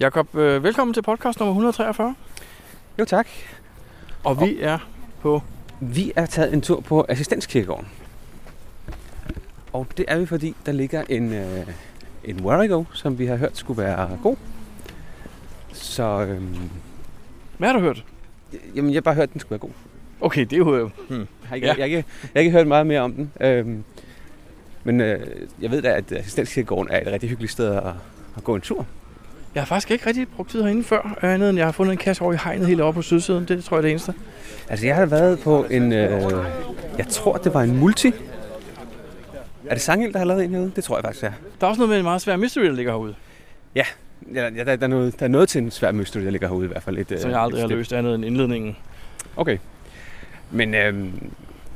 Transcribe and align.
Jakob, 0.00 0.34
øh, 0.34 0.62
velkommen 0.64 0.94
til 0.94 1.02
podcast 1.02 1.38
nummer 1.40 1.52
143. 1.52 2.14
Jo 2.98 3.04
tak. 3.04 3.28
Og 4.24 4.40
vi 4.40 4.58
er 4.60 4.78
på... 5.20 5.42
Vi 5.80 6.12
er 6.16 6.26
taget 6.26 6.52
en 6.52 6.60
tur 6.62 6.80
på 6.80 7.06
Assistenskirkegården. 7.08 7.88
Og 9.72 9.86
det 9.96 10.04
er 10.08 10.18
vi, 10.18 10.26
fordi 10.26 10.56
der 10.66 10.72
ligger 10.72 11.04
en, 11.08 11.32
øh, 11.32 11.66
en 12.24 12.40
Warrego, 12.40 12.84
som 12.94 13.18
vi 13.18 13.26
har 13.26 13.36
hørt 13.36 13.56
skulle 13.56 13.82
være 13.82 14.18
god. 14.22 14.36
Så 15.72 16.02
øhm, 16.28 16.70
Hvad 17.58 17.68
har 17.68 17.74
du 17.76 17.80
hørt? 17.80 18.04
jamen, 18.74 18.90
jeg 18.90 18.96
har 18.96 19.00
bare 19.02 19.14
hørt, 19.14 19.22
at 19.22 19.32
den 19.32 19.40
skulle 19.40 19.50
være 19.50 19.58
god. 19.58 19.70
Okay, 20.20 20.40
det 20.40 20.52
er 20.52 20.56
jo... 20.56 20.76
øh, 20.76 20.90
Hmm. 21.08 21.26
Jeg 21.50 21.58
Ja. 21.62 21.74
jeg, 21.78 21.84
ikke, 21.84 21.96
jeg 21.96 22.04
har 22.34 22.40
ikke 22.40 22.50
hørt 22.50 22.66
meget 22.66 22.86
mere 22.86 23.00
om 23.00 23.12
den. 23.12 23.32
Øhm, 23.40 23.84
men 24.84 25.00
øh, 25.00 25.26
jeg 25.60 25.70
ved 25.70 25.82
da, 25.82 25.88
at 25.88 26.12
Assistenskirkegården 26.12 26.92
er 26.92 27.00
et 27.00 27.06
rigtig 27.06 27.28
hyggeligt 27.28 27.52
sted 27.52 27.74
at, 27.76 27.82
at 28.36 28.44
gå 28.44 28.54
en 28.54 28.60
tur. 28.60 28.86
Jeg 29.54 29.62
har 29.62 29.66
faktisk 29.66 29.90
ikke 29.90 30.06
rigtig 30.06 30.28
brugt 30.28 30.50
tid 30.50 30.62
herinde 30.62 30.84
før, 30.84 31.18
øh, 31.22 31.34
andet 31.34 31.50
end 31.50 31.58
jeg 31.58 31.66
har 31.66 31.72
fundet 31.72 31.92
en 31.92 31.98
kasse 31.98 32.22
over 32.22 32.32
i 32.32 32.36
hegnet 32.44 32.66
helt 32.66 32.80
oppe 32.80 32.98
på 32.98 33.02
sydsiden. 33.02 33.44
Det 33.44 33.64
tror 33.64 33.76
jeg 33.76 33.78
er 33.78 33.82
det 33.82 33.90
eneste. 33.90 34.14
Altså, 34.68 34.86
jeg 34.86 34.96
har 34.96 35.06
været 35.06 35.38
på 35.38 35.66
en... 35.70 35.92
Øh, 35.92 36.32
jeg 36.98 37.06
tror, 37.08 37.36
det 37.36 37.54
var 37.54 37.62
en 37.62 37.76
multi. 37.76 38.12
Er 39.66 39.74
det 39.74 39.82
Sanghild, 39.82 40.12
der 40.12 40.18
har 40.18 40.26
lavet 40.26 40.44
en 40.44 40.50
herude? 40.50 40.72
Det 40.76 40.84
tror 40.84 40.96
jeg 40.96 41.04
faktisk, 41.04 41.22
ja. 41.22 41.32
Der 41.60 41.66
er 41.66 41.68
også 41.68 41.78
noget 41.78 41.88
med 41.88 41.98
en 41.98 42.04
meget 42.04 42.20
svær 42.22 42.36
mystery, 42.36 42.64
der 42.64 42.72
ligger 42.72 42.92
herude, 42.92 43.14
Ja, 43.74 43.84
ja 44.34 44.50
der, 44.50 44.76
der, 44.76 44.76
er 44.80 44.86
noget, 44.86 45.20
der 45.20 45.24
er 45.24 45.30
noget 45.30 45.48
til 45.48 45.62
en 45.62 45.70
svær 45.70 45.92
mystery, 45.92 46.20
der 46.24 46.30
ligger 46.30 46.48
herude 46.48 46.64
i 46.64 46.68
hvert 46.68 46.82
fald. 46.82 46.98
Et, 46.98 47.12
øh, 47.12 47.18
som 47.18 47.30
jeg 47.30 47.40
aldrig 47.40 47.60
har 47.62 47.68
løst 47.68 47.92
andet 47.92 48.14
end 48.14 48.24
indledningen. 48.24 48.76
Okay. 49.36 49.58
Men, 50.50 50.74
øhm, 50.74 51.32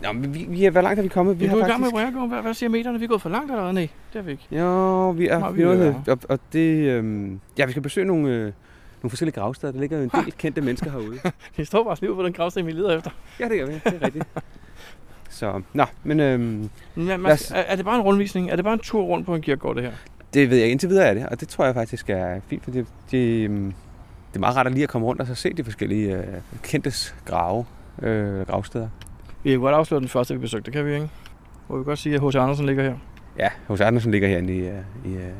nå, 0.06 0.12
men 0.12 0.34
vi, 0.34 0.46
vi 0.48 0.64
er, 0.64 0.70
hvor 0.70 0.80
langt 0.80 0.98
er 0.98 1.02
vi 1.02 1.08
kommet? 1.08 1.34
Vi 1.34 1.38
Vi 1.38 1.44
er 1.44 1.50
har 1.50 1.56
i 1.56 1.60
gang 1.60 1.80
med 1.80 1.90
faktisk... 1.90 1.94
Warrego? 2.16 2.26
Hvad, 2.26 2.42
hvad 2.42 2.54
siger 2.54 2.70
meterne? 2.70 2.98
Vi 2.98 3.04
er 3.04 3.08
gået 3.08 3.22
for 3.22 3.28
langt 3.28 3.50
eller? 3.50 3.72
Nej, 3.72 3.88
det 4.12 4.18
er 4.18 4.22
vi 4.22 4.30
ikke. 4.30 4.46
Jo, 4.50 5.10
vi 5.10 5.28
er, 5.28 5.38
Nå, 5.38 5.50
vi 5.50 5.62
er 5.62 5.94
og, 6.08 6.18
og 6.28 6.38
det, 6.52 6.88
øhm, 6.88 7.40
ja, 7.58 7.64
vi 7.64 7.70
skal 7.70 7.82
besøge 7.82 8.06
nogle, 8.06 8.28
øh, 8.28 8.42
nogle 9.02 9.10
forskellige 9.10 9.34
gravsteder. 9.34 9.72
Der 9.72 9.80
ligger 9.80 9.98
jo 9.98 10.04
en 10.04 10.10
del 10.14 10.32
kendte 10.38 10.60
mennesker 10.60 10.90
herude. 10.90 11.18
Vi 11.56 11.64
står 11.64 11.84
bare 11.84 12.10
og 12.10 12.16
på 12.16 12.22
den 12.22 12.32
gravsten, 12.32 12.66
vi 12.66 12.72
leder 12.72 12.96
efter. 12.96 13.10
Ja, 13.40 13.48
det 13.48 13.58
gør 13.58 13.66
vi. 13.66 13.72
Det 13.72 13.98
er 14.00 14.02
rigtigt. 14.06 14.24
Så, 15.30 15.62
nå, 15.72 15.84
men 16.04 16.20
øhm, 16.20 16.70
Men, 16.94 17.06
man, 17.06 17.26
os- 17.26 17.50
er, 17.50 17.54
er 17.56 17.76
det 17.76 17.84
bare 17.84 17.96
en 17.96 18.02
rundvisning? 18.02 18.50
Er 18.50 18.56
det 18.56 18.64
bare 18.64 18.74
en 18.74 18.80
tur 18.80 19.02
rundt 19.02 19.26
på 19.26 19.34
en 19.34 19.42
kirkegård, 19.42 19.74
det 19.76 19.84
her? 19.84 19.92
det 20.34 20.50
ved 20.50 20.58
jeg 20.58 20.68
indtil 20.70 20.88
videre 20.88 21.06
er 21.06 21.14
det, 21.14 21.26
og 21.26 21.40
det 21.40 21.48
tror 21.48 21.64
jeg 21.64 21.74
faktisk 21.74 22.10
er 22.10 22.40
fint, 22.48 22.64
for 22.64 22.70
det, 22.70 22.86
det, 23.10 23.44
øhm, 23.44 23.64
det 24.30 24.36
er 24.36 24.40
meget 24.40 24.56
rart 24.56 24.66
at 24.66 24.72
lige 24.72 24.82
at 24.82 24.88
komme 24.88 25.06
rundt 25.06 25.20
og 25.20 25.26
så 25.26 25.34
se 25.34 25.52
de 25.52 25.64
forskellige 25.64 26.16
øh, 26.16 26.24
kendtes 26.62 27.14
grave, 27.24 27.64
øh, 28.02 28.46
gravsteder. 28.46 28.88
Vi 29.44 29.50
kan 29.50 29.60
godt 29.60 29.74
afsløre 29.74 30.00
den 30.00 30.08
første, 30.08 30.34
vi 30.34 30.40
besøgte, 30.40 30.70
kan 30.70 30.86
vi 30.86 30.94
ikke? 30.94 31.08
Hvor 31.66 31.78
vi 31.78 31.84
godt 31.84 31.98
sige, 31.98 32.14
at 32.14 32.20
H.C. 32.20 32.34
Andersen 32.34 32.66
ligger 32.66 32.82
her 32.82 32.94
Ja, 33.38 33.48
hos 33.66 33.80
Andersen 33.80 34.10
ligger 34.10 34.28
herinde 34.28 34.56
i, 34.56 34.58
øh, 34.60 34.78
i, 35.04 35.14
øh, 35.14 35.32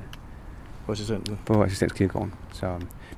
på 0.86 0.92
assistenten. 0.92 1.38
på 1.46 1.62
Assistenskirkegården. 1.62 2.34
Så, 2.52 2.66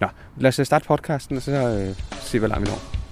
nå, 0.00 0.06
lad 0.36 0.48
os 0.48 0.58
øh, 0.58 0.66
starte 0.66 0.86
podcasten, 0.86 1.36
og 1.36 1.42
så 1.42 1.52
øh, 1.52 2.18
se, 2.20 2.38
langt 2.38 2.60
vi 2.60 2.66
når. 2.70 3.05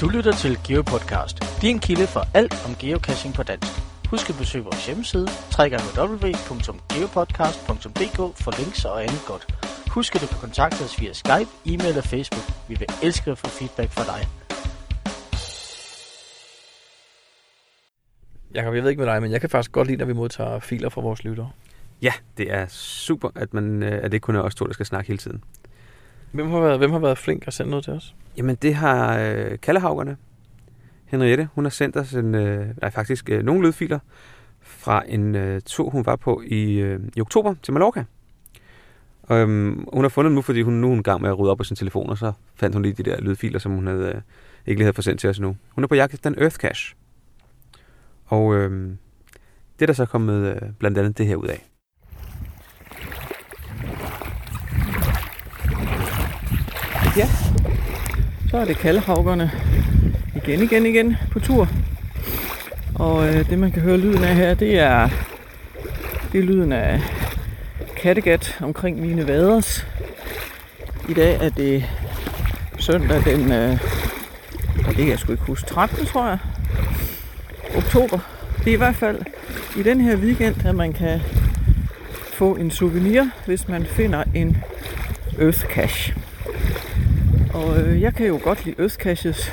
Du 0.00 0.08
lytter 0.08 0.32
til 0.32 0.58
GeoPodcast, 0.66 1.62
din 1.62 1.78
kilde 1.78 2.06
for 2.06 2.22
alt 2.34 2.66
om 2.66 2.74
geocaching 2.80 3.34
på 3.34 3.42
dansk. 3.42 3.72
Husk 4.10 4.30
at 4.30 4.36
besøge 4.38 4.64
vores 4.64 4.86
hjemmeside, 4.86 5.28
www.geopodcast.dk 5.58 8.18
for 8.44 8.60
links 8.60 8.84
og 8.84 9.02
andet 9.02 9.22
godt. 9.26 9.44
Husk 9.94 10.14
at 10.14 10.20
du 10.22 10.26
kan 10.26 10.38
kontakte 10.38 10.80
os 10.86 11.00
via 11.00 11.12
Skype, 11.12 11.50
e-mail 11.66 11.98
og 11.98 12.04
Facebook. 12.04 12.46
Vi 12.68 12.74
vil 12.78 12.88
elske 13.02 13.30
at 13.30 13.38
få 13.38 13.46
feedback 13.46 13.90
fra 13.90 14.04
dig. 14.12 14.28
Jakob, 18.54 18.74
jeg 18.74 18.82
ved 18.82 18.90
ikke 18.90 19.02
med 19.02 19.12
dig, 19.12 19.22
men 19.22 19.32
jeg 19.32 19.40
kan 19.40 19.50
faktisk 19.50 19.72
godt 19.72 19.88
lide, 19.88 19.98
når 19.98 20.06
vi 20.06 20.12
modtager 20.12 20.58
filer 20.58 20.88
fra 20.88 21.00
vores 21.00 21.24
lyttere. 21.24 21.50
Ja, 22.02 22.12
det 22.36 22.52
er 22.52 22.66
super, 22.68 23.30
at, 23.34 23.54
man, 23.54 23.82
øh, 23.82 24.04
at 24.04 24.12
det 24.12 24.22
kun 24.22 24.36
er 24.36 24.40
os 24.40 24.54
to, 24.54 24.66
der 24.66 24.72
skal 24.72 24.86
snakke 24.86 25.08
hele 25.08 25.18
tiden. 25.18 25.44
Hvem 26.32 26.50
har 26.50 26.60
været, 26.60 26.78
hvem 26.78 26.90
har 26.90 26.98
været 26.98 27.18
flink 27.18 27.46
at 27.46 27.52
sende 27.52 27.70
noget 27.70 27.84
til 27.84 27.92
os? 27.92 28.14
Jamen, 28.36 28.56
det 28.62 28.74
har 28.74 29.18
øh, 29.18 29.58
Kallehavgerne. 29.62 30.16
Henriette, 31.04 31.48
hun 31.54 31.64
har 31.64 31.70
sendt 31.70 31.96
os 31.96 32.14
en, 32.14 32.34
øh, 32.34 32.66
nej, 32.80 32.90
faktisk 32.90 33.30
øh, 33.30 33.44
nogle 33.44 33.66
lydfiler 33.66 33.98
fra 34.60 35.02
en 35.08 35.34
øh, 35.34 35.60
tur, 35.66 35.90
hun 35.90 36.06
var 36.06 36.16
på 36.16 36.42
i, 36.46 36.72
øh, 36.72 37.00
i 37.16 37.20
oktober 37.20 37.54
til 37.62 37.72
Mallorca. 37.72 38.04
Øhm, 39.30 39.88
hun 39.92 40.04
har 40.04 40.08
fundet 40.08 40.30
dem 40.30 40.34
nu, 40.34 40.42
fordi 40.42 40.62
hun 40.62 40.74
nu 40.74 40.86
er 40.86 40.90
hun 40.90 40.98
i 40.98 41.02
gang 41.02 41.20
med 41.22 41.30
at 41.30 41.38
rydde 41.38 41.50
op 41.50 41.58
på 41.58 41.64
sin 41.64 41.76
telefon, 41.76 42.10
og 42.10 42.18
så 42.18 42.32
fandt 42.54 42.74
hun 42.74 42.82
lige 42.82 42.92
de 42.92 43.02
der 43.02 43.20
lydfiler, 43.20 43.58
som 43.58 43.72
hun 43.72 43.86
havde, 43.86 44.08
øh, 44.08 44.20
ikke 44.66 44.78
lige 44.78 44.84
havde 44.84 44.94
forsendt 44.94 45.20
sendt 45.20 45.20
til 45.20 45.30
os 45.30 45.40
nu. 45.40 45.56
Hun 45.70 45.84
er 45.84 45.88
på 45.88 45.94
jagt 45.94 46.14
efter 46.14 46.30
en 46.30 46.38
Earth 46.38 46.56
Cache. 46.56 46.96
Og 48.24 48.54
øh, 48.54 48.90
det 49.78 49.82
er 49.82 49.86
der 49.86 49.92
så 49.92 50.06
kommet 50.06 50.54
øh, 50.54 50.70
blandt 50.78 50.98
andet 50.98 51.18
det 51.18 51.26
her 51.26 51.36
ud 51.36 51.46
af. 51.46 51.68
Ja, 57.18 57.28
så 58.50 58.56
er 58.56 58.64
det 58.64 58.76
kaldehavgerne 58.76 59.50
igen, 60.36 60.62
igen, 60.62 60.86
igen 60.86 61.16
på 61.30 61.40
tur. 61.40 61.68
Og 62.94 63.28
øh, 63.28 63.50
det 63.50 63.58
man 63.58 63.72
kan 63.72 63.82
høre 63.82 63.96
lyden 63.96 64.24
af 64.24 64.34
her, 64.34 64.54
det 64.54 64.78
er, 64.78 65.08
det 66.32 66.38
er 66.38 66.42
lyden 66.42 66.72
af 66.72 67.00
Kattegat 67.96 68.58
omkring 68.60 69.00
mine 69.00 69.28
vaders. 69.28 69.86
I 71.08 71.14
dag 71.14 71.44
er 71.44 71.48
det 71.48 71.84
søndag 72.78 73.24
den, 73.24 73.52
øh, 73.52 73.80
det 74.86 74.96
kan 74.96 75.08
jeg 75.08 75.18
sgu 75.18 75.32
ikke 75.32 75.44
huske, 75.44 75.68
13 75.68 76.06
tror 76.06 76.28
jeg, 76.28 76.38
oktober. 77.76 78.18
Det 78.58 78.68
er 78.68 78.74
i 78.74 78.76
hvert 78.76 78.96
fald 78.96 79.22
i 79.76 79.82
den 79.82 80.00
her 80.00 80.16
weekend, 80.16 80.66
at 80.66 80.74
man 80.74 80.92
kan 80.92 81.20
få 82.32 82.56
en 82.56 82.70
souvenir, 82.70 83.24
hvis 83.46 83.68
man 83.68 83.86
finder 83.86 84.24
en 84.34 84.56
Earth 85.40 85.64
Cache. 85.64 86.14
Og 87.54 87.80
øh, 87.80 88.02
jeg 88.02 88.14
kan 88.14 88.26
jo 88.26 88.40
godt 88.42 88.64
lide 88.64 88.76
Earth 88.78 89.50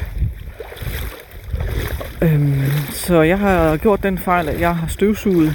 Øhm, 2.21 2.61
så 2.91 3.21
jeg 3.21 3.39
har 3.39 3.77
gjort 3.77 4.03
den 4.03 4.17
fejl, 4.17 4.49
at 4.49 4.59
jeg 4.59 4.75
har 4.75 4.87
støvsuget 4.87 5.53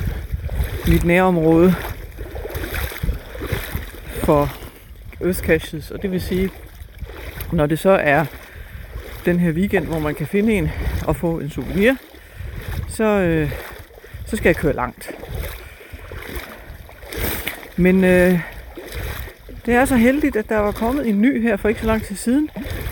mit 0.89 1.05
nærområde 1.05 1.75
for 4.25 4.53
Earth 5.21 5.93
Og 5.93 6.03
det 6.03 6.11
vil 6.11 6.21
sige, 6.21 6.51
når 7.53 7.67
det 7.67 7.79
så 7.79 7.91
er 7.91 8.25
den 9.25 9.41
her 9.41 9.53
weekend, 9.53 9.87
hvor 9.87 9.99
man 9.99 10.15
kan 10.15 10.27
finde 10.27 10.53
en 10.53 10.71
og 11.07 11.17
få 11.17 11.39
en 11.39 11.51
souvenir, 11.51 11.95
så, 12.89 13.05
øh, 13.05 13.51
så 14.27 14.37
skal 14.37 14.49
jeg 14.49 14.57
køre 14.57 14.73
langt. 14.73 15.11
Men 17.77 18.05
øh, 18.05 18.41
det 19.71 19.79
er 19.79 19.85
så 19.85 19.97
heldigt, 19.97 20.37
at 20.37 20.49
der 20.49 20.59
var 20.59 20.73
kommet 20.73 21.09
en 21.09 21.21
ny 21.21 21.43
her 21.43 21.57
for 21.57 21.69
ikke 21.69 21.81
så 21.81 21.87
lang 21.87 22.03
tid 22.03 22.17
siden, 22.17 22.51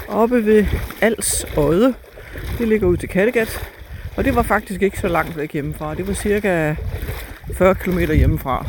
oppe 0.08 0.46
ved 0.46 0.66
Als 1.00 1.46
Odde. 1.56 1.94
Det 2.58 2.68
ligger 2.68 2.86
ud 2.86 2.96
til 2.96 3.08
Kattegat, 3.08 3.68
og 4.16 4.24
det 4.24 4.34
var 4.34 4.42
faktisk 4.42 4.82
ikke 4.82 4.98
så 4.98 5.08
langt 5.08 5.36
væk 5.36 5.52
hjemmefra. 5.52 5.94
Det 5.94 6.08
var 6.08 6.14
cirka 6.14 6.74
40 7.54 7.74
km 7.74 7.98
hjemmefra. 7.98 8.66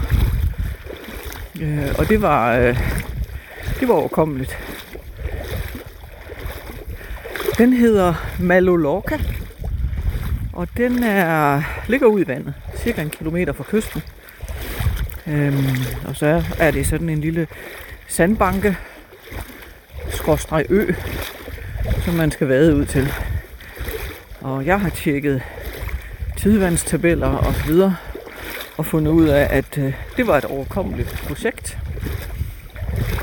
Øh, 1.62 1.96
og 1.98 2.10
det 2.10 2.22
var, 2.22 2.58
øh, 2.58 2.80
det 3.80 3.88
var 3.88 3.94
overkommeligt. 3.94 4.58
Den 7.58 7.74
hedder 7.74 8.14
Malolorca, 8.40 9.20
og 10.54 10.68
den 10.78 11.04
er, 11.04 11.62
ligger 11.88 12.08
ud 12.08 12.22
i 12.22 12.28
vandet, 12.28 12.54
cirka 12.78 13.02
en 13.02 13.10
kilometer 13.10 13.54
fra 13.54 13.64
kysten. 13.64 14.02
Øhm, 15.28 15.66
og 16.08 16.16
så 16.16 16.44
er 16.60 16.72
det 16.72 16.88
sådan 16.88 17.10
en 17.10 17.22
lille 17.22 17.48
sandbanke, 18.10 18.78
skråstreg 20.10 20.66
ø, 20.70 20.94
som 22.06 22.14
man 22.14 22.32
skal 22.32 22.48
vade 22.48 22.76
ud 22.76 22.86
til. 22.86 23.14
Og 24.42 24.66
jeg 24.66 24.82
har 24.82 24.90
tjekket 24.90 25.42
tidevandstabeller 26.38 27.28
og 27.28 27.56
så 27.56 27.66
videre, 27.66 27.96
og 28.78 28.86
fundet 28.86 29.12
ud 29.12 29.28
af, 29.28 29.48
at 29.52 29.78
øh, 29.78 29.94
det 30.18 30.28
var 30.28 30.38
et 30.38 30.46
overkommeligt 30.46 31.24
projekt. 31.28 31.78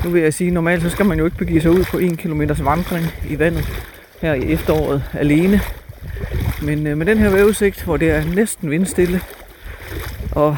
Nu 0.03 0.09
vil 0.09 0.21
jeg 0.21 0.33
sige, 0.33 0.51
normalt 0.51 0.81
så 0.81 0.89
skal 0.89 1.05
man 1.05 1.19
jo 1.19 1.25
ikke 1.25 1.37
begive 1.37 1.61
sig 1.61 1.71
ud 1.71 1.83
på 1.83 1.97
en 1.97 2.17
kilometers 2.17 2.65
vandring 2.65 3.05
i 3.29 3.39
vandet 3.39 3.69
her 4.21 4.33
i 4.33 4.51
efteråret 4.51 5.03
alene. 5.13 5.61
Men 6.61 6.87
øh, 6.87 6.97
med 6.97 7.05
den 7.05 7.17
her 7.17 7.29
vejrudsigt, 7.29 7.83
hvor 7.83 7.97
det 7.97 8.09
er 8.11 8.23
næsten 8.35 8.71
vindstille, 8.71 9.21
og 10.31 10.57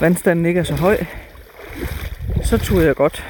vandstanden 0.00 0.46
ikke 0.46 0.60
er 0.60 0.64
så 0.64 0.74
høj, 0.74 0.98
så 2.42 2.58
turde 2.58 2.86
jeg 2.86 2.94
godt 2.94 3.24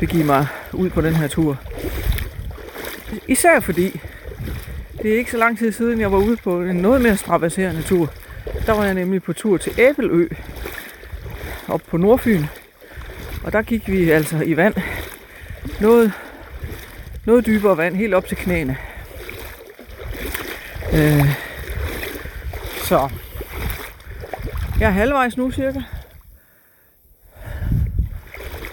begive 0.00 0.24
mig 0.24 0.46
ud 0.72 0.90
på 0.90 1.00
den 1.00 1.14
her 1.14 1.28
tur. 1.28 1.58
Især 3.28 3.60
fordi, 3.60 4.00
det 5.02 5.12
er 5.12 5.18
ikke 5.18 5.30
så 5.30 5.36
lang 5.36 5.58
tid 5.58 5.72
siden, 5.72 6.00
jeg 6.00 6.12
var 6.12 6.18
ude 6.18 6.36
på 6.36 6.62
en 6.62 6.76
noget 6.76 7.00
mere 7.00 7.16
strabaserende 7.16 7.82
tur. 7.82 8.12
Der 8.66 8.72
var 8.72 8.84
jeg 8.84 8.94
nemlig 8.94 9.22
på 9.22 9.32
tur 9.32 9.56
til 9.56 9.72
Æbelø, 9.78 10.28
op 11.68 11.80
på 11.88 11.96
Nordfyn. 11.96 12.44
Og 13.44 13.52
der 13.52 13.62
gik 13.62 13.90
vi 13.90 14.10
altså 14.10 14.42
i 14.42 14.56
vand. 14.56 14.74
Noget, 15.80 16.12
noget 17.26 17.46
dybere 17.46 17.76
vand, 17.76 17.96
helt 17.96 18.14
op 18.14 18.26
til 18.26 18.36
knæene. 18.36 18.76
Øh, 20.94 21.36
så 22.84 23.08
jeg 24.80 24.86
er 24.86 24.90
halvvejs 24.90 25.36
nu 25.36 25.50
cirka. 25.50 25.80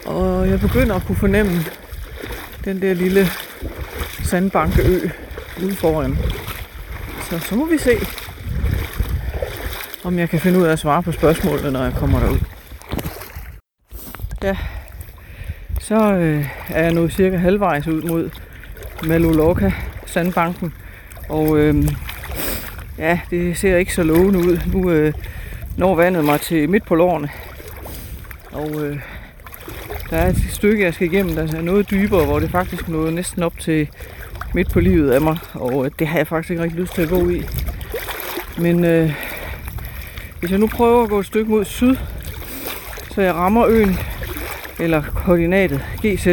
Og 0.10 0.50
jeg 0.50 0.60
begynder 0.60 0.96
at 0.96 1.04
kunne 1.08 1.16
fornemme 1.16 1.52
den 2.66 2.82
der 2.82 2.94
lille 2.94 3.28
sandbankeø 4.24 5.10
ude 5.64 5.76
foran. 5.76 6.18
Så 7.30 7.40
så 7.40 7.56
må 7.56 7.66
vi 7.66 7.78
se, 7.78 7.92
om 10.04 10.20
jeg 10.20 10.30
kan 10.30 10.40
finde 10.40 10.60
ud 10.60 10.64
af 10.64 10.72
at 10.72 10.80
svare 10.80 11.04
på 11.04 11.12
spørgsmålene, 11.12 11.72
når 11.72 11.84
jeg 11.84 11.94
kommer 11.94 12.20
derud. 12.20 12.40
Ja, 14.44 14.58
så 15.80 16.14
øh, 16.14 16.46
er 16.70 16.84
jeg 16.84 16.94
nået 16.94 17.14
cirka 17.14 17.38
halvvejs 17.38 17.88
ud 17.88 18.02
mod 18.02 18.30
Maloloka 19.04 19.72
sandbanken. 20.06 20.74
Og 21.30 21.58
øh, 21.58 21.76
ja, 22.98 23.20
det 23.30 23.58
ser 23.58 23.78
ikke 23.78 23.94
så 23.94 24.04
lovende 24.04 24.40
ud. 24.40 24.60
Nu 24.74 24.92
øh, 24.92 25.14
når 25.78 25.96
vandet 25.96 26.26
mig 26.26 26.42
til 26.42 26.70
midt 26.70 26.86
på 26.86 26.96
lårene. 26.96 27.30
Og 28.52 28.86
øh, 28.86 29.00
der 30.10 30.18
er 30.18 30.30
et 30.30 30.44
stykke, 30.50 30.84
jeg 30.84 30.94
skal 30.94 31.08
igennem, 31.14 31.36
der 31.36 31.58
er 31.58 31.62
noget 31.62 31.90
dybere, 31.90 32.26
hvor 32.26 32.40
det 32.40 32.52
faktisk 32.52 32.88
nåede 32.88 33.12
næsten 33.12 33.44
op 33.44 33.60
til 33.60 33.90
midt 34.54 34.72
på 34.72 34.80
livet 34.80 35.12
af 35.12 35.22
mig. 35.22 35.38
Og 35.54 35.86
øh, 35.86 35.92
det 36.00 36.08
har 36.08 36.18
jeg 36.18 36.28
faktisk 36.28 36.52
ikke 36.52 36.64
rigtig 36.64 36.80
lyst 36.80 36.94
til 36.94 37.02
at 37.02 37.10
gå 37.10 37.30
i. 37.30 37.44
Men 38.58 38.86
øh, 38.86 39.14
hvis 40.40 40.52
jeg 40.52 40.60
nu 40.60 40.68
prøver 40.68 41.04
at 41.04 41.10
gå 41.10 41.20
et 41.20 41.26
stykke 41.26 41.52
mod 41.52 41.66
syd, 41.66 41.96
så 43.12 43.22
jeg 43.22 43.34
rammer 43.34 43.66
øen, 43.68 43.98
eller 44.80 45.04
koordinatet 45.16 45.82
GZ, 46.06 46.28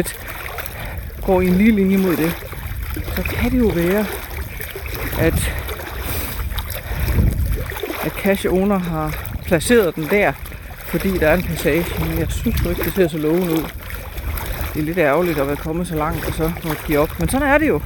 går 1.25 1.41
i 1.41 1.47
en 1.47 1.53
lige 1.53 1.71
linje 1.71 1.97
mod 1.97 2.15
det, 2.15 2.31
så 3.15 3.23
kan 3.23 3.51
det 3.51 3.59
jo 3.59 3.67
være, 3.67 4.05
at, 5.19 5.53
at 8.03 8.11
Cash 8.11 8.45
Owner 8.49 8.77
har 8.77 9.33
placeret 9.45 9.95
den 9.95 10.07
der, 10.09 10.33
fordi 10.87 11.17
der 11.17 11.27
er 11.27 11.35
en 11.35 11.43
passage. 11.43 12.05
Men 12.05 12.19
jeg 12.19 12.27
synes 12.29 12.65
jo 12.65 12.69
ikke, 12.69 12.83
det 12.83 12.93
ser 12.93 13.07
så 13.07 13.17
lovende 13.17 13.51
ud. 13.51 13.65
Det 14.73 14.79
er 14.79 14.85
lidt 14.85 14.97
ærgerligt 14.97 15.39
at 15.39 15.47
være 15.47 15.55
kommet 15.55 15.87
så 15.87 15.95
langt, 15.95 16.27
og 16.27 16.33
så 16.33 16.51
må 16.63 16.73
give 16.87 16.99
op. 16.99 17.19
Men 17.19 17.29
sådan 17.29 17.47
er 17.47 17.57
det 17.57 17.67
jo. 17.67 17.81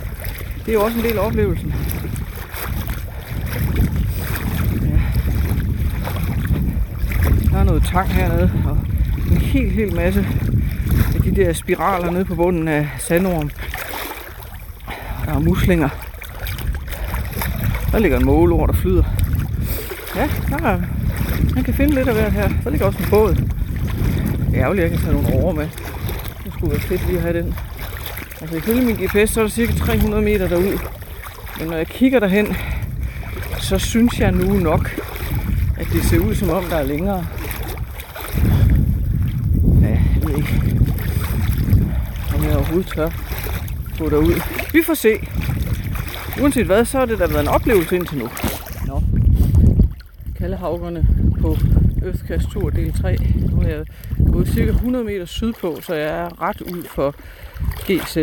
Det 0.65 0.69
er 0.69 0.73
jo 0.73 0.83
også 0.83 0.97
en 0.97 1.03
del 1.03 1.17
af 1.17 1.25
oplevelsen. 1.25 1.73
Der 7.51 7.59
er 7.59 7.63
noget 7.63 7.83
tang 7.83 8.09
hernede, 8.09 8.51
og 8.65 8.77
en 9.31 9.37
helt, 9.37 9.71
helt 9.71 9.93
masse 9.93 10.27
af 11.15 11.21
de 11.21 11.35
der 11.35 11.53
spiraler 11.53 12.11
nede 12.11 12.25
på 12.25 12.35
bunden 12.35 12.67
af 12.67 12.89
sandorm. 12.99 13.51
Der 15.25 15.33
er 15.33 15.39
muslinger. 15.39 15.89
Der 17.91 17.99
ligger 17.99 18.19
en 18.19 18.25
målord, 18.25 18.67
der 18.67 18.75
flyder. 18.75 19.03
Ja, 20.15 20.29
der 20.49 20.67
er, 20.67 20.81
man 21.55 21.63
kan 21.63 21.73
finde 21.73 21.95
lidt 21.95 22.07
af 22.07 22.13
hvert 22.13 22.31
her. 22.31 22.49
Så 22.63 22.69
ligger 22.69 22.85
også 22.85 22.99
en 22.99 23.09
båd. 23.09 23.35
Det 23.35 24.57
er 24.57 24.63
ærgerligt, 24.63 24.85
at 24.85 24.91
jeg 24.91 24.99
kan 24.99 25.07
tage 25.07 25.21
nogle 25.21 25.43
over 25.43 25.53
med. 25.53 25.67
Det 26.45 26.53
skulle 26.53 26.71
være 26.71 26.81
fedt 26.81 27.07
lige 27.07 27.17
at 27.17 27.21
have 27.21 27.41
den. 27.41 27.55
Altså 28.41 28.57
ifølge 28.57 28.85
min 28.85 28.95
GPS, 28.95 29.31
så 29.31 29.39
er 29.39 29.43
der 29.43 29.49
cirka 29.49 29.73
300 29.73 30.23
meter 30.23 30.47
derud. 30.47 30.79
Men 31.59 31.67
når 31.67 31.77
jeg 31.77 31.87
kigger 31.87 32.19
derhen, 32.19 32.55
så 33.59 33.77
synes 33.77 34.19
jeg 34.19 34.31
nu 34.31 34.53
nok, 34.53 35.01
at 35.77 35.87
det 35.93 36.03
ser 36.03 36.19
ud 36.19 36.35
som 36.35 36.49
om, 36.49 36.63
der 36.63 36.75
er 36.75 36.83
længere. 36.83 37.25
Ja, 39.81 39.87
jeg 39.87 40.21
ved 40.23 40.37
ikke, 40.37 40.61
om 42.35 42.43
jeg 42.43 42.55
overhovedet 42.55 42.91
tør 42.95 43.09
gå 43.99 44.09
derud. 44.09 44.41
Vi 44.73 44.79
får 44.85 44.93
se. 44.93 45.27
Uanset 46.41 46.65
hvad, 46.65 46.85
så 46.85 46.97
har 46.97 47.05
det 47.05 47.19
da 47.19 47.27
været 47.27 47.41
en 47.41 47.47
oplevelse 47.47 47.95
indtil 47.95 48.17
nu. 48.17 48.29
Nå. 48.87 49.03
Kaldehavgerne 50.37 51.07
på 51.41 51.57
Østkast 52.05 52.49
Tur 52.49 52.69
del 52.69 52.93
3. 52.93 53.17
Nu 53.51 53.61
er 53.61 53.67
jeg 53.67 53.85
gået 54.31 54.47
cirka 54.47 54.71
100 54.71 55.05
meter 55.05 55.25
sydpå, 55.25 55.77
så 55.81 55.93
jeg 55.93 56.19
er 56.19 56.41
ret 56.41 56.61
ud 56.61 56.83
for 56.83 57.15
GZ. 57.87 58.17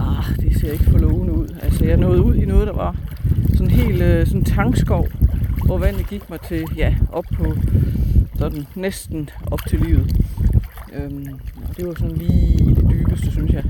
Ah, 0.00 0.36
det 0.40 0.60
ser 0.60 0.72
ikke 0.72 0.84
for 0.84 0.98
lovende 0.98 1.32
ud. 1.32 1.48
Altså, 1.62 1.84
jeg 1.84 1.96
nåede 1.96 2.22
ud 2.22 2.34
i 2.34 2.44
noget, 2.44 2.66
der 2.66 2.72
var 2.72 2.96
sådan 3.52 3.70
helt 3.70 4.02
øh, 4.02 4.26
sådan 4.26 4.44
tankskov, 4.44 5.08
hvor 5.66 5.78
vandet 5.78 6.08
gik 6.08 6.30
mig 6.30 6.40
til, 6.40 6.64
ja, 6.76 6.94
op 7.12 7.24
på 7.34 7.54
sådan 8.38 8.66
næsten 8.74 9.30
op 9.46 9.60
til 9.68 9.80
livet. 9.80 10.16
Øhm, 10.92 11.26
og 11.68 11.76
det 11.76 11.86
var 11.86 11.94
sådan 11.94 12.16
lige 12.16 12.74
det 12.74 12.90
dybeste, 12.90 13.30
synes 13.30 13.52
jeg. 13.52 13.64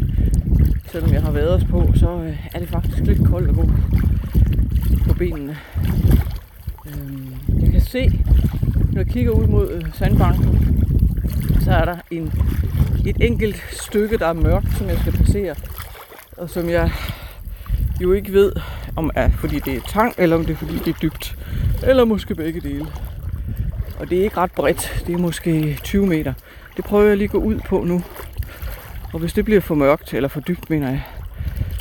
Selvom 0.93 1.12
jeg 1.12 1.23
har 1.23 1.31
været 1.31 1.55
os 1.55 1.65
på, 1.65 1.93
så 1.94 2.11
øh, 2.11 2.47
er 2.55 2.59
det 2.59 2.69
faktisk 2.69 2.99
lidt 2.99 3.27
koldt 3.27 3.49
at 3.49 3.55
gå 3.55 3.69
på 5.09 5.15
benene. 5.15 5.56
Øhm, 6.87 7.35
kan 7.75 7.82
se, 7.82 8.11
når 8.93 9.00
jeg 9.00 9.06
kigger 9.06 9.32
ud 9.32 9.47
mod 9.47 9.71
øh, 9.71 9.85
sandbanken, 9.94 10.76
så 11.61 11.71
er 11.71 11.85
der 11.85 11.97
en, 12.11 12.32
et 13.06 13.17
enkelt 13.21 13.65
stykke, 13.71 14.19
der 14.19 14.26
er 14.26 14.32
mørkt, 14.32 14.76
som 14.79 14.88
jeg 14.88 14.99
skal 14.99 15.12
passere. 15.12 15.55
Og 16.37 16.50
som 16.50 16.69
jeg 16.69 16.91
jo 18.00 18.12
ikke 18.12 18.32
ved, 18.32 18.53
om 18.97 19.11
er 19.15 19.31
fordi 19.31 19.59
det 19.59 19.76
er 19.76 19.81
tang, 19.81 20.15
eller 20.19 20.37
om 20.37 20.44
det 20.44 20.53
er 20.53 20.56
fordi 20.56 20.79
det 20.79 20.88
er 20.88 20.99
dybt. 21.03 21.38
Eller 21.87 22.05
måske 22.05 22.35
begge 22.35 22.61
dele. 22.61 22.87
Og 23.99 24.11
det 24.11 24.19
er 24.19 24.23
ikke 24.23 24.37
ret 24.37 24.53
bredt. 24.53 25.05
Det 25.06 25.15
er 25.15 25.19
måske 25.19 25.79
20 25.82 26.06
meter. 26.06 26.32
Det 26.77 26.85
prøver 26.85 27.09
jeg 27.09 27.17
lige 27.17 27.25
at 27.25 27.32
gå 27.32 27.38
ud 27.38 27.61
på 27.69 27.85
nu. 27.85 28.03
Og 29.12 29.19
hvis 29.19 29.32
det 29.32 29.44
bliver 29.44 29.61
for 29.61 29.75
mørkt, 29.75 30.15
eller 30.15 30.29
for 30.29 30.41
dybt, 30.41 30.70
mener 30.70 30.88
jeg, 30.88 31.03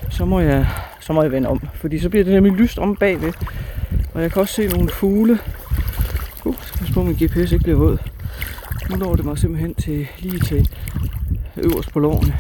så 0.10 0.25
må 0.25 0.39
jeg, 0.39 0.68
så 1.00 1.13
må 1.13 1.22
jeg 1.22 1.31
vende 1.31 1.50
om. 1.50 1.62
Fordi 1.74 2.00
så 2.00 2.10
bliver 2.10 2.24
det 2.24 2.34
nemlig 2.34 2.54
lyst 2.54 2.80
om 2.80 2.96
bagved. 2.96 3.34
Og 4.13 4.22
jeg 4.22 4.31
kan 4.31 4.42
også 4.42 4.54
se 4.54 4.68
nogle 4.68 4.89
fugle. 4.89 5.39
Uh, 6.45 6.56
skal 6.62 6.80
pas 6.80 6.92
på, 6.92 7.04
min 7.04 7.16
GPS 7.16 7.51
ikke 7.51 7.63
bliver 7.63 7.78
våd. 7.78 7.98
Nu 8.90 8.95
når 8.95 9.16
det 9.16 9.25
mig 9.25 9.38
simpelthen 9.38 9.75
til, 9.75 10.07
lige 10.19 10.40
til 10.40 10.69
øverst 11.57 11.92
på 11.92 12.00
lårene. 12.00 12.38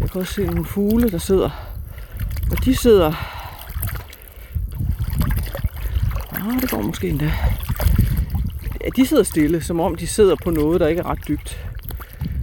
Jeg 0.00 0.10
kan 0.10 0.20
også 0.20 0.32
se 0.32 0.46
nogle 0.46 0.64
fugle, 0.64 1.10
der 1.10 1.18
sidder. 1.18 1.50
Og 2.50 2.64
de 2.64 2.76
sidder... 2.76 3.12
Ah, 6.32 6.60
det 6.60 6.70
går 6.70 6.82
måske 6.82 7.08
endda. 7.08 7.32
Ja, 8.84 8.88
de 8.96 9.06
sidder 9.06 9.22
stille, 9.22 9.62
som 9.62 9.80
om 9.80 9.96
de 9.96 10.06
sidder 10.06 10.36
på 10.44 10.50
noget, 10.50 10.80
der 10.80 10.88
ikke 10.88 11.00
er 11.00 11.10
ret 11.10 11.28
dybt. 11.28 11.66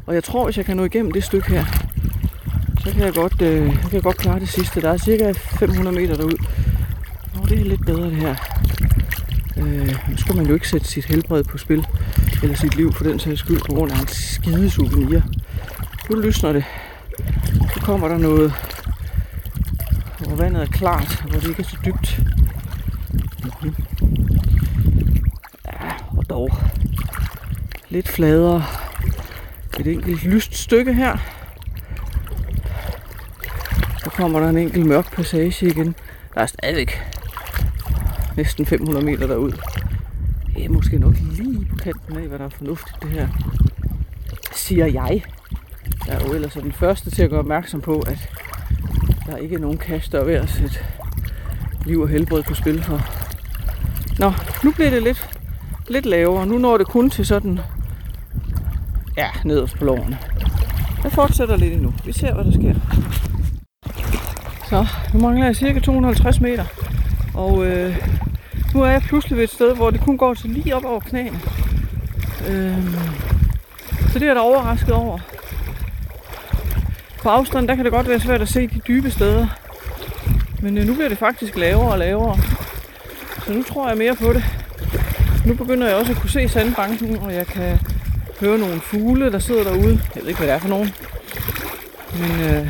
Og 0.05 0.13
jeg 0.15 0.23
tror, 0.23 0.45
hvis 0.45 0.57
jeg 0.57 0.65
kan 0.65 0.77
nå 0.77 0.83
igennem 0.83 1.11
det 1.11 1.23
stykke 1.23 1.49
her, 1.49 1.65
så 2.83 2.91
kan 2.91 3.01
jeg 3.01 3.13
godt, 3.13 3.41
øh, 3.41 3.65
jeg 3.65 3.89
kan 3.91 4.01
godt 4.01 4.17
klare 4.17 4.39
det 4.39 4.49
sidste. 4.49 4.81
Der 4.81 4.89
er 4.89 4.97
cirka 4.97 5.31
500 5.31 5.95
meter 5.95 6.15
derud. 6.15 6.37
Nå, 7.35 7.45
det 7.49 7.59
er 7.59 7.65
lidt 7.65 7.85
bedre 7.85 8.05
det 8.09 8.15
her. 8.15 8.35
Øh, 9.61 10.09
nu 10.09 10.17
skal 10.17 10.35
man 10.35 10.45
jo 10.45 10.53
ikke 10.53 10.69
sætte 10.69 10.87
sit 10.87 11.05
helbred 11.05 11.43
på 11.43 11.57
spil, 11.57 11.85
eller 12.43 12.55
sit 12.55 12.75
liv 12.75 12.93
for 12.93 13.03
den 13.03 13.19
sags 13.19 13.39
skyld, 13.39 13.59
på 13.59 13.75
grund 13.75 13.91
af 13.91 13.99
en 13.99 14.07
skide 14.07 14.69
souvenir. 14.69 15.21
Nu 16.09 16.15
lysner 16.15 16.53
det. 16.53 16.63
Nu 17.59 17.81
kommer 17.81 18.07
der 18.07 18.17
noget, 18.17 18.53
hvor 20.19 20.35
vandet 20.35 20.61
er 20.61 20.65
klart, 20.65 21.21
og 21.23 21.29
hvor 21.29 21.39
det 21.39 21.49
ikke 21.49 21.61
er 21.61 21.67
så 21.67 21.77
dybt. 21.85 22.19
Mm-hmm. 23.43 23.75
Ja, 25.65 25.91
og 26.17 26.29
dog 26.29 26.51
lidt 27.89 28.07
fladere. 28.07 28.63
Et 29.79 29.87
enkelt 29.87 30.23
lyst 30.23 30.55
stykke 30.55 30.93
her. 30.93 31.17
Så 34.03 34.09
kommer 34.09 34.39
der 34.39 34.49
en 34.49 34.57
enkelt 34.57 34.85
mørk 34.85 35.15
passage 35.15 35.67
igen. 35.67 35.95
Der 36.33 36.41
er 36.41 36.45
stadigvæk 36.45 37.16
næsten 38.37 38.65
500 38.65 39.05
meter 39.05 39.27
derud. 39.27 39.51
Det 40.55 40.65
er 40.65 40.69
måske 40.69 40.99
nok 40.99 41.13
lige 41.31 41.65
på 41.65 41.75
kanten 41.75 42.17
af, 42.17 42.27
hvad 42.27 42.39
der 42.39 42.45
er 42.45 42.49
fornuftigt 42.49 42.97
det 43.03 43.09
her. 43.09 43.27
Siger 44.53 44.85
jeg. 44.85 45.23
Jeg 46.07 46.15
er 46.15 46.27
jo 46.27 46.33
ellers 46.33 46.53
den 46.53 46.71
første 46.71 47.09
til 47.09 47.23
at 47.23 47.29
gøre 47.29 47.39
opmærksom 47.39 47.81
på, 47.81 47.99
at 47.99 48.29
der 49.25 49.37
ikke 49.37 49.55
er 49.55 49.59
nogen 49.59 49.77
kaster 49.77 50.17
der 50.17 50.25
ved 50.25 50.33
at 50.33 50.49
sætte 50.49 50.75
liv 51.85 52.01
og 52.01 52.09
helbred 52.09 52.43
på 52.43 52.53
spil 52.53 52.83
for. 52.83 53.01
Nå, 54.19 54.31
nu 54.63 54.71
bliver 54.71 54.89
det 54.89 55.03
lidt, 55.03 55.29
lidt 55.87 56.05
lavere. 56.05 56.47
Nu 56.47 56.57
når 56.57 56.77
det 56.77 56.87
kun 56.87 57.09
til 57.09 57.25
sådan, 57.25 57.59
ja, 59.17 59.27
nederst 59.45 59.77
på 59.77 59.85
lårene. 59.85 60.17
Jeg 61.03 61.11
fortsætter 61.11 61.55
lidt 61.55 61.73
endnu. 61.73 61.93
Vi 62.05 62.11
ser, 62.11 62.33
hvad 62.33 62.45
der 62.45 62.51
sker. 62.51 62.73
Så, 64.69 64.87
nu 65.13 65.19
mangler 65.19 65.45
jeg 65.45 65.55
cirka 65.55 65.79
250 65.79 66.41
meter. 66.41 66.65
Og 67.33 67.65
øh, 67.65 67.97
nu 68.73 68.81
er 68.81 68.89
jeg 68.89 69.01
pludselig 69.01 69.37
ved 69.37 69.43
et 69.43 69.49
sted, 69.49 69.75
hvor 69.75 69.89
det 69.89 70.01
kun 70.01 70.17
går 70.17 70.33
til 70.33 70.49
lige 70.49 70.75
op 70.75 70.85
over 70.85 70.99
knæene. 70.99 71.39
Øhm, 72.47 72.95
så 74.09 74.13
det 74.13 74.21
er 74.21 74.25
jeg 74.25 74.35
da 74.35 74.41
overrasket 74.41 74.91
over. 74.91 75.19
På 77.21 77.29
afstand, 77.29 77.67
der 77.67 77.75
kan 77.75 77.85
det 77.85 77.93
godt 77.93 78.09
være 78.09 78.19
svært 78.19 78.41
at 78.41 78.49
se 78.49 78.67
de 78.67 78.79
dybe 78.87 79.11
steder. 79.11 79.47
Men 80.61 80.77
øh, 80.77 80.85
nu 80.85 80.93
bliver 80.93 81.09
det 81.09 81.17
faktisk 81.17 81.57
lavere 81.57 81.91
og 81.91 81.99
lavere. 81.99 82.37
Så 83.45 83.53
nu 83.53 83.63
tror 83.63 83.87
jeg 83.87 83.97
mere 83.97 84.15
på 84.15 84.33
det. 84.33 84.43
Nu 85.45 85.53
begynder 85.53 85.87
jeg 85.87 85.95
også 85.95 86.11
at 86.11 86.17
kunne 86.17 86.29
se 86.29 86.49
sandbanken, 86.49 87.17
og 87.17 87.33
jeg 87.33 87.47
kan 87.47 87.79
høre 88.39 88.57
nogle 88.57 88.81
fugle, 88.81 89.31
der 89.31 89.39
sidder 89.39 89.63
derude. 89.63 90.01
Jeg 90.15 90.21
ved 90.21 90.27
ikke, 90.27 90.37
hvad 90.37 90.47
det 90.47 90.55
er 90.55 90.59
for 90.59 90.69
nogen. 90.69 90.93
Men 92.19 92.31
øh, 92.31 92.67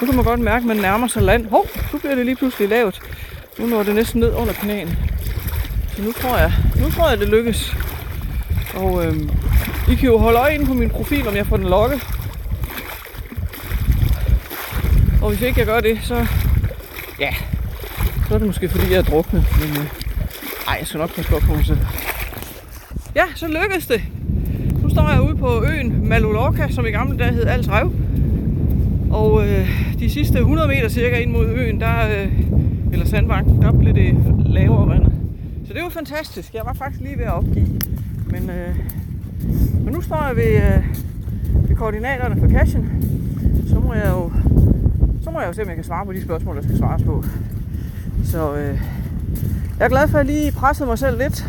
nu 0.00 0.06
kan 0.06 0.16
man 0.16 0.24
godt 0.24 0.40
mærke, 0.40 0.62
at 0.62 0.66
man 0.66 0.76
nærmer 0.76 1.06
sig 1.06 1.22
land. 1.22 1.46
Hov, 1.46 1.66
nu 1.92 1.98
bliver 1.98 2.14
det 2.14 2.24
lige 2.24 2.36
pludselig 2.36 2.68
lavt. 2.68 3.00
Nu 3.58 3.66
når 3.66 3.82
det 3.82 3.94
næsten 3.94 4.20
ned 4.20 4.34
under 4.34 4.52
kanalen. 4.52 4.98
Så 5.96 6.02
nu 6.02 6.12
tror 6.12 6.38
jeg, 6.38 6.52
nu 6.80 6.90
tror 6.90 7.08
jeg, 7.08 7.18
det 7.18 7.28
lykkes. 7.28 7.76
Og 8.74 9.06
øhm, 9.06 9.30
I 9.90 9.94
kan 9.94 10.08
jo 10.08 10.18
holde 10.18 10.38
øje 10.38 10.54
inde 10.54 10.66
på 10.66 10.74
min 10.74 10.90
profil, 10.90 11.28
om 11.28 11.36
jeg 11.36 11.46
får 11.46 11.56
den 11.56 11.66
lokket. 11.66 12.06
Og 15.22 15.28
hvis 15.28 15.40
ikke 15.40 15.58
jeg 15.58 15.66
gør 15.66 15.80
det, 15.80 15.98
så... 16.02 16.26
Ja, 17.20 17.30
så 18.28 18.34
er 18.34 18.38
det 18.38 18.46
måske 18.46 18.68
fordi, 18.68 18.92
jeg 18.92 18.98
er 18.98 19.02
druknet. 19.02 19.44
Men 19.60 19.70
øh, 19.70 19.86
ej, 20.68 20.76
jeg 20.78 20.86
skal 20.86 20.98
nok 20.98 21.14
passe 21.14 21.32
godt 21.32 21.44
på 21.44 21.54
mig 21.54 21.66
selv. 21.66 21.78
Ja, 23.14 23.24
så 23.34 23.46
lykkedes 23.46 23.86
det. 23.86 24.02
Nu 24.82 24.90
står 24.90 25.10
jeg 25.10 25.20
ude 25.20 25.36
på 25.36 25.64
øen 25.64 26.08
Malolorka, 26.08 26.68
som 26.70 26.86
i 26.86 26.90
gamle 26.90 27.18
dage 27.18 27.32
hed 27.32 27.46
Alsrev. 27.46 27.92
Og 29.10 29.48
øh, 29.48 29.70
de 29.98 30.10
sidste 30.10 30.38
100 30.38 30.68
meter 30.68 30.88
cirka 30.88 31.16
ind 31.18 31.30
mod 31.30 31.46
øen, 31.46 31.80
der, 31.80 32.22
øh, 32.22 32.32
eller 32.92 33.06
sandbanken, 33.06 33.62
der 33.62 33.72
blev 33.72 33.94
det 33.94 34.08
øh, 34.08 34.38
lavere 34.38 34.88
vandet. 34.88 35.12
Så 35.66 35.74
det 35.74 35.82
var 35.82 35.88
fantastisk. 35.88 36.54
Jeg 36.54 36.62
var 36.64 36.72
faktisk 36.72 37.02
lige 37.02 37.18
ved 37.18 37.24
at 37.24 37.32
opgive. 37.32 37.80
Men, 38.26 38.50
øh, 38.50 38.76
men 39.84 39.92
nu 39.94 40.00
står 40.00 40.26
jeg 40.26 40.36
ved, 40.36 40.54
øh, 40.56 41.68
ved 41.68 41.76
koordinaterne 41.76 42.40
for 42.40 42.48
cashen. 42.48 43.04
Så 43.68 43.80
må 43.80 43.94
jeg 43.94 44.08
jo 44.10 44.30
så 45.28 45.32
må 45.32 45.40
jeg 45.40 45.48
jo 45.48 45.52
se, 45.52 45.62
om 45.62 45.68
jeg 45.68 45.76
kan 45.76 45.84
svare 45.84 46.06
på 46.06 46.12
de 46.12 46.22
spørgsmål, 46.22 46.56
der 46.56 46.62
skal 46.62 46.78
svares 46.78 47.02
på. 47.02 47.24
Så 48.24 48.54
øh, 48.54 48.80
jeg 49.78 49.84
er 49.84 49.88
glad 49.88 50.08
for, 50.08 50.18
at 50.18 50.26
jeg 50.26 50.34
lige 50.34 50.52
pressede 50.52 50.88
mig 50.88 50.98
selv 50.98 51.18
lidt. 51.18 51.46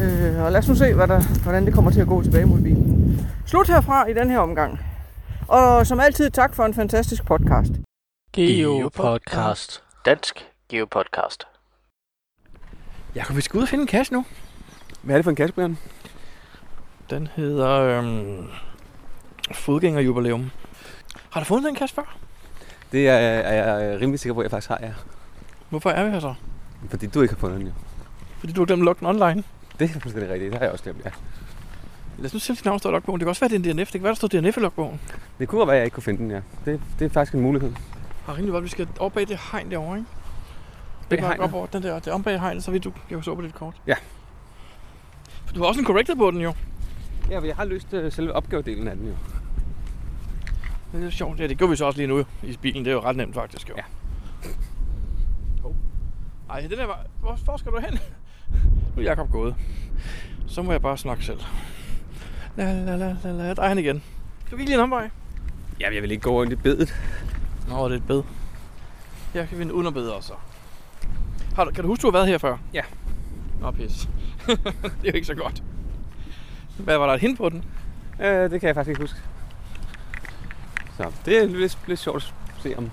Øh, 0.00 0.42
og 0.44 0.52
lad 0.52 0.58
os 0.58 0.68
nu 0.68 0.74
se, 0.74 0.94
hvad 0.94 1.08
der, 1.08 1.42
hvordan 1.42 1.66
det 1.66 1.74
kommer 1.74 1.90
til 1.90 2.00
at 2.00 2.06
gå 2.06 2.22
tilbage 2.22 2.46
mod 2.46 2.60
bilen. 2.60 3.20
Slut 3.46 3.66
herfra 3.66 4.06
i 4.06 4.14
den 4.14 4.30
her 4.30 4.38
omgang. 4.38 4.80
Og 5.48 5.86
som 5.86 6.00
altid, 6.00 6.30
tak 6.30 6.54
for 6.54 6.64
en 6.64 6.74
fantastisk 6.74 7.24
podcast. 7.24 7.72
Geopodcast. 8.32 9.82
Dansk 10.04 10.46
Geopodcast. 10.68 11.46
Jakob, 13.14 13.36
vi 13.36 13.40
skal 13.40 13.58
ud 13.58 13.62
og 13.62 13.68
finde 13.68 13.82
en 13.82 13.88
kasse 13.88 14.12
nu. 14.12 14.24
Hvad 15.02 15.14
er 15.14 15.18
det 15.18 15.24
for 15.24 15.30
en 15.30 15.36
kasse, 15.36 15.54
Brian? 15.54 15.78
Den 17.10 17.28
hedder 17.36 17.70
øhm, 17.70 18.46
Fodgængerjubilæum. 19.52 20.50
Har 21.30 21.40
du 21.40 21.44
fundet 21.44 21.66
den 21.66 21.74
kasse 21.74 21.94
før? 21.94 22.16
Det 22.92 23.08
er, 23.08 23.12
er 23.12 23.78
jeg 23.78 24.00
rimelig 24.00 24.20
sikker 24.20 24.34
på, 24.34 24.40
at 24.40 24.44
jeg 24.44 24.50
faktisk 24.50 24.68
har, 24.68 24.78
ja. 24.82 24.92
Hvorfor 25.68 25.90
er 25.90 26.04
vi 26.04 26.10
her 26.10 26.20
så? 26.20 26.34
Fordi 26.90 27.06
du 27.06 27.22
ikke 27.22 27.34
har 27.34 27.38
fundet 27.40 27.58
den, 27.58 27.66
jo. 27.66 27.72
Fordi 28.38 28.52
du 28.52 28.60
har 28.60 28.66
glemt 28.66 28.88
at 28.88 28.98
den 28.98 29.06
online. 29.06 29.44
Det 29.78 29.90
er 29.90 30.00
fuldstændig 30.00 30.30
rigtigt. 30.32 30.52
Det 30.52 30.58
har 30.58 30.64
jeg 30.64 30.72
også 30.72 30.84
glemt, 30.84 31.04
ja. 31.04 31.10
Lad 32.18 32.26
os 32.26 32.32
nu 32.32 32.38
se, 32.38 32.54
dit 32.54 32.64
navn 32.64 32.78
står 32.78 32.90
i 32.90 32.92
logbogen. 32.92 33.20
Det 33.20 33.24
kan 33.24 33.28
også 33.30 33.40
være, 33.40 33.58
det 33.58 33.66
er 33.66 33.70
en 33.70 33.78
DNF. 33.78 33.92
Det 33.92 34.00
kan 34.00 34.02
være, 34.02 34.10
der 34.10 34.26
står 34.26 34.28
DNF 34.28 34.56
i 34.56 34.60
logbogen. 34.60 35.00
Det 35.38 35.48
kunne 35.48 35.58
godt 35.58 35.66
være, 35.66 35.76
at 35.76 35.80
jeg 35.80 35.84
ikke 35.84 35.94
kunne 35.94 36.02
finde 36.02 36.22
den, 36.22 36.30
ja. 36.30 36.40
Det, 36.64 36.80
det 36.98 37.04
er 37.04 37.08
faktisk 37.08 37.34
en 37.34 37.40
mulighed. 37.40 37.72
Har 38.30 38.36
rimelig 38.36 38.52
godt, 38.52 38.64
vi 38.64 38.68
skal 38.68 38.88
over 38.98 39.10
bag 39.10 39.28
det 39.28 39.38
hegn 39.52 39.70
derovre, 39.70 39.98
ikke? 39.98 40.08
Bag 41.08 41.18
Det 41.18 41.24
er 41.24 41.28
hegnet? 41.28 41.44
op 41.44 41.54
over 41.54 41.66
den 41.66 41.82
der, 41.82 41.94
det 41.98 42.06
er 42.06 42.12
om 42.12 42.22
bag 42.22 42.40
hegnet, 42.40 42.64
så 42.64 42.70
vidt 42.70 42.84
du 42.84 42.92
jeg 43.10 43.24
så 43.24 43.34
på 43.34 43.42
dit 43.42 43.54
kort. 43.54 43.74
Ja. 43.86 43.94
For 45.46 45.54
du 45.54 45.60
har 45.60 45.66
også 45.66 45.80
en 45.80 45.86
corrected 45.86 46.16
på 46.16 46.30
den 46.30 46.40
jo. 46.40 46.54
Ja, 47.30 47.38
for 47.38 47.46
jeg 47.46 47.56
har 47.56 47.64
løst 47.64 47.92
uh, 47.92 48.12
selve 48.12 48.32
opgavedelen 48.32 48.88
af 48.88 48.96
den, 48.96 49.06
jo. 49.06 49.14
Det 50.92 51.06
er 51.06 51.10
sjovt. 51.10 51.40
Ja, 51.40 51.46
det 51.46 51.58
gør 51.58 51.66
vi 51.66 51.76
så 51.76 51.84
også 51.84 51.96
lige 51.96 52.06
nu 52.06 52.24
i 52.42 52.58
bilen. 52.62 52.84
Det 52.84 52.90
er 52.90 52.94
jo 52.94 53.00
ret 53.00 53.16
nemt 53.16 53.34
faktisk 53.34 53.68
jo. 53.68 53.74
Ja. 53.76 53.82
Hov. 55.62 55.76
Ej, 56.50 56.60
den 56.60 56.70
der 56.70 56.86
var... 56.86 57.00
Hvor, 57.20 57.56
skal 57.56 57.72
du 57.72 57.78
hen? 57.78 57.98
nu 58.96 59.02
er 59.02 59.06
Jacob 59.06 59.30
gået. 59.30 59.54
Så 60.46 60.62
må 60.62 60.72
jeg 60.72 60.82
bare 60.82 60.98
snakke 60.98 61.24
selv. 61.24 61.40
La 62.56 62.72
la 62.72 62.96
la 62.96 63.16
la 63.24 63.32
la. 63.32 63.54
Er 63.64 63.68
han 63.68 63.78
igen. 63.78 64.02
Vi 64.50 64.52
ikke 64.52 64.64
lige 64.64 64.74
en 64.74 64.80
omvej? 64.80 65.10
Ja, 65.80 65.94
jeg 65.94 66.02
vil 66.02 66.10
ikke 66.10 66.22
gå 66.22 66.30
rundt 66.30 66.52
i 66.52 66.56
bedet. 66.56 66.94
Nå, 67.70 67.84
det 67.88 67.92
er 67.92 67.96
et 67.96 68.06
bed. 68.06 68.22
Her 69.34 69.46
kan 69.46 69.58
vi 69.58 69.62
en 69.62 69.72
underbed 69.72 70.08
også. 70.08 70.32
Har 71.56 71.64
du, 71.64 71.70
kan 71.70 71.84
du 71.84 71.88
huske, 71.88 72.02
du 72.02 72.06
har 72.06 72.12
været 72.12 72.28
her 72.28 72.38
før? 72.38 72.56
Ja. 72.72 72.82
Nå, 73.60 73.70
pis. 73.70 74.08
det 74.46 74.58
er 74.84 75.10
jo 75.10 75.12
ikke 75.12 75.26
så 75.26 75.34
godt. 75.34 75.62
Hvad 76.78 76.98
var 76.98 77.06
der 77.06 77.14
et 77.14 77.20
hint 77.20 77.38
på 77.38 77.48
den? 77.48 77.64
Uh, 78.18 78.24
det 78.26 78.60
kan 78.60 78.66
jeg 78.66 78.74
faktisk 78.74 78.88
ikke 78.88 79.00
huske. 79.00 79.18
Så 80.96 81.12
det 81.24 81.38
er 81.38 81.46
lidt, 81.46 81.78
lidt 81.86 82.00
sjovt 82.00 82.34
at 82.56 82.62
se, 82.62 82.74
om 82.78 82.90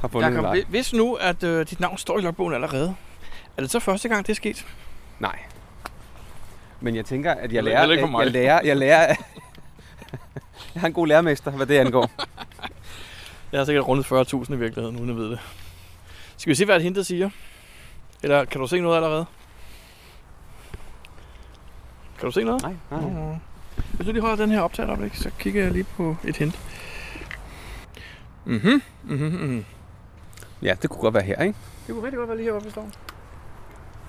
har 0.00 0.08
fundet 0.08 0.28
Jacob, 0.28 0.44
en 0.44 0.50
hvi- 0.50 0.66
hvis 0.68 0.92
nu, 0.92 1.14
at 1.14 1.42
øh, 1.42 1.66
dit 1.70 1.80
navn 1.80 1.98
står 1.98 2.18
i 2.18 2.22
logbogen 2.22 2.54
allerede, 2.54 2.94
er 3.56 3.62
det 3.62 3.70
så 3.70 3.80
første 3.80 4.08
gang, 4.08 4.26
det 4.26 4.32
er 4.32 4.36
sket? 4.36 4.66
Nej. 5.20 5.38
Men 6.80 6.96
jeg 6.96 7.04
tænker, 7.04 7.34
at 7.34 7.52
jeg 7.52 7.64
lærer, 7.64 8.06
mig. 8.06 8.22
jeg 8.24 8.32
lærer, 8.32 8.60
jeg 8.64 8.76
lærer, 8.76 9.06
jeg 10.74 10.80
har 10.80 10.86
en 10.86 10.92
god 10.92 11.06
lærermester, 11.06 11.50
hvad 11.50 11.66
det 11.66 11.78
angår. 11.78 12.10
Jeg 13.56 13.60
har 13.60 13.64
sikkert 13.64 13.88
rundet 13.88 14.04
40.000 14.04 14.52
i 14.52 14.56
virkeligheden, 14.56 14.96
uden 14.96 15.10
at 15.10 15.16
vide 15.16 15.30
det. 15.30 15.40
Skal 16.36 16.50
vi 16.50 16.54
se, 16.54 16.64
hvad 16.64 16.76
et 16.76 16.82
hintet 16.82 17.06
siger? 17.06 17.30
Eller 18.22 18.44
kan 18.44 18.60
du 18.60 18.66
se 18.66 18.80
noget 18.80 18.96
allerede? 18.96 19.26
Kan 22.18 22.26
du 22.26 22.30
se 22.30 22.44
noget? 22.44 22.62
Nej, 22.62 22.74
nej. 22.90 23.00
Mm. 23.00 23.36
Hvis 23.92 24.06
du 24.06 24.12
lige 24.12 24.20
holder 24.20 24.36
den 24.36 24.50
her 24.50 24.60
optaget 24.60 24.90
op, 24.90 24.98
så 25.12 25.30
kigger 25.38 25.62
jeg 25.62 25.72
lige 25.72 25.84
på 25.84 26.16
et 26.24 26.36
hint. 26.36 26.60
Mhm, 28.44 28.82
mhm, 29.02 29.20
mhm. 29.20 29.64
Ja, 30.62 30.74
det 30.82 30.90
kunne 30.90 31.00
godt 31.00 31.14
være 31.14 31.22
her, 31.22 31.42
ikke? 31.42 31.58
Det 31.86 31.94
kunne 31.94 32.04
rigtig 32.04 32.18
godt 32.18 32.28
være 32.28 32.36
lige 32.36 32.46
heroppe, 32.46 32.64
vi 32.64 32.70
står. 32.70 32.90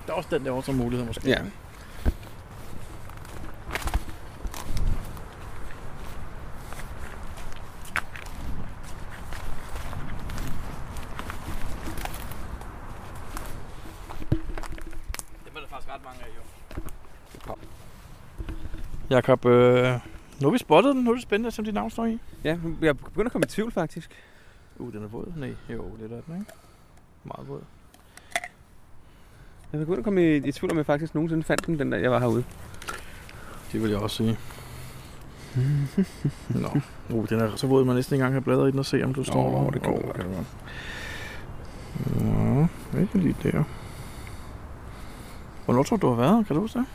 Der 0.06 0.12
er 0.12 0.16
også 0.16 0.28
den 0.32 0.44
der 0.44 0.50
også 0.52 0.66
som 0.66 0.74
mulighed, 0.74 1.06
måske. 1.06 1.28
Ja. 1.28 1.38
Det 15.44 15.54
var 15.54 15.60
der 15.60 15.68
faktisk 15.68 15.94
ret 15.94 16.04
mange 16.04 16.20
af, 16.20 16.28
jo. 16.36 16.42
Jakob, 19.10 19.46
øh, 19.46 19.92
nu 20.40 20.46
har 20.48 20.50
vi 20.50 20.58
spottet 20.58 20.94
den. 20.94 21.04
Nu 21.04 21.10
er 21.10 21.14
det 21.14 21.22
spændende, 21.22 21.50
som 21.50 21.64
dit 21.64 21.74
navn 21.74 21.90
står 21.90 22.06
i. 22.06 22.18
Ja, 22.44 22.58
jeg 22.82 22.98
begynder 22.98 23.26
at 23.26 23.32
komme 23.32 23.44
i 23.44 23.48
tvivl, 23.48 23.72
faktisk. 23.72 24.10
Uh, 24.78 24.92
den 24.92 25.02
er 25.02 25.08
våd. 25.08 25.32
Nej, 25.36 25.54
jo, 25.70 25.84
lidt 26.00 26.12
af 26.12 26.22
den, 26.26 26.34
ikke? 26.34 26.52
Meget 27.24 27.48
våd. 27.48 27.60
Jeg 29.72 29.80
begynder 29.80 29.98
at 29.98 30.04
komme 30.04 30.22
i, 30.22 30.36
i 30.36 30.52
tvivl, 30.52 30.70
om 30.70 30.76
jeg 30.76 30.86
faktisk 30.86 31.14
nogensinde 31.14 31.42
fandt 31.42 31.66
den, 31.66 31.78
den 31.78 31.92
der, 31.92 31.98
jeg 31.98 32.10
var 32.10 32.18
herude. 32.18 32.44
Det 33.72 33.82
vil 33.82 33.90
jeg 33.90 33.98
også 33.98 34.16
sige. 34.16 34.38
Nå, 36.62 36.80
uh, 37.10 37.28
den 37.28 37.40
er 37.40 37.56
så 37.56 37.66
våd, 37.66 37.80
at 37.80 37.86
man 37.86 37.96
næsten 37.96 38.14
ikke 38.14 38.24
engang 38.24 38.34
kan 38.34 38.42
bladre 38.42 38.68
i 38.68 38.70
den 38.70 38.78
og 38.78 38.86
se, 38.86 39.04
om 39.04 39.14
du 39.14 39.24
står 39.24 39.46
Åh, 39.46 39.64
der. 39.64 39.70
det 39.70 39.82
kan 39.82 39.94
det 39.94 40.02
godt. 40.04 40.46
Nå, 42.22 42.66
ikke 43.00 43.18
lige 43.18 43.36
der. 43.42 43.64
Hvornår 45.64 45.82
tror 45.82 45.96
du, 45.96 46.06
du 46.06 46.14
har 46.14 46.22
været? 46.22 46.46
Kan 46.46 46.56
du 46.56 46.62
huske 46.62 46.78
det? 46.78 46.86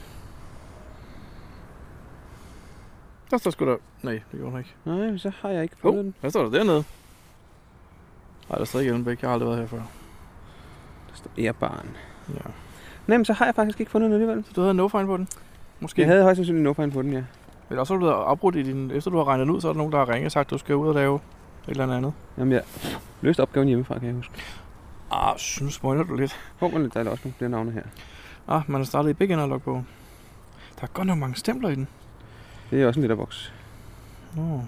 Der 3.33 3.39
står 3.39 3.51
sgu 3.51 3.65
da... 3.65 3.75
Nej, 4.01 4.13
det 4.13 4.39
gjorde 4.39 4.51
den 4.51 4.59
ikke. 4.59 4.75
Nej, 4.85 4.97
men 4.97 5.19
så 5.19 5.31
har 5.41 5.49
jeg 5.49 5.63
ikke 5.63 5.77
fundet 5.77 6.05
den. 6.05 6.15
hvad 6.19 6.31
står 6.31 6.43
der 6.43 6.49
dernede? 6.49 6.83
Nej, 8.49 8.57
der 8.57 8.65
står 8.65 8.79
ikke 8.79 8.89
Ellenbæk. 8.89 9.21
Jeg 9.21 9.29
har 9.29 9.33
aldrig 9.33 9.49
været 9.49 9.59
her 9.59 9.67
før. 9.67 9.77
Der 11.09 11.15
står 11.15 11.31
Airbarn. 11.37 11.89
Ja. 12.29 12.39
Nej, 13.07 13.17
men 13.17 13.25
så 13.25 13.33
har 13.33 13.45
jeg 13.45 13.55
faktisk 13.55 13.79
ikke 13.79 13.91
fundet 13.91 14.07
den 14.07 14.13
alligevel. 14.13 14.45
Så 14.45 14.51
du 14.55 14.61
havde 14.61 14.73
no 14.73 14.87
find 14.87 15.05
på 15.05 15.17
den? 15.17 15.27
Måske. 15.79 16.01
Jeg 16.01 16.09
havde 16.09 16.23
højst 16.23 16.37
sandsynligt 16.37 16.63
no 16.63 16.73
find 16.73 16.91
på 16.91 17.01
den, 17.01 17.13
ja. 17.13 17.23
Eller 17.69 17.79
også 17.79 17.93
har 17.93 17.99
du 17.99 18.05
været 18.05 18.23
afbrudt 18.23 18.55
i 18.55 18.63
din... 18.63 18.91
Efter 18.91 19.11
du 19.11 19.17
har 19.17 19.27
regnet 19.27 19.49
ud, 19.49 19.61
så 19.61 19.67
er 19.67 19.73
der 19.73 19.77
nogen, 19.77 19.91
der 19.91 19.97
har 19.97 20.09
ringet 20.09 20.25
og 20.25 20.31
sagt, 20.31 20.47
at 20.47 20.51
du 20.51 20.57
skal 20.57 20.75
ud 20.75 20.87
og 20.87 20.95
lave 20.95 21.15
et 21.15 21.21
eller 21.71 21.97
andet. 21.97 22.13
Jamen, 22.37 22.53
jeg 22.53 22.63
løste 23.21 23.41
opgaven 23.41 23.67
hjemmefra, 23.67 23.99
kan 23.99 24.07
jeg 24.07 24.15
huske. 24.15 24.33
Ah, 25.11 25.37
synes 25.37 25.73
spoiler 25.73 26.03
du 26.03 26.15
lidt. 26.15 26.39
Hvor 26.59 26.69
men 26.69 26.89
der 26.93 27.03
er 27.03 27.09
også 27.09 27.21
nogle 27.23 27.35
flere 27.37 27.51
navne 27.51 27.71
her. 27.71 27.83
Ah, 28.47 28.61
man 28.67 28.81
har 28.81 28.85
startet 28.85 29.09
i 29.09 29.13
beginner 29.13 29.57
på. 29.57 29.83
Der 30.75 30.83
er 30.83 30.87
godt 30.87 31.07
nok 31.07 31.17
mange 31.17 31.35
stempler 31.35 31.69
i 31.69 31.75
den. 31.75 31.87
Det 32.73 32.81
er 32.81 32.87
også 32.87 32.99
en 32.99 33.01
letterbox. 33.01 33.49
Nå. 34.35 34.61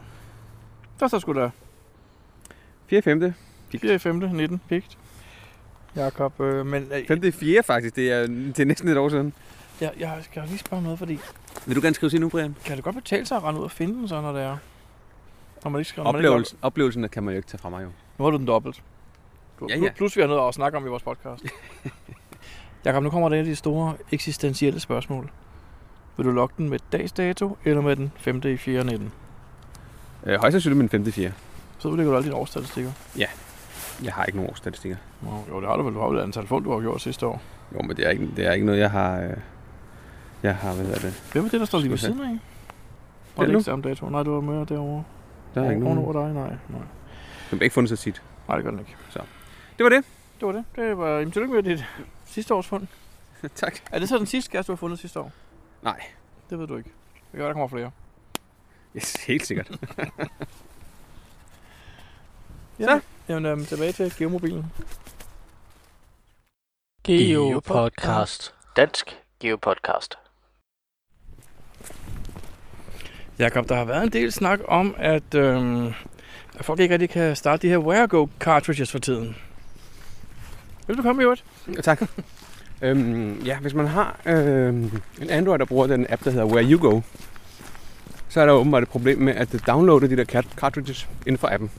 Der 1.00 1.08
står 1.08 1.20
sgu 1.20 1.34
da 1.34 1.50
4. 2.88 3.02
5. 3.02 3.34
4 3.72 3.96
i 3.96 3.98
5. 3.98 4.16
19 4.16 4.62
pigt. 4.70 4.98
Jakob, 5.96 6.40
øh, 6.40 6.66
men 6.66 6.88
øh, 6.92 7.08
5. 7.08 7.34
4 7.34 7.64
faktisk, 7.64 7.96
det 7.96 8.12
er, 8.12 8.28
det 8.28 8.60
er 8.60 8.66
næsten 8.66 8.88
et 8.88 8.98
år 8.98 9.10
siden. 9.10 9.34
jeg, 9.82 9.92
jeg 10.00 10.20
skal 10.22 10.44
lige 10.48 10.58
spørge 10.58 10.78
om 10.78 10.84
noget, 10.84 11.00
fordi 11.00 11.20
Vil 11.66 11.76
du 11.76 11.82
gerne 11.82 11.96
skrive 11.96 12.10
sig 12.10 12.20
nu, 12.20 12.30
Brian? 12.30 12.56
kan 12.66 12.76
det 12.76 12.84
godt 12.84 12.96
betale 12.96 13.26
sig 13.26 13.38
at 13.38 13.44
rende 13.44 13.60
ud 13.60 13.66
og 13.66 13.72
finde 13.72 13.94
den 13.94 14.08
så, 14.08 14.22
når 14.22 14.32
det 14.34 14.42
er? 14.42 14.58
Når 15.64 15.72
man 15.72 15.80
ikke 15.80 15.90
skal, 15.90 16.04
når 16.04 16.12
man 16.12 16.20
ikke 16.22 16.30
Oplevelsen, 16.30 16.58
oplevelsen 16.62 17.10
kan 17.10 17.24
man 17.24 17.34
jo 17.34 17.38
ikke 17.38 17.50
tage 17.50 17.60
fra 17.62 17.70
mig, 17.70 17.84
jo. 17.84 17.90
Nu 18.18 18.24
har 18.24 18.32
du 18.32 18.38
den 18.38 18.48
dobbelt. 18.48 18.84
Du, 19.60 19.68
Ja, 19.70 19.74
ja, 19.76 19.80
ja. 19.80 19.86
ja. 19.86 19.92
Plus 19.98 20.16
vi 20.16 20.22
har 20.22 20.28
noget 20.28 20.48
at 20.48 20.54
snakke 20.54 20.78
om 20.78 20.86
i 20.86 20.90
vores 20.90 21.04
podcast. 21.04 21.46
Jakob, 22.86 23.04
nu 23.04 23.10
kommer 23.10 23.30
der 23.30 23.36
et 23.36 23.40
af 23.40 23.46
de 23.46 23.56
store 23.56 23.98
eksistentielle 24.12 24.80
spørgsmål. 24.80 25.32
Vil 26.18 26.26
du 26.26 26.32
logge 26.32 26.54
den 26.58 26.70
med 26.70 26.80
dagsdato, 26.92 27.58
eller 27.66 27.82
med 27.82 27.96
den 27.96 28.12
5. 28.18 28.42
i 28.46 28.58
4. 28.58 28.84
19? 28.84 29.12
Øh, 30.26 30.40
højst 30.40 30.54
sandsynligt 30.54 30.78
min 30.78 30.90
5. 30.90 31.12
4. 31.12 31.32
Så 31.78 31.88
udlægger 31.88 32.12
du 32.12 32.18
alle 32.18 32.26
dine 32.26 32.36
årsstatistikker. 32.36 32.92
Jeg 34.04 34.14
har 34.14 34.26
ikke 34.26 34.38
nogen 34.38 34.52
årsstatistikker. 34.52 34.98
Nå, 35.22 35.44
jo, 35.50 35.62
det 35.62 35.70
har 35.70 35.78
du 35.78 35.84
vel. 35.84 35.94
Du 35.94 36.00
har 36.00 36.08
vel 36.08 36.18
et 36.18 36.24
antal 36.24 36.48
fund, 36.48 36.64
du 36.64 36.72
har 36.72 36.80
gjort 36.80 37.02
sidste 37.02 37.28
år. 37.28 37.42
Jo, 37.74 37.82
men 37.82 37.98
det 37.98 38.06
er 38.06 38.10
ikke, 38.10 38.30
det 38.36 38.48
er 38.48 38.52
ikke 38.52 38.66
noget, 38.66 38.80
jeg 38.80 38.92
har... 38.92 39.20
Øh... 39.20 39.30
Jeg 40.44 40.56
har, 40.56 40.74
hvad 40.74 40.86
hedder 40.86 41.00
det? 41.00 41.24
Hvem 41.32 41.46
er 41.46 41.50
det, 41.50 41.60
der 41.60 41.66
står 41.66 41.80
lige 41.80 41.92
ved 41.92 41.98
siden 41.98 42.22
af? 42.22 42.28
Den 42.28 42.40
Og 43.36 43.46
det 43.46 43.54
nu? 43.54 43.60
ikke 43.60 43.66
samme 43.66 43.90
dato. 43.90 44.10
Nej, 44.10 44.24
du 44.24 44.34
var 44.34 44.42
med 44.42 44.66
derovre. 44.66 45.04
Der 45.56 45.64
er 45.64 45.70
ikke 45.70 45.84
nogen. 45.84 45.98
Over 45.98 46.14
dig, 46.14 46.34
nej. 46.34 46.50
nej. 46.70 46.82
Den 47.52 47.62
ikke 47.62 47.74
fundet 47.74 47.90
så 47.90 48.04
tit. 48.04 48.22
Nej, 48.48 48.58
det 48.58 48.64
gør 48.64 48.72
den 48.72 48.80
ikke. 48.80 48.96
Det 49.78 49.84
var 49.84 49.90
det. 49.90 50.04
Det 50.40 50.48
var 50.48 50.52
det. 50.52 50.64
Det 50.76 50.98
var, 50.98 51.10
jamen, 51.10 51.32
tillykke 51.32 51.54
med 51.54 51.64
dit 51.64 51.86
sidste 52.26 52.54
års 52.54 52.68
fund. 52.68 52.88
tak. 53.56 53.76
Er 53.92 54.00
det 54.00 54.10
så 54.10 54.18
den 54.18 54.26
sidste 54.26 54.52
gas, 54.52 54.66
du 54.66 54.72
har 54.72 54.78
fundet 54.78 55.00
sidste 55.00 55.20
år? 55.20 55.32
Nej. 55.86 56.02
Det 56.50 56.60
ved 56.60 56.68
du 56.68 56.78
ikke. 56.78 56.90
Det 57.14 57.32
kan 57.32 57.40
være, 57.40 57.48
der 57.48 57.54
kommer 57.54 57.68
flere. 57.68 57.92
Yes, 58.96 59.16
helt 59.16 59.46
sikkert. 59.46 59.72
Ja. 62.80 62.86
Så. 62.86 63.00
Jamen, 63.30 63.46
øhm, 63.46 63.66
tilbage 63.66 63.92
til 63.92 64.14
geomobilen. 64.18 64.66
Geopodcast. 67.04 68.54
Dansk 68.76 69.18
Geopodcast. 69.40 70.18
Jakob, 73.40 73.70
der 73.70 73.76
har 73.76 73.86
været 73.86 74.04
en 74.04 74.12
del 74.12 74.32
snak 74.32 74.60
om, 74.68 74.96
at, 74.98 75.36
øhm, 75.36 75.88
at 76.56 76.66
folk 76.66 76.80
ikke 76.80 76.94
rigtig 76.94 77.10
kan 77.10 77.36
starte 77.36 77.62
de 77.62 77.70
her 77.70 77.78
WearGo 77.78 78.28
cartridges 78.40 78.92
for 78.92 79.00
tiden. 79.00 79.36
Vil 80.88 80.98
du 80.98 81.02
komme 81.02 81.22
i 81.22 81.24
øvrigt? 81.24 81.46
Ja, 81.76 81.82
tak. 81.82 82.02
øhm, 82.82 83.42
ja, 83.46 83.58
hvis 83.58 83.74
man 83.74 83.88
har 83.88 84.20
øhm, 84.26 84.92
en 85.22 85.30
Android, 85.30 85.60
der 85.60 85.66
bruger 85.66 85.88
den 85.88 86.06
app, 86.10 86.24
der 86.24 86.32
hedder 86.32 86.46
Where 86.46 86.72
You 86.72 86.80
Go, 86.80 87.02
så 88.30 88.42
er 88.42 88.46
der 88.46 88.54
åbenbart 88.54 88.84
et 88.84 88.90
problem 88.90 89.18
med 89.18 89.36
at 89.36 89.56
downloade 89.68 90.10
de 90.10 90.18
der 90.18 90.26
cart- 90.26 90.56
cartridges 90.56 91.10
inden 91.26 91.38
for 91.38 91.48
appen. 91.52 91.72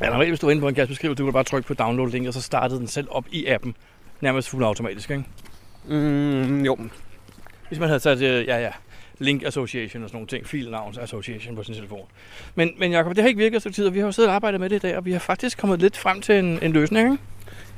Ja, 0.00 0.08
normalt, 0.08 0.30
hvis 0.30 0.40
du 0.40 0.46
er 0.46 0.50
inde 0.50 0.60
på 0.60 0.68
en 0.68 0.74
gasbeskrivelse, 0.74 1.18
du 1.18 1.26
kan 1.26 1.32
bare 1.32 1.44
trykke 1.44 1.68
på 1.68 1.74
download 1.74 2.10
link, 2.10 2.26
og 2.26 2.34
så 2.34 2.42
startede 2.42 2.80
den 2.80 2.88
selv 2.88 3.08
op 3.10 3.24
i 3.30 3.46
appen. 3.46 3.74
Nærmest 4.20 4.48
fuldautomatisk, 4.48 5.10
ikke? 5.10 5.24
Mm, 5.88 6.64
jo, 6.64 6.78
Hvis 7.68 7.78
man 7.78 7.88
havde 7.88 8.00
sat, 8.00 8.22
øh, 8.22 8.46
ja 8.46 8.58
ja, 8.58 8.70
link 9.18 9.42
association 9.42 10.02
og 10.02 10.08
sådan 10.08 10.16
nogle 10.16 10.26
ting, 10.26 10.46
filnavns 10.46 10.98
association 10.98 11.56
på 11.56 11.62
sin 11.62 11.74
telefon. 11.74 12.06
Men, 12.54 12.70
men 12.78 12.92
Jacob, 12.92 13.14
det 13.14 13.22
har 13.22 13.28
ikke 13.28 13.38
virket 13.38 13.62
så 13.62 13.70
tid, 13.70 13.86
og 13.86 13.94
vi 13.94 13.98
har 13.98 14.06
jo 14.06 14.12
siddet 14.12 14.28
og 14.28 14.34
arbejdet 14.34 14.60
med 14.60 14.70
det 14.70 14.76
i 14.76 14.78
dag, 14.78 14.96
og 14.96 15.04
vi 15.04 15.12
har 15.12 15.18
faktisk 15.18 15.58
kommet 15.58 15.80
lidt 15.80 15.96
frem 15.96 16.20
til 16.20 16.34
en, 16.34 16.58
en 16.62 16.72
løsning, 16.72 17.12
ikke? 17.12 17.22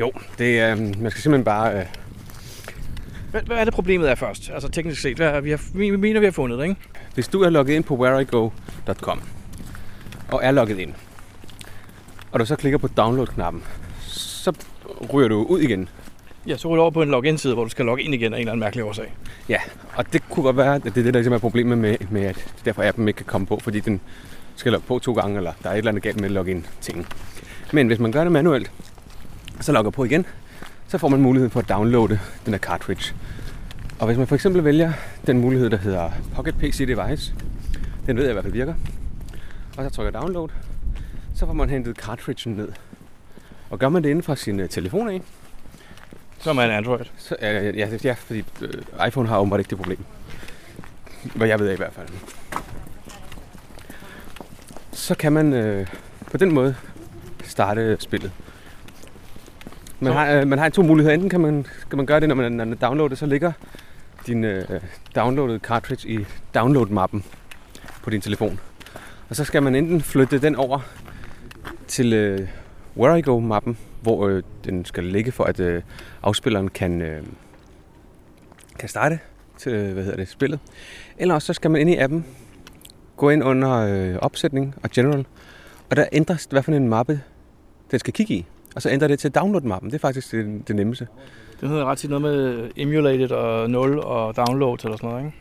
jo 0.01 0.13
det, 0.39 0.71
øhm, 0.71 0.95
man 0.99 1.11
skal 1.11 1.23
simpelthen 1.23 1.45
bare... 1.45 1.79
Øh, 1.79 1.87
Hvad, 3.31 3.43
hvad 3.43 3.57
er 3.57 3.65
det 3.65 3.75
problemet 3.75 4.11
er 4.11 4.15
først? 4.15 4.51
Altså 4.55 4.69
teknisk 4.69 5.01
set, 5.01 5.17
hvad 5.17 5.41
vi, 5.41 5.51
har, 5.51 5.61
vi 5.75 5.97
mener, 5.97 6.21
vi 6.21 6.27
har 6.27 6.33
fundet 6.33 6.59
det, 6.59 6.65
ikke? 6.65 6.81
hvis 7.15 7.29
du 7.29 7.43
er 7.43 7.51
logget 7.51 7.75
ind 7.75 7.85
på 7.85 7.95
whereigo.com 7.95 9.23
og 10.29 10.41
er 10.43 10.51
logget 10.51 10.79
ind, 10.79 10.95
og 12.33 12.41
du 12.41 12.47
så 12.47 12.57
klikker 12.57 12.79
på 12.79 12.89
download-knappen, 12.89 13.63
så 14.09 14.53
ryger 15.13 15.29
du 15.29 15.43
ud 15.45 15.61
igen. 15.61 15.89
Ja, 16.47 16.57
så 16.57 16.69
ruller 16.69 16.81
du 16.81 16.83
over 16.83 16.91
på 16.91 17.03
en 17.03 17.11
login-side, 17.11 17.55
hvor 17.55 17.65
du 17.65 17.71
skal 17.71 17.85
logge 17.85 18.03
ind 18.03 18.15
igen 18.15 18.33
af 18.33 18.37
en 18.37 18.41
eller 18.41 18.53
anden 18.53 18.61
mærkelig 18.61 18.85
årsag. 18.85 19.15
Ja, 19.49 19.59
og 19.97 20.13
det 20.13 20.23
kunne 20.31 20.43
godt 20.43 20.57
være, 20.57 20.75
at 20.75 20.85
det 20.85 20.91
er 20.91 20.95
det, 20.95 21.05
der 21.05 21.13
ligesom 21.13 21.33
er 21.33 21.39
problemet 21.39 21.79
med, 21.79 21.97
med 22.11 22.23
at 22.23 22.37
er 22.37 22.63
derfor 22.65 22.83
appen 22.83 23.09
ikke 23.09 23.17
kan 23.17 23.27
komme 23.27 23.47
på, 23.47 23.59
fordi 23.63 23.81
den 23.81 24.01
skal 24.57 24.73
logge 24.73 24.87
på 24.87 24.99
to 24.99 25.13
gange, 25.13 25.37
eller 25.37 25.53
der 25.63 25.69
er 25.69 25.73
et 25.73 25.79
eller 25.79 25.91
andet 25.91 26.03
galt 26.03 26.21
med 26.21 26.31
login-tingen. 26.31 27.07
Men 27.73 27.87
hvis 27.87 27.99
man 27.99 28.13
gør 28.13 28.23
det 28.23 28.33
manuelt, 28.33 28.71
så 29.61 29.73
logger 29.73 29.91
på 29.91 30.05
igen, 30.05 30.27
så 30.91 30.99
får 30.99 31.09
man 31.09 31.21
mulighed 31.21 31.51
for 31.51 31.61
at 31.61 31.69
downloade 31.69 32.19
den 32.45 32.55
her 32.55 32.59
cartridge. 32.59 33.15
Og 33.99 34.07
hvis 34.07 34.19
man 34.19 34.27
for 34.27 34.35
eksempel 34.35 34.65
vælger 34.65 34.93
den 35.27 35.39
mulighed, 35.39 35.71
der 35.71 35.77
hedder 35.77 36.11
Pocket 36.35 36.55
PC 36.59 36.79
Device, 36.79 37.35
den 38.07 38.17
ved 38.17 38.25
jeg 38.25 38.31
i 38.31 38.33
hvert 38.33 38.45
fald 38.45 38.53
virker, 38.53 38.75
og 39.77 39.85
så 39.85 39.91
trykker 39.91 40.21
download, 40.21 40.49
så 41.35 41.47
får 41.47 41.53
man 41.53 41.71
hentet 41.71 41.97
cartridgen 41.97 42.53
ned. 42.53 42.69
Og 43.71 43.79
gør 43.79 43.89
man 43.89 44.03
det 44.03 44.09
inden 44.09 44.23
fra 44.23 44.37
sin 44.37 44.61
øh, 44.61 44.69
telefon 44.69 45.09
af, 45.09 45.23
Som 46.39 46.59
er 46.59 46.63
en 46.63 46.71
Android. 46.71 47.05
så, 47.17 47.37
øh, 47.43 47.79
ja, 47.79 47.89
ja, 48.05 48.13
fordi 48.13 48.45
øh, 48.61 49.07
iPhone 49.09 49.29
har 49.29 49.39
åbenbart 49.39 49.61
ikke 49.61 49.71
det 49.71 49.79
problem. 49.79 50.05
Hvad 51.35 51.49
jeg 51.49 51.59
ved 51.59 51.69
af 51.69 51.73
i 51.75 51.77
hvert 51.77 51.93
fald. 51.93 52.09
Så 54.93 55.15
kan 55.15 55.33
man 55.33 55.53
øh, 55.53 55.87
på 56.31 56.37
den 56.37 56.55
måde 56.55 56.77
starte 57.45 57.97
spillet. 58.01 58.33
Man 60.01 60.13
har, 60.13 60.33
øh, 60.33 60.49
man 60.49 60.59
har 60.59 60.69
to 60.69 60.83
muligheder. 60.83 61.15
Enten 61.15 61.31
kan 61.31 61.41
man, 61.41 61.67
kan 61.91 61.97
man 61.97 62.07
gøre 62.07 62.21
det, 62.21 62.29
når 62.29 62.35
man, 62.35 62.53
når 62.53 62.65
man 62.65 62.79
downloader, 62.79 63.17
så 63.17 63.27
ligger 63.27 63.53
din 64.27 64.45
øh, 64.45 64.65
downloadede 65.15 65.59
cartridge 65.59 66.09
i 66.09 66.19
download-mappen 66.55 67.25
på 68.03 68.11
din 68.11 68.21
telefon. 68.21 68.61
Og 69.29 69.37
så 69.37 69.45
skal 69.45 69.63
man 69.63 69.75
enten 69.75 70.01
flytte 70.01 70.39
den 70.39 70.57
over 70.57 70.81
til 71.87 72.13
øh, 72.13 72.49
Where 72.97 73.19
I 73.19 73.23
Go-mappen, 73.23 73.79
hvor 74.03 74.29
øh, 74.29 74.43
den 74.65 74.85
skal 74.85 75.05
ligge 75.05 75.33
for, 75.33 75.45
at 75.45 75.61
øh, 75.61 75.83
afspilleren 76.23 76.69
kan, 76.69 77.03
øh, 77.03 77.23
kan 78.79 78.89
starte 78.89 79.19
til 79.59 79.73
øh, 79.73 79.93
hvad 79.93 80.05
hedder 80.05 80.17
det, 80.17 80.29
spillet. 80.29 80.61
Eller 81.19 81.35
også 81.35 81.47
så 81.47 81.53
skal 81.53 81.71
man 81.71 81.81
ind 81.81 81.91
i 81.91 81.97
appen, 81.97 82.27
gå 83.17 83.31
ind 83.31 83.45
under 83.45 83.73
øh, 83.73 84.17
opsætning 84.17 84.75
og 84.83 84.91
general, 84.91 85.27
og 85.91 85.97
der 85.97 86.07
ændres, 86.13 86.49
hvad 86.51 86.63
for 86.63 86.73
en 86.73 86.89
mappe 86.89 87.21
den 87.91 87.99
skal 87.99 88.13
kigge 88.13 88.35
i. 88.35 88.47
Og 88.77 88.83
så 88.83 88.91
ændrer 88.91 89.09
det 89.09 89.19
til 89.19 89.31
download-mappen. 89.31 89.91
Det 89.91 89.95
er 89.95 89.99
faktisk 89.99 90.33
det, 90.33 90.69
det 90.69 90.77
nemmeste. 90.77 91.07
Den 91.61 91.69
hedder 91.69 91.85
ret 91.85 91.99
tit 91.99 92.11
noget 92.11 92.23
med 92.23 92.71
emulated 92.77 93.31
og 93.31 93.71
0 93.71 93.99
og 93.99 94.37
download 94.37 94.79
eller 94.85 94.97
sådan 94.97 95.11
noget, 95.11 95.25
ikke? 95.25 95.37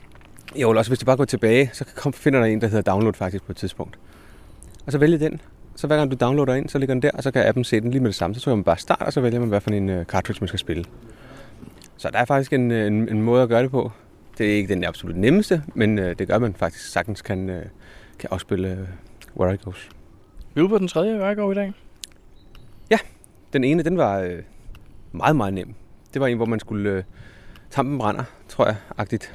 Jo, 0.56 0.70
eller 0.70 0.78
også 0.78 0.90
hvis 0.90 0.98
du 0.98 1.06
bare 1.06 1.16
går 1.16 1.24
tilbage, 1.24 1.70
så 1.72 1.84
kom, 1.96 2.12
finder 2.12 2.40
der 2.40 2.46
en, 2.46 2.60
der 2.60 2.66
hedder 2.66 2.92
download 2.92 3.14
faktisk 3.14 3.44
på 3.44 3.52
et 3.52 3.56
tidspunkt. 3.56 3.98
Og 4.86 4.92
så 4.92 4.98
vælge 4.98 5.18
den. 5.18 5.40
Så 5.76 5.86
hver 5.86 5.96
gang 5.96 6.10
du 6.10 6.16
downloader 6.20 6.54
ind, 6.54 6.68
så 6.68 6.78
ligger 6.78 6.94
den 6.94 7.02
der, 7.02 7.10
og 7.14 7.22
så 7.22 7.30
kan 7.30 7.46
appen 7.46 7.64
se 7.64 7.80
den 7.80 7.90
lige 7.90 8.00
med 8.00 8.08
det 8.08 8.14
samme. 8.14 8.34
Så 8.34 8.40
trykker 8.40 8.56
man 8.56 8.64
bare 8.64 8.78
start, 8.78 9.02
og 9.02 9.12
så 9.12 9.20
vælger 9.20 9.40
man, 9.40 9.48
hvad 9.48 9.60
for 9.60 9.70
en 9.70 9.88
uh, 9.88 10.04
cartridge 10.04 10.40
man 10.40 10.48
skal 10.48 10.58
spille. 10.58 10.84
Så 11.96 12.10
der 12.12 12.18
er 12.18 12.24
faktisk 12.24 12.52
en, 12.52 12.70
øh, 12.70 12.86
en, 12.86 13.08
en 13.08 13.22
måde 13.22 13.42
at 13.42 13.48
gøre 13.48 13.62
det 13.62 13.70
på. 13.70 13.92
Det 14.38 14.52
er 14.52 14.56
ikke 14.56 14.74
den 14.74 14.84
absolut 14.84 15.16
nemmeste, 15.16 15.62
men 15.74 15.98
uh, 15.98 16.04
det 16.04 16.28
gør, 16.28 16.38
man 16.38 16.54
faktisk 16.54 16.92
sagtens 16.92 17.22
kan, 17.22 17.50
uh, 17.50 17.56
kan 18.18 18.28
afspille 18.32 18.88
uh, 19.36 19.40
Where 19.40 19.54
I 19.54 19.58
Goes. 19.64 19.88
Vi 20.54 20.60
er 20.60 20.62
ude 20.62 20.68
på 20.68 20.78
den 20.78 20.88
tredje 20.88 21.18
værkov 21.18 21.52
i 21.52 21.54
dag. 21.54 21.72
Den 23.52 23.64
ene, 23.64 23.82
den 23.82 23.96
var 23.98 24.18
øh, 24.18 24.38
meget, 25.12 25.36
meget 25.36 25.54
nem. 25.54 25.74
Det 26.14 26.20
var 26.20 26.26
en, 26.26 26.36
hvor 26.36 26.46
man 26.46 26.60
skulle 26.60 26.90
øh, 26.90 27.02
tampen 27.70 27.98
brænder, 27.98 28.24
tror 28.48 28.66
jeg, 28.66 28.76
agtigt. 28.98 29.34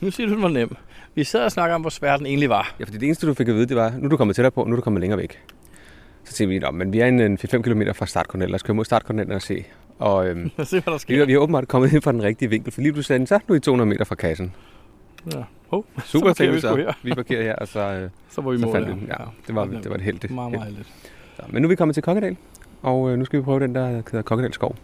Nu 0.00 0.10
siger 0.10 0.26
du, 0.26 0.34
den 0.34 0.42
var 0.42 0.48
nem. 0.48 0.76
Vi 1.14 1.24
sad 1.24 1.44
og 1.44 1.52
snakker 1.52 1.74
om, 1.74 1.80
hvor 1.80 1.90
svær 1.90 2.16
den 2.16 2.26
egentlig 2.26 2.48
var. 2.48 2.74
Ja, 2.80 2.84
fordi 2.84 2.98
det 2.98 3.06
eneste, 3.06 3.26
du 3.26 3.34
fik 3.34 3.48
at 3.48 3.54
vide, 3.54 3.66
det 3.66 3.76
var, 3.76 3.90
nu 3.98 4.04
er 4.04 4.08
du 4.08 4.16
kommet 4.16 4.36
tættere 4.36 4.50
på, 4.50 4.64
nu 4.64 4.72
er 4.72 4.76
du 4.76 4.82
kommet 4.82 5.00
længere 5.00 5.18
væk. 5.18 5.42
Så 6.24 6.32
tænkte 6.34 6.52
vi, 6.54 6.58
"Nå, 6.58 6.70
men 6.70 6.92
vi 6.92 7.00
er 7.00 7.06
en, 7.06 7.20
en 7.20 7.38
4-5 7.38 7.62
km 7.62 7.82
fra 7.94 8.06
startkornel, 8.06 8.48
lad 8.48 8.54
os 8.54 8.62
køre 8.62 8.74
mod 8.74 8.84
startkornelen 8.84 9.32
og 9.32 9.42
se. 9.42 9.64
Og 9.98 10.28
øhm, 10.28 10.50
se, 10.64 10.80
hvad 10.80 10.80
der 10.80 10.90
vi, 10.90 10.94
er, 10.94 10.98
sker. 10.98 11.24
vi 11.26 11.32
er 11.32 11.38
åbenbart 11.38 11.68
kommet 11.68 11.92
ind 11.92 12.02
fra 12.02 12.12
den 12.12 12.22
rigtige 12.22 12.48
vinkel, 12.50 12.72
for 12.72 12.80
lige 12.80 12.92
du 12.92 13.02
sagde, 13.02 13.26
så 13.26 13.34
er 13.34 13.38
nu 13.48 13.52
er 13.52 13.56
I 13.56 13.60
200 13.60 13.88
meter 13.88 14.04
fra 14.04 14.14
kassen. 14.14 14.52
Ja. 15.34 15.42
Oh, 15.70 15.82
Super, 16.04 16.26
tænkte 16.26 16.46
vi 16.46 16.54
vi 16.54 16.60
så. 16.60 16.76
her. 16.76 16.92
Vi 17.02 17.14
parkerer 17.14 17.42
her, 17.42 17.54
og 17.54 17.68
så, 17.68 17.80
øh, 17.80 18.10
så 18.34 18.40
var 18.40 18.50
vi 18.50 18.58
så 18.58 18.66
mål. 18.66 18.74
fandt 18.74 18.88
vi 18.88 18.92
den. 18.92 19.06
Ja, 19.08 19.24
det 19.46 19.54
var, 19.54 19.64
det 19.64 19.88
var 19.90 19.94
et 19.94 20.00
heldigt. 20.02 20.34
Meget, 20.34 20.52
meget 20.52 20.66
heldigt. 20.66 20.88
Så, 21.36 21.42
men 21.48 21.62
nu 21.62 21.66
er 21.66 21.68
vi 21.68 21.76
kommet 21.76 21.94
til 21.94 22.02
Kokkedal, 22.02 22.36
og 22.82 23.10
øh, 23.10 23.18
nu 23.18 23.24
skal 23.24 23.38
vi 23.38 23.44
prøve 23.44 23.60
den, 23.60 23.74
der 23.74 23.86
hedder 23.86 24.22
Kokkedal 24.22 24.52
Skov. 24.52 24.76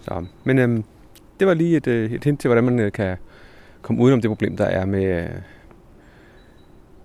Så, 0.00 0.24
men 0.44 0.58
øhm, 0.58 0.84
det 1.40 1.46
var 1.46 1.54
lige 1.54 1.76
et, 1.76 1.86
øh, 1.86 2.12
et 2.12 2.24
hint 2.24 2.40
til, 2.40 2.48
hvordan 2.48 2.64
man 2.64 2.78
øh, 2.78 2.92
kan 2.92 3.16
komme 3.82 4.02
udenom 4.02 4.20
det 4.20 4.30
problem, 4.30 4.56
der 4.56 4.64
er 4.64 4.84
med, 4.86 5.04
øh, 5.04 5.30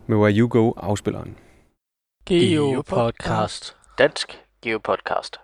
med 0.08 0.18
Where 0.18 0.38
You 0.38 0.48
Go 0.48 0.72
afspilleren. 0.78 1.36
Geopodcast. 2.26 3.76
Dansk 3.98 4.40
Geopodcast. 4.62 5.40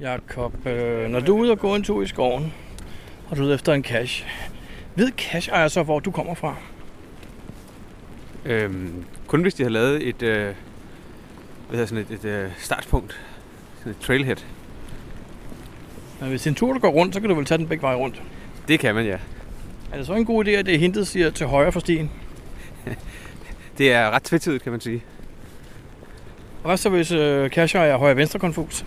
Jakob, 0.00 0.66
øh, 0.66 1.08
når 1.10 1.20
du 1.20 1.36
er 1.36 1.40
ude 1.40 1.50
og 1.50 1.58
gå 1.58 1.74
en 1.74 1.82
tur 1.82 2.02
i 2.02 2.06
skoven, 2.06 2.54
og 3.30 3.36
du 3.36 3.42
er 3.42 3.46
ude 3.46 3.54
efter 3.54 3.72
en 3.72 3.84
cache, 3.84 4.26
ved 4.94 5.12
cache 5.12 5.52
ejer 5.52 5.68
så, 5.68 5.82
hvor 5.82 6.00
du 6.00 6.10
kommer 6.10 6.34
fra? 6.34 6.56
Øhm, 8.44 9.04
kun 9.26 9.42
hvis 9.42 9.54
de 9.54 9.62
har 9.62 9.70
lavet 9.70 10.08
et, 10.08 10.22
øh, 10.22 10.54
hvad 11.68 11.86
sådan 11.86 12.06
et, 12.10 12.10
et 12.10 12.24
øh, 12.24 12.50
startpunkt, 12.58 13.20
sådan 13.78 13.92
et 13.92 13.98
trailhead. 13.98 14.36
Men 16.20 16.28
hvis 16.28 16.46
er 16.46 16.50
en 16.50 16.54
tur, 16.54 16.72
du 16.72 16.78
går 16.78 16.90
rundt, 16.90 17.14
så 17.14 17.20
kan 17.20 17.28
du 17.28 17.34
vel 17.34 17.44
tage 17.44 17.58
den 17.58 17.68
begge 17.68 17.82
veje 17.82 17.96
rundt. 17.96 18.22
Det 18.68 18.80
kan 18.80 18.94
man, 18.94 19.06
ja. 19.06 19.18
Er 19.92 19.96
det 19.96 20.06
så 20.06 20.14
en 20.14 20.24
god 20.24 20.44
idé, 20.44 20.50
at 20.50 20.66
det 20.66 20.74
er 20.74 20.78
hintet 20.78 21.08
siger 21.08 21.30
til 21.30 21.46
højre 21.46 21.72
for 21.72 21.80
stien? 21.80 22.10
Det 23.78 23.92
er 23.92 24.10
ret 24.10 24.22
tvetydigt, 24.22 24.62
kan 24.62 24.72
man 24.72 24.80
sige. 24.80 25.02
Og 26.62 26.68
hvad 26.70 26.76
så 26.76 26.88
hvis 26.88 27.12
øh, 27.12 27.50
cache 27.50 27.78
ejer 27.78 27.96
højre 27.96 28.16
venstre 28.16 28.38
konfus? 28.38 28.84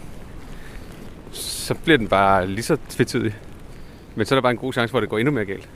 Så 1.32 1.74
bliver 1.74 1.98
den 1.98 2.08
bare 2.08 2.48
lige 2.48 2.64
så 2.64 2.78
tvetydig. 2.90 3.36
Men 4.16 4.26
så 4.26 4.36
er 4.36 4.38
der 4.38 4.42
bare 4.42 4.52
en 4.52 4.58
god 4.58 4.74
chance 4.74 4.92
for, 4.92 4.98
at 4.98 5.02
det 5.02 5.10
går 5.10 5.18
endnu 5.18 5.34
mere 5.34 5.46
galt. 5.46 5.70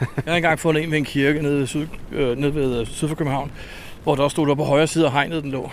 Jeg 0.00 0.08
har 0.26 0.36
engang 0.36 0.58
fundet 0.58 0.84
en 0.84 0.90
ved 0.90 0.98
en 0.98 1.04
kirke 1.04 1.42
nede, 1.42 1.66
syd, 1.66 1.86
øh, 2.12 2.38
nede 2.38 2.54
ved 2.54 2.80
øh, 2.80 2.86
syd 2.86 3.08
for 3.08 3.14
København, 3.14 3.52
hvor 4.02 4.14
der 4.14 4.22
også 4.22 4.34
stod 4.34 4.46
der 4.46 4.54
på 4.54 4.64
højre 4.64 4.86
side 4.86 5.06
af 5.06 5.12
hegnet, 5.12 5.42
den 5.42 5.50
lå. 5.50 5.70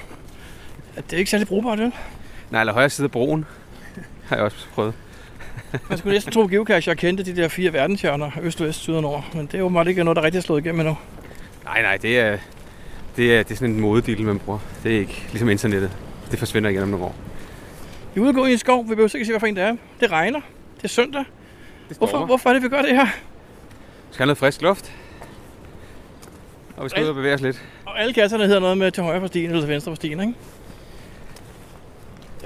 Det 0.98 1.14
er 1.14 1.18
ikke 1.18 1.32
særlig 1.32 1.48
brugbart, 1.48 1.80
vel? 1.80 1.94
Nej, 2.50 2.62
eller 2.62 2.74
højre 2.74 2.90
side 2.90 3.06
af 3.06 3.12
broen. 3.12 3.46
Har 4.26 4.36
jeg 4.36 4.46
også 4.46 4.68
prøvet. 4.74 4.94
Man 5.90 5.98
skulle 5.98 6.14
næsten 6.14 6.34
tro, 6.34 6.48
geocache 6.48 6.90
jeg 6.90 6.98
kendte 6.98 7.24
de 7.24 7.36
der 7.36 7.48
fire 7.48 7.74
verdenshjørner, 7.74 8.32
øst, 8.42 8.62
vest, 8.62 8.80
syd 8.80 8.94
og 8.94 9.02
nord. 9.02 9.26
Men 9.34 9.46
det 9.46 9.54
er 9.54 9.60
jo 9.60 9.70
meget 9.70 9.88
ikke 9.88 10.04
noget, 10.04 10.16
der 10.16 10.24
rigtig 10.24 10.38
er 10.38 10.42
slået 10.42 10.66
igennem 10.66 10.80
endnu. 10.80 10.98
Nej, 11.64 11.82
nej, 11.82 11.98
det 11.98 12.20
er, 12.20 12.38
det 13.18 13.38
er, 13.38 13.44
det 13.44 13.52
er 13.52 13.56
sådan 13.56 13.74
en 13.74 13.80
modedel, 13.80 14.22
man 14.22 14.40
bruger. 14.40 14.60
Det 14.84 14.96
er 14.96 15.00
ikke 15.00 15.26
ligesom 15.32 15.50
internettet. 15.50 15.92
Det 16.32 16.40
forsvinder 16.40 16.70
igen 16.70 16.84
om 16.84 16.90
nogle 16.90 17.06
år. 17.06 17.16
Vi 18.14 18.20
er 18.20 18.24
ude 18.24 18.30
og 18.30 18.36
gå 18.36 18.46
i 18.46 18.52
en 18.52 18.58
skov, 18.58 18.84
vi 18.84 18.88
behøver 18.88 19.16
ikke 19.16 19.26
se, 19.26 19.32
hvad 19.32 19.40
for 19.40 19.48
en 19.48 19.56
det 19.56 19.64
er. 19.64 19.76
Det 20.00 20.12
regner. 20.12 20.40
Det 20.78 20.84
er 20.84 20.88
søndag. 20.88 21.24
Det 21.90 21.98
Hvorfor, 21.98 22.26
hvorfor 22.26 22.50
er 22.50 22.54
det, 22.54 22.64
vi 22.64 22.70
gør 22.70 22.82
det 22.82 22.96
her? 22.96 23.08
Skal 24.12 24.18
have 24.18 24.26
noget 24.26 24.38
frisk 24.38 24.62
luft. 24.62 24.92
Og 26.78 26.84
vi 26.84 26.90
skal 26.90 27.04
ud 27.04 27.10
og 27.10 27.16
bevæge 27.16 27.34
os 27.34 27.42
lidt. 27.42 27.64
Og 27.86 28.02
alle 28.02 28.14
kasserne 28.14 28.46
hedder 28.46 28.60
noget 28.60 28.78
med 28.78 28.92
til 28.92 29.04
højre 29.04 29.20
for 29.20 29.28
stien 29.28 29.50
eller 29.50 29.62
til 29.62 29.70
venstre 29.70 29.92
for 29.92 29.96
stien, 29.96 30.20
ikke? 30.20 30.34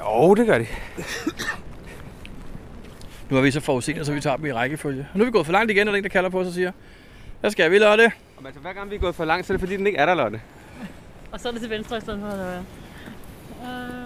Jo, 0.01 0.33
det 0.33 0.47
gør 0.47 0.57
de. 0.57 0.65
Nu 3.29 3.37
er 3.37 3.41
vi 3.41 3.51
så 3.51 3.59
forudsigende, 3.59 4.05
så 4.05 4.13
vi 4.13 4.21
tager 4.21 4.35
dem 4.37 4.45
i 4.45 4.51
rækkefølge. 4.53 5.07
Og 5.13 5.17
nu 5.19 5.23
er 5.23 5.25
vi 5.25 5.31
gået 5.31 5.45
for 5.45 5.53
langt 5.53 5.71
igen, 5.71 5.87
og 5.87 5.91
der 5.91 5.95
er 5.95 5.97
en, 5.97 6.03
der 6.03 6.09
kalder 6.09 6.29
på 6.29 6.39
os 6.39 6.47
og 6.47 6.53
siger, 6.53 6.71
hvad 7.41 7.51
skal 7.51 7.71
vi, 7.71 7.77
Lotte? 7.79 8.11
Og 8.37 8.45
altså, 8.45 8.61
hver 8.61 8.73
gang 8.73 8.89
vi 8.89 8.95
er 8.95 8.99
gået 8.99 9.15
for 9.15 9.25
langt, 9.25 9.47
så 9.47 9.53
er 9.53 9.57
det 9.57 9.61
fordi, 9.61 9.77
den 9.77 9.87
ikke 9.87 9.99
er 9.99 10.05
der, 10.05 10.13
Lotte. 10.13 10.41
Og 11.31 11.39
så 11.39 11.47
er 11.47 11.51
det 11.51 11.61
til 11.61 11.69
venstre 11.69 11.97
i 11.97 12.01
stedet 12.01 12.19
for, 12.19 12.27
eller 12.27 12.45
hvad? 12.45 12.59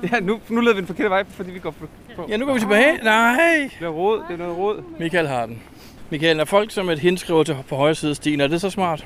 Uh, 0.04 0.12
Ja, 0.12 0.20
nu, 0.20 0.40
nu 0.50 0.62
leder 0.62 0.74
vi 0.74 0.80
den 0.80 0.88
forkerte 0.88 1.10
vej, 1.10 1.24
fordi 1.30 1.52
vi 1.52 1.60
går 1.60 1.72
på. 1.72 1.88
Ja, 2.30 2.38
nu 2.38 2.46
går 2.46 2.54
vi 2.54 2.60
tilbage. 2.60 2.98
Nej! 3.04 3.70
Det 3.80 3.86
er 3.86 3.90
råd, 3.90 4.24
det 4.28 4.34
er 4.34 4.38
noget 4.38 4.58
råd. 4.58 4.84
Michael 5.00 5.28
har 5.28 5.46
den. 5.46 5.62
Michael, 6.10 6.38
når 6.38 6.46
folk 6.46 6.72
som 6.72 6.90
et 6.90 7.00
hint 7.00 7.20
skriver 7.20 7.44
til 7.44 7.58
på 7.70 7.76
højre 7.76 7.96
side 7.96 8.10
af 8.10 8.16
stien, 8.16 8.42
er 8.42 8.48
det 8.48 8.62
så 8.62 8.70
smart? 8.70 9.06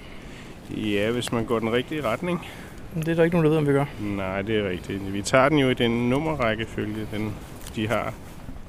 Ja, 0.69 1.12
hvis 1.12 1.32
man 1.32 1.45
går 1.45 1.60
den 1.60 1.73
rigtige 1.73 2.04
retning. 2.04 2.47
Det 2.95 3.08
er 3.08 3.15
der 3.15 3.23
ikke 3.23 3.36
nogen, 3.36 3.45
der 3.45 3.49
ved, 3.49 3.58
om 3.58 3.67
vi 3.67 3.71
gør. 3.71 3.86
Nej, 4.02 4.41
det 4.41 4.60
er 4.60 4.69
rigtigt. 4.69 5.13
Vi 5.13 5.21
tager 5.21 5.49
den 5.49 5.58
jo 5.60 5.69
i 5.69 5.73
den 5.73 6.10
nummerrækkefølge, 6.10 7.08
den, 7.13 7.34
de 7.75 7.88
har. 7.88 8.13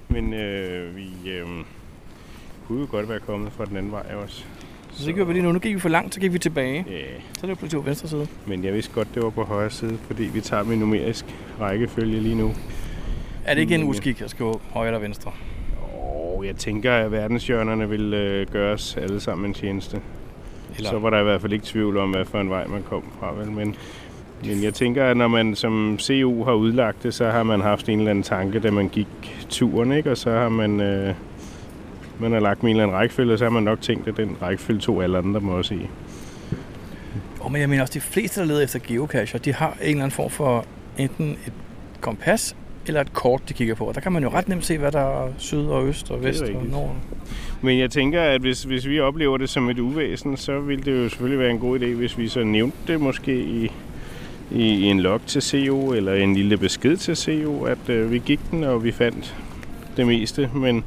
Men 0.09 0.35
øh, 0.35 0.97
vi 0.97 1.31
øh, 1.31 1.47
kunne 2.67 2.81
jo 2.81 2.87
godt 2.91 3.09
være 3.09 3.21
kommet 3.21 3.53
fra 3.53 3.65
den 3.65 3.77
anden 3.77 3.93
vej 3.93 4.07
også. 4.25 4.45
Så 4.93 5.07
det 5.07 5.15
gjorde 5.15 5.29
vi 5.29 5.33
lige 5.35 5.43
nu. 5.43 5.53
Nu 5.53 5.59
gik 5.59 5.75
vi 5.75 5.81
for 5.81 5.89
langt, 5.89 6.15
så 6.15 6.21
gik 6.21 6.33
vi 6.33 6.39
tilbage. 6.39 6.85
Ja, 6.91 7.01
Så 7.39 7.47
er 7.47 7.47
det 7.47 7.59
pludselig 7.59 7.83
på 7.83 7.87
venstre 7.87 8.09
side. 8.09 8.27
men 8.47 8.65
jeg 8.65 8.75
vidste 8.75 8.93
godt, 8.95 9.09
det 9.15 9.23
var 9.23 9.31
på 9.31 9.45
højre 9.45 9.71
side, 9.71 9.99
fordi 10.07 10.23
vi 10.23 10.41
tager 10.41 10.73
i 10.73 10.77
numerisk 10.77 11.25
rækkefølge 11.61 12.21
lige 12.21 12.35
nu. 12.35 12.55
Er 13.45 13.55
det 13.55 13.61
ikke 13.61 13.75
en 13.75 13.83
Mm. 13.83 13.89
uskik 13.89 14.21
at 14.21 14.31
skrive 14.31 14.55
højre 14.71 14.87
eller 14.89 14.99
venstre? 15.01 15.33
Og 15.93 16.45
jeg 16.47 16.57
tænker, 16.57 16.93
at 16.93 17.13
verdenshjørnerne 17.13 17.89
vil 17.89 18.15
øh, 18.15 18.47
gøre 18.47 18.73
os 18.73 18.97
alle 18.97 19.21
sammen 19.21 19.47
en 19.51 19.55
tjeneste. 19.55 20.01
Eller, 20.77 20.91
Så 20.91 20.99
var 20.99 21.11
der 21.11 21.21
i 21.21 21.23
hvert 21.25 21.41
fald 21.41 21.53
ikke 21.53 21.65
tvivl 21.67 21.97
om, 21.97 22.11
hvad 22.11 22.25
for 22.25 22.41
en 22.41 22.51
vej 22.51 22.67
man 22.67 22.83
kom 22.83 23.05
fra. 23.21 23.35
Vel? 23.35 23.51
Men, 23.51 23.77
men 24.45 24.63
jeg 24.63 24.75
tænker, 24.75 25.05
at 25.05 25.17
når 25.17 25.29
man 25.29 25.55
som 25.55 25.99
CU 26.01 26.45
har 26.45 26.53
udlagt 26.53 27.03
det, 27.03 27.15
så 27.15 27.31
har 27.31 27.43
man 27.43 27.61
haft 27.61 27.89
en 27.89 27.99
eller 27.99 28.11
anden 28.11 28.23
tanke, 28.23 28.59
da 28.59 28.71
man 28.71 28.89
gik 28.89 29.07
turen, 29.49 29.93
ikke? 29.93 30.11
og 30.11 30.17
så 30.17 30.31
har 30.31 30.49
man, 30.49 30.81
øh, 30.81 31.15
man 32.19 32.33
har 32.33 32.41
lagt 32.41 32.61
en 32.61 32.69
eller 32.69 32.83
anden 32.83 32.97
rækkefølge, 32.97 33.33
og 33.33 33.39
så 33.39 33.45
har 33.45 33.51
man 33.51 33.63
nok 33.63 33.81
tænkt, 33.81 34.09
at 34.09 34.17
den 34.17 34.37
rækkefølge 34.43 34.81
tog 34.81 35.03
alle 35.03 35.19
andre 35.19 35.41
må 35.41 35.53
også 35.53 35.75
i. 35.75 35.87
oh, 37.41 37.53
men 37.53 37.61
jeg 37.61 37.69
mener 37.69 37.83
også, 37.83 37.95
de 37.95 38.01
fleste, 38.01 38.41
der 38.41 38.47
leder 38.47 38.61
efter 38.61 38.79
geocacher, 38.79 39.39
de 39.39 39.53
har 39.53 39.77
en 39.83 39.91
eller 39.91 40.03
anden 40.03 40.11
form 40.11 40.31
for 40.31 40.65
enten 40.99 41.31
et 41.47 41.53
kompas 42.01 42.57
eller 42.87 43.01
et 43.01 43.13
kort, 43.13 43.49
de 43.49 43.55
kigger 43.55 43.75
på. 43.75 43.85
Og 43.85 43.95
der 43.95 44.01
kan 44.01 44.13
man 44.13 44.23
jo 44.23 44.29
ret 44.29 44.49
nemt 44.49 44.65
se, 44.65 44.79
hvad 44.79 44.93
der 44.93 45.25
er 45.25 45.33
syd 45.39 45.65
og 45.65 45.87
øst 45.87 46.11
og 46.11 46.25
vest 46.25 46.43
og 46.43 46.65
nord. 46.65 46.97
Men 47.63 47.79
jeg 47.79 47.91
tænker, 47.91 48.23
at 48.23 48.41
hvis, 48.41 48.63
hvis 48.63 48.89
vi 48.89 49.01
oplever 49.01 49.37
det 49.37 49.49
som 49.49 49.71
et 49.71 49.79
uvæsen, 49.79 50.37
så 50.37 50.61
vil 50.61 50.87
det 50.87 51.05
jo 51.05 51.09
selvfølgelig 51.09 51.39
være 51.39 51.51
en 51.51 51.59
god 51.59 51.81
idé, 51.81 51.87
hvis 51.87 52.19
vi 52.19 52.29
så 52.29 52.45
nævnte 52.45 52.77
det 52.87 53.01
måske 53.01 53.41
i, 53.41 53.73
i, 54.51 54.85
en 54.85 55.01
log 55.01 55.21
til 55.27 55.43
CO, 55.43 55.93
eller 55.93 56.15
en 56.15 56.35
lille 56.35 56.57
besked 56.57 56.97
til 56.97 57.17
CO, 57.17 57.65
at 57.65 57.89
øh, 57.89 58.13
vi 58.13 58.19
gik 58.19 58.41
den, 58.51 58.65
og 58.65 58.85
vi 58.85 58.93
fandt 58.93 59.37
det 59.97 60.07
meste. 60.07 60.51
Men, 60.55 60.85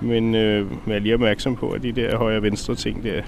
men 0.00 0.34
øh, 0.34 0.88
vær 0.88 0.98
lige 0.98 1.14
opmærksom 1.14 1.56
på, 1.56 1.70
at 1.70 1.82
de 1.82 1.92
der 1.92 2.16
højre 2.16 2.36
og 2.36 2.42
venstre 2.42 2.74
ting 2.74 3.04
der 3.04 3.22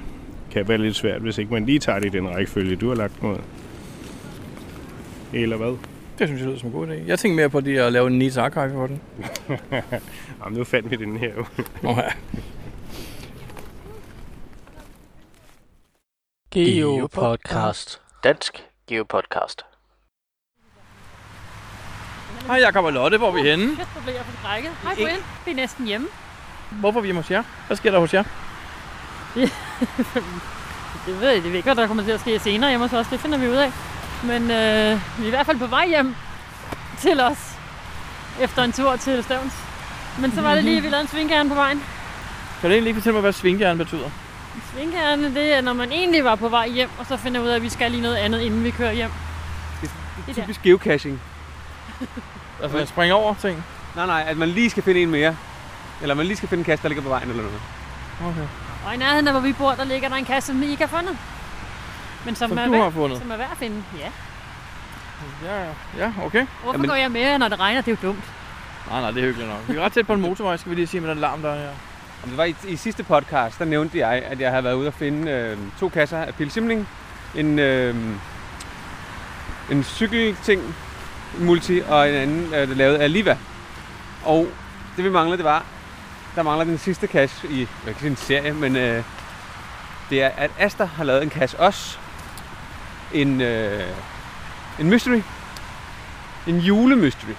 kan 0.50 0.68
være 0.68 0.78
lidt 0.78 0.96
svært, 0.96 1.20
hvis 1.20 1.38
ikke 1.38 1.52
man 1.52 1.66
lige 1.66 1.78
tager 1.78 1.98
det 1.98 2.14
i 2.14 2.18
den 2.18 2.28
rækkefølge, 2.28 2.76
du 2.76 2.88
har 2.88 2.94
lagt 2.94 3.22
mod. 3.22 3.36
Eller 5.32 5.56
hvad? 5.56 5.76
Det 6.18 6.28
synes 6.28 6.40
jeg 6.40 6.48
lyder 6.48 6.58
som 6.58 6.68
en 6.68 6.72
god 6.72 6.88
idé. 6.88 6.92
Jeg 7.06 7.18
tænker 7.18 7.36
mere 7.36 7.50
på 7.50 7.60
det 7.60 7.78
at 7.78 7.92
lave 7.92 8.06
en 8.06 8.18
neat 8.18 8.38
archive 8.38 8.70
for 8.70 8.86
den. 8.86 9.00
Jamen, 10.44 10.58
nu 10.58 10.64
fandt 10.64 10.90
vi 10.90 10.96
den 10.96 11.16
her 11.16 11.30
jo. 11.36 11.44
Nå 11.82 11.90
ja. 11.90 12.08
Geopodcast. 16.50 18.00
Dansk 18.24 18.64
Geopodcast. 18.86 19.71
Hej 22.46 22.58
Jakob 22.58 22.84
og 22.84 22.92
Lotte, 22.92 23.18
hvor 23.18 23.28
er 23.28 23.32
vi 23.32 23.42
henne? 23.42 23.76
Kasper 23.76 24.00
bliver 24.00 24.22
for 24.22 24.42
brækket. 24.42 24.70
Hej 24.82 24.94
Brian, 24.94 25.18
vi 25.44 25.50
er 25.50 25.54
næsten 25.54 25.86
hjemme. 25.86 26.06
Hvorfor 26.70 26.98
er 26.98 27.02
vi 27.02 27.06
hjemme 27.06 27.22
hos 27.22 27.30
jer? 27.30 27.42
Hvad 27.66 27.76
sker 27.76 27.90
der 27.90 27.98
hos 27.98 28.14
jer? 28.14 28.24
Det 31.06 31.20
ved 31.20 31.28
jeg, 31.28 31.36
det 31.36 31.44
ved 31.44 31.54
ikke, 31.54 31.66
hvad 31.66 31.74
der 31.74 31.86
kommer 31.86 32.04
til 32.04 32.10
at 32.10 32.20
ske 32.20 32.38
senere 32.38 32.70
hjemme 32.70 32.88
hos 32.88 32.98
os. 32.98 33.06
Det 33.06 33.20
finder 33.20 33.38
vi 33.38 33.48
ud 33.48 33.54
af. 33.54 33.72
Men 34.24 34.42
øh, 34.42 35.00
vi 35.18 35.22
er 35.22 35.26
i 35.26 35.30
hvert 35.30 35.46
fald 35.46 35.58
på 35.58 35.66
vej 35.66 35.88
hjem 35.88 36.14
til 36.98 37.20
os 37.20 37.58
efter 38.40 38.62
en 38.62 38.72
tur 38.72 38.96
til 38.96 39.22
Stævns. 39.24 39.52
Men 40.20 40.32
så 40.32 40.40
var 40.40 40.54
det 40.54 40.64
lige, 40.64 40.76
at 40.76 40.82
vi 40.82 40.88
lavede 40.88 41.02
en 41.02 41.08
svingkærne 41.08 41.48
på 41.48 41.54
vejen. 41.54 41.82
Kan 42.60 42.70
du 42.70 42.74
egentlig 42.74 42.88
ikke 42.88 43.00
fortælle 43.00 43.14
mig, 43.14 43.20
hvad 43.20 43.32
svingjern 43.32 43.78
betyder? 43.78 44.04
En 44.04 44.62
svingkærne, 44.74 45.34
det 45.34 45.54
er, 45.54 45.60
når 45.60 45.72
man 45.72 45.92
egentlig 45.92 46.24
var 46.24 46.34
på 46.34 46.48
vej 46.48 46.68
hjem, 46.68 46.90
og 46.98 47.06
så 47.06 47.16
finder 47.16 47.40
ud 47.40 47.48
af, 47.48 47.56
at 47.56 47.62
vi 47.62 47.68
skal 47.68 47.90
lige 47.90 48.02
noget 48.02 48.16
andet, 48.16 48.40
inden 48.40 48.64
vi 48.64 48.70
kører 48.70 48.92
hjem. 48.92 49.10
Det 49.80 49.90
er 50.28 50.42
typisk 50.42 50.62
geocaching. 50.62 51.20
Altså, 52.62 52.76
man 52.78 52.86
springer 52.86 53.14
over 53.14 53.34
ting. 53.40 53.64
Nej, 53.96 54.06
nej, 54.06 54.24
at 54.26 54.36
man 54.36 54.48
lige 54.48 54.70
skal 54.70 54.82
finde 54.82 55.00
en 55.02 55.10
mere. 55.10 55.36
Eller 56.02 56.14
man 56.14 56.26
lige 56.26 56.36
skal 56.36 56.48
finde 56.48 56.60
en 56.60 56.64
kasse, 56.64 56.82
der 56.82 56.88
ligger 56.88 57.02
på 57.02 57.08
vejen 57.08 57.30
eller 57.30 57.42
noget. 57.42 57.60
Okay. 58.26 58.46
Og 58.86 58.94
i 58.94 58.96
nærheden 58.96 59.26
af, 59.28 59.32
hvor 59.34 59.40
vi 59.40 59.52
bor, 59.52 59.72
der 59.72 59.84
ligger 59.84 60.08
der 60.08 60.16
en 60.16 60.24
kasse, 60.24 60.46
som 60.46 60.60
vi 60.60 60.66
ikke 60.66 60.86
har 60.86 60.96
fundet. 60.98 61.16
Men 62.26 62.34
som, 62.36 62.48
Som 62.48 62.58
er 62.58 62.64
du 62.64 62.70
værd, 62.70 62.82
har 62.82 62.90
fundet. 62.90 63.18
Som 63.18 63.30
er 63.30 63.36
værd 63.36 63.48
at 63.52 63.58
finde, 63.58 63.82
ja. 63.98 64.08
Ja, 65.44 65.64
ja. 65.98 66.12
okay. 66.24 66.46
Hvorfor 66.62 66.72
Jamen- 66.78 66.88
går 66.88 66.94
jeg 66.94 67.10
med, 67.10 67.38
når 67.38 67.48
det 67.48 67.60
regner? 67.60 67.80
Det 67.80 67.92
er 67.92 67.96
jo 68.02 68.08
dumt. 68.08 68.24
Nej, 68.90 69.00
nej, 69.00 69.10
det 69.10 69.18
er 69.22 69.26
hyggeligt 69.26 69.50
nok. 69.50 69.58
Vi 69.68 69.76
er 69.76 69.80
ret 69.80 69.92
tæt 69.92 70.06
på 70.06 70.12
en 70.14 70.20
motorvej, 70.28 70.56
skal 70.56 70.70
vi 70.70 70.74
lige 70.76 70.86
sige 70.86 71.00
med 71.00 71.10
den 71.10 71.18
larm, 71.18 71.42
der 71.42 71.50
er 71.50 71.58
her. 71.58 71.68
Om 72.22 72.28
det 72.28 72.38
var 72.38 72.44
i, 72.44 72.54
i 72.68 72.76
sidste 72.76 73.02
podcast, 73.02 73.58
der 73.58 73.64
nævnte 73.64 73.98
jeg, 73.98 74.12
at 74.12 74.40
jeg 74.40 74.50
havde 74.50 74.64
været 74.64 74.74
ude 74.74 74.86
og 74.88 74.94
finde 74.94 75.30
øh, 75.30 75.58
to 75.80 75.88
kasser 75.88 76.18
af 76.18 76.34
pilsimling. 76.34 76.88
En, 77.34 77.58
øh, 77.58 77.94
en 79.70 79.84
cykelting, 79.84 80.74
multi, 81.38 81.80
og 81.88 82.08
en 82.08 82.14
anden 82.14 82.54
øh, 82.54 82.76
lavet 82.76 82.96
af 82.96 83.12
Liva. 83.12 83.38
Og 84.24 84.48
det 84.96 85.04
vi 85.04 85.10
manglede, 85.10 85.36
det 85.36 85.44
var, 85.44 85.64
der 86.34 86.42
mangler 86.42 86.64
den 86.64 86.78
sidste 86.78 87.06
kasse 87.06 87.48
i, 87.48 87.60
jeg 87.60 87.94
kan 87.94 87.94
sige 88.00 88.10
en 88.10 88.16
serie, 88.16 88.52
men 88.52 88.76
øh, 88.76 89.04
det 90.10 90.22
er, 90.22 90.28
at 90.36 90.50
Asta 90.58 90.84
har 90.84 91.04
lavet 91.04 91.22
en 91.22 91.30
kasse 91.30 91.60
også. 91.60 91.98
En, 93.12 93.40
øh, 93.40 93.82
en 94.80 94.90
mystery. 94.90 95.20
En 96.46 96.58
julemystery. 96.58 97.34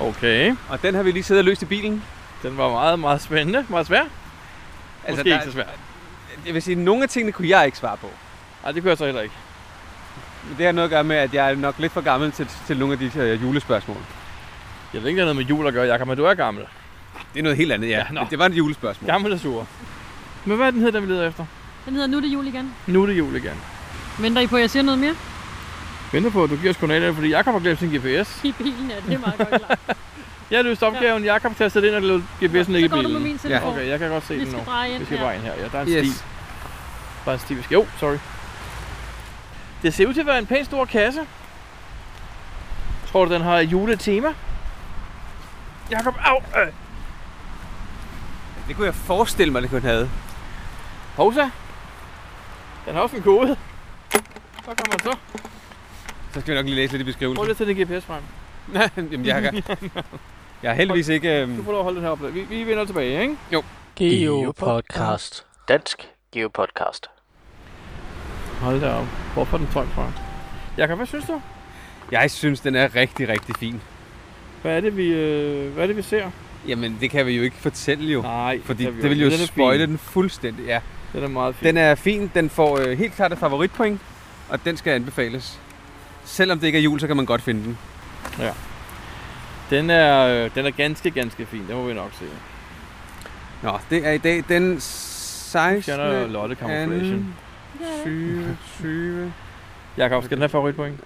Okay. 0.00 0.56
Og 0.68 0.82
den 0.82 0.94
har 0.94 1.02
vi 1.02 1.10
lige 1.10 1.22
siddet 1.22 1.38
og 1.40 1.44
løst 1.44 1.62
i 1.62 1.64
bilen. 1.64 2.02
Den 2.42 2.56
var 2.58 2.70
meget, 2.70 2.98
meget 2.98 3.22
spændende. 3.22 3.66
Meget 3.68 3.86
svær. 3.86 4.00
Altså, 4.00 4.10
Måske 5.10 5.30
der- 5.30 5.34
ikke 5.34 5.44
så 5.44 5.52
svær. 5.52 5.64
Jeg 6.46 6.54
vil 6.54 6.62
sige, 6.62 6.72
at 6.76 6.78
nogle 6.84 7.02
af 7.02 7.08
tingene 7.08 7.32
kunne 7.32 7.48
jeg 7.48 7.66
ikke 7.66 7.78
svare 7.78 7.96
på. 7.96 8.10
Nej, 8.62 8.72
det 8.72 8.82
kunne 8.82 8.90
jeg 8.90 8.98
så 8.98 9.04
heller 9.04 9.20
ikke. 9.20 9.34
Men 10.48 10.54
det 10.58 10.66
har 10.66 10.72
noget 10.72 10.86
at 10.88 10.90
gøre 10.90 11.04
med, 11.04 11.16
at 11.16 11.34
jeg 11.34 11.50
er 11.50 11.54
nok 11.56 11.74
lidt 11.78 11.92
for 11.92 12.00
gammel 12.00 12.32
til, 12.32 12.48
til 12.66 12.78
nogle 12.78 12.92
af 12.92 12.98
de 12.98 13.08
her 13.08 13.24
julespørgsmål. 13.24 13.96
Jeg 14.94 15.02
ved 15.02 15.08
ikke, 15.08 15.20
det 15.20 15.26
har 15.28 15.34
noget 15.34 15.46
med 15.48 15.56
jul 15.56 15.66
at 15.66 15.72
gøre, 15.74 15.86
Jakob, 15.86 16.08
men 16.08 16.16
du 16.16 16.24
er 16.24 16.34
gammel. 16.34 16.64
Det 17.32 17.38
er 17.38 17.42
noget 17.42 17.58
helt 17.58 17.72
andet, 17.72 17.88
ja. 17.88 17.96
Ja, 17.98 18.04
nå. 18.10 18.26
Det 18.30 18.38
var 18.38 18.46
et 18.46 18.52
julespørgsmål. 18.54 19.10
Gammel 19.10 19.32
og 19.32 19.38
sur. 19.40 19.66
Men 20.44 20.56
hvad 20.56 20.66
er 20.66 20.70
den 20.70 20.80
hedder, 20.80 21.00
den 21.00 21.08
vi 21.08 21.12
leder 21.14 21.28
efter? 21.28 21.44
Den 21.86 21.92
hedder 21.94 22.08
Nu 22.08 22.16
er 22.16 22.20
det 22.20 22.28
jul 22.28 22.46
igen. 22.46 22.72
Nu 22.86 23.02
er 23.02 23.06
det 23.06 23.18
jul 23.18 23.36
igen. 23.36 23.52
Venter 24.18 24.40
I 24.42 24.46
på, 24.46 24.56
at 24.56 24.62
jeg 24.62 24.70
siger 24.70 24.82
noget 24.82 24.98
mere? 24.98 25.14
Venter 26.12 26.30
på, 26.30 26.44
at 26.44 26.50
du 26.50 26.56
giver 26.56 26.70
os 26.70 26.76
koordinater, 26.76 27.12
fordi 27.14 27.28
Jakob 27.28 27.52
har 27.52 27.60
glemt 27.60 27.78
sin 27.78 27.88
GPS. 27.88 28.40
I 28.44 28.52
bilen 28.52 28.90
er 28.90 29.00
det 29.06 29.14
er 29.14 29.18
meget 29.18 29.38
godt 29.38 29.48
klar. 29.48 29.78
Jeg 30.50 30.58
har 30.58 30.62
løst 30.62 30.82
opgaven, 30.82 31.24
Jakob 31.24 31.56
tastede 31.56 31.86
ind 31.86 31.94
og 31.94 32.02
lod 32.02 32.20
GPS'en 32.20 32.42
ligge 32.42 32.78
i 32.78 32.82
Så 32.82 32.88
går 32.88 32.96
du 32.96 33.02
med 33.02 33.02
bilen. 33.08 33.22
min 33.22 33.38
telefon. 33.38 33.72
Okay, 33.72 33.88
jeg 33.88 33.98
kan 33.98 34.10
godt 34.10 34.26
se 34.26 34.34
Vi 34.34 34.40
den 34.40 34.46
skal 34.48 34.58
nu. 34.58 34.64
dreje 34.66 34.90
ind 34.90 34.98
Vi 34.98 35.04
skal 35.04 35.18
bare 35.18 35.34
ind 35.34 35.42
her. 35.42 35.52
Ja, 35.52 35.68
der 35.72 35.78
er 35.78 35.82
en 35.82 35.88
Yes. 35.88 36.08
sti. 36.14 36.24
Er 37.26 37.32
en 37.32 37.38
sti, 37.38 37.54
vi 37.54 37.62
skal... 37.62 37.74
Jo, 37.74 37.86
sorry. 38.00 38.16
Det 39.84 39.94
ser 39.94 40.06
ud 40.06 40.14
til 40.14 40.20
at 40.20 40.26
være 40.26 40.38
en 40.38 40.46
pæn 40.46 40.64
stor 40.64 40.84
kasse. 40.84 41.20
Tror 43.06 43.24
du, 43.24 43.32
den 43.34 43.42
har 43.42 43.58
juletema? 43.58 44.34
Jakob, 45.90 46.14
au! 46.24 46.36
Øh. 46.62 46.72
Det 48.68 48.76
kunne 48.76 48.86
jeg 48.86 48.94
forestille 48.94 49.52
mig, 49.52 49.62
det 49.62 49.70
kunne 49.70 49.80
have. 49.80 50.10
Hovsa. 51.16 51.50
Den 52.86 52.94
har 52.94 53.00
også 53.00 53.16
en 53.16 53.22
kode. 53.22 53.56
Så 54.56 54.64
kommer 54.64 54.88
man 54.90 54.98
så. 55.00 55.16
Så 56.32 56.40
skal 56.40 56.54
vi 56.54 56.58
nok 56.58 56.64
lige 56.66 56.76
læse 56.76 56.92
lidt 56.92 57.00
i 57.00 57.04
Prøv 57.04 57.06
beskrivelsen. 57.12 57.44
lige 57.44 57.50
at 57.50 57.56
tage 57.56 57.74
din 57.74 57.98
GPS 57.98 58.04
frem. 58.06 58.22
Jamen, 59.12 59.26
jeg, 59.26 59.42
kan, 59.42 59.62
jeg 60.62 60.70
er 60.70 60.74
heldigvis 60.74 61.08
ikke... 61.08 61.28
Du 61.44 61.50
Øhm, 61.50 61.64
får 61.64 61.70
lov 61.72 61.80
at 61.80 61.84
holde 61.84 61.96
den 61.96 62.04
her 62.04 62.10
op. 62.10 62.34
Vi, 62.34 62.40
vi 62.40 62.64
vender 62.64 62.84
tilbage, 62.84 63.22
ikke? 63.22 63.36
Geopodcast. 63.96 65.46
Dansk 65.68 66.08
Geopodcast. 66.32 67.10
Hold 68.64 68.80
da 68.80 68.90
op. 68.92 69.06
Hvorfor 69.34 69.58
den 69.58 69.66
tøj 69.72 69.86
fra? 69.86 70.12
Jakob, 70.78 70.96
hvad 70.96 71.06
synes 71.06 71.24
du? 71.24 71.40
jeg 72.10 72.30
synes, 72.30 72.60
den 72.60 72.74
er 72.74 72.94
rigtig, 72.94 73.28
rigtig 73.28 73.56
fin. 73.56 73.80
Hvad 74.62 74.76
er 74.76 74.80
det, 74.80 74.96
vi, 74.96 75.06
øh, 75.06 75.72
hvad 75.72 75.82
er 75.82 75.86
det, 75.86 75.96
vi 75.96 76.02
ser? 76.02 76.30
Jamen, 76.68 76.96
det 77.00 77.10
kan 77.10 77.26
vi 77.26 77.32
jo 77.36 77.42
ikke 77.42 77.56
fortælle 77.56 78.12
jo. 78.12 78.22
Nej, 78.22 78.60
Fordi 78.64 78.86
vi 78.86 79.02
det 79.02 79.10
vil 79.10 79.20
jo. 79.20 79.30
Den 79.30 79.46
spoile 79.46 79.86
den 79.86 79.98
fuldstændig. 79.98 80.66
Ja. 80.66 80.80
Den 81.12 81.22
er 81.22 81.28
meget 81.28 81.54
fin. 81.54 81.66
Den 81.66 81.76
er 81.76 81.94
fin. 81.94 82.30
Den 82.34 82.50
får 82.50 82.78
øh, 82.78 82.98
helt 82.98 83.14
klart 83.14 83.32
et 83.32 83.38
favoritpoint. 83.38 84.00
Og 84.48 84.64
den 84.64 84.76
skal 84.76 84.90
anbefales. 84.92 85.60
Selvom 86.24 86.58
det 86.58 86.66
ikke 86.66 86.78
er 86.78 86.82
jul, 86.82 87.00
så 87.00 87.06
kan 87.06 87.16
man 87.16 87.26
godt 87.26 87.42
finde 87.42 87.64
den. 87.64 87.78
Den 89.70 89.90
er, 89.90 90.44
øh, 90.44 90.50
den 90.54 90.66
er 90.66 90.70
ganske, 90.70 91.10
ganske 91.10 91.46
fin. 91.46 91.64
Det 91.68 91.76
må 91.76 91.84
vi 91.86 91.94
nok 91.94 92.10
se. 92.18 92.24
Nå, 93.62 93.78
det 93.90 94.06
er 94.06 94.12
i 94.12 94.18
dag 94.18 94.44
den 94.48 94.80
16. 94.80 95.82
Fjender 95.82 96.26
Lotte 96.26 96.54
Camouflation. 96.54 97.34
20, 98.02 98.56
20. 98.78 99.32
Jakob, 99.96 100.24
skal 100.24 100.36
den 100.36 100.42
have 100.42 100.48
favoritpoint? 100.48 101.00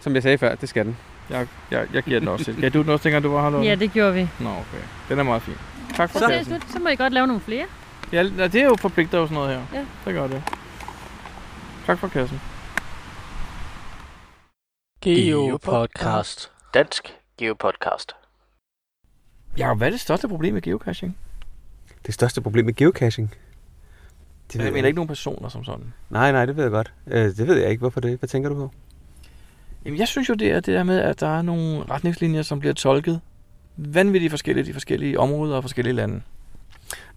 Som 0.00 0.14
jeg 0.14 0.22
sagde 0.22 0.38
før, 0.38 0.54
det 0.54 0.68
skal 0.68 0.84
den. 0.86 0.96
Jeg, 1.30 1.46
jeg, 1.70 1.86
jeg 1.92 2.02
giver 2.02 2.18
den 2.20 2.28
også 2.28 2.44
til. 2.44 2.60
Gav 2.60 2.70
du 2.70 2.82
den 2.82 2.88
også, 2.90 3.04
dengang 3.04 3.24
du 3.24 3.30
var 3.32 3.42
her, 3.42 3.50
Lotte? 3.50 3.68
Ja, 3.68 3.74
det 3.74 3.92
gjorde 3.92 4.14
vi. 4.14 4.28
Nå, 4.40 4.50
okay. 4.50 4.82
Den 5.08 5.18
er 5.18 5.22
meget 5.22 5.42
fin. 5.42 5.54
Tak 5.94 6.10
for 6.10 6.18
Så, 6.18 6.26
det 6.26 6.36
er 6.36 6.44
slut. 6.44 6.62
så 6.70 6.78
må 6.78 6.88
I 6.88 6.96
godt 6.96 7.12
lave 7.12 7.26
nogle 7.26 7.40
flere. 7.42 7.66
Ja, 8.12 8.22
det 8.24 8.54
er 8.54 8.64
jo 8.64 8.76
forpligter 8.80 9.18
jo 9.18 9.26
sådan 9.26 9.34
noget 9.34 9.50
her. 9.50 9.78
Ja. 9.78 9.84
Det 10.04 10.14
gør 10.14 10.26
det. 10.26 10.42
Tak 11.86 11.98
for 11.98 12.08
kassen. 12.08 12.40
Geopodcast. 15.02 16.52
Dansk 16.74 17.14
Geopodcast. 17.38 18.12
Jakob, 19.58 19.78
hvad 19.78 19.86
er 19.86 19.90
det 19.90 20.00
største 20.00 20.28
problem 20.28 20.54
med 20.54 20.62
geocaching? 20.62 21.16
Det 22.06 22.14
største 22.14 22.40
problem 22.40 22.64
med 22.64 22.74
geocaching. 22.74 23.34
Det 24.52 24.64
Jeg 24.64 24.72
mener 24.72 24.86
ikke 24.86 24.96
nogen 24.96 25.08
personer 25.08 25.48
som 25.48 25.64
sådan. 25.64 25.92
Nej, 26.10 26.32
nej, 26.32 26.46
det 26.46 26.56
ved 26.56 26.64
jeg 26.64 26.70
godt. 26.70 26.92
Øh, 27.06 27.24
det 27.24 27.46
ved 27.46 27.56
jeg 27.56 27.70
ikke. 27.70 27.80
Hvorfor 27.80 28.00
det? 28.00 28.18
Hvad 28.18 28.28
tænker 28.28 28.48
du 28.48 28.54
på? 28.54 28.70
Jamen, 29.84 29.98
jeg 29.98 30.08
synes 30.08 30.28
jo, 30.28 30.34
det 30.34 30.50
er 30.50 30.54
det 30.54 30.74
der 30.74 30.82
med, 30.82 30.98
at 30.98 31.20
der 31.20 31.38
er 31.38 31.42
nogle 31.42 31.84
retningslinjer, 31.90 32.42
som 32.42 32.60
bliver 32.60 32.74
tolket 32.74 33.20
vanvittigt 33.76 34.30
forskelligt 34.30 34.68
i 34.68 34.72
forskellige 34.72 35.20
områder 35.20 35.56
og 35.56 35.62
forskellige 35.62 35.94
lande. 35.94 36.22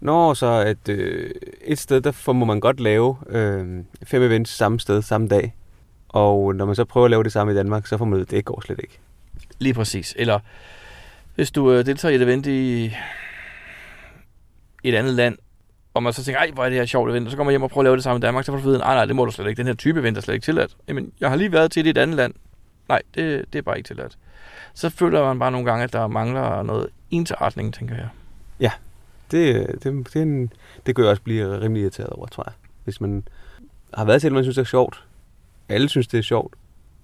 Nå, 0.00 0.34
så 0.34 0.46
at 0.46 0.88
øh, 0.88 1.30
et 1.64 1.78
sted, 1.78 2.00
der 2.00 2.32
må 2.32 2.44
man 2.44 2.60
godt 2.60 2.80
lave 2.80 3.16
øh, 3.28 3.84
fem 4.02 4.22
events 4.22 4.50
samme 4.50 4.80
sted, 4.80 5.02
samme 5.02 5.28
dag. 5.28 5.54
Og 6.08 6.54
når 6.54 6.64
man 6.64 6.74
så 6.74 6.84
prøver 6.84 7.04
at 7.04 7.10
lave 7.10 7.24
det 7.24 7.32
samme 7.32 7.52
i 7.52 7.56
Danmark, 7.56 7.86
så 7.86 7.98
får 7.98 8.04
man 8.04 8.18
ud, 8.18 8.24
det 8.24 8.44
går 8.44 8.62
slet 8.66 8.78
ikke. 8.82 8.98
Lige 9.58 9.74
præcis. 9.74 10.14
Eller 10.18 10.38
hvis 11.34 11.50
du 11.50 11.72
øh, 11.72 11.86
deltager 11.86 12.12
i 12.12 12.14
et 12.14 12.22
event 12.22 12.46
i 12.46 12.84
et 14.84 14.94
andet 14.94 15.14
land, 15.14 15.38
og 15.94 16.02
man 16.02 16.12
så 16.12 16.24
tænker, 16.24 16.40
ej, 16.40 16.50
hvor 16.50 16.64
er 16.64 16.68
det 16.68 16.78
her 16.78 16.86
sjovt 16.86 17.10
event, 17.10 17.26
og 17.26 17.30
så 17.30 17.36
kommer 17.36 17.48
man 17.48 17.52
hjem 17.52 17.62
og 17.62 17.70
prøver 17.70 17.82
at 17.82 17.84
lave 17.84 17.96
det 17.96 18.04
samme 18.04 18.18
i 18.18 18.20
Danmark, 18.20 18.44
så 18.44 18.52
får 18.52 18.58
du 18.58 18.64
vide, 18.64 18.78
nej, 18.78 18.94
nej, 18.94 19.04
det 19.04 19.16
må 19.16 19.24
du 19.24 19.30
slet 19.30 19.48
ikke. 19.48 19.58
Den 19.58 19.66
her 19.66 19.74
type 19.74 20.00
event 20.00 20.16
er 20.16 20.20
slet 20.20 20.34
ikke 20.34 20.44
tilladt. 20.44 20.76
Jamen, 20.88 21.12
jeg 21.20 21.28
har 21.28 21.36
lige 21.36 21.52
været 21.52 21.70
til 21.72 21.84
det 21.84 21.88
i 21.88 21.90
et 21.90 21.98
andet 21.98 22.16
land. 22.16 22.34
Nej, 22.88 23.02
det, 23.14 23.44
det 23.52 23.58
er 23.58 23.62
bare 23.62 23.76
ikke 23.76 23.86
tilladt. 23.86 24.18
Så 24.74 24.90
føler 24.90 25.24
man 25.24 25.38
bare 25.38 25.52
nogle 25.52 25.70
gange, 25.70 25.84
at 25.84 25.92
der 25.92 26.06
mangler 26.06 26.62
noget 26.62 26.88
ensartning, 27.10 27.74
tænker 27.74 27.94
jeg. 27.94 28.08
Det, 29.30 29.66
det, 29.84 30.14
det, 30.14 30.22
en, 30.22 30.52
det 30.86 30.96
kan 30.96 31.04
jeg 31.04 31.10
også 31.10 31.22
blive 31.22 31.60
rimelig 31.60 31.82
irriteret 31.82 32.10
over, 32.10 32.26
tror 32.26 32.44
jeg. 32.46 32.52
Hvis 32.84 33.00
man 33.00 33.28
har 33.94 34.04
været 34.04 34.20
til, 34.20 34.28
at 34.28 34.32
man 34.32 34.44
synes, 34.44 34.56
det 34.56 34.62
er 34.62 34.66
sjovt. 34.66 35.04
Alle 35.68 35.88
synes, 35.88 36.06
det 36.06 36.18
er 36.18 36.22
sjovt. 36.22 36.54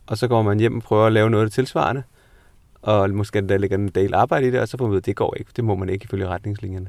Og 0.07 0.19
så 0.19 0.29
går 0.29 0.43
man 0.43 0.59
hjem 0.59 0.77
og 0.77 0.83
prøver 0.83 1.07
at 1.07 1.13
lave 1.13 1.31
noget 1.31 1.45
af 1.45 1.47
det 1.47 1.55
tilsvarende. 1.55 2.03
Og 2.83 3.11
måske 3.11 3.49
der 3.49 3.59
ligger 3.59 3.77
en 3.77 3.89
del 3.89 4.15
arbejde 4.15 4.47
i 4.47 4.51
det, 4.51 4.61
og 4.61 4.69
så 4.69 4.77
får 4.79 4.85
man 4.85 4.93
ud, 4.93 4.97
at 4.99 5.07
det 5.07 5.17
går 5.17 5.35
ikke. 5.39 5.51
Det 5.57 5.65
må 5.65 5.75
man 5.75 5.89
ikke 5.89 6.05
ifølge 6.05 6.27
retningslinjerne. 6.27 6.89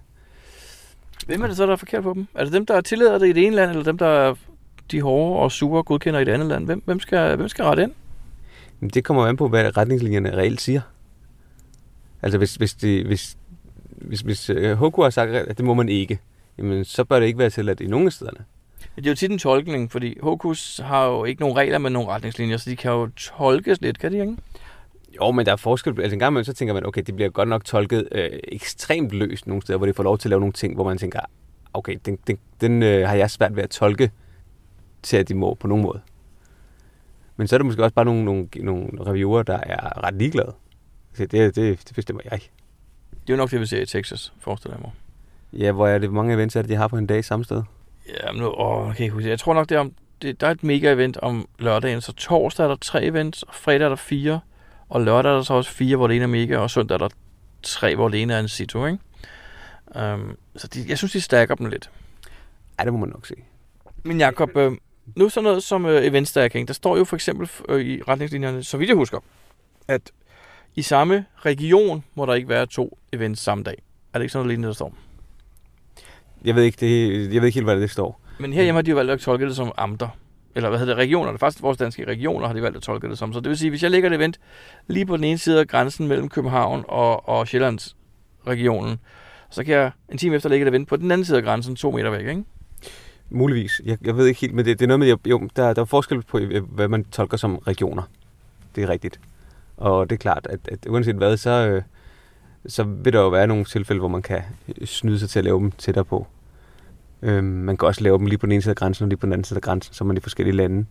Hvem 1.22 1.42
er 1.42 1.48
det 1.48 1.58
så, 1.58 1.66
der 1.66 1.72
er 1.72 1.76
forkert 1.76 2.04
på 2.04 2.14
dem? 2.14 2.28
Er 2.36 2.44
det 2.44 2.54
dem, 2.54 2.66
der 2.66 2.82
tillader 2.82 3.18
det 3.18 3.28
i 3.28 3.34
det 3.34 3.46
ene 3.46 3.56
land, 3.56 3.70
eller 3.70 3.84
dem, 3.84 3.98
der 3.98 4.08
er 4.08 4.36
de 4.92 5.02
hårde 5.02 5.40
og 5.40 5.52
sure 5.52 5.84
godkender 5.84 6.20
i 6.20 6.26
det 6.26 6.32
andet 6.32 6.48
land? 6.48 6.66
Hvem, 6.66 6.82
hvem, 6.86 7.00
skal, 7.00 7.36
hvem 7.36 7.48
skal 7.48 7.66
rette 7.66 7.84
ind? 7.84 7.92
Det 8.94 9.04
kommer 9.04 9.26
an 9.26 9.38
på, 9.38 9.48
hvad 9.48 9.78
retningslinjerne 9.78 10.38
reelt 10.38 10.62
siger. 10.62 10.82
Altså 12.22 12.38
hvis, 12.38 12.56
hvis, 12.56 12.74
det, 12.74 13.06
hvis, 13.06 13.38
hvis, 13.90 14.22
hvis 14.22 14.50
øh, 14.50 14.84
HK 14.84 14.96
har 14.96 15.10
sagt, 15.10 15.32
at 15.32 15.58
det 15.58 15.66
må 15.66 15.74
man 15.74 15.90
ikke, 15.90 16.20
jamen 16.58 16.86
så 16.86 17.04
bør 17.04 17.20
det 17.20 17.28
ikke 17.28 17.40
være 17.40 17.50
tilladt 17.50 17.80
i 17.80 17.88
nogen 17.88 18.08
af 18.08 18.14
stederne. 18.14 18.46
Det 18.96 19.06
er 19.06 19.12
jo 19.12 19.16
tit 19.16 19.32
en 19.32 19.38
tolkning, 19.38 19.92
fordi 19.92 20.18
Hokus 20.22 20.82
har 20.84 21.08
jo 21.08 21.26
ikke 21.26 21.42
nogen 21.42 21.58
regler 21.58 21.78
med 21.78 21.90
nogen 21.90 22.10
retningslinjer, 22.10 22.58
så 22.58 22.70
de 22.70 22.76
kan 22.76 22.92
jo 22.92 23.10
tolkes 23.18 23.82
lidt, 23.82 24.00
kan 24.00 24.12
de 24.12 24.20
ikke? 24.20 24.38
Jo, 25.16 25.32
men 25.32 25.46
der 25.46 25.52
er 25.52 25.56
forskel. 25.56 26.02
Altså 26.02 26.16
en 26.16 26.20
gang 26.20 26.32
imellem, 26.32 26.44
så 26.44 26.54
tænker 26.54 26.74
man, 26.74 26.86
okay, 26.86 27.02
det 27.02 27.16
bliver 27.16 27.30
godt 27.30 27.50
nok 27.50 27.66
tolket 27.66 28.08
øh, 28.12 28.30
ekstremt 28.44 29.12
løst 29.12 29.48
nogle 29.48 29.62
steder, 29.62 29.78
hvor 29.78 29.88
de 29.88 29.94
får 29.94 30.04
lov 30.04 30.18
til 30.18 30.28
at 30.28 30.30
lave 30.30 30.40
nogle 30.40 30.54
ting, 30.54 30.76
hvor 30.76 30.84
man 30.84 30.98
tænker, 30.98 31.20
okay, 31.74 31.98
den, 32.06 32.18
den, 32.28 32.38
den 32.62 32.84
øh, 32.84 33.08
har 33.08 33.16
jeg 33.16 33.32
svært 33.32 33.56
ved 33.56 33.64
at 33.64 33.70
tolke 33.70 34.12
til, 35.02 35.18
at 35.18 35.30
de 35.30 35.34
må 35.34 35.54
på 35.54 35.68
nogen 35.68 35.84
måde. 35.84 36.02
Men 37.36 37.48
så 37.48 37.56
er 37.56 37.58
der 37.58 37.66
måske 37.66 37.84
også 37.84 37.96
bare 37.96 38.06
nogle, 38.06 38.26
nogle, 38.26 38.48
nogle 38.64 38.90
reviewer, 39.06 39.44
der 39.44 39.58
er 39.58 40.04
ret 40.04 40.14
ligeglade. 40.14 40.54
Så 41.14 41.26
det, 41.26 41.56
det, 41.56 41.88
det 41.88 41.96
bestemmer 41.96 42.22
jeg. 42.32 42.40
Det 43.12 43.30
er 43.30 43.34
jo 43.34 43.36
nok 43.36 43.52
det, 43.52 43.60
vi 43.60 43.66
ser 43.66 43.82
i 43.82 43.86
Texas, 43.86 44.34
forestiller 44.40 44.78
jeg 44.78 44.82
mig. 44.82 44.92
Ja, 45.62 45.72
hvor 45.72 45.88
er 45.88 45.98
det, 45.98 46.10
hvor 46.10 46.16
mange 46.16 46.34
events 46.34 46.56
er 46.56 46.62
det, 46.62 46.70
de 46.70 46.76
har 46.76 46.88
på 46.88 46.98
en 46.98 47.08
dag 47.08 47.26
samme 47.26 47.46
sted? 47.46 47.64
Ja, 48.10 48.32
men 48.32 48.42
nu, 48.42 48.54
åh, 48.58 48.96
jeg 49.00 49.10
huske. 49.10 49.24
det. 49.24 49.30
Jeg 49.30 49.40
tror 49.40 49.54
nok, 49.54 49.70
det 49.70 49.76
er 49.76 49.80
om, 49.80 49.94
det, 50.22 50.42
der 50.42 50.48
er 50.48 50.52
et 50.52 50.64
mega-event 50.64 51.20
om 51.22 51.48
lørdagen, 51.60 52.02
så 52.02 52.14
torsdag 52.14 52.64
er 52.64 52.68
der 52.68 52.76
tre 52.76 53.04
events, 53.04 53.44
og 53.44 53.56
fredag 53.56 53.86
er 53.86 53.90
der 53.90 53.96
fire, 53.96 54.40
og 54.92 55.02
lørdag 55.02 55.32
er 55.32 55.36
der 55.36 55.44
så 55.44 55.54
også 55.54 55.72
fire, 55.72 55.98
hvor 55.98 56.08
det 56.08 56.16
ene 56.16 56.24
er 56.24 56.28
mega, 56.28 56.58
og 56.58 56.70
søndag 56.70 56.96
er 56.96 56.98
der 56.98 57.10
tre, 57.64 57.96
hvor 57.96 58.10
det 58.10 58.22
ene 58.22 58.34
er 58.34 58.40
en 58.40 58.48
situ, 58.48 58.86
ikke? 58.86 59.00
Um, 60.14 60.38
så 60.56 60.68
de, 60.68 60.86
jeg 60.88 60.98
synes, 60.98 61.12
de 61.12 61.22
stakker 61.22 61.56
dem 61.56 61.66
lidt. 61.66 61.90
Ja, 62.80 62.84
det 62.84 62.94
må 62.94 63.00
man 63.00 63.10
nok 63.10 63.26
se. 63.26 63.36
Men 64.04 64.20
Jacob, 64.20 64.58
øh, 64.58 64.72
nu 65.16 65.30
sådan 65.30 65.44
noget 65.44 65.64
som 65.64 65.86
øh, 65.86 66.06
event 66.06 66.28
stacking, 66.28 66.68
der 66.68 66.74
står 66.74 66.98
jo 66.98 67.04
for 67.04 67.16
eksempel 67.16 67.50
øh, 67.70 67.82
i 67.82 68.02
retningslinjerne, 68.02 68.64
så 68.64 68.78
vidt 68.78 68.88
jeg 68.88 68.96
husker, 68.96 69.20
at 69.88 70.12
i 70.76 70.82
samme 70.82 71.26
region 71.38 72.04
må 72.16 72.26
der 72.26 72.34
ikke 72.34 72.50
være 72.50 72.66
to 72.66 72.98
events 73.14 73.42
samme 73.42 73.64
dag. 73.64 73.84
Er 74.14 74.20
det 74.20 74.24
ikke 74.24 74.32
sådan 74.32 74.40
noget 74.40 74.50
lignende, 74.50 74.68
der 74.68 74.74
står? 74.74 74.94
Jeg 76.46 76.56
ved 76.56 76.64
ikke, 76.64 76.78
det, 76.80 77.22
jeg 77.34 77.42
ved 77.42 77.48
ikke 77.48 77.58
helt, 77.58 77.66
hvad 77.66 77.82
det 77.82 77.92
står. 77.92 78.22
Men 78.40 78.54
herhjemme 78.54 78.78
har 78.78 78.82
de 78.82 78.90
jo 78.90 78.96
valgt 78.96 79.12
at 79.12 79.20
tolke 79.20 79.46
det 79.46 79.56
som 79.56 79.72
amter. 79.78 80.10
Eller 80.56 80.70
hvad 80.70 80.80
hedder 80.80 80.94
det? 80.94 81.02
Regioner. 81.02 81.38
Faktisk 81.38 81.64
vores 81.64 81.78
danske 81.78 82.08
regioner 82.08 82.48
har 82.48 82.54
de 82.54 82.62
valgt 82.62 82.78
at 82.78 82.84
tolke 82.84 83.10
det 83.10 83.18
som. 83.18 83.34
Så 83.34 83.40
det 83.40 83.50
vil 83.50 83.58
sige, 83.58 83.70
hvis 83.70 83.84
jeg 83.84 83.92
lægger 83.92 84.10
et 84.10 84.16
event 84.16 84.40
lige 84.88 85.06
på 85.06 85.18
den 85.18 85.24
ene 85.24 85.38
side 85.38 85.60
af 85.60 85.68
grænsen 85.68 86.08
mellem 86.08 86.30
København 86.30 86.86
og, 86.88 87.30
og 87.30 87.48
Sjællands 87.48 87.96
regionen, 88.48 89.00
så 89.50 89.64
kan 89.64 89.74
jeg 89.74 89.92
en 90.12 90.18
time 90.18 90.36
efter 90.36 90.50
lægge 90.50 90.66
et 90.66 90.70
event 90.70 90.88
på 90.88 90.96
den 90.96 91.12
anden 91.12 91.26
side 91.26 91.38
af 91.38 91.44
grænsen, 91.44 91.76
to 91.76 91.92
meter 91.92 92.10
væk, 92.10 92.28
ikke? 92.28 92.44
Muligvis. 93.30 93.82
Jeg, 93.86 93.98
jeg 94.02 94.18
ved 94.18 94.28
ikke 94.28 94.42
helt, 94.42 94.54
men 94.54 94.66
det, 94.66 94.80
det 94.80 94.86
er 94.86 94.88
noget 94.98 95.00
med, 95.00 95.30
jo, 95.30 95.50
der, 95.56 95.74
der 95.74 95.82
er 95.82 95.86
forskel 95.86 96.22
på, 96.22 96.38
øh, 96.38 96.64
hvad 96.64 96.88
man 96.88 97.04
tolker 97.04 97.38
som 97.38 97.58
regioner. 97.58 98.04
Det 98.76 98.84
er 98.84 98.90
rigtigt. 98.90 99.20
Og 99.78 100.10
det 100.10 100.16
er 100.16 100.20
klart, 100.20 100.48
at, 100.50 100.60
at 100.72 100.86
uanset 100.90 101.16
hvad, 101.16 101.38
så, 101.38 101.50
øh, 101.50 101.82
så 102.68 102.84
vil 102.84 103.14
der 103.14 103.20
jo 103.20 103.30
være 103.30 103.48
nogle 103.48 103.66
tilfælde, 103.66 104.00
hvor 104.00 104.08
man 104.08 104.22
kan 104.22 104.42
snyde 104.86 105.20
sig 105.20 105.30
til 105.30 105.40
at 105.40 105.46
lave 105.46 105.60
dem 105.60 105.72
tættere 105.72 106.06
på. 106.06 106.28
Øhm, 107.22 107.46
man 107.46 107.78
kan 107.78 107.88
også 107.88 108.04
lave 108.04 108.18
dem 108.18 108.26
lige 108.26 108.38
på 108.38 108.46
den 108.46 108.52
ene 108.52 108.62
side 108.62 108.72
af 108.72 108.76
grænsen 108.76 109.04
og 109.04 109.10
lige 109.10 109.18
på 109.18 109.26
den 109.26 109.34
anden 109.34 109.44
side 109.44 109.58
af 109.58 109.62
grænsen, 109.62 109.94
så 109.94 110.04
man 110.04 110.18
i 110.18 110.20
forskellige 110.20 110.56
lande. 110.56 110.86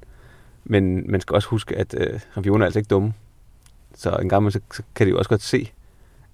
Men 0.64 1.11
man 1.11 1.21
skal 1.21 1.35
også 1.35 1.49
huske, 1.49 1.77
at 1.77 1.95
øh, 1.99 2.21
religioner 2.37 2.61
er 2.61 2.66
altså 2.66 2.79
ikke 2.79 2.88
dumme. 2.88 3.14
Så 3.95 4.11
en 4.11 4.29
gang 4.29 4.53
så, 4.53 4.61
så 4.73 4.83
kan 4.95 5.07
de 5.07 5.11
jo 5.11 5.19
også 5.19 5.29
godt 5.29 5.43
se, 5.43 5.73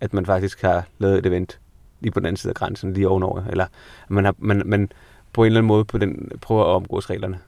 at 0.01 0.15
man 0.15 0.27
faktisk 0.27 0.63
har 0.63 0.87
lavet 0.99 1.19
et 1.19 1.27
event 1.27 1.59
lige 2.01 2.13
på 2.13 2.21
den 2.21 2.27
anden 2.27 2.37
side 2.37 2.51
af 2.51 2.55
grænsen, 2.55 2.93
lige 2.93 3.09
ovenover. 3.09 3.45
Eller 3.47 3.67
man, 4.09 4.25
har, 4.25 4.35
man, 4.39 4.63
man 4.67 4.91
på 5.33 5.43
en 5.43 5.47
eller 5.47 5.59
anden 5.61 5.69
måde 5.69 5.85
på 5.85 5.99
den, 5.99 6.31
prøver 6.41 6.65
at 6.65 6.75
omgås 6.75 7.11
reglerne. 7.11 7.39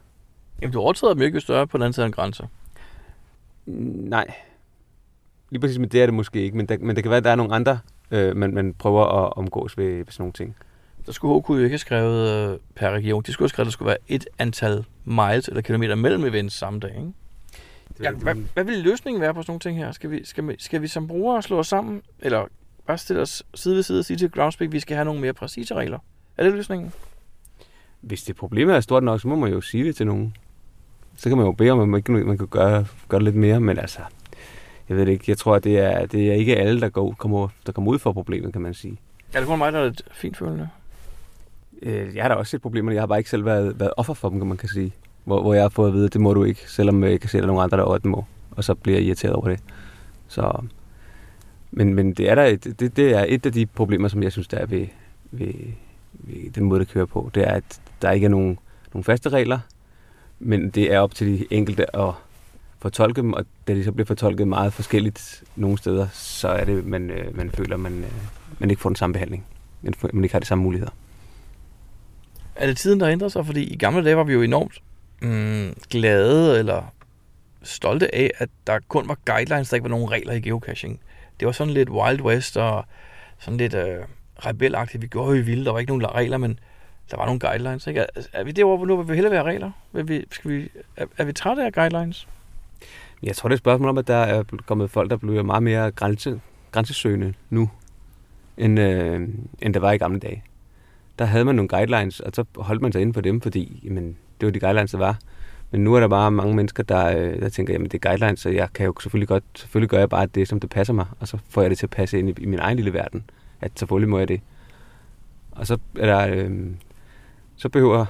Jamen, 0.62 0.72
du 0.72 0.80
overtræder 0.80 1.14
dem 1.14 1.20
jo 1.20 1.26
ikke 1.26 1.40
større 1.40 1.66
på 1.66 1.76
den 1.76 1.82
anden 1.82 1.92
side 1.92 2.04
af 2.04 2.08
en 2.08 2.12
grænse. 2.12 2.48
Nej. 3.66 4.26
Lige 5.50 5.60
præcis 5.60 5.78
med 5.78 5.88
det 5.88 6.02
er 6.02 6.06
det 6.06 6.14
måske 6.14 6.42
ikke, 6.42 6.56
men, 6.56 6.66
der, 6.66 6.76
men 6.80 6.96
det 6.96 7.04
kan 7.04 7.10
være, 7.10 7.18
at 7.18 7.24
der 7.24 7.30
er 7.30 7.34
nogle 7.34 7.54
andre, 7.54 7.78
øh, 8.10 8.36
man, 8.36 8.54
man 8.54 8.74
prøver 8.74 9.04
at 9.04 9.32
omgås 9.36 9.78
ved, 9.78 9.96
ved 9.96 10.06
sådan 10.08 10.22
nogle 10.22 10.32
ting. 10.32 10.56
Der 11.08 11.14
skulle 11.14 11.40
HK 11.40 11.48
jo 11.48 11.56
ikke 11.56 11.68
have 11.68 11.78
skrevet 11.78 12.52
øh, 12.52 12.58
per 12.74 12.90
region. 12.90 13.22
De 13.26 13.32
skulle 13.32 13.44
have 13.44 13.48
skrevet, 13.48 13.64
at 13.64 13.66
der 13.66 13.72
skulle 13.72 13.86
være 13.86 13.96
et 14.08 14.26
antal 14.38 14.84
miles 15.04 15.48
eller 15.48 15.60
kilometer 15.60 15.94
mellem 15.94 16.24
events 16.24 16.54
samme 16.54 16.80
dag, 16.80 16.90
ikke? 16.96 17.12
Ja, 18.02 18.10
hvad, 18.10 18.34
hvad 18.54 18.64
vil 18.64 18.78
løsningen 18.78 19.20
være 19.20 19.34
på 19.34 19.42
sådan 19.42 19.50
nogle 19.50 19.60
ting 19.60 19.78
her? 19.78 19.92
Skal 19.92 20.10
vi, 20.10 20.24
skal 20.24 20.48
vi, 20.48 20.56
skal 20.58 20.82
vi 20.82 20.86
som 20.86 21.08
brugere 21.08 21.42
slå 21.42 21.58
os 21.58 21.66
sammen, 21.66 22.02
eller 22.20 22.46
bare 22.86 22.98
stille 22.98 23.22
os 23.22 23.42
side 23.54 23.74
ved 23.74 23.82
side 23.82 23.98
og 23.98 24.04
sige 24.04 24.16
til 24.16 24.30
Groundspeak, 24.30 24.66
at 24.66 24.72
vi 24.72 24.80
skal 24.80 24.96
have 24.96 25.04
nogle 25.04 25.20
mere 25.20 25.32
præcise 25.32 25.74
regler? 25.74 25.98
Er 26.36 26.44
det 26.44 26.52
løsningen? 26.52 26.92
Hvis 28.00 28.22
det 28.22 28.36
problemet 28.36 28.76
er 28.76 28.80
stort 28.80 29.02
nok, 29.02 29.20
så 29.20 29.28
må 29.28 29.36
man 29.36 29.52
jo 29.52 29.60
sige 29.60 29.84
det 29.84 29.96
til 29.96 30.06
nogen. 30.06 30.36
Så 31.16 31.28
kan 31.28 31.38
man 31.38 31.46
jo 31.46 31.52
bede 31.52 31.70
om, 31.70 31.80
at 31.80 31.88
man, 31.88 31.98
ikke, 31.98 32.12
man 32.12 32.38
kan 32.38 32.46
gøre, 32.46 32.86
gøre 33.08 33.22
lidt 33.22 33.36
mere, 33.36 33.60
men 33.60 33.78
altså, 33.78 34.00
jeg 34.88 34.96
ved 34.96 35.06
det 35.06 35.12
ikke. 35.12 35.24
Jeg 35.28 35.38
tror, 35.38 35.54
at 35.54 35.64
det 35.64 35.78
er, 35.78 36.06
det 36.06 36.28
er 36.28 36.34
ikke 36.34 36.56
alle, 36.56 36.80
der, 36.80 36.88
går, 36.88 37.12
kommer, 37.18 37.48
der 37.66 37.72
kommer 37.72 37.90
ud 37.90 37.98
for 37.98 38.12
problemet, 38.12 38.52
kan 38.52 38.62
man 38.62 38.74
sige. 38.74 38.98
Er 39.32 39.38
det 39.38 39.48
kun 39.48 39.58
mig, 39.58 39.72
der 39.72 39.78
er 39.78 39.84
lidt 39.84 40.02
fint 40.12 40.36
følende? 40.36 40.68
Øh, 41.82 42.16
jeg 42.16 42.24
har 42.24 42.28
da 42.28 42.34
også 42.34 42.50
set 42.50 42.62
problemer, 42.62 42.92
jeg 42.92 43.02
har 43.02 43.06
bare 43.06 43.18
ikke 43.18 43.30
selv 43.30 43.44
været, 43.44 43.80
været 43.80 43.92
offer 43.96 44.14
for 44.14 44.28
dem, 44.28 44.38
kan 44.38 44.48
man 44.48 44.56
kan 44.56 44.68
sige. 44.68 44.92
Hvor, 45.24 45.42
hvor 45.42 45.54
jeg 45.54 45.62
har 45.62 45.68
fået 45.68 45.88
at 45.88 45.94
vide, 45.94 46.04
at 46.04 46.12
det 46.12 46.20
må 46.20 46.34
du 46.34 46.44
ikke, 46.44 46.60
selvom 46.70 47.04
øh, 47.04 47.10
jeg 47.10 47.20
kan 47.20 47.30
se, 47.30 47.38
at 47.38 47.42
der 47.42 47.46
er 47.46 47.52
nogle 47.52 47.62
andre, 47.62 47.76
der 47.76 47.82
over, 47.82 47.98
må. 48.04 48.24
Og 48.50 48.64
så 48.64 48.74
bliver 48.74 48.98
jeg 48.98 49.06
irriteret 49.06 49.34
over 49.34 49.48
det. 49.48 49.60
Så, 50.28 50.62
men, 51.70 51.94
men 51.94 52.12
det, 52.12 52.30
er 52.30 52.34
der 52.34 52.44
et, 52.44 52.64
det, 52.80 52.96
det 52.96 53.10
er 53.14 53.24
et 53.28 53.46
af 53.46 53.52
de 53.52 53.66
problemer, 53.66 54.08
som 54.08 54.22
jeg 54.22 54.32
synes, 54.32 54.48
der 54.48 54.56
er 54.58 54.66
ved, 54.66 54.86
ved, 55.30 55.54
ved 56.12 56.50
den 56.50 56.64
måde, 56.64 56.80
det 56.80 56.88
kører 56.88 57.06
på. 57.06 57.30
Det 57.34 57.48
er, 57.48 57.52
at 57.52 57.80
der 58.02 58.10
ikke 58.10 58.24
er 58.24 58.30
nogen, 58.30 58.58
nogen 58.94 59.04
faste 59.04 59.28
regler, 59.28 59.58
men 60.38 60.70
det 60.70 60.92
er 60.92 61.00
op 61.00 61.14
til 61.14 61.26
de 61.26 61.46
enkelte 61.50 61.96
at 61.96 62.12
fortolke 62.78 63.20
dem, 63.20 63.32
og 63.32 63.44
da 63.68 63.74
de 63.74 63.84
så 63.84 63.92
bliver 63.92 64.06
fortolket 64.06 64.48
meget 64.48 64.72
forskelligt 64.72 65.44
nogle 65.56 65.78
steder, 65.78 66.08
så 66.12 66.48
er 66.48 66.64
det, 66.64 66.86
man, 66.86 67.10
øh, 67.10 67.36
man 67.36 67.50
føler, 67.50 67.76
man, 67.76 67.98
øh, 67.98 68.12
man 68.58 68.70
ikke 68.70 68.82
får 68.82 68.88
den 68.88 68.96
samme 68.96 69.12
behandling. 69.12 69.44
Man, 69.82 69.94
man 70.12 70.24
ikke 70.24 70.34
har 70.34 70.40
de 70.40 70.46
samme 70.46 70.64
muligheder. 70.64 70.90
Er 72.58 72.66
det 72.66 72.76
tiden, 72.76 73.00
der 73.00 73.08
ændrer 73.08 73.28
sig? 73.28 73.46
Fordi 73.46 73.64
i 73.64 73.76
gamle 73.76 74.04
dage 74.04 74.16
var 74.16 74.24
vi 74.24 74.32
jo 74.32 74.42
enormt 74.42 74.82
mm, 75.22 75.76
glade 75.90 76.58
eller 76.58 76.92
stolte 77.62 78.14
af, 78.14 78.30
at 78.38 78.48
der 78.66 78.78
kun 78.88 79.08
var 79.08 79.16
guidelines, 79.24 79.68
der 79.68 79.74
ikke 79.74 79.84
var 79.84 79.96
nogen 79.96 80.10
regler 80.10 80.32
i 80.32 80.40
geocaching. 80.40 81.00
Det 81.40 81.46
var 81.46 81.52
sådan 81.52 81.72
lidt 81.72 81.90
Wild 81.90 82.20
West 82.20 82.56
og 82.56 82.84
sådan 83.38 83.56
lidt 83.56 83.74
øh, 83.74 83.96
rebelagtigt. 84.46 85.02
Vi 85.02 85.06
gjorde, 85.06 85.36
jo 85.36 85.44
vildt. 85.44 85.66
Der 85.66 85.72
var 85.72 85.78
ikke 85.78 85.90
nogen 85.96 86.14
regler, 86.14 86.38
men 86.38 86.58
der 87.10 87.16
var 87.16 87.24
nogle 87.24 87.40
guidelines. 87.40 87.86
Ikke? 87.86 88.00
Er, 88.00 88.06
er 88.32 88.44
vi 88.44 88.52
derovre 88.52 88.86
nu, 88.86 88.94
hvor 88.94 89.04
vi 89.04 89.14
hellere 89.14 89.32
være 89.32 89.42
regler? 89.42 89.70
Vil 89.92 90.08
vi, 90.08 90.24
skal 90.30 90.50
vi, 90.50 90.68
er, 90.96 91.06
er 91.18 91.24
vi 91.24 91.32
trætte 91.32 91.64
af 91.64 91.72
guidelines? 91.72 92.28
Jeg 93.22 93.36
tror, 93.36 93.48
det 93.48 93.52
er 93.52 93.56
et 93.56 93.60
spørgsmål 93.60 93.88
om, 93.88 93.98
at 93.98 94.06
der 94.06 94.16
er 94.16 94.42
kommet 94.66 94.90
folk, 94.90 95.10
der 95.10 95.16
bliver 95.16 95.42
meget 95.42 95.62
mere 95.62 95.90
grænse, 95.90 96.40
grænsesøgende 96.72 97.34
nu, 97.50 97.70
end, 98.56 98.80
øh, 98.80 99.28
end 99.62 99.74
der 99.74 99.80
var 99.80 99.92
i 99.92 99.98
gamle 99.98 100.18
dage. 100.20 100.42
Der 101.18 101.24
havde 101.24 101.44
man 101.44 101.54
nogle 101.54 101.68
guidelines, 101.68 102.20
og 102.20 102.32
så 102.34 102.44
holdt 102.56 102.82
man 102.82 102.92
sig 102.92 103.00
inden 103.00 103.14
for 103.14 103.20
dem, 103.20 103.40
fordi 103.40 103.80
jamen, 103.84 104.16
det 104.40 104.46
var 104.46 104.52
de 104.52 104.60
guidelines, 104.60 104.90
der 104.90 104.98
var. 104.98 105.18
Men 105.70 105.84
nu 105.84 105.94
er 105.94 106.00
der 106.00 106.08
bare 106.08 106.30
mange 106.30 106.56
mennesker, 106.56 106.82
der, 106.82 107.18
øh, 107.18 107.40
der 107.40 107.48
tænker, 107.48 107.72
jamen 107.72 107.88
det 107.88 107.94
er 108.04 108.08
guidelines, 108.08 108.40
så 108.40 108.50
jeg 108.50 108.68
kan 108.74 108.86
jo 108.86 108.94
selvfølgelig 109.00 109.28
godt, 109.28 109.44
selvfølgelig 109.54 109.90
gør 109.90 109.98
jeg 109.98 110.08
bare 110.08 110.26
det, 110.26 110.48
som 110.48 110.60
det 110.60 110.70
passer 110.70 110.94
mig, 110.94 111.06
og 111.20 111.28
så 111.28 111.38
får 111.48 111.60
jeg 111.60 111.70
det 111.70 111.78
til 111.78 111.86
at 111.86 111.90
passe 111.90 112.18
ind 112.18 112.28
i, 112.28 112.34
i 112.38 112.46
min 112.46 112.58
egen 112.58 112.76
lille 112.76 112.92
verden. 112.92 113.24
At 113.60 113.72
selvfølgelig 113.76 114.08
må 114.08 114.18
jeg 114.18 114.28
det. 114.28 114.40
Og 115.52 115.66
så 115.66 115.78
er 115.98 116.06
der, 116.06 116.34
øh, 116.34 116.66
så 117.56 117.68
behøver 117.68 118.06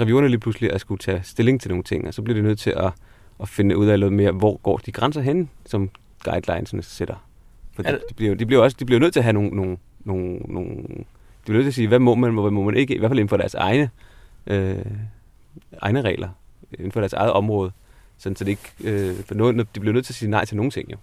reviewerne 0.00 0.28
lige 0.28 0.40
pludselig 0.40 0.72
at 0.72 0.80
skulle 0.80 0.98
tage 0.98 1.20
stilling 1.24 1.60
til 1.60 1.70
nogle 1.70 1.84
ting, 1.84 2.06
og 2.08 2.14
så 2.14 2.22
bliver 2.22 2.34
det 2.34 2.44
nødt 2.44 2.58
til 2.58 2.70
at, 2.70 2.92
at 3.40 3.48
finde 3.48 3.76
ud 3.76 3.86
af 3.86 4.00
lidt 4.00 4.12
mere, 4.12 4.32
hvor 4.32 4.56
går 4.56 4.76
de 4.76 4.92
grænser 4.92 5.20
hen, 5.20 5.50
som 5.66 5.90
guidelinesene 6.24 6.82
sætter. 6.82 7.24
For 7.72 7.82
de, 7.82 7.92
de, 8.08 8.14
bliver, 8.14 8.34
de, 8.34 8.46
bliver 8.46 8.62
også, 8.62 8.76
de 8.80 8.84
bliver 8.84 9.00
nødt 9.00 9.12
til 9.12 9.20
at 9.20 9.24
have 9.24 9.32
nogle, 9.32 9.50
nogle, 9.50 9.76
nogle, 10.04 10.38
nogle 10.48 10.84
de 11.48 11.52
bliver 11.52 11.62
nødt 11.62 11.64
til 11.64 11.70
at 11.70 11.74
sige, 11.74 11.88
hvad 11.88 11.98
må 11.98 12.14
man, 12.14 12.38
og 12.38 12.42
hvad 12.42 12.50
må 12.50 12.62
man 12.62 12.76
ikke, 12.76 12.94
i 12.94 12.98
hvert 12.98 13.10
fald 13.10 13.18
inden 13.18 13.28
for 13.28 13.36
deres 13.36 13.54
egne, 13.54 13.90
øh, 14.46 14.84
egne 15.82 16.02
regler, 16.02 16.28
inden 16.72 16.92
for 16.92 17.00
deres 17.00 17.12
eget 17.12 17.32
område. 17.32 17.72
Sådan, 18.18 18.36
så 18.36 18.44
det 18.44 18.50
ikke, 18.50 18.72
øh, 18.84 19.24
for 19.24 19.34
noget, 19.34 19.74
de 19.74 19.80
bliver 19.80 19.92
nødt 19.92 20.06
til 20.06 20.12
at 20.12 20.16
sige 20.16 20.30
nej 20.30 20.44
til 20.44 20.56
nogle 20.56 20.70
ting, 20.70 20.92
jo. 20.92 20.96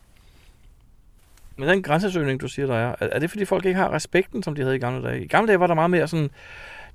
Men 1.58 1.70
den 1.70 1.84
grænsesøgning, 1.84 2.42
du 2.42 2.48
siger, 2.48 2.66
der 2.66 2.76
er, 2.76 2.96
er 3.00 3.20
det 3.20 3.30
fordi 3.30 3.46
folk 3.46 3.66
ikke 3.66 3.80
har 3.80 3.94
respekten, 3.94 4.44
som 4.44 4.56
de 4.56 4.62
havde 4.62 4.76
i 4.76 4.80
gamle 4.80 5.08
dage? 5.08 5.24
I 5.24 5.28
gamle 5.28 5.48
dage 5.48 5.60
var 5.60 5.68
der 5.68 5.74
meget 5.74 5.90
mere 5.90 6.08
sådan, 6.08 6.30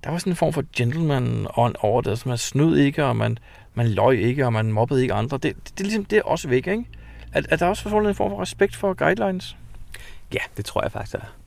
der 0.05 0.11
var 0.11 0.19
sådan 0.19 0.33
en 0.33 0.37
form 0.37 0.53
for 0.53 0.65
gentleman 0.77 1.47
ånd 1.57 1.75
over 1.81 2.01
det. 2.01 2.11
Altså 2.11 2.29
man 2.29 2.39
snød 2.39 2.77
ikke, 2.77 3.05
og 3.05 3.17
man, 3.17 3.39
man 3.75 3.89
løj 3.89 4.13
ikke, 4.13 4.47
og 4.47 4.53
man 4.53 4.73
mobbede 4.73 5.03
ikke 5.03 5.15
andre. 5.15 5.39
Det, 5.39 5.43
det, 5.43 5.65
det, 5.65 5.81
er 5.81 5.85
ligesom, 5.85 6.05
det 6.05 6.19
er 6.19 6.23
også 6.23 6.49
væk, 6.49 6.67
ikke? 6.67 6.85
Er, 7.33 7.43
er 7.51 7.57
der 7.57 7.67
også 7.67 7.83
forsvundet 7.83 8.09
en 8.09 8.15
form 8.15 8.31
for 8.31 8.43
respekt 8.43 8.77
for 8.77 8.95
guidelines? 8.95 9.57
Ja, 10.35 10.41
det 10.57 10.65
tror 10.65 10.83
jeg 10.83 10.93
faktisk, 10.93 11.13
der 11.13 11.19
er. 11.19 11.40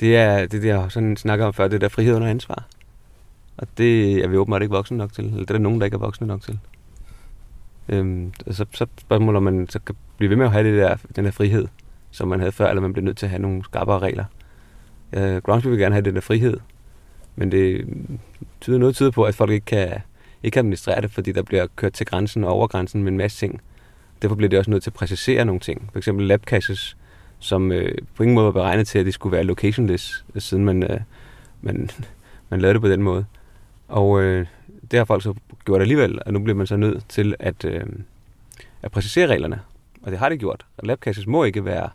Det 0.00 0.16
er 0.16 0.46
det, 0.46 0.64
jeg 0.64 0.86
sådan 0.88 1.16
snakker 1.16 1.46
om 1.46 1.52
før, 1.52 1.68
det 1.68 1.80
der 1.80 1.88
frihed 1.88 2.14
under 2.14 2.28
ansvar. 2.28 2.66
Og 3.56 3.66
det 3.78 4.14
er 4.24 4.28
vi 4.28 4.36
åbenbart 4.36 4.62
ikke 4.62 4.74
voksne 4.74 4.96
nok 4.96 5.12
til. 5.12 5.24
Eller 5.24 5.38
det 5.38 5.50
er 5.50 5.54
der 5.54 5.58
nogen, 5.58 5.80
der 5.80 5.84
ikke 5.84 5.94
er 5.94 5.98
voksne 5.98 6.26
nok 6.26 6.42
til. 6.42 6.58
Øhm, 7.88 8.32
og 8.46 8.54
så, 8.54 8.66
så 8.72 8.86
spørgsmålet, 9.00 9.36
om 9.36 9.42
man 9.42 9.68
så 9.68 9.78
kan 9.78 9.94
blive 10.16 10.30
ved 10.30 10.36
med 10.36 10.46
at 10.46 10.52
have 10.52 10.70
det 10.70 10.78
der, 10.78 10.96
den 11.16 11.24
der 11.24 11.30
frihed, 11.30 11.68
som 12.10 12.28
man 12.28 12.38
havde 12.38 12.52
før, 12.52 12.68
eller 12.68 12.80
man 12.80 12.92
bliver 12.92 13.04
nødt 13.04 13.16
til 13.16 13.26
at 13.26 13.30
have 13.30 13.42
nogle 13.42 13.64
skarpere 13.64 13.98
regler. 13.98 14.24
Øh, 15.12 15.36
Groundspeak 15.36 15.70
vil 15.70 15.78
gerne 15.78 15.94
have 15.94 16.04
den 16.04 16.14
der 16.14 16.20
frihed, 16.20 16.56
men 17.36 17.52
det 17.52 17.84
tyder 18.60 18.78
noget 18.78 18.94
tyder 18.94 19.10
på, 19.10 19.24
at 19.24 19.34
folk 19.34 19.50
ikke 19.50 19.66
kan, 19.66 19.92
ikke 20.42 20.54
kan 20.54 20.60
administrere 20.60 21.00
det, 21.00 21.10
fordi 21.10 21.32
der 21.32 21.42
bliver 21.42 21.66
kørt 21.76 21.92
til 21.92 22.06
grænsen 22.06 22.44
og 22.44 22.50
over 22.50 22.66
grænsen 22.66 23.02
med 23.02 23.12
en 23.12 23.18
masse 23.18 23.38
ting. 23.38 23.60
Derfor 24.22 24.34
bliver 24.36 24.48
det 24.48 24.58
også 24.58 24.70
nødt 24.70 24.82
til 24.82 24.90
at 24.90 24.94
præcisere 24.94 25.44
nogle 25.44 25.60
ting. 25.60 25.88
For 25.92 25.98
eksempel 25.98 26.26
labcaches, 26.26 26.96
som 27.38 27.72
øh, 27.72 27.98
på 28.14 28.22
ingen 28.22 28.34
måde 28.34 28.46
var 28.46 28.52
beregnet 28.52 28.86
til, 28.86 28.98
at 28.98 29.06
det 29.06 29.14
skulle 29.14 29.32
være 29.32 29.44
locationless, 29.44 30.24
siden 30.38 30.64
man, 30.64 30.82
øh, 30.82 31.00
man, 31.62 31.90
man 32.50 32.60
lavede 32.60 32.74
det 32.74 32.82
på 32.82 32.88
den 32.88 33.02
måde. 33.02 33.24
Og 33.88 34.22
øh, 34.22 34.46
det 34.90 34.98
har 34.98 35.04
folk 35.04 35.22
så 35.22 35.34
gjort 35.64 35.80
alligevel, 35.80 36.18
og 36.26 36.32
nu 36.32 36.38
bliver 36.38 36.56
man 36.56 36.66
så 36.66 36.76
nødt 36.76 37.08
til 37.08 37.34
at, 37.38 37.64
øh, 37.64 37.86
at 38.82 38.90
præcisere 38.90 39.26
reglerne. 39.26 39.60
Og 40.02 40.10
det 40.10 40.18
har 40.18 40.28
det 40.28 40.38
gjort. 40.38 40.66
Og 40.76 40.86
lab 40.86 41.04
må 41.26 41.44
ikke 41.44 41.64
være 41.64 41.88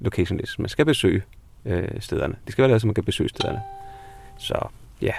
locationless. 0.00 0.58
Man 0.58 0.68
skal 0.68 0.84
besøge 0.84 1.22
øh, 1.64 1.88
stederne. 2.00 2.34
Det 2.44 2.52
skal 2.52 2.62
være 2.62 2.68
lavet, 2.68 2.80
så 2.80 2.86
man 2.86 2.94
kan 2.94 3.04
besøge 3.04 3.28
stederne. 3.28 3.60
Så 4.38 4.68
ja, 5.02 5.12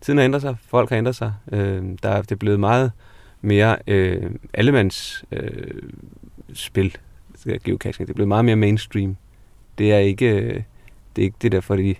tiden 0.00 0.18
har 0.18 0.24
ændret 0.24 0.42
sig. 0.42 0.56
Folk 0.66 0.90
har 0.90 0.96
ændret 0.96 1.16
sig. 1.16 1.32
Øh, 1.52 1.84
der 2.02 2.08
er, 2.08 2.22
det 2.22 2.32
er 2.32 2.36
blevet 2.36 2.60
meget 2.60 2.92
mere 3.40 3.76
øh, 3.86 4.30
allemands 4.54 5.24
øh, 5.32 5.82
spil, 6.54 6.96
geocaching. 7.64 8.06
Det 8.06 8.12
er 8.12 8.14
blevet 8.14 8.28
meget 8.28 8.44
mere 8.44 8.56
mainstream. 8.56 9.16
Det 9.78 9.92
er 9.92 9.98
ikke, 9.98 10.26
øh, 10.26 10.62
det, 11.16 11.22
er 11.22 11.26
ikke 11.26 11.36
det 11.42 11.52
der 11.52 11.60
for 11.60 11.76
de, 11.76 11.94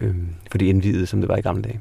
øh, 0.00 0.14
for 0.50 0.58
de 0.58 0.66
indvidede, 0.66 1.06
som 1.06 1.20
det 1.20 1.28
var 1.28 1.36
i 1.36 1.40
gamle 1.40 1.62
dage. 1.62 1.80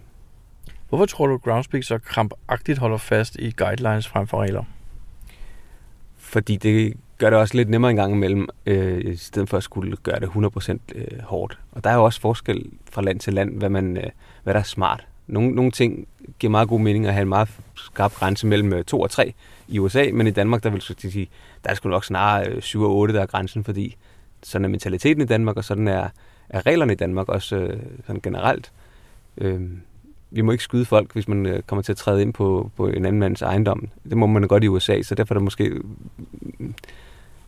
Hvorfor 0.90 1.06
tror 1.06 1.28
du, 1.28 1.38
Groundspeak 1.38 1.84
så 1.84 1.98
krampagtigt 1.98 2.80
holder 2.80 2.98
fast 2.98 3.36
i 3.36 3.52
guidelines 3.52 4.08
frem 4.08 4.28
for 4.28 4.42
regler? 4.42 4.64
Fordi 6.18 6.56
det 6.56 6.94
gør 7.18 7.30
det 7.30 7.40
også 7.40 7.58
lidt 7.58 7.70
nemmere 7.70 7.92
en 7.92 7.98
gang 7.98 8.14
imellem, 8.14 8.48
øh, 8.66 9.14
i 9.14 9.16
stedet 9.16 9.50
for 9.50 9.58
at 9.58 9.64
skulle 9.64 9.98
gøre 10.04 10.20
det 10.20 10.28
100% 10.28 10.78
øh, 10.96 11.22
hårdt. 11.24 11.60
Og 11.72 11.84
der 11.84 11.90
er 11.90 11.96
jo 11.96 12.04
også 12.04 12.22
forskel 12.22 12.66
fra 12.92 13.02
land 13.02 13.20
til 13.20 13.34
land, 13.34 13.58
hvad, 13.58 13.70
man, 13.70 13.98
øh, 13.98 14.04
hvad 14.44 14.54
der 14.54 14.60
er 14.60 14.64
smart. 14.64 15.08
Nogle, 15.28 15.52
nogle 15.52 15.72
ting 15.72 16.08
giver 16.40 16.52
meget 16.52 16.70
god 16.70 16.80
mening 16.80 17.06
at 17.06 17.14
have 17.14 17.22
en 17.22 17.30
meget 17.30 17.50
skarp 17.76 18.14
grænse 18.14 18.48
mellem 18.48 18.84
2 18.84 18.98
øh, 18.98 19.04
og 19.04 19.10
3 19.12 19.34
i 19.72 19.80
USA, 19.80 20.06
men 20.14 20.28
i 20.28 20.32
Danmark, 20.32 20.64
der 20.64 20.70
vil 20.70 20.84
jeg 20.90 21.12
sige, 21.12 21.30
der 21.64 21.70
er 21.70 21.74
sgu 21.74 21.90
nok 21.90 22.06
snarere 22.06 22.50
øh, 22.50 22.62
7 22.62 22.82
og 22.82 22.96
8, 22.96 23.14
der 23.14 23.22
er 23.22 23.26
grænsen, 23.26 23.64
fordi 23.64 23.96
sådan 24.44 24.66
er 24.66 24.70
mentaliteten 24.70 25.24
i 25.24 25.26
Danmark, 25.26 25.58
og 25.58 25.64
sådan 25.64 25.88
er, 25.88 26.08
er 26.50 26.66
reglerne 26.66 26.94
i 26.94 26.96
Danmark 26.96 27.30
også 27.30 27.56
øh, 27.56 27.80
sådan 28.06 28.22
generelt. 28.22 28.72
Øh, 29.38 29.62
vi 30.32 30.42
må 30.42 30.52
ikke 30.52 30.64
skyde 30.64 30.86
folk, 30.86 31.14
hvis 31.14 31.28
man 31.28 31.46
øh, 31.46 31.62
kommer 31.62 31.84
til 31.84 31.92
at 31.92 31.98
træde 31.98 32.22
ind 32.22 32.34
på, 32.34 32.72
på 32.76 32.88
en 32.88 33.06
anden 33.06 33.20
mands 33.20 33.42
ejendom. 33.42 33.90
Det 34.10 34.18
må 34.18 34.26
man 34.26 34.48
godt 34.48 34.64
i 34.64 34.68
USA, 34.68 35.02
så 35.02 35.16
derfor 35.16 35.36
er 35.36 35.40
der 35.40 35.44
måske 35.44 35.82
mm, 36.60 36.74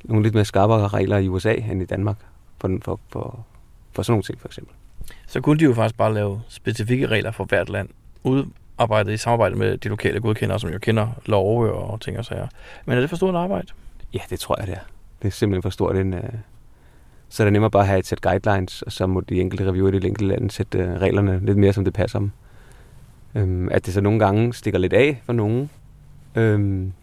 nogle 0.03 0.23
lidt 0.23 0.33
mere 0.33 0.45
skarpere 0.45 0.88
regler 0.88 1.17
i 1.17 1.27
USA 1.27 1.53
end 1.53 1.81
i 1.81 1.86
Danmark 1.86 2.17
for, 2.57 2.77
for, 2.81 2.99
for, 3.09 3.45
for 3.91 4.03
sådan 4.03 4.12
nogle 4.12 4.23
ting, 4.23 4.41
for 4.41 4.47
eksempel. 4.47 4.75
Så 5.27 5.41
kunne 5.41 5.59
de 5.59 5.63
jo 5.63 5.73
faktisk 5.73 5.97
bare 5.97 6.13
lave 6.13 6.41
specifikke 6.47 7.07
regler 7.07 7.31
for 7.31 7.45
hvert 7.45 7.69
land, 7.69 7.89
udarbejdet 8.79 9.13
i 9.13 9.17
samarbejde 9.17 9.55
med 9.55 9.77
de 9.77 9.89
lokale 9.89 10.19
godkendere, 10.19 10.59
som 10.59 10.69
jo 10.69 10.79
kender 10.79 11.07
love 11.25 11.73
og 11.73 12.01
ting 12.01 12.19
og 12.19 12.25
sager. 12.25 12.47
Men 12.86 12.97
er 12.97 13.01
det 13.01 13.09
for 13.09 13.17
stort 13.17 13.36
arbejde? 13.36 13.67
Ja, 14.13 14.19
det 14.29 14.39
tror 14.39 14.59
jeg, 14.59 14.67
det 14.67 14.75
er. 14.75 14.79
Det 15.21 15.27
er 15.27 15.31
simpelthen 15.31 15.62
for 15.62 15.69
stort 15.69 15.97
en... 15.97 16.13
Uh... 16.13 16.19
Så 17.29 17.43
er 17.43 17.45
det 17.45 17.53
nemmere 17.53 17.71
bare 17.71 17.81
at 17.81 17.88
have 17.88 17.99
et 17.99 18.05
sæt 18.07 18.21
guidelines, 18.21 18.81
og 18.81 18.91
så 18.91 19.07
må 19.07 19.19
de 19.19 19.41
enkelte 19.41 19.67
reviewer 19.67 19.91
i 19.91 19.99
de 19.99 20.07
enkelte 20.07 20.27
lande 20.27 20.51
sætte 20.51 20.79
uh, 20.79 21.01
reglerne 21.01 21.45
lidt 21.45 21.57
mere, 21.57 21.73
som 21.73 21.83
det 21.83 21.93
passer 21.93 22.19
dem. 22.19 22.31
Um, 23.36 23.69
at 23.71 23.86
det 23.86 23.93
så 23.93 24.01
nogle 24.01 24.19
gange 24.19 24.53
stikker 24.53 24.79
lidt 24.79 24.93
af 24.93 25.21
for 25.25 25.33
nogen. 25.33 25.69
Um, 26.38 26.93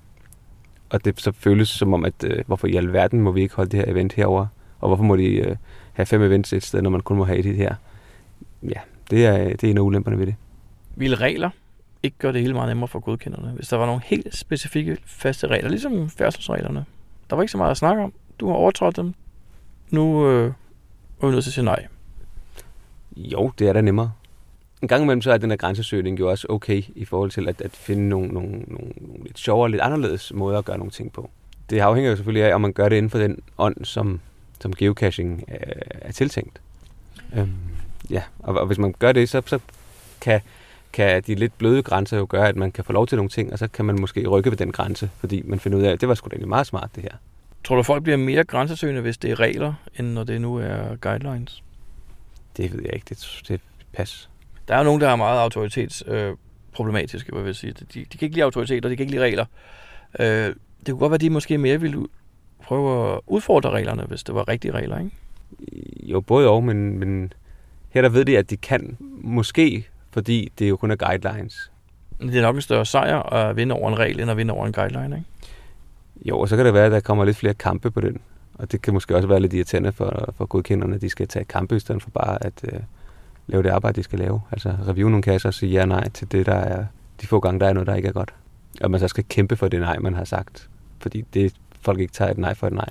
og 0.90 1.04
det 1.04 1.20
så 1.20 1.32
føles 1.32 1.68
som 1.68 1.94
om, 1.94 2.04
at 2.04 2.24
uh, 2.24 2.30
hvorfor 2.46 2.66
i 2.66 2.76
alverden 2.76 3.20
må 3.20 3.30
vi 3.30 3.42
ikke 3.42 3.54
holde 3.54 3.70
det 3.70 3.78
her 3.80 3.92
event 3.92 4.12
herover 4.12 4.46
og 4.80 4.88
hvorfor 4.88 5.04
må 5.04 5.16
de 5.16 5.50
uh, 5.50 5.56
have 5.92 6.06
fem 6.06 6.22
events 6.22 6.52
et 6.52 6.62
sted, 6.62 6.82
når 6.82 6.90
man 6.90 7.00
kun 7.00 7.16
må 7.16 7.24
have 7.24 7.42
det 7.42 7.56
her. 7.56 7.74
Ja, 8.62 8.80
det 9.10 9.26
er, 9.26 9.36
det 9.36 9.64
er 9.64 9.70
en 9.70 9.78
af 9.78 9.82
ulemperne 9.82 10.18
ved 10.18 10.26
det. 10.26 10.34
Vil 10.96 11.16
regler 11.16 11.50
ikke 12.02 12.16
gøre 12.18 12.32
det 12.32 12.40
hele 12.40 12.54
meget 12.54 12.68
nemmere 12.68 12.88
for 12.88 13.00
godkenderne? 13.00 13.50
Hvis 13.50 13.68
der 13.68 13.76
var 13.76 13.86
nogle 13.86 14.02
helt 14.04 14.36
specifikke 14.36 14.96
faste 15.06 15.46
regler, 15.46 15.70
ligesom 15.70 16.10
færdselsreglerne. 16.10 16.84
Der 17.30 17.36
var 17.36 17.42
ikke 17.42 17.52
så 17.52 17.58
meget 17.58 17.70
at 17.70 17.76
snakke 17.76 18.02
om. 18.02 18.12
Du 18.40 18.48
har 18.48 18.54
overtrådt 18.54 18.96
dem. 18.96 19.14
Nu 19.90 20.28
øh, 20.28 20.52
er 21.22 21.26
vi 21.26 21.32
nødt 21.32 21.44
til 21.44 21.50
at 21.50 21.54
sige 21.54 21.64
nej. 21.64 21.86
Jo, 23.16 23.52
det 23.58 23.68
er 23.68 23.72
da 23.72 23.80
nemmere. 23.80 24.12
En 24.82 24.88
gang 24.88 25.02
imellem 25.02 25.22
så 25.22 25.32
er 25.32 25.38
den 25.38 25.50
her 25.50 25.56
grænsesøgning 25.56 26.18
jo 26.18 26.30
også 26.30 26.46
okay 26.48 26.82
i 26.94 27.04
forhold 27.04 27.30
til 27.30 27.48
at, 27.48 27.60
at 27.60 27.70
finde 27.70 28.08
nogle, 28.08 28.28
nogle, 28.28 28.48
nogle, 28.50 28.92
nogle 28.96 29.24
lidt 29.24 29.38
sjovere, 29.38 29.70
lidt 29.70 29.82
anderledes 29.82 30.32
måder 30.34 30.58
at 30.58 30.64
gøre 30.64 30.78
nogle 30.78 30.90
ting 30.90 31.12
på. 31.12 31.30
Det 31.70 31.78
afhænger 31.78 32.10
jo 32.10 32.16
selvfølgelig 32.16 32.44
af, 32.44 32.54
om 32.54 32.60
man 32.60 32.72
gør 32.72 32.88
det 32.88 32.96
inden 32.96 33.10
for 33.10 33.18
den 33.18 33.38
ånd, 33.58 33.84
som, 33.84 34.20
som 34.60 34.72
geocaching 34.72 35.44
er, 35.48 35.72
er 35.90 36.12
tiltænkt. 36.12 36.60
Øhm, 37.36 37.52
ja, 38.10 38.22
og, 38.38 38.54
og 38.54 38.66
hvis 38.66 38.78
man 38.78 38.94
gør 38.98 39.12
det, 39.12 39.28
så, 39.28 39.42
så 39.46 39.58
kan, 40.20 40.40
kan 40.92 41.22
de 41.26 41.34
lidt 41.34 41.58
bløde 41.58 41.82
grænser 41.82 42.18
jo 42.18 42.26
gøre, 42.28 42.48
at 42.48 42.56
man 42.56 42.72
kan 42.72 42.84
få 42.84 42.92
lov 42.92 43.06
til 43.06 43.16
nogle 43.16 43.28
ting, 43.28 43.52
og 43.52 43.58
så 43.58 43.68
kan 43.68 43.84
man 43.84 44.00
måske 44.00 44.26
rykke 44.28 44.50
ved 44.50 44.56
den 44.56 44.72
grænse, 44.72 45.10
fordi 45.18 45.42
man 45.44 45.60
finder 45.60 45.78
ud 45.78 45.82
af, 45.82 45.92
at 45.92 46.00
det 46.00 46.08
var 46.08 46.14
sgu 46.14 46.28
da 46.28 46.32
egentlig 46.32 46.48
meget 46.48 46.66
smart, 46.66 46.90
det 46.94 47.02
her. 47.02 47.18
Tror 47.64 47.76
du, 47.76 47.82
folk 47.82 48.02
bliver 48.02 48.16
mere 48.16 48.44
grænsesøgende, 48.44 49.00
hvis 49.00 49.18
det 49.18 49.30
er 49.30 49.40
regler, 49.40 49.74
end 49.98 50.06
når 50.06 50.24
det 50.24 50.40
nu 50.40 50.56
er 50.56 50.96
guidelines? 51.00 51.62
Det 52.56 52.72
ved 52.72 52.82
jeg 52.82 52.94
ikke. 52.94 53.06
Det, 53.08 53.42
det 53.48 53.60
pas. 53.92 54.30
Der 54.68 54.74
er 54.74 54.78
jo 54.78 54.84
nogen, 54.84 55.00
der 55.00 55.08
er 55.08 55.16
meget 55.16 55.40
autoritetsproblematiske, 55.40 57.30
øh, 57.32 57.38
vil 57.38 57.46
jeg 57.46 57.56
sige. 57.56 57.72
De, 57.72 57.84
de 58.12 58.18
kan 58.18 58.26
ikke 58.26 58.34
lide 58.34 58.44
autoritet, 58.44 58.84
og 58.84 58.90
de 58.90 58.96
kan 58.96 59.02
ikke 59.02 59.12
lide 59.12 59.22
regler. 59.24 59.44
Øh, 60.20 60.26
det 60.46 60.54
kunne 60.86 60.98
godt 60.98 61.10
være, 61.10 61.14
at 61.14 61.20
de 61.20 61.30
måske 61.30 61.58
mere 61.58 61.80
ville 61.80 62.06
prøve 62.62 63.14
at 63.14 63.20
udfordre 63.26 63.70
reglerne, 63.70 64.02
hvis 64.02 64.22
det 64.22 64.34
var 64.34 64.48
rigtige 64.48 64.72
regler, 64.72 64.98
ikke? 64.98 65.10
Jo, 66.02 66.20
både 66.20 66.48
og, 66.48 66.64
men, 66.64 66.98
men 66.98 67.32
her 67.88 68.02
der 68.02 68.08
ved 68.08 68.24
de, 68.24 68.38
at 68.38 68.50
de 68.50 68.56
kan 68.56 68.96
måske, 69.20 69.86
fordi 70.12 70.52
det 70.58 70.68
jo 70.68 70.76
kun 70.76 70.90
er 70.90 70.96
guidelines. 70.96 71.70
Men 72.18 72.28
det 72.28 72.38
er 72.38 72.42
nok 72.42 72.56
en 72.56 72.62
større 72.62 72.86
sejr 72.86 73.22
at 73.22 73.56
vinde 73.56 73.74
over 73.74 73.88
en 73.88 73.98
regel, 73.98 74.20
end 74.20 74.30
at 74.30 74.36
vinde 74.36 74.54
over 74.54 74.66
en 74.66 74.72
guideline, 74.72 75.16
ikke? 75.16 75.28
Jo, 76.24 76.40
og 76.40 76.48
så 76.48 76.56
kan 76.56 76.66
det 76.66 76.74
være, 76.74 76.86
at 76.86 76.92
der 76.92 77.00
kommer 77.00 77.24
lidt 77.24 77.36
flere 77.36 77.54
kampe 77.54 77.90
på 77.90 78.00
den. 78.00 78.20
Og 78.54 78.72
det 78.72 78.82
kan 78.82 78.94
måske 78.94 79.16
også 79.16 79.28
være 79.28 79.40
lidt 79.40 79.52
irriterende 79.52 79.92
for, 79.92 80.34
for 80.36 80.46
godkenderne, 80.46 80.94
at 80.94 81.00
de 81.00 81.08
skal 81.08 81.28
tage 81.28 81.44
kampe, 81.44 81.76
i 81.76 81.78
stedet 81.78 82.02
for 82.02 82.10
bare 82.10 82.44
at 82.44 82.64
uh, 82.72 82.78
lave 83.46 83.62
det 83.62 83.70
arbejde, 83.70 83.96
de 83.96 84.02
skal 84.02 84.18
lave. 84.18 84.42
Altså 84.52 84.76
review 84.88 85.08
nogle 85.08 85.22
kasser 85.22 85.48
og 85.48 85.54
sige 85.54 85.72
ja 85.72 85.84
nej 85.84 86.08
til 86.08 86.32
det, 86.32 86.46
der 86.46 86.54
er 86.54 86.84
de 87.20 87.26
få 87.26 87.40
gange, 87.40 87.60
der 87.60 87.68
er 87.68 87.72
noget, 87.72 87.86
der 87.86 87.94
ikke 87.94 88.08
er 88.08 88.12
godt. 88.12 88.34
Og 88.80 88.90
man 88.90 89.00
så 89.00 89.08
skal 89.08 89.24
kæmpe 89.28 89.56
for 89.56 89.68
det 89.68 89.80
nej, 89.80 89.98
man 89.98 90.14
har 90.14 90.24
sagt. 90.24 90.68
Fordi 91.00 91.20
det 91.34 91.54
folk 91.80 92.00
ikke 92.00 92.12
tager 92.12 92.30
et 92.30 92.38
nej 92.38 92.54
for 92.54 92.66
et 92.66 92.72
nej. 92.72 92.88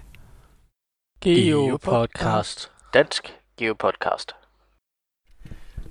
Geo 1.22 1.78
Podcast. 1.84 2.72
Dansk 2.93 3.34
Geo 3.57 3.74
Podcast. 3.74 4.36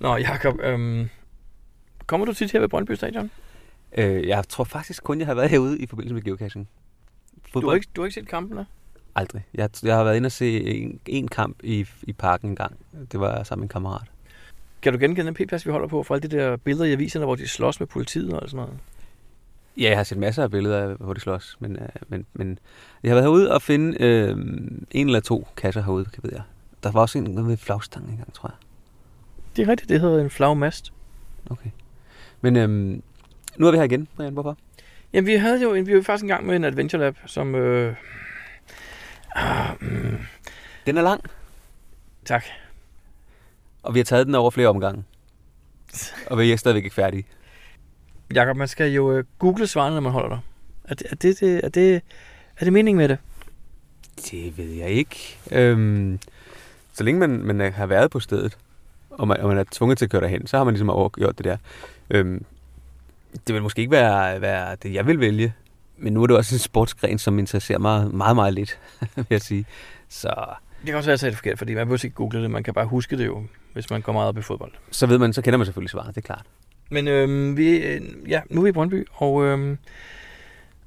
Nå, 0.01 0.17
Jacob, 0.17 0.55
øhm, 0.63 1.09
kommer 2.09 2.27
du 2.27 2.33
tit 2.33 2.53
her 2.53 2.61
ved 2.61 2.69
Brøndby 2.69 2.93
Stadion? 2.93 3.31
Øh, 3.99 4.29
jeg 4.29 4.49
tror 4.49 4.65
faktisk 4.65 5.03
kun, 5.03 5.19
jeg 5.19 5.27
har 5.27 5.35
været 5.35 5.51
herude 5.51 5.79
i 5.79 5.87
forbindelse 5.87 6.15
med 6.15 6.23
geocaching. 6.23 6.69
Du 7.55 7.69
har, 7.69 7.75
ikke, 7.75 7.87
du 7.97 8.01
har 8.01 8.07
ikke 8.07 8.15
set 8.15 8.29
kampene? 8.29 8.67
Aldrig. 9.15 9.47
Jeg, 9.55 9.71
jeg 9.83 9.97
har 9.97 10.05
været 10.05 10.17
inde 10.17 10.27
og 10.27 10.33
se 10.33 10.65
en, 10.65 11.01
en 11.07 11.29
kamp 11.29 11.57
i, 11.63 11.87
i 12.03 12.13
parken 12.13 12.49
en 12.49 12.57
gang. 12.57 12.77
Det 13.13 13.21
var 13.21 13.43
sammen 13.43 13.63
med 13.63 13.65
en 13.65 13.73
kammerat. 13.73 14.09
Kan 14.83 14.93
du 14.93 14.99
genkende 14.99 15.27
den 15.27 15.35
p-plads, 15.35 15.67
vi 15.67 15.71
holder 15.71 15.89
på, 15.89 16.03
fra 16.03 16.15
alle 16.15 16.29
de 16.29 16.37
der 16.37 16.57
billeder 16.57 16.85
i 16.85 16.93
aviserne, 16.93 17.25
hvor 17.25 17.35
de 17.35 17.49
slås 17.49 17.81
med 17.81 17.87
politiet 17.87 18.33
og 18.33 18.51
sådan 18.51 18.57
noget? 18.57 18.79
Ja, 19.77 19.89
jeg 19.89 19.97
har 19.97 20.05
set 20.05 20.19
masser 20.19 20.43
af 20.43 20.51
billeder 20.51 20.79
af, 20.79 20.97
hvor 20.97 21.13
de 21.13 21.21
slås, 21.21 21.57
men, 21.61 21.77
øh, 21.77 21.89
men, 22.09 22.27
men 22.33 22.59
jeg 23.03 23.11
har 23.11 23.15
været 23.15 23.25
herude 23.25 23.53
og 23.53 23.63
finde 23.63 24.05
øh, 24.05 24.37
en 24.91 25.07
eller 25.07 25.21
to 25.21 25.49
kasser 25.57 25.83
herude, 25.83 26.05
kan 26.05 26.23
ved 26.23 26.33
jeg. 26.33 26.43
Der 26.83 26.91
var 26.91 27.01
også 27.01 27.19
en 27.19 27.49
ved 27.49 27.57
flagstangen 27.57 28.11
engang, 28.11 28.33
tror 28.33 28.49
jeg. 28.49 28.57
Det 29.57 29.63
er 29.63 29.69
rigtigt, 29.69 29.89
det 29.89 30.01
hedder 30.01 30.21
en 30.21 30.31
flagmast. 30.31 30.93
Okay. 31.51 31.71
Men 32.41 32.57
øh, 32.57 32.69
nu 33.57 33.67
er 33.67 33.71
vi 33.71 33.77
her 33.77 33.85
igen, 33.85 34.09
Brian. 34.17 34.33
Hvorfor? 34.33 34.57
Jamen, 35.13 35.27
vi 35.27 35.35
havde 35.35 35.63
jo 35.63 35.75
en, 35.75 35.87
vi 35.87 35.95
var 35.95 36.03
faktisk 36.03 36.23
en 36.23 36.29
gang 36.29 36.47
med 36.47 36.57
en 36.57 36.65
Adventure 36.65 37.03
Lab, 37.03 37.17
som... 37.27 37.55
Øh, 37.55 37.95
ah, 39.35 39.71
mm, 39.81 40.19
Den 40.87 40.97
er 40.97 41.03
lang, 41.03 41.23
tak. 42.25 42.45
og 43.83 43.95
vi 43.95 43.99
har 43.99 44.05
taget 44.05 44.27
den 44.27 44.35
over 44.35 44.51
flere 44.51 44.69
omgange. 44.69 45.05
Og 46.27 46.39
vi 46.39 46.53
er 46.53 46.57
stadigvæk 46.57 46.85
ikke 46.85 46.95
færdige. 46.95 47.25
Jakob, 48.35 48.57
man 48.57 48.69
skal 48.69 48.93
jo 48.93 49.13
øh, 49.13 49.25
google 49.39 49.67
svarene, 49.67 49.95
når 49.95 50.01
man 50.01 50.13
holder 50.13 50.29
der. 50.29 50.39
Er 50.85 50.95
det, 50.95 51.07
er 51.11 51.15
det, 51.17 51.41
det, 51.41 51.61
er 51.65 51.69
det, 51.69 52.03
er 52.57 52.65
det 52.65 52.73
meningen 52.73 52.99
med 52.99 53.09
det? 53.09 53.19
Det 54.31 54.59
ved 54.59 54.71
jeg 54.71 54.89
ikke. 54.89 55.39
Øhm, 55.53 56.19
så 56.93 57.05
længe 57.05 57.21
man, 57.21 57.31
man 57.31 57.73
har 57.73 57.87
været 57.87 58.11
på 58.11 58.21
stedet, 58.21 58.59
og 59.19 59.29
man, 59.29 59.41
og 59.41 59.49
man 59.49 59.59
er 59.59 59.65
tvunget 59.71 59.99
til 59.99 60.05
at 60.05 60.11
køre 60.11 60.21
derhen, 60.21 60.47
så 60.47 60.57
har 60.57 60.65
man 60.65 60.75
ligesom 60.75 60.91
overgjort 60.91 61.39
det 61.39 61.45
der. 61.45 61.57
Øhm, 62.11 62.45
det 63.47 63.55
vil 63.55 63.63
måske 63.63 63.81
ikke 63.81 63.91
være, 63.91 64.41
være 64.41 64.77
det, 64.83 64.95
jeg 64.95 65.07
vil 65.07 65.21
vælge. 65.21 65.55
Men 65.97 66.13
nu 66.13 66.23
er 66.23 66.27
det 66.27 66.37
også 66.37 66.55
en 66.55 66.59
sportsgren, 66.59 67.19
som 67.19 67.39
interesserer 67.39 67.79
mig 67.79 68.15
meget, 68.15 68.37
meget 68.37 68.55
lidt, 68.55 68.79
vil 69.17 69.27
jeg 69.31 69.41
sige. 69.41 69.65
Så, 70.09 70.29
Det 70.81 70.87
kan 70.87 70.95
også 70.95 71.09
være, 71.09 71.15
at 71.15 71.23
jeg 71.23 71.31
det 71.31 71.39
forkert, 71.39 71.59
fordi 71.59 71.75
man 71.75 71.87
behøver 71.87 72.05
ikke 72.05 72.15
google 72.15 72.43
det, 72.43 72.51
man 72.51 72.63
kan 72.63 72.75
bare 72.75 72.87
huske 72.87 73.19
det 73.19 73.27
jo, 73.27 73.43
hvis 73.73 73.91
man 73.91 74.03
går 74.03 74.13
meget 74.13 74.29
op 74.29 74.39
i 74.39 74.43
fodbold. 74.43 74.73
så 74.91 75.07
ved 75.07 75.19
man, 75.19 75.33
så 75.33 75.43
kender 75.43 75.59
man 75.59 75.65
selvfølgelig 75.65 75.91
svaret, 75.91 76.15
det 76.15 76.17
er 76.17 76.27
klart. 76.27 76.47
Men 76.91 77.09
øhm, 77.09 77.57
vi, 77.57 77.77
øh, 77.77 78.01
ja, 78.29 78.41
nu 78.51 78.61
er 78.61 78.65
vi 78.65 78.69
i 78.69 78.73
Brøndby, 78.73 79.07
og, 79.13 79.45
øhm, 79.45 79.79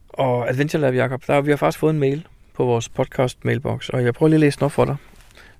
og 0.10 0.50
Adventure 0.50 0.82
Lab, 0.82 0.94
Jacob, 0.96 1.28
der, 1.28 1.42
vi 1.42 1.52
har 1.52 1.58
faktisk 1.58 1.80
fået 1.80 1.94
en 1.94 2.00
mail 2.00 2.28
på 2.54 2.66
vores 2.66 2.90
podcast 2.90 3.46
mailbox, 3.46 3.90
og 3.90 4.04
jeg 4.04 4.14
prøver 4.14 4.28
lige 4.28 4.36
at 4.36 4.40
læse 4.40 4.60
den 4.60 4.66
op 4.66 4.72
for 4.72 4.86
dig, 4.86 4.96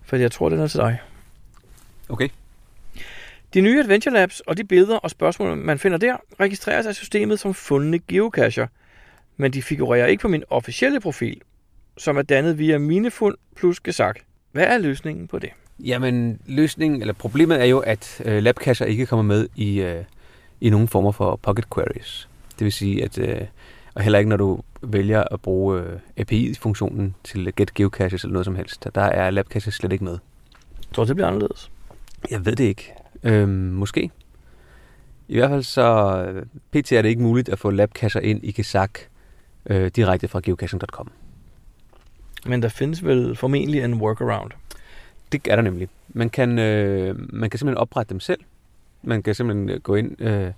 for 0.04 0.16
jeg 0.16 0.32
tror, 0.32 0.50
den 0.50 0.60
er 0.60 0.68
til 0.68 0.80
dig. 0.80 1.00
Okay. 2.10 2.30
De 3.54 3.62
nye 3.62 3.80
Adventure 3.80 4.14
Labs 4.14 4.40
og 4.40 4.58
de 4.58 4.64
billeder 4.64 4.98
og 4.98 5.10
spørgsmål, 5.10 5.58
man 5.58 5.80
finder 5.80 5.98
der, 5.98 6.18
registreres 6.40 6.86
af 6.86 6.96
systemet 6.96 7.40
som 7.40 7.54
fundne 7.54 8.00
geocacher, 8.00 8.68
men 9.38 9.54
de 9.54 9.62
figurerer 9.62 10.06
ikke 10.06 10.22
på 10.22 10.28
min 10.28 10.44
officielle 10.50 11.00
profil, 11.00 11.42
som 11.98 12.18
er 12.18 12.22
dannet 12.22 12.60
via 12.60 12.78
minefund 12.78 13.36
plus 13.56 13.80
gesak. 13.80 14.20
Hvad 14.52 14.64
er 14.64 14.78
løsningen 14.78 15.28
på 15.28 15.40
det? 15.40 15.50
Jamen, 15.80 16.40
løsningen, 16.46 17.02
eller 17.02 17.14
problemet 17.14 17.62
er 17.62 17.66
jo, 17.66 17.80
at 17.80 18.22
øh, 18.26 18.44
labcacher 18.44 18.86
ikke 18.86 19.06
kommer 19.06 19.24
med 19.24 19.48
i, 19.56 19.82
øh, 19.82 20.04
i 20.62 20.70
nogen 20.70 20.88
former 20.88 21.12
for 21.12 21.36
pocket 21.36 21.66
queries. 21.74 22.30
Det 22.60 22.66
vil 22.66 22.72
sige, 22.72 23.04
at 23.04 23.18
øh, 23.18 23.42
og 23.94 24.02
heller 24.02 24.20
ikke 24.20 24.30
når 24.30 24.38
du 24.38 24.62
vælger 24.82 25.24
at 25.32 25.42
bruge 25.42 25.82
øh, 25.82 26.00
API-funktionen 26.18 27.16
til 27.24 27.54
get 27.56 27.74
geocaches 27.74 28.24
eller 28.24 28.34
noget 28.34 28.46
som 28.46 28.56
helst. 28.56 28.88
Der 28.96 29.02
er 29.02 29.30
labcaches 29.30 29.76
slet 29.76 29.92
ikke 29.92 30.04
med. 30.04 30.18
Jeg 30.78 30.96
tror, 30.96 31.06
det 31.06 31.16
bliver 31.16 31.28
anderledes. 31.28 31.72
Jeg 32.32 32.46
ved 32.46 32.56
det 32.56 32.64
ikke. 32.64 32.94
Øhm, 33.24 33.50
måske. 33.50 34.10
I 35.28 35.38
hvert 35.38 35.50
fald 35.50 35.64
så 35.64 36.18
øh, 36.28 36.46
pt. 36.72 36.92
er 36.92 37.02
det 37.02 37.10
ikke 37.10 37.22
muligt 37.22 37.50
at 37.50 37.60
få 37.60 37.70
labcacher 37.70 38.22
ind 38.22 38.40
i 38.44 38.52
Gesak 38.52 39.00
øh, 39.66 39.92
direkte 39.96 40.28
fra 40.28 40.40
geocaching.com. 40.44 41.12
Men 42.46 42.62
der 42.62 42.70
findes 42.70 43.06
vel 43.06 43.36
formentlig 43.36 43.84
en 43.84 43.94
workaround. 43.94 44.52
Det 45.32 45.48
er 45.48 45.56
der 45.56 45.64
nemlig. 45.64 45.88
Man 46.10 46.30
kan, 46.30 46.60
øh, 46.60 47.34
man 47.34 47.50
kan 47.50 47.58
simpelthen 47.58 47.78
oprette 47.78 48.10
dem 48.10 48.20
selv. 48.20 48.40
Man 49.04 49.24
kan 49.24 49.36
simpelthen 49.36 49.70
øh, 49.70 49.80
gå 49.80 49.96
ind 49.96 50.22
øh, 50.22 50.52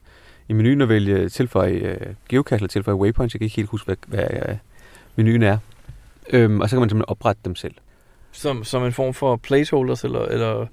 i 0.47 0.53
menuen 0.53 0.81
og 0.81 0.89
vælge 0.89 1.29
tilføje 1.29 1.71
øh, 1.71 2.13
geocache 2.29 2.55
eller 2.55 2.67
tilføje 2.67 2.95
waypoints. 2.95 3.33
Jeg 3.33 3.39
kan 3.39 3.45
ikke 3.45 3.55
helt 3.55 3.69
huske, 3.69 3.85
hvad, 3.85 3.97
hvad 4.07 4.27
øh, 4.49 4.55
menuen 5.15 5.43
er. 5.43 5.57
Øhm, 6.29 6.61
og 6.61 6.69
så 6.69 6.75
kan 6.75 6.79
man 6.79 6.89
simpelthen 6.89 7.09
oprette 7.09 7.41
dem 7.45 7.55
selv. 7.55 7.75
Som, 8.31 8.63
som 8.63 8.83
en 8.83 8.93
form 8.93 9.13
for 9.13 9.35
placeholders, 9.35 10.03
eller, 10.03 10.25
eller 10.25 10.67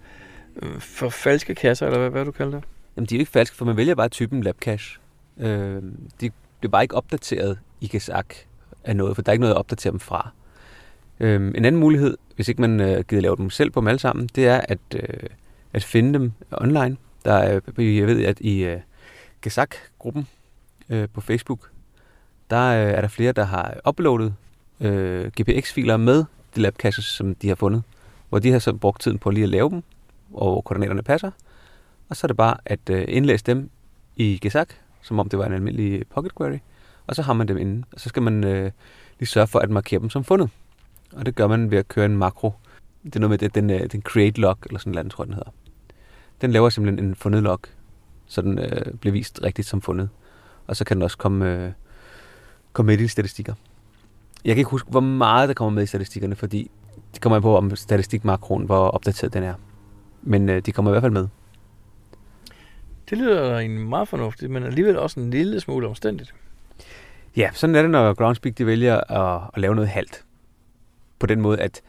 øh, 0.62 0.80
for 0.80 1.08
falske 1.08 1.54
kasser, 1.54 1.86
eller 1.86 1.98
hvad, 1.98 2.10
hvad 2.10 2.24
du 2.24 2.30
kalder 2.30 2.52
det? 2.52 2.68
Jamen, 2.96 3.06
de 3.06 3.14
er 3.14 3.18
jo 3.18 3.20
ikke 3.20 3.32
falske, 3.32 3.56
for 3.56 3.64
man 3.64 3.76
vælger 3.76 3.94
bare 3.94 4.08
typen 4.08 4.42
labcash. 4.42 4.98
Øh, 5.38 5.82
de 6.20 6.30
bliver 6.60 6.70
bare 6.70 6.82
ikke 6.82 6.94
opdateret 6.94 7.58
i 7.80 7.88
GESAC 7.88 8.26
af 8.84 8.96
noget, 8.96 9.16
for 9.16 9.22
der 9.22 9.30
er 9.30 9.32
ikke 9.32 9.40
noget 9.40 9.54
at 9.54 9.58
opdatere 9.58 9.90
dem 9.90 10.00
fra. 10.00 10.30
Øh, 11.20 11.52
en 11.54 11.64
anden 11.64 11.76
mulighed, 11.76 12.16
hvis 12.34 12.48
ikke 12.48 12.60
man 12.60 12.80
øh, 12.80 13.04
gider 13.04 13.22
lave 13.22 13.36
dem 13.36 13.50
selv 13.50 13.70
på 13.70 13.80
dem 13.80 13.88
alle 13.88 13.98
sammen, 13.98 14.28
det 14.34 14.46
er 14.46 14.60
at, 14.68 14.78
øh, 14.94 15.28
at 15.72 15.84
finde 15.84 16.18
dem 16.18 16.32
online. 16.52 16.96
Der 17.24 17.32
er, 17.32 17.60
jeg 17.78 18.06
ved, 18.06 18.24
at 18.24 18.40
i 18.40 18.64
øh, 18.64 18.80
GESAC-gruppen 19.42 20.26
øh, 20.88 21.08
på 21.14 21.20
Facebook, 21.20 21.70
der 22.50 22.66
øh, 22.66 22.92
er 22.92 23.00
der 23.00 23.08
flere, 23.08 23.32
der 23.32 23.44
har 23.44 23.80
uploadet 23.88 24.34
øh, 24.80 25.30
GPX-filer 25.40 25.96
med 25.96 26.24
de 26.56 26.60
labcaches, 26.60 27.04
som 27.04 27.34
de 27.34 27.48
har 27.48 27.54
fundet. 27.54 27.82
Hvor 28.28 28.38
de 28.38 28.52
har 28.52 28.58
så 28.58 28.72
brugt 28.72 29.02
tiden 29.02 29.18
på 29.18 29.30
lige 29.30 29.44
at 29.44 29.48
lave 29.48 29.70
dem, 29.70 29.82
og 30.32 30.52
hvor 30.52 30.60
koordinaterne 30.60 31.02
passer. 31.02 31.30
Og 32.08 32.16
så 32.16 32.26
er 32.26 32.28
det 32.28 32.36
bare 32.36 32.56
at 32.64 32.90
øh, 32.90 33.04
indlæse 33.08 33.44
dem 33.44 33.70
i 34.16 34.38
Gesak, 34.42 34.68
som 35.02 35.18
om 35.18 35.28
det 35.28 35.38
var 35.38 35.46
en 35.46 35.52
almindelig 35.52 36.06
pocket 36.14 36.32
query. 36.38 36.58
Og 37.06 37.16
så 37.16 37.22
har 37.22 37.32
man 37.32 37.48
dem 37.48 37.58
inde. 37.58 37.84
Og 37.92 38.00
så 38.00 38.08
skal 38.08 38.22
man 38.22 38.44
øh, 38.44 38.70
lige 39.18 39.28
sørge 39.28 39.46
for 39.46 39.58
at 39.58 39.70
markere 39.70 40.00
dem 40.00 40.10
som 40.10 40.24
fundet. 40.24 40.50
Og 41.12 41.26
det 41.26 41.34
gør 41.34 41.46
man 41.46 41.70
ved 41.70 41.78
at 41.78 41.88
køre 41.88 42.04
en 42.04 42.16
makro. 42.16 42.52
Det 43.04 43.16
er 43.16 43.20
noget 43.20 43.30
med 43.30 43.38
det, 43.38 43.54
den, 43.54 43.70
øh, 43.70 43.92
den 43.92 44.02
create 44.02 44.40
log, 44.40 44.58
eller 44.66 44.78
sådan 44.78 44.92
noget, 44.92 45.10
tror 45.10 45.24
jeg, 45.24 45.26
den 45.26 45.34
hedder. 45.34 45.50
Den 46.40 46.52
laver 46.52 46.68
simpelthen 46.68 47.06
en 47.06 47.14
fundet 47.14 47.42
log, 47.42 47.60
så 48.26 48.42
den 48.42 48.58
øh, 48.58 48.94
bliver 48.94 49.12
vist 49.12 49.40
rigtigt 49.42 49.68
som 49.68 49.82
fundet. 49.82 50.08
Og 50.66 50.76
så 50.76 50.84
kan 50.84 50.96
den 50.96 51.02
også 51.02 51.18
komme, 51.18 51.54
øh, 51.54 51.72
komme 52.72 52.86
med 52.86 52.98
i 52.98 53.02
de 53.02 53.08
statistikker. 53.08 53.54
Jeg 54.44 54.54
kan 54.54 54.58
ikke 54.58 54.70
huske, 54.70 54.90
hvor 54.90 55.00
meget 55.00 55.48
der 55.48 55.54
kommer 55.54 55.74
med 55.74 55.82
i 55.82 55.86
statistikkerne, 55.86 56.36
fordi 56.36 56.70
det 57.12 57.20
kommer 57.20 57.36
an 57.36 57.42
på, 57.42 57.56
om 57.56 57.76
statistikmakroen, 57.76 58.64
hvor 58.64 58.88
opdateret 58.88 59.32
den 59.32 59.42
er. 59.42 59.54
Men 60.22 60.48
øh, 60.48 60.62
de 60.66 60.72
kommer 60.72 60.90
i 60.90 60.92
hvert 60.92 61.02
fald 61.02 61.12
med. 61.12 61.28
Det 63.10 63.18
lyder 63.18 63.58
egentlig 63.58 63.86
meget 63.86 64.08
fornuftigt, 64.08 64.50
men 64.50 64.62
alligevel 64.62 64.98
også 64.98 65.20
en 65.20 65.30
lille 65.30 65.60
smule 65.60 65.86
omstændigt. 65.86 66.34
Ja, 67.36 67.50
sådan 67.52 67.76
er 67.76 67.82
det, 67.82 67.90
når 67.90 68.14
Groundspeak 68.14 68.58
de 68.58 68.66
vælger 68.66 69.00
at, 69.00 69.50
at 69.54 69.60
lave 69.60 69.74
noget 69.74 69.90
halvt. 69.90 70.24
På 71.18 71.26
den 71.26 71.40
måde, 71.40 71.60
at, 71.60 71.80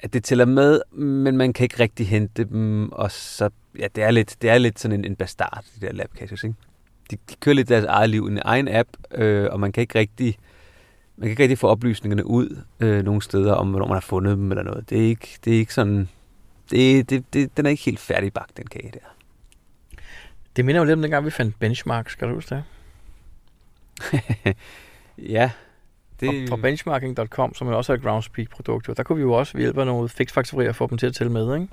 at 0.00 0.12
det 0.12 0.24
tæller 0.24 0.44
med, 0.44 0.80
men 0.92 1.36
man 1.36 1.52
kan 1.52 1.64
ikke 1.64 1.80
rigtig 1.80 2.08
hente 2.08 2.44
dem, 2.44 2.92
og 2.92 3.10
så, 3.10 3.50
ja, 3.78 3.86
det 3.94 4.04
er 4.04 4.10
lidt, 4.10 4.36
det 4.42 4.50
er 4.50 4.58
lidt 4.58 4.80
sådan 4.80 4.98
en, 4.98 5.04
en 5.04 5.16
bastard, 5.16 5.64
de 5.80 5.86
der 5.86 5.92
labcaches, 5.92 6.44
ikke? 6.44 6.56
De, 7.10 7.16
de 7.30 7.34
kører 7.40 7.54
lidt 7.54 7.68
deres 7.68 7.84
eget 7.84 8.10
liv 8.10 8.26
i 8.28 8.32
en 8.32 8.40
egen 8.44 8.68
app, 8.68 8.88
øh, 9.14 9.48
og 9.50 9.60
man 9.60 9.72
kan 9.72 9.80
ikke 9.80 9.98
rigtig, 9.98 10.38
man 11.16 11.22
kan 11.22 11.30
ikke 11.30 11.42
rigtig 11.42 11.58
få 11.58 11.68
oplysningerne 11.68 12.26
ud 12.26 12.58
øh, 12.80 13.04
nogle 13.04 13.22
steder, 13.22 13.52
om 13.52 13.70
hvornår 13.70 13.86
man 13.86 13.96
har 13.96 14.00
fundet 14.00 14.36
dem 14.36 14.50
eller 14.52 14.64
noget. 14.64 14.90
Det 14.90 14.98
er 14.98 15.06
ikke, 15.06 15.38
det 15.44 15.54
er 15.54 15.58
ikke 15.58 15.74
sådan, 15.74 16.08
det, 16.70 17.10
det, 17.10 17.24
det, 17.32 17.56
den 17.56 17.66
er 17.66 17.70
ikke 17.70 17.84
helt 17.84 18.00
færdig 18.00 18.32
bagt, 18.32 18.56
den 18.56 18.66
kage 18.66 18.90
der. 18.92 18.98
Det 20.56 20.64
minder 20.64 20.80
jo 20.80 20.84
lidt 20.84 20.96
om 20.96 21.02
dengang, 21.02 21.24
vi 21.24 21.30
fandt 21.30 21.58
benchmark, 21.58 22.10
skal 22.10 22.28
du 22.28 22.34
huske 22.34 22.54
det? 22.54 22.64
ja. 25.36 25.50
Det... 26.20 26.48
Fra, 26.48 26.56
fra 26.56 26.62
benchmarking.com, 26.62 27.54
som 27.54 27.68
jo 27.68 27.76
også 27.76 27.92
er 27.92 27.96
et 27.96 28.02
Groundspeak-produkt, 28.02 28.96
der 28.96 29.02
kunne 29.02 29.16
vi 29.16 29.22
jo 29.22 29.32
også 29.32 29.52
ved 29.52 29.60
hjælp 29.60 29.78
af 29.78 29.86
noget 29.86 30.10
fixfaktorier 30.10 30.72
få 30.72 30.86
dem 30.86 30.98
til 30.98 31.06
at 31.06 31.14
tælle 31.14 31.32
med, 31.32 31.54
ikke? 31.54 31.68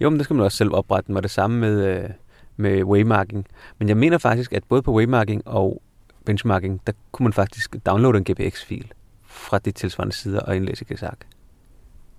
Jo, 0.00 0.10
men 0.10 0.18
det 0.18 0.24
skal 0.24 0.36
man 0.36 0.44
også 0.44 0.56
selv 0.56 0.74
oprette, 0.74 1.10
og 1.10 1.22
det 1.22 1.30
samme 1.30 1.58
med, 1.58 1.86
øh, 1.86 2.10
med 2.56 2.82
waymarking. 2.82 3.46
Men 3.78 3.88
jeg 3.88 3.96
mener 3.96 4.18
faktisk, 4.18 4.52
at 4.52 4.64
både 4.64 4.82
på 4.82 4.92
waymarking 4.92 5.48
og 5.48 5.82
benchmarking, 6.24 6.80
der 6.86 6.92
kunne 7.12 7.24
man 7.24 7.32
faktisk 7.32 7.76
downloade 7.86 8.18
en 8.18 8.24
GPX-fil 8.24 8.92
fra 9.26 9.58
de 9.58 9.70
tilsvarende 9.70 10.14
sider 10.14 10.40
og 10.40 10.56
indlæse 10.56 10.84
i 10.88 10.92
Gesak. 10.92 11.18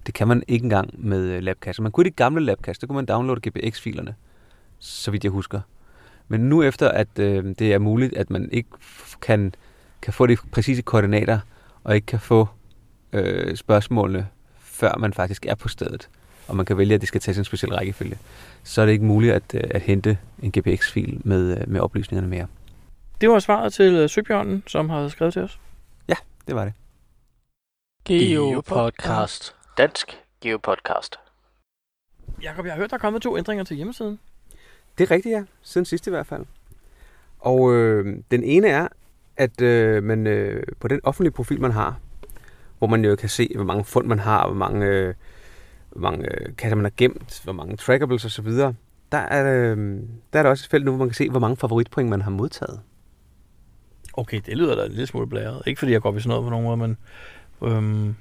Det 0.05 0.13
kan 0.13 0.27
man 0.27 0.43
ikke 0.47 0.63
engang 0.63 0.89
med 0.97 1.21
øh, 1.21 1.43
labcache. 1.43 1.83
Man 1.83 1.91
kunne 1.91 2.05
i 2.05 2.09
de 2.09 2.15
gamle 2.15 2.45
labcache, 2.45 2.81
der 2.81 2.87
kunne 2.87 2.95
man 2.95 3.05
downloade 3.05 3.49
GPX-filerne, 3.49 4.15
så 4.79 5.11
vidt 5.11 5.23
jeg 5.23 5.31
husker. 5.31 5.61
Men 6.27 6.41
nu 6.41 6.63
efter, 6.63 6.89
at 6.89 7.19
øh, 7.19 7.55
det 7.59 7.73
er 7.73 7.79
muligt, 7.79 8.13
at 8.13 8.29
man 8.29 8.49
ikke 8.51 8.69
kan, 9.21 9.53
kan 10.01 10.13
få 10.13 10.27
de 10.27 10.37
præcise 10.51 10.81
koordinater, 10.81 11.39
og 11.83 11.95
ikke 11.95 12.05
kan 12.05 12.19
få 12.19 12.47
øh, 13.13 13.55
spørgsmålene, 13.55 14.27
før 14.59 14.97
man 14.97 15.13
faktisk 15.13 15.45
er 15.45 15.55
på 15.55 15.67
stedet, 15.67 16.09
og 16.47 16.55
man 16.55 16.65
kan 16.65 16.77
vælge, 16.77 16.95
at 16.95 17.01
det 17.01 17.07
skal 17.07 17.21
tages 17.21 17.37
en 17.37 17.43
speciel 17.43 17.73
rækkefølge, 17.73 18.17
så 18.63 18.81
er 18.81 18.85
det 18.85 18.93
ikke 18.93 19.05
muligt 19.05 19.33
at, 19.33 19.43
øh, 19.53 19.61
at 19.71 19.81
hente 19.81 20.17
en 20.43 20.51
GPX-fil 20.51 21.21
med, 21.23 21.57
øh, 21.57 21.69
med 21.69 21.79
oplysningerne 21.81 22.27
mere. 22.27 22.47
Det 23.21 23.29
var 23.29 23.39
svaret 23.39 23.73
til 23.73 23.93
øh, 23.93 24.09
Søbjørnen, 24.09 24.63
som 24.67 24.89
har 24.89 25.07
skrevet 25.07 25.33
til 25.33 25.41
os. 25.41 25.59
Ja, 26.07 26.15
det 26.47 26.55
var 26.55 26.63
det. 26.63 26.73
Geopodcast. 28.05 29.55
Dansk 29.79 30.19
Geopodcast. 30.41 31.19
Jakob, 32.41 32.65
jeg 32.65 32.73
har 32.73 32.79
hørt, 32.79 32.89
der 32.89 32.95
er 32.95 32.99
kommet 32.99 33.21
to 33.21 33.37
ændringer 33.37 33.63
til 33.63 33.75
hjemmesiden. 33.75 34.19
Det 34.97 35.03
er 35.03 35.11
rigtigt, 35.11 35.33
ja. 35.33 35.43
Siden 35.61 35.85
sidst 35.85 36.07
i 36.07 36.09
hvert 36.09 36.27
fald. 36.27 36.45
Og 37.39 37.73
øh, 37.73 38.17
den 38.31 38.43
ene 38.43 38.67
er, 38.67 38.87
at 39.37 39.61
øh, 39.61 40.03
man 40.03 40.27
øh, 40.27 40.63
på 40.79 40.87
den 40.87 40.99
offentlige 41.03 41.31
profil, 41.31 41.61
man 41.61 41.71
har, 41.71 41.99
hvor 42.77 42.87
man 42.87 43.05
jo 43.05 43.15
kan 43.15 43.29
se, 43.29 43.51
hvor 43.55 43.63
mange 43.63 43.85
fund 43.85 44.07
man 44.07 44.19
har, 44.19 44.47
hvor 44.47 44.55
mange, 44.55 44.85
øh, 44.85 45.13
hvor 45.89 46.01
mange 46.01 46.25
øh, 46.31 46.55
kasser 46.55 46.75
man 46.75 46.85
har 46.85 46.93
gemt, 46.97 47.41
hvor 47.43 47.53
mange 47.53 47.77
trackables 47.77 48.25
osv., 48.25 48.51
der 49.11 49.17
er, 49.17 49.71
øh, 49.71 49.77
der 50.33 50.39
er 50.39 50.43
der 50.43 50.49
også 50.49 50.65
et 50.65 50.69
felt 50.71 50.85
nu, 50.85 50.91
hvor 50.91 50.99
man 50.99 51.09
kan 51.09 51.15
se, 51.15 51.29
hvor 51.29 51.39
mange 51.39 51.57
favoritpoint 51.57 52.09
man 52.09 52.21
har 52.21 52.31
modtaget. 52.31 52.81
Okay, 54.13 54.41
det 54.45 54.57
lyder 54.57 54.75
da 54.75 54.85
en 54.85 54.91
lille 54.91 55.07
smule 55.07 55.27
blæret. 55.27 55.63
Ikke 55.67 55.79
fordi 55.79 55.91
jeg 55.91 56.01
går 56.01 56.09
op 56.09 56.17
i 56.17 56.19
sådan 56.19 56.29
noget 56.29 56.43
på 56.43 56.49
nogen 56.49 56.65
måde, 56.65 56.77
men... 56.77 56.97
Øhm, 57.63 58.15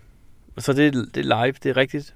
så 0.58 0.72
det, 0.72 0.94
det 1.14 1.26
er 1.26 1.44
live, 1.44 1.54
det 1.62 1.66
er 1.66 1.76
rigtigt. 1.76 2.14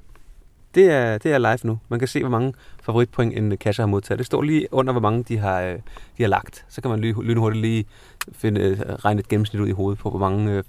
Det 0.75 0.91
er, 0.91 1.19
det 1.19 1.33
er 1.33 1.39
live 1.39 1.59
nu. 1.63 1.79
Man 1.89 1.99
kan 1.99 2.09
se, 2.09 2.21
hvor 2.21 2.31
mange 2.31 2.55
favoritpoint 2.83 3.39
en 3.39 3.57
kasse 3.57 3.83
har 3.83 3.87
modtaget. 3.87 4.19
Det 4.19 4.27
står 4.27 4.43
lige 4.43 4.69
under, 4.71 4.93
hvor 4.93 5.01
mange 5.01 5.23
de 5.23 5.39
har, 5.39 5.61
øh, 5.61 5.75
de 6.19 6.23
har 6.23 6.29
lagt. 6.29 6.65
Så 6.69 6.81
kan 6.81 6.91
man 6.91 7.01
lige, 7.01 7.25
lynhurtigt 7.25 7.63
lige 7.63 7.85
finde, 8.33 8.61
øh, 8.61 8.81
regne 8.81 9.21
et 9.21 9.29
gennemsnit 9.29 9.61
ud 9.61 9.69
i 9.69 9.73
hovedet 9.73 9.99
på, 9.99 10.11
hvor 10.11 10.19
mange, 10.19 10.53
øh, 10.53 10.65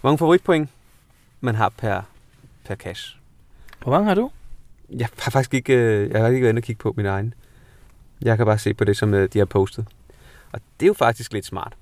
hvor 0.00 0.10
mange 0.10 0.18
favoritpoint 0.18 0.70
man 1.40 1.54
har 1.54 1.68
per, 1.68 2.02
per 2.64 2.74
cash. 2.74 3.16
Hvor 3.82 3.92
mange 3.92 4.08
har 4.08 4.14
du? 4.14 4.30
Jeg 4.90 5.08
har 5.18 5.30
faktisk 5.30 5.54
ikke, 5.54 5.74
øh, 5.74 6.10
jeg 6.10 6.20
har 6.20 6.28
ikke 6.28 6.42
været 6.42 6.52
inde 6.52 6.58
og 6.58 6.64
kigge 6.64 6.80
på 6.82 6.94
min 6.96 7.06
egen. 7.06 7.34
Jeg 8.22 8.36
kan 8.36 8.46
bare 8.46 8.58
se 8.58 8.74
på 8.74 8.84
det, 8.84 8.96
som 8.96 9.14
øh, 9.14 9.28
de 9.32 9.38
har 9.38 9.46
postet. 9.46 9.86
Og 10.52 10.60
det 10.80 10.86
er 10.86 10.88
jo 10.88 10.94
faktisk 10.94 11.32
lidt 11.32 11.46
smart. 11.46 11.76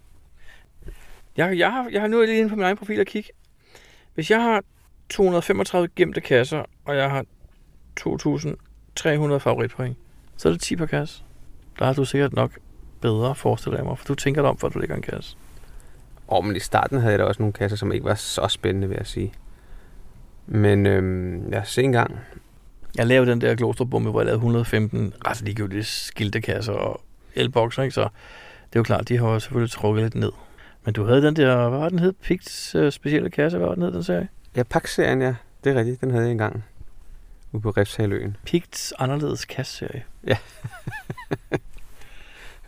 Jeg, 1.37 1.59
jeg, 1.59 1.73
har, 1.73 1.89
jeg 1.93 2.01
har 2.01 2.09
nu 2.09 2.23
lige 2.23 2.39
inde 2.39 2.51
på 2.51 2.57
min 2.57 2.65
egen 2.65 2.77
profil 2.77 3.01
og 3.01 3.07
kigge. 3.07 3.31
Hvis 4.19 4.31
jeg 4.31 4.43
har 4.43 4.63
235 5.11 5.89
gemte 5.97 6.21
kasser, 6.21 6.63
og 6.85 6.97
jeg 6.97 7.11
har 7.11 7.25
2.300 8.01 9.37
favoritpoint, 9.37 9.97
så 10.37 10.49
er 10.49 10.53
det 10.53 10.61
10 10.61 10.77
per 10.77 10.87
kasse. 10.87 11.23
Der 11.79 11.85
har 11.85 11.93
du 11.93 12.05
sikkert 12.05 12.33
nok 12.33 12.59
bedre, 13.01 13.35
forestiller 13.35 13.79
jeg 13.79 13.87
mig, 13.87 13.99
for 13.99 14.05
du 14.05 14.15
tænker 14.15 14.43
dig 14.43 14.51
om, 14.51 14.59
før 14.59 14.69
du 14.69 14.79
lægger 14.79 14.97
en 14.97 15.03
kasse. 15.03 15.37
Og 16.29 16.45
men 16.45 16.57
i 16.57 16.59
starten 16.59 16.99
havde 16.99 17.13
jeg 17.13 17.19
da 17.19 17.25
også 17.25 17.43
nogle 17.43 17.53
kasser, 17.53 17.77
som 17.77 17.93
ikke 17.93 18.05
var 18.05 18.15
så 18.15 18.49
spændende, 18.49 18.89
vil 18.89 18.97
jeg 18.97 19.07
sige. 19.07 19.33
Men 20.47 20.87
øhm, 20.87 21.53
jeg 21.53 21.67
ser 21.67 21.83
engang. 21.83 22.19
Jeg 22.97 23.07
lavede 23.07 23.31
den 23.31 23.41
der 23.41 23.55
Glostrup-bombe, 23.55 24.11
hvor 24.11 24.21
jeg 24.21 24.27
lavede 24.27 24.39
115 24.39 25.15
ret 25.27 25.43
ligegyldige 25.43 25.85
skiltekasser 25.85 26.73
og 26.73 27.01
elbokser, 27.35 27.83
ikke? 27.83 27.95
så 27.95 28.03
det 28.03 28.77
er 28.77 28.81
jo 28.81 28.83
klart, 28.83 29.09
de 29.09 29.19
har 29.19 29.29
jo 29.29 29.39
selvfølgelig 29.39 29.71
trukket 29.71 30.03
lidt 30.03 30.15
ned. 30.15 30.33
Men 30.85 30.95
du 30.95 31.05
havde 31.05 31.23
den 31.23 31.37
der, 31.37 31.69
hvad 31.69 31.79
var 31.79 31.89
den 31.89 31.99
hed? 31.99 32.13
Pigts 32.13 32.75
øh, 32.75 32.93
specielle 32.93 33.31
kasse, 33.31 33.59
hvad 33.59 33.69
var 33.69 33.75
den 33.75 33.83
hed, 33.85 33.93
den 33.93 34.05
serie? 34.05 34.29
Ja, 34.57 34.63
Pax-serien, 34.63 35.23
ja. 35.23 35.35
Det 35.65 35.73
er 35.73 35.77
rigtigt. 35.79 36.01
Den 36.01 36.11
havde 36.11 36.25
jeg 36.25 36.33
engang. 36.33 36.65
Ude 37.53 37.63
på 37.63 37.71
Refshaløen. 37.71 38.37
Pigts 38.45 38.93
anderledes 38.99 39.45
kasseserie. 39.45 40.05
Ja. 40.27 40.37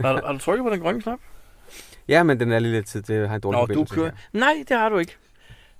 har, 0.01 0.13
du- 0.17 0.27
har 0.27 0.33
du 0.33 0.39
trykket 0.39 0.65
på 0.65 0.71
den 0.71 0.81
grønne 0.81 1.03
knap? 1.03 1.19
Ja, 2.09 2.23
men 2.23 2.41
den 2.41 2.53
er 2.53 2.59
lige 2.59 2.73
lidt 2.73 2.87
tid. 2.87 3.03
Det 3.03 3.29
har 3.29 3.35
en 3.35 3.41
dårlig 3.41 3.57
Nå, 3.57 3.61
du 3.61 3.67
forbindelse 3.67 3.95
kører... 3.95 4.11
her. 4.33 4.41
Nej, 4.41 4.65
det 4.69 4.77
har 4.77 4.89
du 4.89 4.99
ikke. 4.99 5.17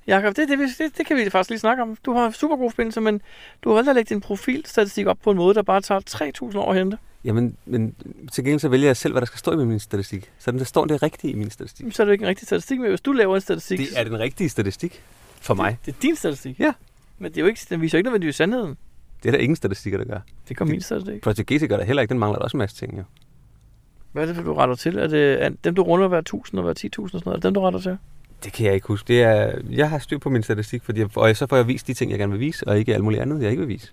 Jakob, 0.07 0.37
det, 0.37 0.49
det, 0.49 0.59
det, 0.79 0.99
det 0.99 1.07
kan 1.07 1.17
vi 1.17 1.31
faktisk 1.31 1.51
lige 1.51 1.59
snakke 1.61 1.83
om. 1.83 1.97
Du 2.05 2.13
har 2.13 2.31
super 2.31 2.57
god 2.57 2.71
forbindelse, 2.71 3.01
men 3.01 3.23
du 3.65 3.69
har 3.69 3.75
valgt 3.75 3.91
at 3.91 3.97
lægge 3.97 4.09
din 4.15 4.21
profilstatistik 4.21 5.07
op 5.07 5.19
på 5.25 5.31
en 5.31 5.37
måde, 5.37 5.55
der 5.55 5.63
bare 5.63 5.81
tager 5.81 6.51
3.000 6.53 6.59
år 6.59 6.71
at 6.71 6.77
hente. 6.79 6.99
Jamen, 7.25 7.57
men 7.67 7.95
til 8.33 8.45
gengæld 8.45 8.61
så 8.61 8.69
vælger 8.69 8.87
jeg 8.87 8.97
selv, 8.97 9.15
hvad 9.15 9.21
der 9.21 9.27
skal 9.27 9.39
stå 9.39 9.61
i 9.61 9.65
min 9.65 9.81
statistik. 9.81 10.31
Så 10.39 10.51
der 10.51 10.65
står 10.65 10.85
det 10.85 11.03
rigtige 11.03 11.33
i 11.33 11.37
min 11.37 11.51
statistik. 11.51 11.95
Så 11.95 12.03
er 12.03 12.05
det 12.05 12.13
ikke 12.13 12.23
en 12.23 12.29
rigtig 12.29 12.47
statistik, 12.47 12.81
men 12.81 12.89
hvis 12.89 13.01
du 13.01 13.13
laver 13.13 13.35
en 13.35 13.41
statistik... 13.41 13.79
Det 13.79 13.89
er 13.97 14.05
den 14.05 14.19
rigtige 14.19 14.49
statistik 14.49 15.03
for 15.41 15.55
mig. 15.55 15.79
Det 15.87 15.95
er 15.95 15.99
din 16.03 16.17
statistik. 16.17 16.61
Ja. 16.61 16.73
Men 17.19 17.31
det 17.33 17.37
er 17.37 17.41
jo 17.41 17.47
ikke, 17.47 17.61
den 17.71 17.81
viser 17.81 17.99
jo 17.99 18.01
ikke 18.01 18.07
nødvendigvis 18.07 18.37
sandheden. 18.37 18.77
Det 19.23 19.29
er 19.29 19.33
der 19.33 19.39
ingen 19.39 19.57
statistikker, 19.57 19.99
der 19.99 20.05
gør. 20.05 20.21
Det 20.49 20.57
gør 20.57 20.65
min 20.65 20.81
statistik. 20.81 21.47
GC 21.47 21.69
gør 21.69 21.77
der 21.77 21.85
heller 21.85 22.03
ikke. 22.03 22.11
Den 22.11 22.19
mangler 22.19 22.39
der 22.39 22.45
også 22.45 22.57
en 22.57 22.59
masse 22.59 22.77
ting, 22.77 22.99
jo. 22.99 23.03
Hvad 24.13 24.29
er 24.29 24.33
det, 24.33 24.45
du 24.45 24.55
retter 24.55 24.75
til? 24.75 24.99
Er 24.99 25.07
det 25.07 25.65
dem, 25.65 25.75
du 25.75 25.83
runder 25.83 26.09
hver 26.09 26.19
1000 26.19 26.59
og 26.59 26.65
hver 26.65 26.75
10.000 26.99 27.03
og 27.03 27.11
sådan 27.11 27.23
noget? 27.25 27.27
Er 27.27 27.33
det 27.37 27.43
dem, 27.43 27.55
du 27.55 27.61
retter 27.61 27.81
til? 27.81 27.99
Det 28.45 28.53
kan 28.53 28.67
jeg 28.67 28.75
ikke 28.75 28.87
huske. 28.87 29.09
Det 29.09 29.23
er, 29.23 29.59
jeg 29.71 29.91
har 29.91 29.99
styr 29.99 30.19
på 30.19 30.31
min 30.31 30.43
statistik, 30.43 30.83
fordi 30.83 31.01
jeg, 31.01 31.09
og 31.17 31.37
så 31.37 31.47
får 31.47 31.57
jeg 31.57 31.69
vist 31.69 31.87
de 31.87 31.95
ting, 31.95 32.11
jeg 32.11 32.19
gerne 32.19 32.33
vil 32.33 32.41
vise, 32.41 32.69
og 32.69 32.79
ikke 32.79 32.95
alt 32.95 33.05
muligt 33.05 33.23
andet, 33.23 33.43
jeg 33.43 33.51
ikke 33.51 33.61
vil 33.61 33.69
vise. 33.69 33.93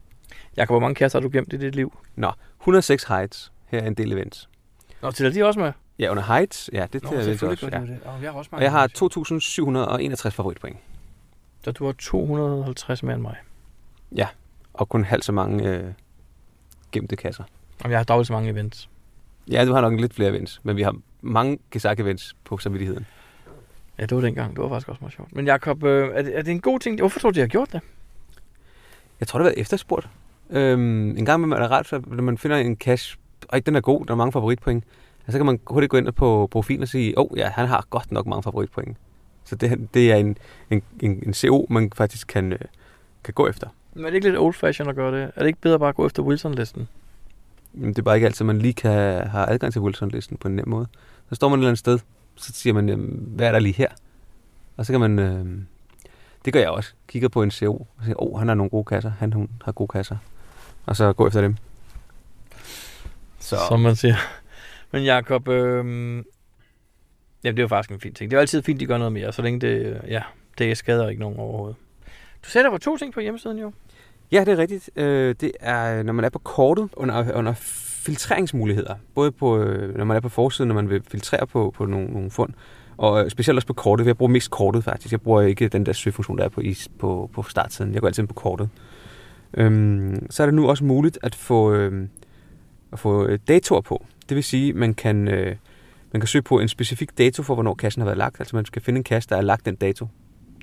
Jakob, 0.58 0.74
hvor 0.74 0.80
mange 0.80 0.96
kasser 0.96 1.20
har 1.20 1.28
du 1.28 1.30
gemt 1.34 1.54
i 1.54 1.58
dit 1.58 1.76
liv? 1.76 1.98
Nå, 2.16 2.32
106 2.60 3.04
heights. 3.04 3.52
Her 3.68 3.80
er 3.80 3.88
en 3.88 3.94
del 3.94 4.14
events. 4.14 4.50
Nå, 5.02 5.12
tæller 5.12 5.34
de 5.34 5.44
også 5.44 5.60
med? 5.60 5.72
Ja, 6.00 6.12
under 6.12 6.24
heights. 6.24 6.70
Ja, 6.74 6.86
det 6.94 7.04
tæller 7.04 7.24
events 7.24 7.44
også. 7.44 7.70
Ja. 7.72 7.80
det. 7.80 8.00
Og 8.06 8.24
jeg 8.24 8.32
har 8.32 8.38
også 8.38 8.50
Og 8.54 8.64
jeg 8.64 8.72
har 8.72 8.88
2.761 8.88 10.30
favoritpoint. 10.30 10.78
Så 11.64 11.72
du 11.72 11.86
har 11.86 11.92
250 11.92 13.04
mere 13.04 13.14
end 13.14 13.22
mig. 13.22 13.36
Og 14.78 14.90
kun 14.90 15.04
halvt 15.04 15.26
så 15.26 15.32
mange 15.32 15.70
øh, 15.70 15.94
gemte 16.92 17.16
kasser. 17.16 17.44
Og 17.84 17.90
jeg 17.90 18.00
har 18.00 18.04
dobbelt 18.04 18.28
så 18.28 18.34
mange 18.34 18.50
events. 18.50 18.90
Ja, 19.52 19.66
du 19.66 19.74
har 19.74 19.82
nok 19.82 20.00
lidt 20.00 20.14
flere 20.14 20.30
events, 20.30 20.60
men 20.64 20.78
vi 20.78 20.82
har 20.82 20.96
mange 21.22 21.60
Gesak 21.72 22.00
events 22.00 22.36
på 22.44 22.58
samvittigheden. 22.58 23.06
Ja, 24.00 24.06
det 24.06 24.16
var 24.16 24.22
dengang. 24.22 24.56
Det 24.56 24.64
var 24.64 24.70
faktisk 24.70 24.90
også 24.90 25.02
meget 25.02 25.14
sjovt. 25.14 25.36
Men 25.36 25.48
Jacob, 25.48 25.84
øh, 25.84 26.10
er, 26.14 26.22
det, 26.22 26.38
er 26.38 26.42
det 26.42 26.52
en 26.52 26.62
god 26.62 26.80
ting? 26.80 27.00
Hvorfor 27.00 27.20
tror 27.20 27.32
du, 27.32 27.36
de 27.36 27.40
har 27.40 27.48
gjort 27.48 27.74
det? 27.74 27.82
Jeg 29.20 29.28
tror, 29.28 29.40
det 29.40 29.46
har 29.46 29.50
været 29.50 29.62
efterspurgt. 29.62 30.10
Øhm, 30.50 31.10
en 31.10 31.26
gang 31.26 31.48
med 31.48 31.58
er 31.58 31.62
det 31.62 31.72
ret, 31.72 31.88
så 31.88 32.02
når 32.08 32.24
man 32.24 32.38
finder 32.38 32.58
en 32.58 32.76
cash, 32.76 33.18
og 33.50 33.66
den 33.66 33.76
er 33.76 33.82
god, 33.82 34.06
der 34.06 34.12
er 34.12 34.18
mange 34.18 34.32
favoritpoint, 34.32 34.84
så 35.30 35.38
kan 35.38 35.46
man 35.46 35.60
hurtigt 35.68 35.90
gå 35.90 35.98
ind 35.98 36.12
på 36.12 36.48
profilen 36.52 36.82
og 36.82 36.88
sige, 36.88 37.18
åh 37.18 37.26
oh, 37.32 37.38
ja, 37.38 37.50
han 37.50 37.68
har 37.68 37.86
godt 37.90 38.12
nok 38.12 38.26
mange 38.26 38.44
favoritpoint. 38.44 38.98
Så 39.44 39.56
det, 39.56 39.88
det 39.94 40.12
er 40.12 40.16
en, 40.16 40.38
en, 40.70 40.82
en, 41.00 41.24
en 41.26 41.34
CO, 41.34 41.68
man 41.70 41.92
faktisk 41.96 42.28
kan, 42.28 42.54
øh, 42.54 42.60
kan 43.24 43.34
gå 43.34 43.48
efter. 43.48 43.68
Men 43.94 44.06
er 44.06 44.10
det 44.10 44.16
ikke 44.16 44.28
lidt 44.28 44.40
old 44.40 44.54
fashion 44.54 44.90
at 44.90 44.96
gøre 44.96 45.22
det? 45.22 45.32
Er 45.36 45.40
det 45.40 45.48
ikke 45.48 45.62
bedre 45.62 45.80
bare 45.80 45.90
at 45.90 45.96
gå 45.96 46.06
efter 46.06 46.24
Wilson-listen? 46.24 46.88
Men 47.74 47.90
det 47.90 47.98
er 47.98 48.04
bare 48.04 48.16
ikke 48.16 48.28
altid, 48.28 48.46
man 48.46 48.60
lige 48.60 48.74
kan 48.74 48.92
have 49.28 49.50
adgang 49.50 49.74
til 49.74 49.82
Wilson-listen 49.82 50.38
på 50.38 50.48
en 50.48 50.56
nem 50.56 50.68
måde. 50.68 50.88
Så 51.30 51.36
står 51.36 51.50
man 51.50 51.60
et 51.60 51.62
eller 51.62 51.70
andet 51.70 51.80
sted, 51.80 52.00
så 52.36 52.54
siger 52.54 52.74
man, 52.74 52.90
jamen, 52.90 53.24
hvad 53.36 53.48
er 53.48 53.52
der 53.52 53.60
lige 53.60 53.74
her? 53.74 53.90
Og 54.78 54.86
så 54.86 54.94
kan 54.94 55.00
man, 55.00 55.20
øh, 55.20 55.46
det 56.46 56.54
gør 56.54 56.60
jeg 56.60 56.70
også, 56.70 56.94
kigger 57.08 57.30
på 57.30 57.44
en 57.44 57.52
CO 57.52 57.74
og 57.74 58.04
siger, 58.04 58.22
åh, 58.24 58.34
oh, 58.34 58.40
han 58.40 58.48
har 58.48 58.56
nogle 58.56 58.70
gode 58.70 58.86
kasser, 58.86 59.12
han 59.20 59.34
hun 59.34 59.50
har 59.64 59.72
gode 59.72 59.88
kasser. 59.88 60.18
Og 60.88 60.96
så 60.96 61.14
gå 61.14 61.28
efter 61.28 61.42
dem. 61.42 61.56
Så, 63.40 63.58
Som 63.68 63.80
man 63.80 63.96
siger. 63.96 64.16
Men 64.92 65.04
Jacob, 65.04 65.48
øh, 65.48 65.86
jamen, 65.86 66.24
det 67.44 67.60
er 67.60 67.64
jo 67.64 67.68
faktisk 67.68 67.92
en 67.92 68.00
fin 68.00 68.14
ting. 68.14 68.32
Det 68.32 68.36
er 68.36 68.40
jo 68.40 68.42
altid 68.42 68.64
fint, 68.64 68.80
de 68.80 68.86
gør 68.86 68.98
noget 68.98 69.14
mere, 69.14 69.34
så 69.34 69.42
længe 69.42 69.60
det, 69.60 70.02
ja, 70.08 70.22
det 70.58 70.78
skader 70.78 71.10
ikke 71.10 71.22
nogen 71.22 71.40
overhovedet. 71.40 71.76
Du 72.44 72.60
der 72.60 72.70
var 72.70 72.78
to 72.78 72.98
ting 72.98 73.14
på 73.14 73.20
hjemmesiden 73.20 73.60
jo. 73.60 73.72
Ja, 74.32 74.40
det 74.40 74.54
er 74.54 74.58
rigtigt. 74.58 74.90
Øh, 74.96 75.36
det 75.42 75.52
er, 75.60 76.04
når 76.04 76.14
man 76.14 76.26
er 76.26 76.30
på 76.30 76.40
kortet 76.40 76.90
under, 76.94 77.34
under 77.34 77.54
filtreringsmuligheder. 78.08 78.96
Både 79.16 79.32
på, 79.32 79.58
øh, 79.58 79.98
når 79.98 80.06
man 80.06 80.18
er 80.18 80.22
på 80.22 80.30
forsiden, 80.30 80.68
når 80.68 80.76
man 80.76 80.90
vil 80.90 81.04
filtrere 81.08 81.48
på, 81.48 81.74
på 81.78 81.86
nogle, 81.86 82.08
nogle 82.08 82.32
fund. 82.32 82.54
Og 82.98 83.24
øh, 83.24 83.30
specielt 83.30 83.58
også 83.58 83.68
på 83.68 83.74
kortet. 83.74 84.08
Jeg 84.08 84.18
bruger 84.18 84.32
mest 84.32 84.52
kortet 84.52 84.84
faktisk. 84.84 85.12
Jeg 85.12 85.22
bruger 85.22 85.42
ikke 85.42 85.68
den 85.68 85.86
der 85.86 85.94
søgefunktion, 85.94 86.38
der 86.38 86.44
er 86.44 86.50
på, 86.50 86.62
is, 86.62 86.90
på, 87.00 87.30
på 87.34 87.44
startsiden. 87.44 87.94
Jeg 87.94 88.02
går 88.02 88.08
altid 88.08 88.24
ind 88.24 88.28
på 88.28 88.34
kortet. 88.34 88.70
Øhm, 89.54 90.32
så 90.32 90.44
er 90.44 90.48
det 90.48 90.54
nu 90.54 90.70
også 90.70 90.84
muligt 90.84 91.20
at 91.24 91.36
få, 91.36 91.74
øh, 91.74 92.08
at 92.92 93.00
få 93.00 93.26
øh, 93.26 93.40
datoer 93.48 93.82
på. 93.82 94.06
Det 94.30 94.36
vil 94.36 94.44
sige, 94.44 94.74
man 94.74 94.94
kan, 94.94 95.28
øh, 95.28 95.56
man 96.12 96.22
kan 96.22 96.28
søge 96.28 96.42
på 96.42 96.60
en 96.60 96.68
specifik 96.68 97.18
dato 97.18 97.44
for, 97.44 97.54
hvornår 97.54 97.74
kassen 97.74 98.02
har 98.02 98.06
været 98.06 98.18
lagt. 98.18 98.40
Altså 98.40 98.56
man 98.56 98.66
skal 98.66 98.82
finde 98.82 98.98
en 98.98 99.04
kasse, 99.04 99.30
der 99.30 99.38
er 99.38 99.42
lagt 99.42 99.66
den 99.66 99.76
dato. 99.76 100.08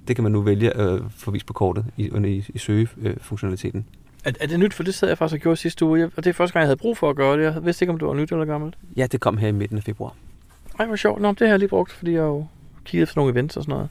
Det 0.09 0.17
kan 0.17 0.23
man 0.23 0.33
nu 0.33 0.41
vælge 0.41 0.77
at 0.77 0.95
øh, 0.95 1.01
få 1.11 1.31
vist 1.31 1.47
på 1.47 1.53
kortet 1.53 1.85
i, 1.97 2.11
i, 2.27 2.45
i 2.55 2.59
søgefunktionaliteten. 2.59 3.87
Er, 4.25 4.33
er 4.41 4.47
det 4.47 4.59
nyt? 4.59 4.75
For 4.75 4.83
det 4.83 4.95
sad 4.95 5.09
jeg 5.09 5.19
faktisk 5.19 5.39
og 5.39 5.43
gjorde 5.43 5.57
sidste 5.57 5.85
uge. 5.85 6.11
Og 6.17 6.25
det 6.25 6.27
er 6.27 6.33
første 6.33 6.53
gang, 6.53 6.61
jeg 6.63 6.69
havde 6.69 6.77
brug 6.77 6.99
for 6.99 7.11
at 7.11 7.17
gøre 7.17 7.37
det. 7.37 7.43
Jeg 7.43 7.65
vidste 7.65 7.83
ikke, 7.83 7.93
om 7.93 7.99
det 7.99 8.09
var 8.09 8.15
nyt 8.15 8.33
eller 8.33 8.45
gammelt. 8.45 8.75
Ja, 8.97 9.07
det 9.07 9.21
kom 9.21 9.37
her 9.37 9.49
i 9.49 9.53
midten 9.53 9.77
af 9.77 9.85
februar. 9.85 10.15
Ej, 10.79 10.87
hvor 10.87 10.97
sjovt. 10.97 11.23
Nå, 11.23 11.29
det 11.29 11.41
har 11.41 11.47
jeg 11.47 11.59
lige 11.59 11.69
brugt, 11.69 11.93
fordi 11.93 12.13
jeg 12.13 12.19
jo 12.19 12.47
kiggede 12.85 13.03
efter 13.03 13.21
nogle 13.21 13.33
events 13.33 13.57
og 13.57 13.63
sådan 13.63 13.73
noget. 13.73 13.89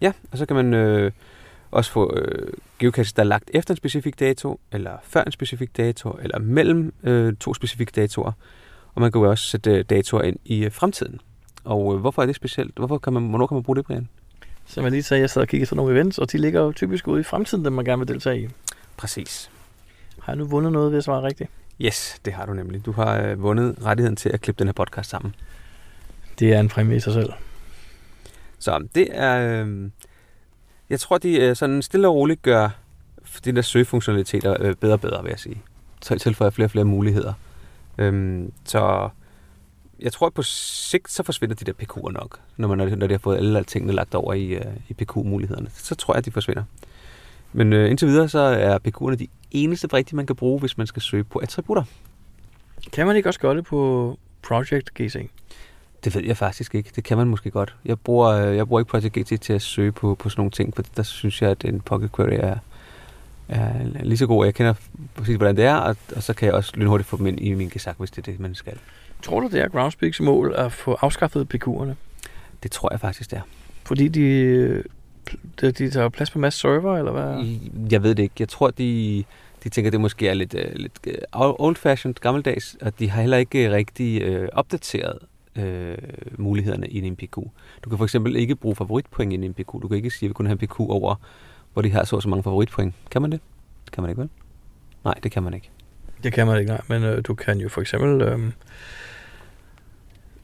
Ja, 0.00 0.12
og 0.32 0.38
så 0.38 0.46
kan 0.46 0.56
man 0.56 0.74
øh, 0.74 1.12
også 1.70 1.90
få 1.90 2.16
øh, 2.16 2.52
geocaches, 2.78 3.12
der 3.12 3.22
er 3.22 3.26
lagt 3.26 3.50
efter 3.54 3.74
en 3.74 3.76
specifik 3.76 4.20
dato, 4.20 4.60
eller 4.72 4.96
før 5.02 5.24
en 5.24 5.32
specifik 5.32 5.76
dato, 5.76 6.18
eller 6.22 6.38
mellem 6.38 6.94
øh, 7.02 7.36
to 7.36 7.54
specifikke 7.54 7.92
datoer. 7.96 8.32
Og 8.94 9.00
man 9.00 9.12
kan 9.12 9.20
jo 9.20 9.30
også 9.30 9.44
sætte 9.44 9.70
øh, 9.70 9.84
datoer 9.90 10.22
ind 10.22 10.36
i 10.44 10.64
øh, 10.64 10.72
fremtiden. 10.72 11.20
Og 11.64 11.94
øh, 11.94 12.00
hvorfor 12.00 12.22
er 12.22 12.26
det 12.26 12.36
specielt? 12.36 12.76
Hvorfor 12.76 12.98
kan 12.98 13.12
man, 13.12 13.28
hvornår 13.28 13.46
kan 13.46 13.54
man 13.54 13.62
bruge 13.62 13.76
det, 13.76 13.84
Brian? 13.84 14.08
Som 14.66 14.84
jeg 14.84 14.92
lige 14.92 15.02
sagde, 15.02 15.20
jeg 15.20 15.30
sad 15.30 15.42
og 15.42 15.48
kiggede 15.48 15.62
efter 15.62 15.76
nogle 15.76 15.94
events, 15.94 16.18
og 16.18 16.32
de 16.32 16.38
ligger 16.38 16.60
jo 16.60 16.72
typisk 16.72 17.08
ude 17.08 17.20
i 17.20 17.24
fremtiden, 17.24 17.64
dem 17.64 17.72
man 17.72 17.84
gerne 17.84 17.98
vil 17.98 18.08
deltage 18.08 18.40
i. 18.42 18.48
Præcis. 18.96 19.50
Har 20.20 20.32
jeg 20.32 20.38
nu 20.38 20.44
vundet 20.44 20.72
noget 20.72 20.90
ved 20.90 20.98
at 20.98 21.04
svare 21.04 21.22
rigtigt? 21.22 21.50
Yes, 21.80 22.20
det 22.24 22.32
har 22.32 22.46
du 22.46 22.52
nemlig. 22.52 22.86
Du 22.86 22.92
har 22.92 23.22
øh, 23.22 23.42
vundet 23.42 23.76
rettigheden 23.84 24.16
til 24.16 24.28
at 24.28 24.40
klippe 24.40 24.58
den 24.58 24.68
her 24.68 24.72
podcast 24.72 25.10
sammen. 25.10 25.34
Det 26.38 26.52
er 26.52 26.60
en 26.60 26.68
præmie 26.68 26.96
i 26.96 27.00
sig 27.00 27.12
selv. 27.12 27.32
Så 28.58 28.88
det 28.94 29.08
er... 29.10 29.62
Øh, 29.64 29.90
jeg 30.90 31.00
tror, 31.00 31.18
de 31.18 31.36
øh, 31.40 31.56
sådan 31.56 31.82
stille 31.82 32.08
og 32.08 32.14
roligt 32.14 32.42
gør 32.42 32.68
de 33.44 33.52
der 33.52 33.62
søgefunktionaliteter 33.62 34.56
øh, 34.60 34.74
bedre 34.74 34.94
og 34.94 35.00
bedre, 35.00 35.22
vil 35.22 35.30
jeg 35.30 35.38
sige. 35.38 35.62
Så 36.02 36.18
tilføjer 36.18 36.50
flere 36.50 36.66
og 36.66 36.70
flere 36.70 36.84
muligheder. 36.84 37.32
Øhm, 37.98 38.52
så 38.64 39.08
jeg 40.00 40.12
tror, 40.12 40.26
at 40.26 40.34
på 40.34 40.42
sigt, 40.42 41.10
så 41.10 41.22
forsvinder 41.22 41.54
de 41.54 41.64
der 41.64 41.72
PQ'er 41.72 42.12
nok, 42.12 42.40
når, 42.56 42.68
man, 42.68 42.98
når 42.98 43.06
de 43.06 43.14
har 43.14 43.18
fået 43.18 43.36
alle 43.36 43.64
tingene 43.64 43.92
lagt 43.92 44.14
over 44.14 44.34
i, 44.34 44.46
øh, 44.46 44.64
i 44.88 44.94
PQ-mulighederne. 44.94 45.68
Så 45.72 45.94
tror 45.94 46.14
jeg, 46.14 46.18
at 46.18 46.24
de 46.24 46.30
forsvinder. 46.30 46.64
Men 47.52 47.72
øh, 47.72 47.90
indtil 47.90 48.08
videre, 48.08 48.28
så 48.28 48.38
er 48.38 48.78
PQ'erne 48.88 49.14
de 49.14 49.28
eneste 49.50 49.86
rigtige, 49.86 50.16
man 50.16 50.26
kan 50.26 50.36
bruge, 50.36 50.60
hvis 50.60 50.78
man 50.78 50.86
skal 50.86 51.02
søge 51.02 51.24
på 51.24 51.38
attributter. 51.38 51.82
Kan 52.92 53.06
man 53.06 53.16
ikke 53.16 53.28
også 53.28 53.40
gøre 53.40 53.56
det 53.56 53.64
på 53.64 54.18
Project 54.42 54.94
GC? 54.94 55.30
Det 56.06 56.14
ved 56.14 56.24
jeg 56.24 56.36
faktisk 56.36 56.74
ikke. 56.74 56.90
Det 56.96 57.04
kan 57.04 57.16
man 57.16 57.26
måske 57.26 57.50
godt. 57.50 57.74
Jeg 57.84 57.98
bruger, 57.98 58.28
øh, 58.28 58.56
jeg 58.56 58.68
bruger 58.68 58.80
ikke 58.80 58.90
Project 58.90 59.18
GT 59.18 59.40
til 59.40 59.52
at 59.52 59.62
søge 59.62 59.92
på, 59.92 60.14
på 60.14 60.28
sådan 60.28 60.40
nogle 60.40 60.50
ting, 60.50 60.74
for 60.76 60.82
der 60.96 61.02
synes 61.02 61.42
jeg, 61.42 61.50
at 61.50 61.64
en 61.64 61.80
Pocket 61.80 62.12
Query 62.12 62.38
er, 62.40 62.56
er 63.48 63.72
lige 64.02 64.18
så 64.18 64.26
god. 64.26 64.44
Jeg 64.44 64.54
kender 64.54 64.74
præcis, 65.14 65.36
hvordan 65.36 65.56
det 65.56 65.64
er, 65.64 65.74
og, 65.74 65.96
og 66.16 66.22
så 66.22 66.34
kan 66.34 66.46
jeg 66.46 66.54
også 66.54 66.72
lynhurtigt 66.74 67.08
få 67.08 67.16
dem 67.16 67.26
ind 67.26 67.40
i 67.40 67.54
min 67.54 67.68
gesak, 67.68 67.96
hvis 67.98 68.10
det 68.10 68.18
er 68.18 68.32
det, 68.32 68.40
man 68.40 68.54
skal. 68.54 68.78
Tror 69.22 69.40
du, 69.40 69.48
det 69.48 69.60
er 69.60 69.68
Groundspeaks 69.68 70.20
mål 70.20 70.54
at 70.56 70.72
få 70.72 70.96
afskaffet 71.00 71.54
PQ'erne? 71.54 71.92
Det 72.62 72.70
tror 72.70 72.92
jeg 72.92 73.00
faktisk, 73.00 73.30
det 73.30 73.36
er. 73.36 73.42
Fordi 73.84 74.08
de, 74.08 74.82
de, 75.60 75.72
de 75.72 75.90
tager 75.90 76.08
plads 76.08 76.30
på 76.30 76.38
masse 76.38 76.60
server, 76.60 76.98
eller 76.98 77.12
hvad? 77.12 77.56
Jeg 77.90 78.02
ved 78.02 78.14
det 78.14 78.22
ikke. 78.22 78.34
Jeg 78.38 78.48
tror, 78.48 78.70
de, 78.70 79.24
de 79.64 79.68
tænker, 79.68 79.90
det 79.90 80.00
måske 80.00 80.28
er 80.28 80.34
lidt, 80.34 80.54
uh, 80.54 80.74
lidt 80.74 80.92
øh, 81.06 81.14
old-fashioned, 81.32 82.14
gammeldags, 82.14 82.76
og 82.80 82.98
de 82.98 83.10
har 83.10 83.20
heller 83.20 83.36
ikke 83.36 83.72
rigtig 83.72 84.40
uh, 84.40 84.48
opdateret 84.52 85.18
uh, 85.58 86.38
mulighederne 86.40 86.88
i 86.88 86.98
en 86.98 87.12
MPQ. 87.12 87.36
Du 87.84 87.88
kan 87.88 87.98
for 87.98 88.04
eksempel 88.04 88.36
ikke 88.36 88.56
bruge 88.56 88.76
favoritpoint 88.76 89.32
i 89.32 89.34
en 89.34 89.50
MPQ. 89.50 89.72
Du 89.82 89.88
kan 89.88 89.96
ikke 89.96 90.10
sige, 90.10 90.26
at 90.26 90.28
vi 90.28 90.32
kunne 90.34 90.48
have 90.48 90.58
en 90.62 90.64
MPQ 90.64 90.80
over, 90.80 91.14
hvor 91.72 91.82
de 91.82 91.90
har 91.90 92.04
så 92.04 92.16
og 92.16 92.22
så 92.22 92.28
mange 92.28 92.42
favoritpoint. 92.42 92.94
Kan 93.10 93.22
man 93.22 93.32
det? 93.32 93.40
Det 93.84 93.92
kan 93.92 94.02
man 94.02 94.10
ikke, 94.10 94.20
vel? 94.20 94.28
Nej, 95.04 95.14
det 95.22 95.32
kan 95.32 95.42
man 95.42 95.54
ikke. 95.54 95.70
Det 96.22 96.32
kan 96.32 96.46
man 96.46 96.58
ikke, 96.58 96.70
nej. 96.70 96.80
Men 96.88 97.02
øh, 97.02 97.22
du 97.26 97.34
kan 97.34 97.58
jo 97.58 97.68
for 97.68 97.80
eksempel... 97.80 98.22
Øh, 98.22 98.52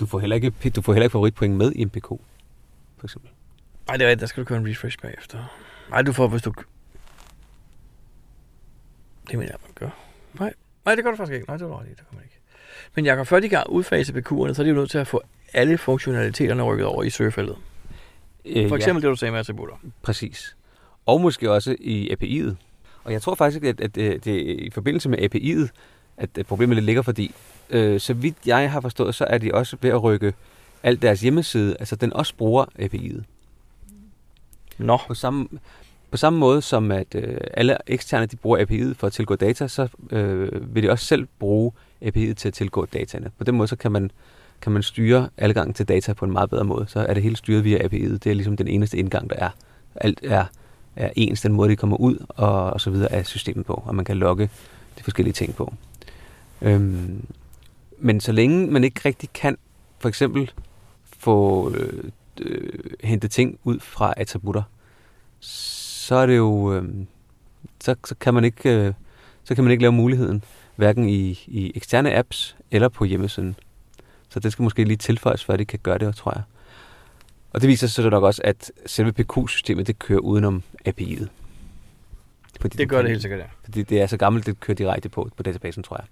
Du 0.00 0.06
får 0.06 0.18
heller 0.18 0.36
ikke, 0.36 0.50
du 0.76 0.82
får 0.82 0.92
heller 0.92 1.04
ikke 1.04 1.12
favoritpoint 1.12 1.54
med 1.56 1.72
i 1.72 1.84
MPQ, 1.84 2.06
for 2.08 3.04
eksempel. 3.04 3.30
nej, 3.88 3.96
det 3.96 4.04
er 4.04 4.08
rigtigt, 4.08 4.20
der 4.20 4.26
skal 4.26 4.40
du 4.42 4.46
køre 4.48 4.58
en 4.58 4.68
refresh 4.68 4.98
bagefter. 5.02 5.38
Nej, 5.90 6.02
du 6.02 6.12
får, 6.12 6.28
hvis 6.28 6.42
du... 6.42 6.52
Det 9.30 9.38
mener 9.38 9.52
jeg, 9.52 9.58
man 9.62 9.70
gør. 9.74 9.90
Nej, 10.40 10.52
nej 10.84 10.94
det 10.94 11.04
gør 11.04 11.10
du 11.10 11.16
faktisk 11.16 11.34
ikke. 11.34 11.46
Nej, 11.46 11.56
det 11.56 11.68
var 11.68 11.80
ret 11.80 11.86
i, 11.86 11.88
det 11.90 11.96
kan 11.96 12.06
man 12.12 12.22
ikke. 12.24 12.31
Men 12.94 13.04
Jacob, 13.06 13.26
før 13.26 13.40
de 13.40 13.48
kan 13.48 13.62
udfase 13.68 14.12
PQ'erne, 14.12 14.54
så 14.54 14.62
er 14.62 14.64
de 14.64 14.68
jo 14.68 14.74
nødt 14.74 14.90
til 14.90 14.98
at 14.98 15.06
få 15.06 15.22
alle 15.52 15.78
funktionaliteterne 15.78 16.62
rykket 16.62 16.86
over 16.86 17.02
i 17.02 17.10
søgefeltet. 17.10 17.56
Øh, 18.44 18.68
For 18.68 18.76
eksempel 18.76 19.02
det, 19.02 19.10
du 19.10 19.16
sagde 19.16 19.32
med 19.32 19.40
attributter. 19.40 19.74
Præcis. 20.02 20.56
Og 21.06 21.20
måske 21.20 21.50
også 21.50 21.76
i 21.80 22.10
API'et. 22.10 22.54
Og 23.04 23.12
jeg 23.12 23.22
tror 23.22 23.34
faktisk, 23.34 23.64
at, 23.64 23.80
at, 23.80 23.98
at 23.98 24.24
det 24.24 24.40
i 24.40 24.70
forbindelse 24.70 25.08
med 25.08 25.18
API'et, 25.18 25.68
at 26.16 26.38
at 26.38 26.46
problemet 26.46 26.76
lidt 26.76 26.86
ligger, 26.86 27.02
fordi 27.02 27.34
øh, 27.70 28.00
så 28.00 28.14
vidt 28.14 28.36
jeg 28.46 28.70
har 28.70 28.80
forstået, 28.80 29.14
så 29.14 29.24
er 29.24 29.38
de 29.38 29.54
også 29.54 29.76
ved 29.80 29.90
at 29.90 30.02
rykke 30.02 30.34
alt 30.82 31.02
deres 31.02 31.20
hjemmeside, 31.20 31.76
altså 31.78 31.96
den 31.96 32.12
også 32.12 32.34
bruger 32.34 32.64
API'et. 32.78 33.22
Nå, 34.78 34.98
På 35.06 35.14
samme, 35.14 35.48
på 36.10 36.16
samme 36.16 36.38
måde 36.38 36.62
som 36.62 36.90
at 36.90 37.14
øh, 37.14 37.36
alle 37.54 37.76
eksterne 37.86 38.26
de 38.26 38.36
bruger 38.36 38.58
API'et 38.58 38.94
for 38.94 39.06
at 39.06 39.12
tilgå 39.12 39.36
data, 39.36 39.68
så 39.68 39.88
øh, 40.10 40.74
vil 40.74 40.82
de 40.82 40.90
også 40.90 41.04
selv 41.04 41.28
bruge 41.38 41.72
API'et 42.02 42.34
til 42.34 42.48
at 42.48 42.54
tilgå 42.54 42.86
dataene. 42.86 43.30
På 43.38 43.44
den 43.44 43.56
måde 43.56 43.68
så 43.68 43.76
kan 43.76 43.92
man, 43.92 44.10
kan 44.60 44.72
man 44.72 44.82
styre 44.82 45.28
adgangen 45.36 45.74
til 45.74 45.88
data 45.88 46.12
på 46.12 46.24
en 46.24 46.30
meget 46.30 46.50
bedre 46.50 46.64
måde. 46.64 46.86
Så 46.88 47.00
er 47.00 47.14
det 47.14 47.22
hele 47.22 47.36
styret 47.36 47.64
via 47.64 47.78
API'et. 47.78 48.12
Det 48.12 48.26
er 48.26 48.34
ligesom 48.34 48.56
den 48.56 48.68
eneste 48.68 48.98
indgang, 48.98 49.30
der 49.30 49.36
er. 49.36 49.50
Alt 49.94 50.20
er, 50.22 50.44
er 50.96 51.10
ens, 51.16 51.40
den 51.40 51.52
måde, 51.52 51.70
de 51.70 51.76
kommer 51.76 51.96
ud 51.96 52.16
og, 52.28 52.70
og 52.70 52.80
så 52.80 52.90
videre 52.90 53.12
af 53.12 53.26
systemet 53.26 53.66
på, 53.66 53.82
og 53.86 53.94
man 53.94 54.04
kan 54.04 54.16
logge 54.16 54.50
de 54.98 55.02
forskellige 55.02 55.34
ting 55.34 55.54
på. 55.54 55.74
Øhm, 56.62 57.26
men 57.98 58.20
så 58.20 58.32
længe 58.32 58.66
man 58.66 58.84
ikke 58.84 59.00
rigtig 59.04 59.28
kan 59.34 59.56
for 59.98 60.08
eksempel 60.08 60.50
få 61.18 61.70
øh, 61.74 62.04
øh, 62.40 62.80
hente 63.04 63.28
ting 63.28 63.58
ud 63.64 63.80
fra 63.80 64.14
attributter, 64.16 64.62
så 65.40 66.14
er 66.14 66.26
det 66.26 66.36
jo 66.36 66.72
øh, 66.74 66.84
så, 67.80 67.94
så 68.04 68.14
kan 68.20 68.34
man 68.34 68.44
ikke 68.44 68.70
øh, 68.70 68.92
så 69.44 69.54
kan 69.54 69.64
man 69.64 69.70
ikke 69.70 69.82
lave 69.82 69.92
muligheden 69.92 70.44
hverken 70.76 71.08
i, 71.08 71.30
i 71.46 71.72
eksterne 71.74 72.14
apps 72.14 72.56
eller 72.70 72.88
på 72.88 73.04
hjemmesiden. 73.04 73.56
Så 74.28 74.40
det 74.40 74.52
skal 74.52 74.62
måske 74.62 74.84
lige 74.84 74.96
tilføjes, 74.96 75.44
før 75.44 75.56
de 75.56 75.64
kan 75.64 75.78
gøre 75.82 75.98
det, 75.98 76.16
tror 76.16 76.32
jeg. 76.34 76.42
Og 77.52 77.60
det 77.60 77.68
viser 77.68 77.86
sig 77.86 78.04
så 78.04 78.10
nok 78.10 78.24
også, 78.24 78.42
at 78.44 78.72
selve 78.86 79.12
PQ-systemet, 79.12 79.86
det 79.86 79.98
kører 79.98 80.20
udenom 80.20 80.62
API'et. 80.88 81.26
Fordi 82.60 82.76
det 82.76 82.88
gør 82.88 83.02
det 83.02 83.10
helt 83.10 83.22
sikkert, 83.22 83.40
ja. 83.40 83.46
Fordi 83.64 83.82
det 83.82 84.00
er 84.00 84.06
så 84.06 84.16
gammelt, 84.16 84.46
det 84.46 84.60
kører 84.60 84.76
direkte 84.76 85.08
på, 85.08 85.30
på 85.36 85.42
databasen, 85.42 85.82
tror 85.82 85.96
jeg. 85.96 86.06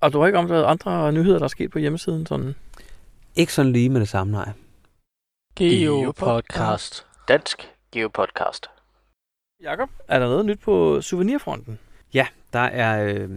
Og 0.00 0.12
du 0.12 0.20
har 0.20 0.26
ikke 0.26 0.38
omtaget 0.38 0.64
andre 0.64 1.12
nyheder, 1.12 1.38
der 1.38 1.44
er 1.44 1.48
sket 1.48 1.70
på 1.70 1.78
hjemmesiden? 1.78 2.26
Sådan. 2.26 2.54
Ikke 3.36 3.52
sådan 3.52 3.72
lige 3.72 3.88
med 3.88 4.00
det 4.00 4.08
samme, 4.08 4.32
nej. 4.32 4.52
Geopodcast. 5.56 7.06
Dansk 7.28 7.68
Geopodcast. 7.92 8.66
Jakob, 9.62 9.90
er 10.08 10.18
der 10.18 10.26
noget 10.26 10.46
nyt 10.46 10.60
på 10.60 11.00
souvenirfronten? 11.00 11.78
Ja, 12.14 12.26
der 12.52 12.58
er 12.60 13.14
øh, 13.14 13.28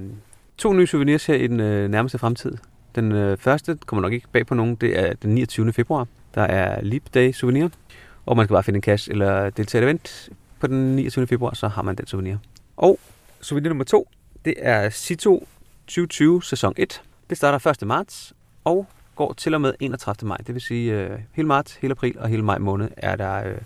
to 0.58 0.74
nye 0.74 0.88
souvenirs 0.88 1.26
her 1.26 1.36
i 1.36 1.48
den 1.48 1.60
øh, 1.60 1.90
nærmeste 1.90 2.18
fremtid. 2.18 2.58
Den 2.96 3.12
øh, 3.12 3.38
første 3.38 3.78
kommer 3.86 4.02
nok 4.02 4.14
ikke 4.14 4.28
bag 4.32 4.46
på 4.46 4.56
nogen. 4.56 4.76
Det 4.76 5.00
er 5.00 5.14
den 5.14 5.36
29. 5.36 5.74
februar. 5.74 6.08
Der 6.36 6.42
er 6.42 6.82
Leap 6.82 7.04
Day 7.14 7.32
souvenir. 7.32 7.68
Og 8.26 8.38
man 8.38 8.46
skal 8.46 8.54
bare 8.54 8.64
finde 8.64 8.78
en 8.78 8.84
cash 8.84 9.12
eller 9.12 9.50
deltage 9.50 9.82
i 9.82 9.84
et 9.84 9.88
event 9.88 10.30
på 10.60 10.68
den 10.68 10.96
29. 10.96 11.28
februar, 11.28 11.54
så 11.54 11.68
har 11.68 11.82
man 11.82 11.96
den 11.96 12.08
souvenir. 12.08 12.36
Og 12.78 13.00
souvenir 13.42 13.70
nummer 13.70 13.84
to, 13.84 14.10
det 14.46 14.54
er 14.58 14.90
Cito 14.90 15.48
2020 15.88 16.44
sæson 16.44 16.74
1. 16.78 17.02
Det 17.30 17.38
starter 17.38 17.70
1. 17.70 17.88
marts 17.88 18.34
og 18.64 18.88
går 19.16 19.34
til 19.34 19.54
og 19.54 19.62
med 19.62 19.74
31. 19.80 20.28
maj. 20.28 20.38
Det 20.38 20.56
vil 20.56 20.62
sige 20.62 20.94
øh, 20.94 21.20
hele 21.34 21.48
marts, 21.48 21.76
hele 21.76 21.92
april 21.92 22.20
og 22.20 22.30
hele 22.30 22.44
maj 22.44 22.58
måned 22.58 22.90
er 22.98 23.16
der 23.16 23.48
øh, 23.48 23.58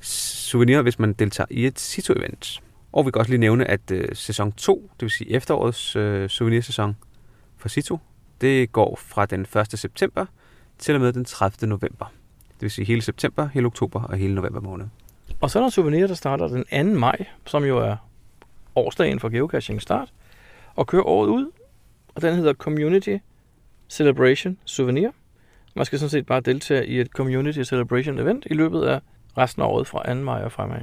souvenir, 0.00 0.82
hvis 0.82 0.98
man 0.98 1.12
deltager 1.12 1.46
i 1.50 1.66
et 1.66 1.80
Cito-event. 1.80 2.60
Og 2.94 3.06
vi 3.06 3.10
kan 3.10 3.18
også 3.20 3.30
lige 3.30 3.40
nævne, 3.40 3.64
at 3.64 3.90
øh, 3.90 4.08
sæson 4.12 4.52
2, 4.52 4.90
det 4.92 5.02
vil 5.02 5.10
sige 5.10 5.30
efterårets 5.30 5.96
øh, 5.96 6.28
souvenirsæson 6.28 6.96
for 7.56 7.68
Cito, 7.68 7.98
det 8.40 8.72
går 8.72 8.96
fra 8.96 9.26
den 9.26 9.40
1. 9.40 9.78
september 9.78 10.26
til 10.78 10.94
og 10.94 11.00
med 11.00 11.12
den 11.12 11.24
30. 11.24 11.68
november. 11.68 12.12
Det 12.48 12.62
vil 12.62 12.70
sige 12.70 12.84
hele 12.84 13.02
september, 13.02 13.48
hele 13.54 13.66
oktober 13.66 14.02
og 14.02 14.16
hele 14.16 14.34
november 14.34 14.60
måned. 14.60 14.86
Og 15.40 15.50
så 15.50 15.58
er 15.58 15.62
der 15.62 15.70
souvenir, 15.70 16.06
der 16.06 16.14
starter 16.14 16.48
den 16.48 16.92
2. 16.94 16.98
maj, 16.98 17.26
som 17.46 17.64
jo 17.64 17.78
er 17.78 17.96
årsdagen 18.76 19.20
for 19.20 19.28
geocaching 19.28 19.82
start, 19.82 20.12
og 20.74 20.86
kører 20.86 21.04
året 21.04 21.28
ud. 21.28 21.50
Og 22.14 22.22
den 22.22 22.34
hedder 22.34 22.54
Community 22.54 23.16
Celebration 23.88 24.58
Souvenir. 24.64 25.10
Man 25.76 25.84
skal 25.84 25.98
sådan 25.98 26.10
set 26.10 26.26
bare 26.26 26.40
deltage 26.40 26.86
i 26.86 27.00
et 27.00 27.08
Community 27.08 27.62
Celebration 27.62 28.18
event 28.18 28.46
i 28.50 28.54
løbet 28.54 28.82
af 28.82 29.00
resten 29.38 29.62
af 29.62 29.66
året 29.66 29.86
fra 29.86 30.14
2. 30.14 30.20
maj 30.20 30.42
og 30.42 30.52
fremad. 30.52 30.80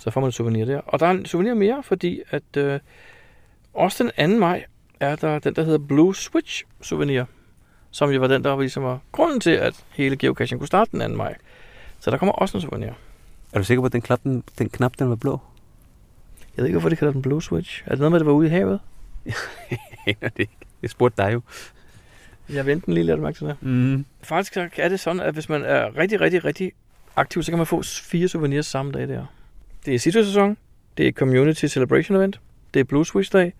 Så 0.00 0.10
får 0.10 0.20
man 0.20 0.28
et 0.28 0.34
souvenir 0.34 0.64
der. 0.64 0.80
Og 0.86 1.00
der 1.00 1.06
er 1.06 1.10
en 1.10 1.26
souvenir 1.26 1.54
mere, 1.54 1.82
fordi 1.82 2.22
at 2.30 2.56
øh, 2.56 2.80
også 3.74 4.04
den 4.18 4.30
2. 4.30 4.38
maj 4.38 4.64
er 5.00 5.16
der 5.16 5.38
den, 5.38 5.54
der 5.54 5.62
hedder 5.62 5.78
Blue 5.78 6.14
Switch 6.14 6.64
Souvenir, 6.82 7.24
som 7.90 8.10
jo 8.10 8.20
var 8.20 8.26
den, 8.26 8.44
der 8.44 8.50
var 8.50 8.60
ligesom 8.60 8.82
var 8.82 9.00
grunden 9.12 9.40
til, 9.40 9.50
at 9.50 9.84
hele 9.90 10.16
geocaching 10.16 10.60
kunne 10.60 10.66
starte 10.66 10.90
den 10.92 11.10
2. 11.10 11.16
maj. 11.16 11.36
Så 12.00 12.10
der 12.10 12.16
kommer 12.16 12.32
også 12.32 12.56
en 12.56 12.62
souvenir. 12.62 12.90
Er 13.52 13.58
du 13.58 13.64
sikker 13.64 13.82
på, 13.82 13.86
at 13.86 13.92
den 13.92 14.00
knap, 14.00 14.22
den, 14.22 14.44
den, 14.58 14.68
knap, 14.68 14.92
den 14.98 15.08
var 15.08 15.16
blå? 15.16 15.40
Jeg 16.56 16.62
ved 16.62 16.66
ikke, 16.66 16.74
hvorfor 16.74 16.88
det 16.88 16.98
kalder 16.98 17.12
den 17.12 17.22
Blue 17.22 17.42
Switch. 17.42 17.82
Er 17.86 17.90
det 17.90 17.98
noget 17.98 18.12
med, 18.12 18.16
at 18.16 18.20
det 18.20 18.26
var 18.26 18.32
ude 18.32 18.46
i 18.46 18.50
havet? 18.50 18.80
Jeg 20.06 20.16
det 20.20 20.38
ikke. 20.38 20.56
Jeg 20.82 20.90
spurgte 20.90 21.22
dig 21.22 21.32
jo. 21.32 21.40
Jeg 22.48 22.66
venter 22.66 22.92
lige 22.92 23.04
lidt 23.04 23.20
mærke 23.20 23.38
til 23.38 23.46
det. 23.46 23.56
Mm. 23.60 24.04
Faktisk 24.22 24.56
er 24.76 24.88
det 24.88 25.00
sådan, 25.00 25.20
at 25.20 25.34
hvis 25.34 25.48
man 25.48 25.64
er 25.64 25.96
rigtig, 25.96 26.20
rigtig, 26.20 26.44
rigtig 26.44 26.72
aktiv, 27.16 27.42
så 27.42 27.50
kan 27.50 27.58
man 27.58 27.66
få 27.66 27.82
fire 27.82 28.28
souvenirs 28.28 28.66
samme 28.66 28.92
dag 28.92 29.08
der. 29.08 29.26
Det 29.86 29.94
er 29.94 29.98
Cito-sæson, 29.98 30.56
det 30.96 31.08
er 31.08 31.12
Community 31.12 31.66
Celebration 31.66 32.16
Event, 32.16 32.40
det 32.74 32.80
er 32.80 32.84
Blue 32.84 33.06
Switch 33.06 33.32
Day, 33.32 33.50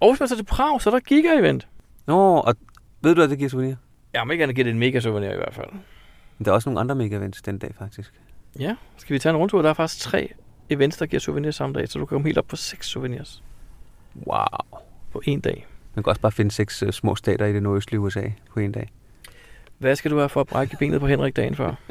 og 0.00 0.10
hvis 0.12 0.20
man 0.20 0.28
tager 0.28 0.36
til 0.38 0.44
Prag, 0.44 0.82
så 0.82 0.90
er 0.90 0.94
der 0.94 1.00
Giga-event. 1.00 1.66
Nå, 2.06 2.36
og 2.36 2.54
ved 3.00 3.14
du, 3.14 3.22
at 3.22 3.30
det 3.30 3.38
giver 3.38 3.50
souvenir? 3.50 3.74
Jeg 4.12 4.26
må 4.26 4.32
ikke 4.32 4.42
gerne 4.42 4.52
give 4.54 4.64
det 4.64 4.70
en 4.70 4.78
mega 4.78 5.00
souvenir 5.00 5.30
i 5.30 5.36
hvert 5.36 5.54
fald. 5.54 5.70
Men 6.38 6.44
der 6.44 6.50
er 6.50 6.54
også 6.54 6.68
nogle 6.68 6.80
andre 6.80 6.94
mega 6.94 7.16
events 7.16 7.42
den 7.42 7.58
dag, 7.58 7.74
faktisk. 7.78 8.12
Ja, 8.58 8.76
skal 8.96 9.14
vi 9.14 9.18
tage 9.18 9.30
en 9.30 9.36
rundtur? 9.36 9.62
Der 9.62 9.68
er 9.70 9.74
faktisk 9.74 10.04
tre 10.04 10.28
events, 10.70 10.96
der 10.96 11.06
giver 11.06 11.20
souvenirs 11.20 11.54
samme 11.54 11.74
dag, 11.74 11.88
så 11.88 11.98
du 11.98 12.06
kan 12.06 12.14
komme 12.14 12.28
helt 12.28 12.38
op 12.38 12.46
på 12.48 12.56
seks 12.56 12.86
souvenirs 12.86 13.42
Wow. 14.26 14.80
på 15.12 15.22
en 15.24 15.40
dag. 15.40 15.66
Man 15.94 16.02
kan 16.02 16.10
også 16.10 16.20
bare 16.20 16.32
finde 16.32 16.50
seks 16.50 16.82
uh, 16.82 16.90
små 16.90 17.14
stater 17.14 17.46
i 17.46 17.52
det 17.52 17.62
nordøstlige 17.62 18.00
USA 18.00 18.22
på 18.50 18.60
en 18.60 18.72
dag. 18.72 18.90
Hvad 19.78 19.96
skal 19.96 20.10
du 20.10 20.16
have 20.16 20.28
for 20.28 20.40
at 20.40 20.46
brække 20.46 20.76
benet 20.78 21.00
på 21.00 21.06
Henrik 21.06 21.36
dagen 21.36 21.54
før? 21.54 21.74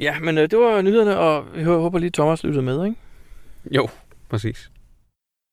ja, 0.00 0.18
men 0.18 0.38
øh, 0.38 0.50
det 0.50 0.58
var 0.58 0.82
nyhederne, 0.82 1.18
og 1.18 1.46
jeg 1.56 1.64
håber 1.64 1.98
lige, 1.98 2.10
Thomas 2.10 2.44
lyttede 2.44 2.64
med, 2.64 2.84
ikke? 2.84 2.96
Jo, 3.70 3.88
præcis. 4.28 4.70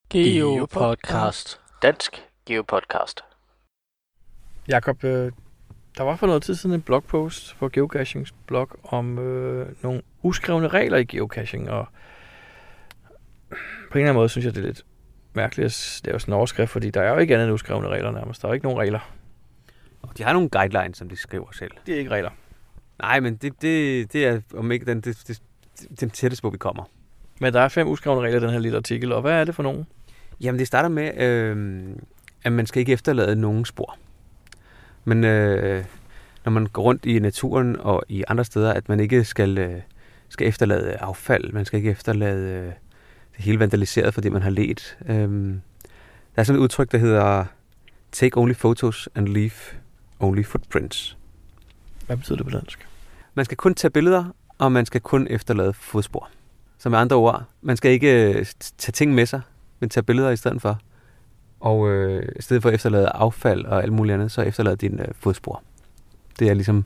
Geopodcast. 0.09 1.59
Dansk 1.81 2.23
Geopodcast. 2.45 3.21
Jakob, 4.67 5.03
øh, 5.03 5.31
der 5.97 6.03
var 6.03 6.15
for 6.15 6.27
noget 6.27 6.43
tid 6.43 6.55
siden 6.55 6.75
en 6.75 6.81
blogpost 6.81 7.55
på 7.59 7.69
Geocachings 7.69 8.33
blog 8.47 8.69
om 8.83 9.19
øh, 9.19 9.67
nogle 9.83 10.01
uskrevne 10.21 10.67
regler 10.67 10.97
i 10.97 11.03
geocaching, 11.03 11.69
og 11.69 11.87
på 13.49 13.55
en 13.93 13.99
eller 13.99 14.09
anden 14.09 14.15
måde 14.15 14.29
synes 14.29 14.45
jeg, 14.45 14.55
det 14.55 14.61
er 14.61 14.67
lidt 14.67 14.85
mærkeligt 15.33 15.65
at 15.65 16.01
lave 16.05 16.19
sådan 16.19 16.33
en 16.33 16.37
overskrift, 16.37 16.71
fordi 16.71 16.89
der 16.89 17.01
er 17.01 17.09
jo 17.09 17.17
ikke 17.17 17.33
andet 17.33 17.45
end 17.45 17.53
uskrevne 17.53 17.87
regler 17.87 18.11
nærmest. 18.11 18.41
Der 18.41 18.47
er 18.47 18.49
jo 18.49 18.53
ikke 18.53 18.65
nogen 18.65 18.79
regler. 18.79 19.13
Og 20.01 20.17
de 20.17 20.23
har 20.23 20.33
nogle 20.33 20.49
guidelines, 20.49 20.97
som 20.97 21.09
de 21.09 21.15
skriver 21.15 21.51
selv. 21.51 21.71
Det 21.85 21.95
er 21.95 21.99
ikke 21.99 22.11
regler. 22.11 22.29
Nej, 22.99 23.19
men 23.19 23.35
det, 23.35 23.61
det, 23.61 24.13
det 24.13 24.25
er 24.25 24.41
om 24.55 24.71
ikke 24.71 24.85
den, 24.85 25.01
det, 25.01 25.23
det, 25.27 25.41
den 25.99 26.09
tætteste, 26.09 26.41
hvor 26.41 26.49
vi 26.49 26.57
kommer. 26.57 26.83
Men 27.39 27.53
der 27.53 27.61
er 27.61 27.67
fem 27.67 27.87
uskrevne 27.87 28.21
regler 28.21 28.39
i 28.39 28.43
den 28.43 28.49
her 28.49 28.59
lille 28.59 28.77
artikel, 28.77 29.11
og 29.11 29.21
hvad 29.21 29.33
er 29.33 29.43
det 29.43 29.55
for 29.55 29.63
nogen? 29.63 29.85
Jamen, 30.41 30.59
det 30.59 30.67
starter 30.67 30.89
med, 30.89 31.21
øh, 31.21 31.85
at 32.43 32.51
man 32.51 32.65
skal 32.65 32.79
ikke 32.79 32.93
efterlade 32.93 33.35
nogen 33.35 33.65
spor. 33.65 33.97
Men 35.05 35.23
øh, 35.23 35.85
når 36.45 36.51
man 36.51 36.67
går 36.67 36.81
rundt 36.81 37.05
i 37.05 37.19
naturen 37.19 37.75
og 37.79 38.03
i 38.09 38.23
andre 38.27 38.45
steder, 38.45 38.73
at 38.73 38.89
man 38.89 38.99
ikke 38.99 39.23
skal, 39.23 39.57
øh, 39.57 39.81
skal 40.29 40.47
efterlade 40.47 40.95
affald, 40.95 41.51
man 41.53 41.65
skal 41.65 41.77
ikke 41.77 41.89
efterlade 41.89 42.49
øh, 42.49 42.65
det 43.37 43.45
hele 43.45 43.59
vandaliseret, 43.59 44.13
fordi 44.13 44.29
man 44.29 44.41
har 44.41 44.49
let. 44.49 44.97
Øh, 45.09 45.17
der 46.35 46.41
er 46.41 46.43
sådan 46.43 46.59
et 46.59 46.63
udtryk, 46.63 46.91
der 46.91 46.97
hedder 46.97 47.45
Take 48.11 48.37
only 48.37 48.53
photos 48.53 49.09
and 49.15 49.27
leave 49.27 49.51
only 50.19 50.43
footprints. 50.43 51.16
Hvad 52.07 52.17
betyder 52.17 52.35
det 52.35 52.45
på 52.45 52.51
dansk? 52.51 52.87
Man 53.33 53.45
skal 53.45 53.57
kun 53.57 53.75
tage 53.75 53.91
billeder, 53.91 54.25
og 54.57 54.71
man 54.71 54.85
skal 54.85 55.01
kun 55.01 55.27
efterlade 55.29 55.73
fodspor. 55.73 56.29
Så 56.77 56.89
med 56.89 56.99
andre 56.99 57.15
ord, 57.15 57.43
man 57.61 57.77
skal 57.77 57.91
ikke 57.91 58.23
øh, 58.23 58.45
tage 58.77 58.91
ting 58.91 59.13
med 59.13 59.25
sig, 59.25 59.41
men 59.79 59.89
tage 59.89 60.03
billeder 60.03 60.29
i 60.29 60.37
stedet 60.37 60.61
for. 60.61 60.79
Og 61.59 61.89
øh, 61.89 62.29
i 62.35 62.41
stedet 62.41 62.61
for 62.61 62.69
at 62.69 62.75
efterlade 62.75 63.09
affald 63.09 63.65
og 63.65 63.83
alt 63.83 63.93
muligt 63.93 64.13
andet, 64.13 64.31
så 64.31 64.41
efterlade 64.41 64.75
din 64.75 64.99
øh, 64.99 65.07
fodspor. 65.19 65.63
Det 66.39 66.49
er 66.49 66.53
ligesom, 66.53 66.85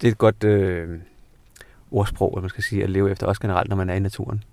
det 0.00 0.08
er 0.08 0.12
et 0.12 0.18
godt 0.18 0.44
øh, 0.44 0.98
ordsprog, 1.90 2.34
at 2.36 2.42
man 2.42 2.50
skal 2.50 2.64
sige, 2.64 2.82
at 2.82 2.90
leve 2.90 3.10
efter, 3.10 3.26
også 3.26 3.40
generelt, 3.40 3.68
når 3.68 3.76
man 3.76 3.90
er 3.90 3.94
i 3.94 4.00
naturen. 4.00 4.44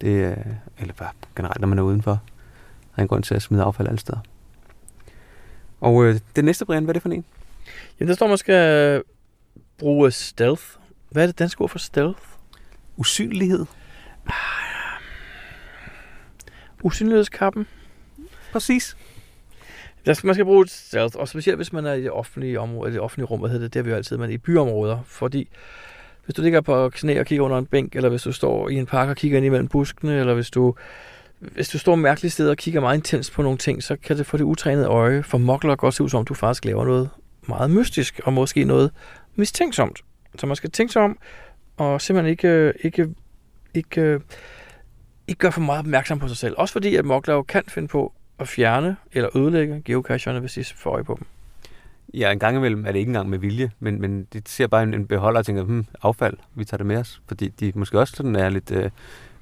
Det, 0.00 0.30
øh, 0.30 0.36
eller 0.78 0.94
bare 0.94 1.10
generelt, 1.36 1.60
når 1.60 1.68
man 1.68 1.78
er 1.78 1.82
udenfor. 1.82 2.10
Der 2.10 2.96
er 2.96 3.02
en 3.02 3.08
grund 3.08 3.22
til 3.22 3.34
at 3.34 3.42
smide 3.42 3.62
affald 3.62 3.88
alle 3.88 4.00
steder. 4.00 4.18
Og 5.80 6.04
øh, 6.04 6.20
det 6.36 6.44
næste, 6.44 6.64
Brian, 6.64 6.84
hvad 6.84 6.92
er 6.92 6.92
det 6.92 7.02
for 7.02 7.08
en? 7.08 7.24
Jamen, 8.00 8.08
der 8.08 8.14
står, 8.14 8.26
man 8.26 8.38
skal 8.38 9.02
bruge 9.80 10.10
stealth. 10.10 10.62
Hvad 11.10 11.22
er 11.22 11.26
det 11.26 11.38
danske 11.38 11.62
ord 11.62 11.68
for 11.68 11.78
stealth? 11.78 12.20
Usynlighed. 12.96 13.66
Usynlighedskappen. 16.82 17.66
Præcis. 18.52 18.96
Der 20.06 20.12
skal, 20.12 20.26
man 20.26 20.34
skal 20.34 20.44
bruge 20.44 20.68
stealth, 20.68 21.16
og 21.16 21.28
specielt 21.28 21.58
hvis 21.58 21.72
man 21.72 21.86
er 21.86 21.92
i 21.92 22.02
det 22.02 22.10
offentlige 22.10 22.60
område, 22.60 22.92
det 22.92 23.00
offentlige 23.00 23.26
rum, 23.26 23.40
hvad 23.40 23.50
hedder 23.50 23.64
det, 23.64 23.74
det 23.74 23.80
er 23.80 23.84
vi 23.84 23.90
jo 23.90 23.96
altid, 23.96 24.16
men 24.16 24.30
i 24.30 24.38
byområder, 24.38 24.98
fordi 25.06 25.48
hvis 26.24 26.34
du 26.34 26.42
ligger 26.42 26.60
på 26.60 26.88
knæ 26.88 27.20
og 27.20 27.26
kigger 27.26 27.44
under 27.44 27.58
en 27.58 27.66
bænk, 27.66 27.96
eller 27.96 28.08
hvis 28.08 28.22
du 28.22 28.32
står 28.32 28.68
i 28.68 28.74
en 28.74 28.86
park 28.86 29.08
og 29.08 29.16
kigger 29.16 29.36
ind 29.36 29.46
imellem 29.46 29.68
buskene, 29.68 30.20
eller 30.20 30.34
hvis 30.34 30.50
du, 30.50 30.74
hvis 31.38 31.68
du 31.68 31.78
står 31.78 31.94
mærkeligt 31.94 32.32
sted 32.32 32.48
og 32.48 32.56
kigger 32.56 32.80
meget 32.80 32.96
intens 32.96 33.30
på 33.30 33.42
nogle 33.42 33.58
ting, 33.58 33.82
så 33.82 33.96
kan 33.96 34.16
det 34.16 34.26
få 34.26 34.36
det 34.36 34.44
utrænede 34.44 34.86
øje 34.86 35.22
for 35.22 35.38
mokler 35.38 35.76
godt 35.76 35.94
se 35.94 36.02
ud, 36.02 36.08
som 36.08 36.18
om 36.18 36.24
du 36.24 36.34
faktisk 36.34 36.64
laver 36.64 36.84
noget 36.84 37.10
meget 37.48 37.70
mystisk, 37.70 38.20
og 38.24 38.32
måske 38.32 38.64
noget 38.64 38.90
mistænksomt. 39.34 40.00
Så 40.38 40.46
man 40.46 40.56
skal 40.56 40.70
tænke 40.70 40.92
sig 40.92 41.02
om, 41.02 41.18
og 41.76 42.00
simpelthen 42.00 42.30
ikke, 42.30 42.72
ikke, 42.80 43.08
ikke, 43.74 44.20
ikke 45.28 45.38
gøre 45.38 45.52
for 45.52 45.60
meget 45.60 45.78
opmærksom 45.78 46.18
på 46.18 46.28
sig 46.28 46.36
selv. 46.36 46.54
Også 46.58 46.72
fordi, 46.72 46.96
at 46.96 47.04
mokler 47.04 47.34
jo 47.34 47.42
kan 47.42 47.62
finde 47.68 47.88
på 47.88 48.12
at 48.38 48.48
fjerne 48.48 48.96
eller 49.12 49.36
ødelægge 49.36 49.82
geocacherne, 49.84 50.40
hvis 50.40 50.52
de 50.52 50.64
får 50.64 50.90
øje 50.90 51.04
på 51.04 51.16
dem. 51.18 51.26
Ja, 52.14 52.32
en 52.32 52.38
gang 52.38 52.56
imellem 52.56 52.86
er 52.86 52.92
det 52.92 52.98
ikke 52.98 53.10
engang 53.10 53.28
med 53.28 53.38
vilje, 53.38 53.70
men, 53.80 54.00
men 54.00 54.26
de 54.32 54.42
ser 54.46 54.66
bare 54.66 54.82
en, 54.82 54.94
en 54.94 55.06
beholder 55.06 55.38
og 55.38 55.46
tænker, 55.46 55.62
hmm, 55.62 55.86
affald, 56.02 56.36
vi 56.54 56.64
tager 56.64 56.76
det 56.76 56.86
med 56.86 56.96
os, 56.96 57.22
fordi 57.28 57.48
de 57.48 57.72
måske 57.74 57.98
også 57.98 58.14
sådan 58.16 58.36
er 58.36 58.48
lidt 58.48 58.70
øh, 58.70 58.90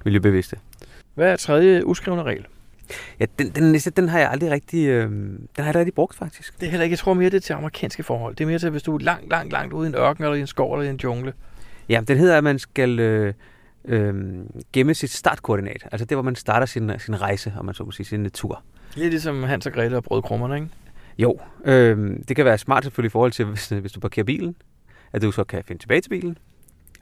miljøbevidste. 0.05 0.59
Hvad 1.14 1.32
er 1.32 1.36
tredje 1.36 1.86
uskrevne 1.86 2.22
regel? 2.22 2.47
Ja, 3.20 3.26
den, 3.39 3.51
den 3.51 3.72
næste, 3.72 3.91
den 3.91 4.09
har 4.09 4.18
jeg 4.18 4.30
aldrig 4.30 4.51
rigtig, 4.51 4.86
øh, 4.86 5.11
den 5.11 5.49
har 5.57 5.64
jeg 5.64 5.76
aldrig 5.76 5.95
brugt, 5.95 6.16
faktisk. 6.16 6.61
Det 6.61 6.66
er 6.66 6.70
heller 6.70 6.84
ikke, 6.84 6.93
jeg 6.93 6.99
tror 6.99 7.14
mere, 7.14 7.30
det 7.30 7.36
er 7.36 7.41
til 7.41 7.53
amerikanske 7.53 8.03
forhold. 8.03 8.34
Det 8.36 8.45
er 8.45 8.49
mere 8.49 8.59
til, 8.59 8.70
hvis 8.70 8.82
du 8.82 8.95
er 8.95 8.99
langt, 8.99 9.30
langt, 9.30 9.53
langt 9.53 9.72
ude 9.72 9.86
i 9.86 9.89
en 9.89 9.95
ørken, 9.95 10.24
eller 10.24 10.34
i 10.34 10.41
en 10.41 10.47
skov, 10.47 10.74
eller 10.74 10.86
i 10.86 10.91
en 10.91 11.01
jungle. 11.05 11.32
Ja, 11.89 12.01
den 12.09 12.18
hedder, 12.18 12.39
at 12.39 12.45
man 12.45 12.59
skal 12.59 13.01
øh, 13.01 13.34
øh, 13.84 14.14
gemme 14.72 14.95
sit 14.95 15.11
startkoordinat. 15.11 15.89
Altså 15.93 16.05
det, 16.05 16.16
hvor 16.16 16.22
man 16.22 16.34
starter 16.34 16.66
sin, 16.66 16.93
sin 16.99 17.20
rejse, 17.20 17.53
om 17.59 17.64
man 17.64 17.74
så 17.74 17.84
må 17.84 17.91
sige, 17.91 18.07
sin 18.07 18.30
tur. 18.30 18.62
Lidt 18.95 19.11
ligesom 19.11 19.43
Hans 19.43 19.66
og 19.66 19.72
Grete 19.72 19.95
og 19.97 20.05
brødkrummerne, 20.05 20.55
ikke? 20.55 20.68
Jo, 21.18 21.39
øh, 21.64 22.16
det 22.28 22.36
kan 22.36 22.45
være 22.45 22.59
smart 22.59 22.84
selvfølgelig 22.84 23.09
i 23.09 23.11
forhold 23.11 23.32
til, 23.32 23.45
hvis, 23.45 23.68
hvis 23.68 23.93
du 23.93 24.01
parkerer 24.01 24.24
bilen, 24.24 24.57
at 25.12 25.22
du 25.22 25.32
så 25.32 25.45
kan 25.45 25.64
finde 25.64 25.82
tilbage 25.82 26.01
til 26.01 26.11
bilen. 26.11 26.39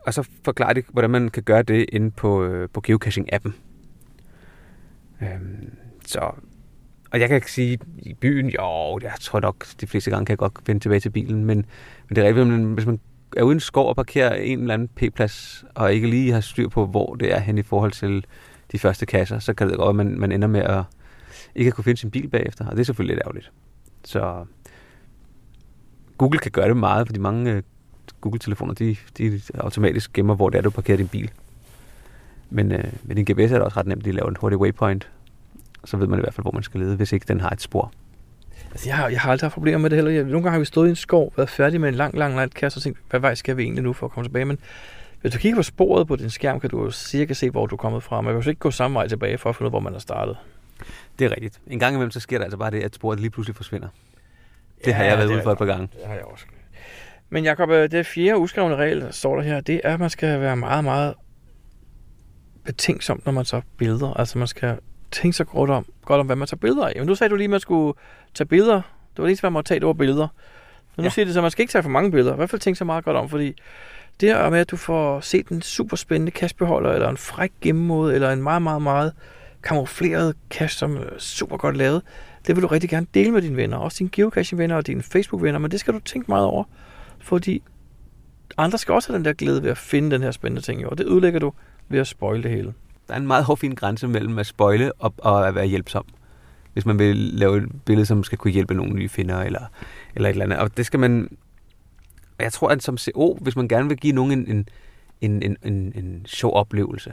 Og 0.07 0.14
så 0.14 0.28
forklare 0.45 0.74
det, 0.74 0.84
hvordan 0.93 1.11
man 1.11 1.28
kan 1.28 1.43
gøre 1.43 1.62
det 1.62 1.87
inde 1.93 2.11
på, 2.11 2.45
øh, 2.45 2.68
på 2.72 2.82
geocaching-appen. 2.89 3.51
Øh, 5.21 5.29
så, 6.07 6.21
og 7.11 7.21
jeg 7.21 7.29
kan 7.29 7.37
ikke 7.37 7.53
sige, 7.53 7.79
i 7.99 8.14
byen, 8.14 8.51
jo, 8.51 8.99
jeg 9.03 9.12
tror 9.21 9.41
nok, 9.41 9.67
de 9.81 9.87
fleste 9.87 10.11
gange 10.11 10.27
kan 10.27 10.33
jeg 10.33 10.39
godt 10.39 10.53
finde 10.67 10.81
tilbage 10.81 11.01
til 11.01 11.11
bilen, 11.11 11.45
men, 11.45 11.67
men 12.09 12.17
det 12.17 12.25
er 12.25 12.29
rigtigt, 12.29 12.67
hvis 12.75 12.87
man 12.87 13.01
er 13.37 13.43
uden 13.43 13.61
skov 13.61 13.89
og 13.89 13.97
parkerer 13.97 14.35
en 14.35 14.61
eller 14.61 14.75
anden 14.75 14.89
p-plads, 14.89 15.64
og 15.75 15.95
ikke 15.95 16.11
lige 16.11 16.33
har 16.33 16.41
styr 16.41 16.69
på, 16.69 16.87
hvor 16.87 17.14
det 17.14 17.35
er 17.35 17.39
hen 17.39 17.59
i 17.59 17.62
forhold 17.62 17.93
til 17.93 18.25
de 18.73 18.79
første 18.79 19.07
kasser, 19.07 19.39
så 19.39 19.55
kan 19.55 19.69
det 19.69 19.77
godt 19.77 19.89
at 19.89 19.95
man, 19.95 20.19
man 20.19 20.33
ender 20.33 20.49
med 20.49 20.61
at 20.61 20.83
ikke 21.55 21.69
at 21.69 21.75
kunne 21.75 21.85
finde 21.85 22.01
sin 22.01 22.11
bil 22.11 22.29
bagefter, 22.29 22.67
og 22.67 22.73
det 22.73 22.81
er 22.81 22.85
selvfølgelig 22.85 23.17
lidt 23.17 23.27
ærgerligt. 23.27 23.53
Så 24.05 24.45
Google 26.19 26.39
kan 26.39 26.51
gøre 26.51 26.69
det 26.69 26.77
meget, 26.77 27.07
fordi 27.07 27.21
mange 27.21 27.53
øh, 27.53 27.62
Google-telefoner, 28.21 28.75
de, 28.75 28.97
de 29.19 29.41
automatisk 29.55 30.12
gemmer, 30.12 30.35
hvor 30.35 30.51
det 30.51 30.59
er, 30.59 30.62
du 30.62 30.71
parkerer 30.71 30.97
din 30.97 31.09
bil. 31.09 31.31
Men 32.51 32.73
øh, 32.73 32.85
med 33.05 33.17
din 33.17 33.25
GPS 33.25 33.53
er 33.53 33.57
det 33.57 33.63
også 33.63 33.81
ret 33.81 33.87
nemt, 33.87 34.07
at 34.07 34.15
lave 34.15 34.29
en 34.29 34.37
hurtig 34.41 34.59
waypoint. 34.59 35.09
Så 35.85 35.97
ved 35.97 36.07
man 36.07 36.19
i 36.19 36.23
hvert 36.23 36.35
fald, 36.35 36.45
hvor 36.45 36.53
man 36.53 36.63
skal 36.63 36.81
lede, 36.81 36.97
hvis 36.97 37.13
ikke 37.13 37.25
den 37.29 37.41
har 37.41 37.51
et 37.51 37.61
spor. 37.61 37.93
Altså, 38.71 38.89
jeg, 38.89 38.97
har, 38.97 39.09
jeg 39.09 39.21
har 39.21 39.31
aldrig 39.31 39.45
haft 39.47 39.55
problemer 39.55 39.79
med 39.79 39.91
det 39.91 39.97
heller. 39.97 40.13
Jeg, 40.13 40.23
nogle 40.23 40.43
gange 40.43 40.51
har 40.51 40.59
vi 40.59 40.65
stået 40.65 40.87
i 40.87 40.91
en 40.91 40.97
skov, 40.97 41.33
været 41.37 41.49
færdige 41.49 41.79
med 41.79 41.89
en 41.89 41.95
lang, 41.95 42.19
lang, 42.19 42.37
lang 42.37 42.55
kasse 42.55 42.79
og 42.79 42.83
tænkt, 42.83 42.99
hvad 43.11 43.21
vej 43.21 43.35
skal 43.35 43.57
vi 43.57 43.63
egentlig 43.63 43.85
nu 43.85 43.93
for 43.93 44.07
at 44.07 44.13
komme 44.13 44.29
tilbage? 44.29 44.45
Men 44.45 44.59
hvis 45.21 45.33
du 45.33 45.39
kigger 45.39 45.57
på 45.57 45.63
sporet 45.63 46.09
på 46.09 46.17
din 46.17 46.31
skærm, 46.31 46.61
kan 46.61 46.71
du 46.71 46.85
jo 46.85 46.91
cirka 46.91 47.35
se, 47.35 47.51
hvor 47.51 47.67
du 47.67 47.75
er 47.75 47.79
kommet 47.79 48.03
fra. 48.03 48.21
Man 48.21 48.35
kan 48.35 48.43
jo 48.43 48.49
ikke 48.49 48.59
gå 48.59 48.71
samme 48.71 48.95
vej 48.95 49.09
tilbage 49.09 49.39
for 49.39 49.51
at 49.51 49.57
finde 49.57 49.67
ud 49.67 49.71
hvor 49.71 49.81
man 49.81 49.93
har 49.93 50.01
startet. 50.01 50.37
Det 51.19 51.25
er 51.25 51.31
rigtigt. 51.31 51.61
En 51.67 51.79
gang 51.79 51.95
imellem, 51.95 52.11
så 52.11 52.21
sker 52.21 52.39
der 52.39 52.45
altså 52.45 52.59
bare 52.59 52.71
det, 52.71 52.83
at 52.83 52.95
sporet 52.95 53.21
lige 53.21 53.31
pludselig 53.31 53.57
forsvinder. 53.57 53.89
Det 54.85 54.87
ja, 54.87 54.93
har 54.93 55.05
jeg 55.05 55.19
været 55.19 55.31
ude 55.31 55.43
for 55.43 55.53
et 55.53 55.59
par 55.59 55.65
gange. 55.65 55.89
Det 55.93 56.07
har 56.07 56.15
jeg 56.15 56.25
også. 56.25 56.45
Men 57.31 57.45
Jacob, 57.45 57.71
øh, 57.71 57.91
det 57.91 58.07
fjerde 58.07 58.39
uskrevne 58.39 58.77
regel, 58.77 59.01
der 59.01 59.11
står 59.11 59.37
der 59.37 59.43
her, 59.43 59.61
det 59.61 59.81
er, 59.85 59.95
at 59.95 60.01
man 60.01 60.11
skal 60.11 60.41
være 60.41 60.57
meget, 60.57 60.85
meget 60.85 61.15
betænksom, 62.67 63.23
når 63.25 63.33
man 63.33 63.45
tager 63.45 63.62
billeder. 63.79 64.14
Altså 64.14 64.39
man 64.39 64.49
skal 64.49 64.79
tænke 65.11 65.37
sig 65.37 65.47
godt 65.47 65.71
om, 65.71 65.87
godt 66.05 66.21
om 66.21 66.27
hvad 66.27 66.37
man 66.37 66.49
tager 66.49 66.59
billeder 66.59 66.87
af. 66.87 66.93
Men 66.97 67.07
nu 67.07 67.14
sagde 67.14 67.31
du 67.31 67.37
lige, 67.37 67.45
at 67.45 67.51
man 67.51 67.61
skulle 67.61 67.99
tage 68.35 68.47
billeder. 68.49 68.75
Det 69.17 69.23
var 69.23 69.27
lige, 69.27 69.41
hvad 69.41 69.51
man 69.51 69.53
måtte 69.53 69.69
tage, 69.69 69.87
var 69.87 69.93
billeder. 69.93 70.29
Men 70.97 71.03
nu 71.03 71.05
ja. 71.05 71.11
siger 71.11 71.25
det 71.25 71.35
så, 71.35 71.41
at 71.41 71.45
man 71.45 71.51
skal 71.51 71.62
ikke 71.62 71.73
tage 71.73 71.83
for 71.83 71.91
mange 71.91 72.11
billeder. 72.11 72.33
I 72.33 72.37
hvert 72.37 72.51
fald 72.51 72.61
tænke 72.61 72.79
sig 72.79 72.87
meget 72.87 73.05
godt 73.05 73.17
om, 73.17 73.29
fordi 73.29 73.57
det 74.21 74.29
her 74.29 74.51
med, 74.51 74.59
at 74.59 74.71
du 74.71 74.77
får 74.77 75.21
set 75.21 75.49
en 75.49 75.62
super 75.62 75.97
spændende 75.97 76.31
kastbeholder, 76.31 76.93
eller 76.93 77.09
en 77.09 77.17
fræk 77.17 77.53
gennemmåde, 77.61 78.14
eller 78.14 78.31
en 78.31 78.43
meget, 78.43 78.62
meget, 78.62 78.83
meget 78.83 79.12
kamufleret 79.62 80.35
cache, 80.51 80.79
som 80.79 80.97
er 80.97 81.19
super 81.19 81.57
godt 81.57 81.77
lavet, 81.77 82.03
det 82.47 82.57
vil 82.57 82.62
du 82.62 82.69
rigtig 82.69 82.91
gerne 82.91 83.07
dele 83.14 83.31
med 83.31 83.43
dine 83.43 83.57
venner. 83.57 83.77
Også 83.77 83.99
dine 83.99 84.11
geocaching-venner 84.12 84.77
og 84.77 84.87
dine 84.87 85.03
Facebook-venner, 85.03 85.59
men 85.59 85.71
det 85.71 85.81
skal 85.81 85.95
du 85.95 85.99
tænke 85.99 86.31
meget 86.31 86.47
over, 86.47 86.64
fordi 87.19 87.62
andre 88.57 88.79
skal 88.79 88.95
også 88.95 89.09
have 89.09 89.17
den 89.17 89.25
der 89.25 89.33
glæde 89.33 89.62
ved 89.62 89.71
at 89.71 89.79
finde 89.79 90.11
den 90.11 90.23
her 90.23 90.31
spændende 90.31 90.62
ting, 90.62 90.87
og 90.87 90.99
det 90.99 91.07
ødelægger 91.07 91.41
du 91.41 91.53
ved 91.89 92.01
at 92.01 92.07
spoile 92.07 92.43
det 92.43 92.51
hele. 92.51 92.74
Der 93.09 93.14
er 93.14 93.18
en 93.18 93.26
meget 93.26 93.45
hård 93.45 93.59
fin 93.59 93.74
grænse 93.74 94.09
mellem 94.09 94.39
at 94.39 94.47
spoile 94.47 94.93
og, 94.93 95.14
og 95.18 95.49
at 95.49 95.55
være 95.55 95.66
hjælpsom. 95.66 96.05
Hvis 96.72 96.87
man 96.87 96.99
vil 96.99 97.16
lave 97.16 97.57
et 97.57 97.68
billede, 97.84 98.07
som 98.07 98.24
skal 98.24 98.39
kunne 98.39 98.53
hjælpe 98.53 98.74
nogle 98.74 98.95
nye 98.95 99.09
finder 99.09 99.41
eller, 99.41 99.61
eller 100.14 100.28
et 100.28 100.32
eller 100.32 100.45
andet. 100.45 100.59
Og 100.59 100.76
det 100.76 100.87
skal 100.87 101.01
man... 101.01 101.37
Jeg 102.39 102.53
tror, 102.53 102.68
at 102.68 102.82
som 102.82 102.99
CO, 102.99 103.39
hvis 103.41 103.57
man 103.57 103.68
gerne 103.68 103.89
vil 103.89 103.97
give 103.97 104.12
nogen 104.12 104.32
en, 104.32 104.49
en, 104.49 104.66
en, 105.20 105.43
en, 105.43 105.57
en, 105.62 105.93
en 105.95 106.26
sjov 106.26 106.55
oplevelse, 106.55 107.12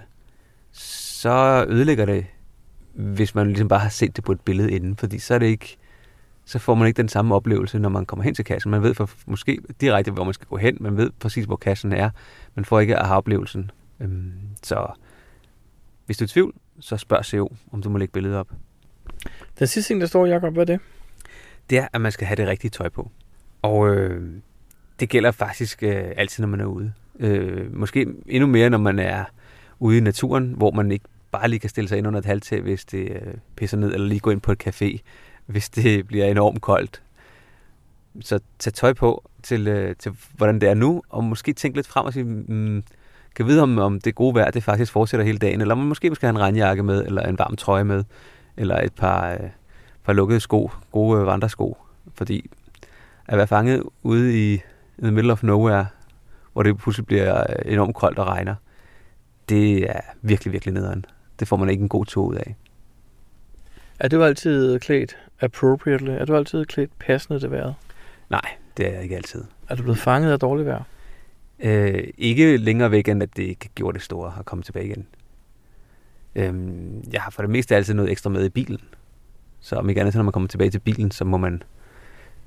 så 0.72 1.66
ødelægger 1.70 2.06
det, 2.06 2.26
hvis 2.94 3.36
man 3.36 3.48
ligesom 3.48 3.68
bare 3.68 3.80
har 3.80 3.90
set 3.90 4.16
det 4.16 4.24
på 4.24 4.32
et 4.32 4.42
billede 4.42 4.72
inden, 4.72 4.98
fordi 4.98 5.20
så 5.20 5.34
er 5.34 5.40
det 5.40 5.46
ikke, 5.46 5.78
så 6.46 6.60
får 6.60 6.76
man 6.76 6.88
ikke 6.88 6.98
den 6.98 7.10
samme 7.10 7.36
oplevelse, 7.36 7.80
når 7.80 7.90
man 7.90 8.06
kommer 8.06 8.24
hen 8.24 8.36
til 8.36 8.46
kassen. 8.46 8.72
Man 8.72 8.84
ved 8.84 8.94
for, 8.94 9.10
måske 9.26 9.60
direkte, 9.82 10.12
hvor 10.12 10.24
man 10.24 10.34
skal 10.34 10.48
gå 10.48 10.58
hen, 10.58 10.78
man 10.80 10.98
ved 10.98 11.10
præcis, 11.20 11.46
hvor 11.46 11.56
kassen 11.56 11.94
er, 11.94 12.10
man 12.56 12.66
får 12.66 12.80
ikke 12.80 12.98
aha-oplevelsen. 12.98 13.72
Øhm, 14.04 14.34
så 14.64 14.88
hvis 16.06 16.18
du 16.18 16.24
er 16.24 16.28
i 16.28 16.30
tvivl, 16.30 16.54
så 16.80 16.98
spørg 16.98 17.26
CO, 17.26 17.56
om 17.72 17.82
du 17.82 17.90
må 17.90 17.98
lægge 17.98 18.12
billedet 18.12 18.38
op. 18.38 18.52
Den 19.60 19.68
sidste 19.68 19.90
ting, 19.90 20.02
der 20.02 20.08
står, 20.08 20.26
Jacob, 20.26 20.54
hvad 20.54 20.62
er 20.62 20.66
det? 20.66 20.80
Det 21.70 21.78
er, 21.78 21.88
at 21.94 22.02
man 22.02 22.12
skal 22.12 22.28
have 22.28 22.36
det 22.36 22.48
rigtige 22.48 22.72
tøj 22.72 22.90
på. 22.90 23.12
Og 23.62 23.96
øh, 23.96 24.34
det 25.00 25.10
gælder 25.10 25.32
faktisk 25.32 25.84
øh, 25.84 26.12
altid, 26.18 26.42
når 26.42 26.48
man 26.48 26.60
er 26.60 26.66
ude. 26.66 26.94
Øh, 27.20 27.76
måske 27.76 28.08
endnu 28.26 28.48
mere, 28.48 28.70
når 28.70 28.78
man 28.78 29.00
er 29.00 29.26
ude 29.80 29.98
i 29.98 30.02
naturen, 30.02 30.54
hvor 30.54 30.72
man 30.72 30.92
ikke 30.92 31.06
bare 31.32 31.48
lige 31.48 31.60
kan 31.60 31.70
stille 31.70 31.88
sig 31.88 31.98
ind 31.98 32.08
under 32.08 32.20
et 32.20 32.26
halvtag, 32.26 32.62
hvis 32.62 32.86
det 32.86 33.12
øh, 33.12 33.34
pisser 33.56 33.78
ned, 33.78 33.94
eller 33.94 34.08
lige 34.08 34.20
gå 34.20 34.30
ind 34.30 34.42
på 34.42 34.52
et 34.52 34.68
café, 34.68 34.98
hvis 35.46 35.70
det 35.70 36.08
bliver 36.08 36.26
enormt 36.26 36.62
koldt. 36.62 37.04
Så 38.22 38.40
tag 38.60 38.74
tøj 38.74 38.94
på 38.94 39.30
til, 39.44 39.68
øh, 39.68 39.96
til 39.96 40.12
hvordan 40.38 40.62
det 40.62 40.70
er 40.70 40.74
nu, 40.74 41.04
og 41.10 41.24
måske 41.24 41.54
tænk 41.54 41.76
lidt 41.76 41.88
frem 41.88 42.06
og 42.06 42.14
sige, 42.14 42.24
mm, 42.24 42.84
kan 43.36 43.48
vide, 43.48 43.62
om, 43.62 43.78
om 43.78 44.02
det 44.02 44.16
gode 44.16 44.36
vejr 44.36 44.52
det 44.52 44.64
faktisk 44.64 44.92
fortsætter 44.92 45.26
hele 45.26 45.38
dagen, 45.38 45.62
eller 45.62 45.76
man 45.76 45.88
måske 45.88 46.16
skal 46.16 46.28
have 46.28 46.36
en 46.36 46.42
regnjakke 46.42 46.84
med, 46.84 47.06
eller 47.06 47.22
en 47.22 47.40
varm 47.40 47.56
trøje 47.56 47.84
med, 47.84 48.04
eller 48.58 48.82
et 48.82 48.94
par, 48.94 49.32
øh, 49.32 49.50
par 50.04 50.14
lukkede 50.14 50.40
sko, 50.40 50.72
gode 50.92 51.20
øh, 51.20 51.26
vandresko. 51.26 51.78
Fordi 52.16 52.50
at 53.28 53.38
være 53.38 53.48
fanget 53.48 53.84
ude 54.04 54.52
i 54.52 54.54
in 54.54 55.04
the 55.04 55.12
middle 55.12 55.32
of 55.32 55.44
nowhere, 55.44 55.86
hvor 56.54 56.64
det 56.64 56.78
pludselig 56.78 57.06
bliver 57.06 57.40
øh, 57.40 57.74
enormt 57.74 57.96
koldt 57.96 58.20
og 58.20 58.28
regner, 58.28 58.56
det 59.50 59.90
er 59.90 60.00
virkelig, 60.22 60.54
virkelig 60.54 60.74
nederen. 60.74 61.06
Det 61.40 61.48
får 61.48 61.58
man 61.58 61.70
ikke 61.70 61.82
en 61.82 61.90
god 61.90 62.06
tur 62.06 62.26
ud 62.26 62.36
af. 62.36 62.56
Er 64.00 64.08
du 64.08 64.24
altid 64.24 64.80
klædt 64.80 65.18
appropriately? 65.42 66.10
Er 66.10 66.26
du 66.26 66.36
altid 66.36 66.66
klædt 66.66 67.00
passende 67.00 67.40
til 67.40 67.52
vejret? 67.52 67.76
Nej, 68.30 68.42
det 68.78 68.88
er 68.88 68.92
jeg 68.94 69.04
ikke 69.04 69.16
altid. 69.16 69.44
Er 69.70 69.76
du 69.76 69.84
blevet 69.84 70.00
fanget 70.00 70.32
af 70.32 70.40
dårligt 70.40 70.68
vejr? 70.68 70.84
Øh, 71.64 72.04
ikke 72.18 72.58
længere 72.58 72.92
væk, 72.92 73.08
end 73.08 73.24
at 73.24 73.38
det 73.38 73.44
ikke 73.44 73.70
gjorde 73.76 73.96
det 73.96 74.02
store 74.02 74.34
at 74.40 74.46
komme 74.46 74.64
tilbage 74.64 74.86
igen. 74.86 75.08
Øh, 76.36 76.54
jeg 77.14 77.22
har 77.22 77.32
for 77.32 77.42
det 77.42 77.50
meste 77.50 77.76
altid 77.76 77.94
noget 77.94 78.12
ekstra 78.12 78.30
med 78.30 78.46
i 78.46 78.50
bilen. 78.50 78.82
Så 79.60 79.76
om 79.76 79.90
ikke 79.90 80.02
andet, 80.02 80.16
når 80.16 80.24
man 80.24 80.32
kommer 80.32 80.48
tilbage 80.48 80.70
til 80.70 80.80
bilen, 80.80 81.12
så 81.12 81.26
må 81.26 81.38
man 81.38 81.64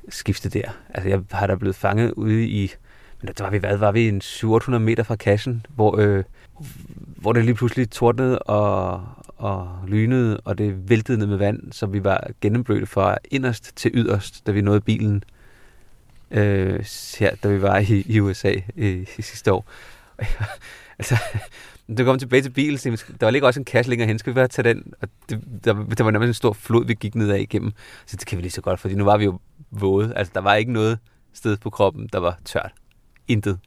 skifte 0.08 0.48
der. 0.48 0.70
Altså, 0.94 1.08
jeg 1.08 1.20
har 1.30 1.46
da 1.46 1.54
blevet 1.54 1.76
fanget 1.76 2.12
ude 2.12 2.46
i... 2.46 2.72
Men 3.20 3.32
der 3.38 3.44
var 3.44 3.50
vi, 3.50 3.58
hvad 3.58 3.76
var 3.76 3.92
vi, 3.92 4.08
en 4.08 4.20
700 4.20 4.84
meter 4.84 5.02
fra 5.02 5.16
kassen, 5.16 5.66
hvor, 5.74 5.98
øh, 5.98 6.24
hvor 6.96 7.32
det 7.32 7.44
lige 7.44 7.54
pludselig 7.54 7.90
tordnede 7.90 8.38
og, 8.38 9.04
og 9.36 9.78
lynede, 9.86 10.40
og 10.40 10.58
det 10.58 10.90
væltede 10.90 11.18
ned 11.18 11.26
med 11.26 11.36
vand, 11.36 11.72
så 11.72 11.86
vi 11.86 12.04
var 12.04 12.28
gennemblødte 12.40 12.86
fra 12.86 13.18
inderst 13.30 13.76
til 13.76 13.90
yderst, 13.94 14.46
da 14.46 14.52
vi 14.52 14.60
nåede 14.60 14.80
bilen 14.80 15.24
øh, 16.30 16.84
her, 17.18 17.34
da 17.34 17.48
vi 17.48 17.62
var 17.62 17.78
i, 17.78 18.04
i 18.06 18.20
USA 18.20 18.54
øh, 18.76 19.06
i 19.18 19.22
sidste 19.22 19.52
år. 19.52 19.68
altså, 20.98 21.16
da 21.98 22.04
kom 22.04 22.18
tilbage 22.18 22.42
til 22.42 22.50
bilen, 22.50 22.78
der 23.20 23.26
var 23.26 23.30
ligger 23.30 23.48
også 23.48 23.60
en 23.60 23.64
kasse 23.64 23.90
længere 23.90 24.08
hen, 24.08 24.18
skal 24.18 24.30
vi 24.30 24.34
bare 24.34 24.48
tage 24.48 24.68
den? 24.68 24.92
Og 25.00 25.08
det, 25.30 25.40
der, 25.64 25.72
der 25.72 26.04
var 26.04 26.10
nærmest 26.10 26.28
en 26.28 26.34
stor 26.34 26.52
flod, 26.52 26.86
vi 26.86 26.94
gik 26.94 27.14
ned 27.14 27.30
af 27.30 27.38
igennem. 27.38 27.72
Så 28.06 28.16
det 28.16 28.26
kan 28.26 28.38
vi 28.38 28.42
lige 28.42 28.52
så 28.52 28.60
godt, 28.60 28.80
fordi 28.80 28.94
nu 28.94 29.04
var 29.04 29.16
vi 29.16 29.24
jo 29.24 29.40
våde. 29.70 30.12
Altså, 30.16 30.32
der 30.34 30.40
var 30.40 30.54
ikke 30.54 30.72
noget 30.72 30.98
sted 31.32 31.56
på 31.56 31.70
kroppen, 31.70 32.08
der 32.12 32.18
var 32.18 32.38
tørt. 32.44 32.72
Intet. 33.28 33.58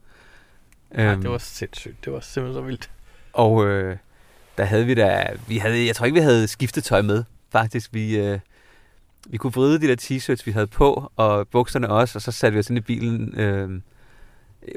Nej, 0.91 1.05
øhm, 1.05 1.21
det 1.21 1.31
var 1.31 1.37
sindssygt. 1.37 2.05
Det 2.05 2.13
var 2.13 2.19
simpelthen 2.19 2.61
så 2.61 2.65
vildt. 2.65 2.89
Og 3.33 3.67
øh, 3.67 3.97
der 4.57 4.63
havde 4.63 4.85
vi 4.85 4.93
da... 4.93 5.33
Vi 5.47 5.57
havde, 5.57 5.85
jeg 5.85 5.95
tror 5.95 6.05
ikke, 6.05 6.15
vi 6.15 6.23
havde 6.23 6.47
skiftet 6.47 6.83
tøj 6.83 7.01
med, 7.01 7.23
faktisk. 7.51 7.93
Vi, 7.93 8.17
øh, 8.17 8.39
vi 9.27 9.37
kunne 9.37 9.53
vride 9.53 9.81
de 9.81 9.87
der 9.87 9.95
t-shirts, 10.01 10.45
vi 10.45 10.51
havde 10.51 10.67
på, 10.67 11.11
og 11.15 11.47
bukserne 11.47 11.89
også, 11.89 12.17
og 12.17 12.21
så 12.21 12.31
satte 12.31 12.53
vi 12.53 12.59
os 12.59 12.69
ind 12.69 12.77
i 12.77 12.81
bilen, 12.81 13.39
øh, 13.39 13.81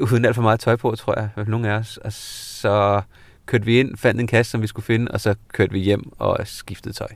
uden 0.03 0.25
alt 0.25 0.35
for 0.35 0.43
meget 0.43 0.61
tøj 0.61 0.77
på, 0.77 0.95
tror 0.95 1.21
jeg, 1.21 1.47
nogle 1.47 1.69
af 1.69 1.79
os. 1.79 1.97
Og 1.97 2.13
så 2.13 3.03
kørte 3.47 3.65
vi 3.65 3.81
ind, 3.81 3.97
fandt 3.97 4.21
en 4.21 4.27
kasse, 4.27 4.51
som 4.51 4.63
vi 4.63 4.67
skulle 4.67 4.87
finde, 4.87 5.11
og 5.11 5.21
så 5.21 5.35
kørte 5.53 5.73
vi 5.73 5.79
hjem 5.79 6.13
og 6.19 6.39
skiftede 6.45 6.95
tøj. 6.95 7.09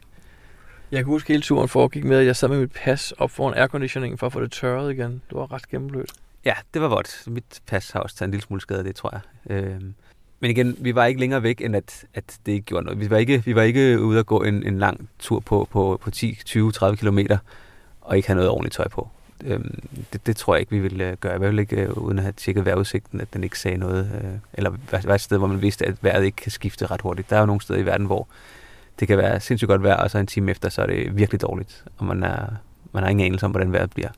Jeg 0.91 0.99
kan 0.99 1.07
huske 1.07 1.29
hele 1.29 1.43
turen 1.43 1.69
foregik 1.69 2.05
med, 2.05 2.19
at 2.19 2.27
jeg 2.27 2.37
sad 2.37 2.49
med 2.49 2.61
mit 2.61 2.73
pas 2.73 3.13
op 3.13 3.31
foran 3.31 3.59
airconditioningen 3.59 4.19
for 4.19 4.27
at 4.27 4.33
få 4.33 4.41
det 4.41 4.53
tørret 4.53 4.93
igen. 4.93 5.13
Det 5.13 5.39
var 5.39 5.53
ret 5.53 5.69
gennemblødt. 5.69 6.13
Ja, 6.45 6.55
det 6.75 6.83
var 6.83 6.89
vådt. 6.89 7.23
Mit 7.27 7.61
pas 7.67 7.91
har 7.91 8.01
også 8.01 8.17
taget 8.17 8.27
en 8.27 8.31
lille 8.31 8.43
smule 8.43 8.61
skade 8.61 8.85
det, 8.85 8.97
tror 8.97 9.23
jeg. 9.47 9.57
Øh, 9.57 9.81
men 10.41 10.51
igen, 10.51 10.77
vi 10.79 10.95
var 10.95 11.05
ikke 11.05 11.21
længere 11.21 11.43
væk, 11.43 11.61
end 11.61 11.77
at, 11.77 12.05
at 12.15 12.39
det 12.47 12.53
ikke 12.53 12.65
gjorde 12.65 12.85
noget. 12.85 13.01
Vi 13.01 13.11
var 13.11 13.17
ikke, 13.17 13.43
vi 13.45 13.55
var 13.55 13.63
ikke 13.63 14.01
ude 14.01 14.19
at 14.19 14.27
gå 14.27 14.43
en, 14.43 14.67
en 14.67 14.79
lang 14.79 15.09
tur 15.19 15.41
på, 15.41 15.69
på, 15.71 15.99
på 16.03 16.11
10, 16.11 16.39
20, 16.45 16.73
30 16.73 16.97
kilometer, 16.97 17.39
og 18.01 18.17
ikke 18.17 18.29
have 18.29 18.37
noget 18.37 18.51
ordentligt 18.51 18.75
tøj 18.75 18.89
på. 18.89 19.09
Øhm, 19.45 19.79
det, 20.13 20.27
det 20.27 20.37
tror 20.37 20.55
jeg 20.55 20.61
ikke, 20.61 20.71
vi 20.71 20.79
ville 20.79 21.11
øh, 21.11 21.17
gøre. 21.17 21.35
I 21.35 21.39
hvert 21.39 21.49
fald 21.49 21.59
ikke 21.59 21.77
øh, 21.77 21.93
uden 21.99 22.19
at 22.19 22.25
have 22.25 22.33
tjekket 22.33 22.65
vejrudsigten, 22.65 23.21
at 23.21 23.35
den 23.35 23.45
ikke 23.45 23.59
sagde 23.59 23.77
noget. 23.79 24.11
Øh, 24.15 24.31
eller 24.55 24.73
var 25.05 25.15
et 25.15 25.21
sted, 25.21 25.39
hvor 25.39 25.47
man 25.47 25.63
vidste, 25.63 25.87
at 25.87 25.95
vejret 26.01 26.25
ikke 26.25 26.37
kan 26.37 26.51
skifte 26.51 26.87
ret 26.87 27.01
hurtigt. 27.01 27.31
Der 27.31 27.37
er 27.37 27.41
jo 27.41 27.47
nogle 27.47 27.61
steder 27.61 27.81
i 27.81 27.87
verden, 27.87 28.07
hvor 28.07 28.29
det 29.01 29.09
kan 29.09 29.19
være 29.19 29.41
sindssygt 29.41 29.69
godt 29.69 29.83
vejr, 29.83 29.97
og 29.97 30.11
så 30.11 30.19
en 30.19 30.27
time 30.27 30.51
efter, 30.51 30.69
så 30.69 30.83
er 30.83 30.87
det 30.87 31.17
virkelig 31.17 31.41
dårligt, 31.41 31.85
og 31.99 32.07
man, 32.07 32.23
er, 32.23 32.47
man 32.93 33.03
har 33.03 33.11
ingen 33.11 33.27
anelse 33.27 33.47
om, 33.47 33.51
hvordan 33.51 33.73
vejret 33.73 33.91
bliver. 33.91 34.09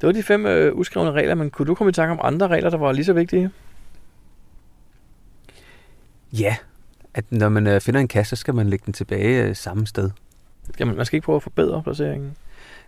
Det 0.00 0.06
var 0.06 0.12
de 0.12 0.22
fem 0.22 0.46
øh, 0.46 0.74
uskrevne 0.74 1.12
regler, 1.12 1.34
men 1.34 1.50
kunne 1.50 1.66
du 1.66 1.74
komme 1.74 1.88
i 1.88 1.92
tanke 1.92 2.12
om 2.12 2.20
andre 2.22 2.48
regler, 2.48 2.70
der 2.70 2.76
var 2.76 2.92
lige 2.92 3.04
så 3.04 3.12
vigtige? 3.12 3.50
Ja, 6.32 6.56
at 7.14 7.32
når 7.32 7.48
man 7.48 7.66
øh, 7.66 7.80
finder 7.80 8.00
en 8.00 8.08
kasse, 8.08 8.36
så 8.36 8.40
skal 8.40 8.54
man 8.54 8.70
lægge 8.70 8.82
den 8.86 8.92
tilbage 8.92 9.42
øh, 9.42 9.56
samme 9.56 9.86
sted. 9.86 10.10
Skal 10.72 10.86
man, 10.86 11.06
skal 11.06 11.16
ikke 11.16 11.24
prøve 11.24 11.36
at 11.36 11.42
forbedre 11.42 11.82
placeringen? 11.82 12.36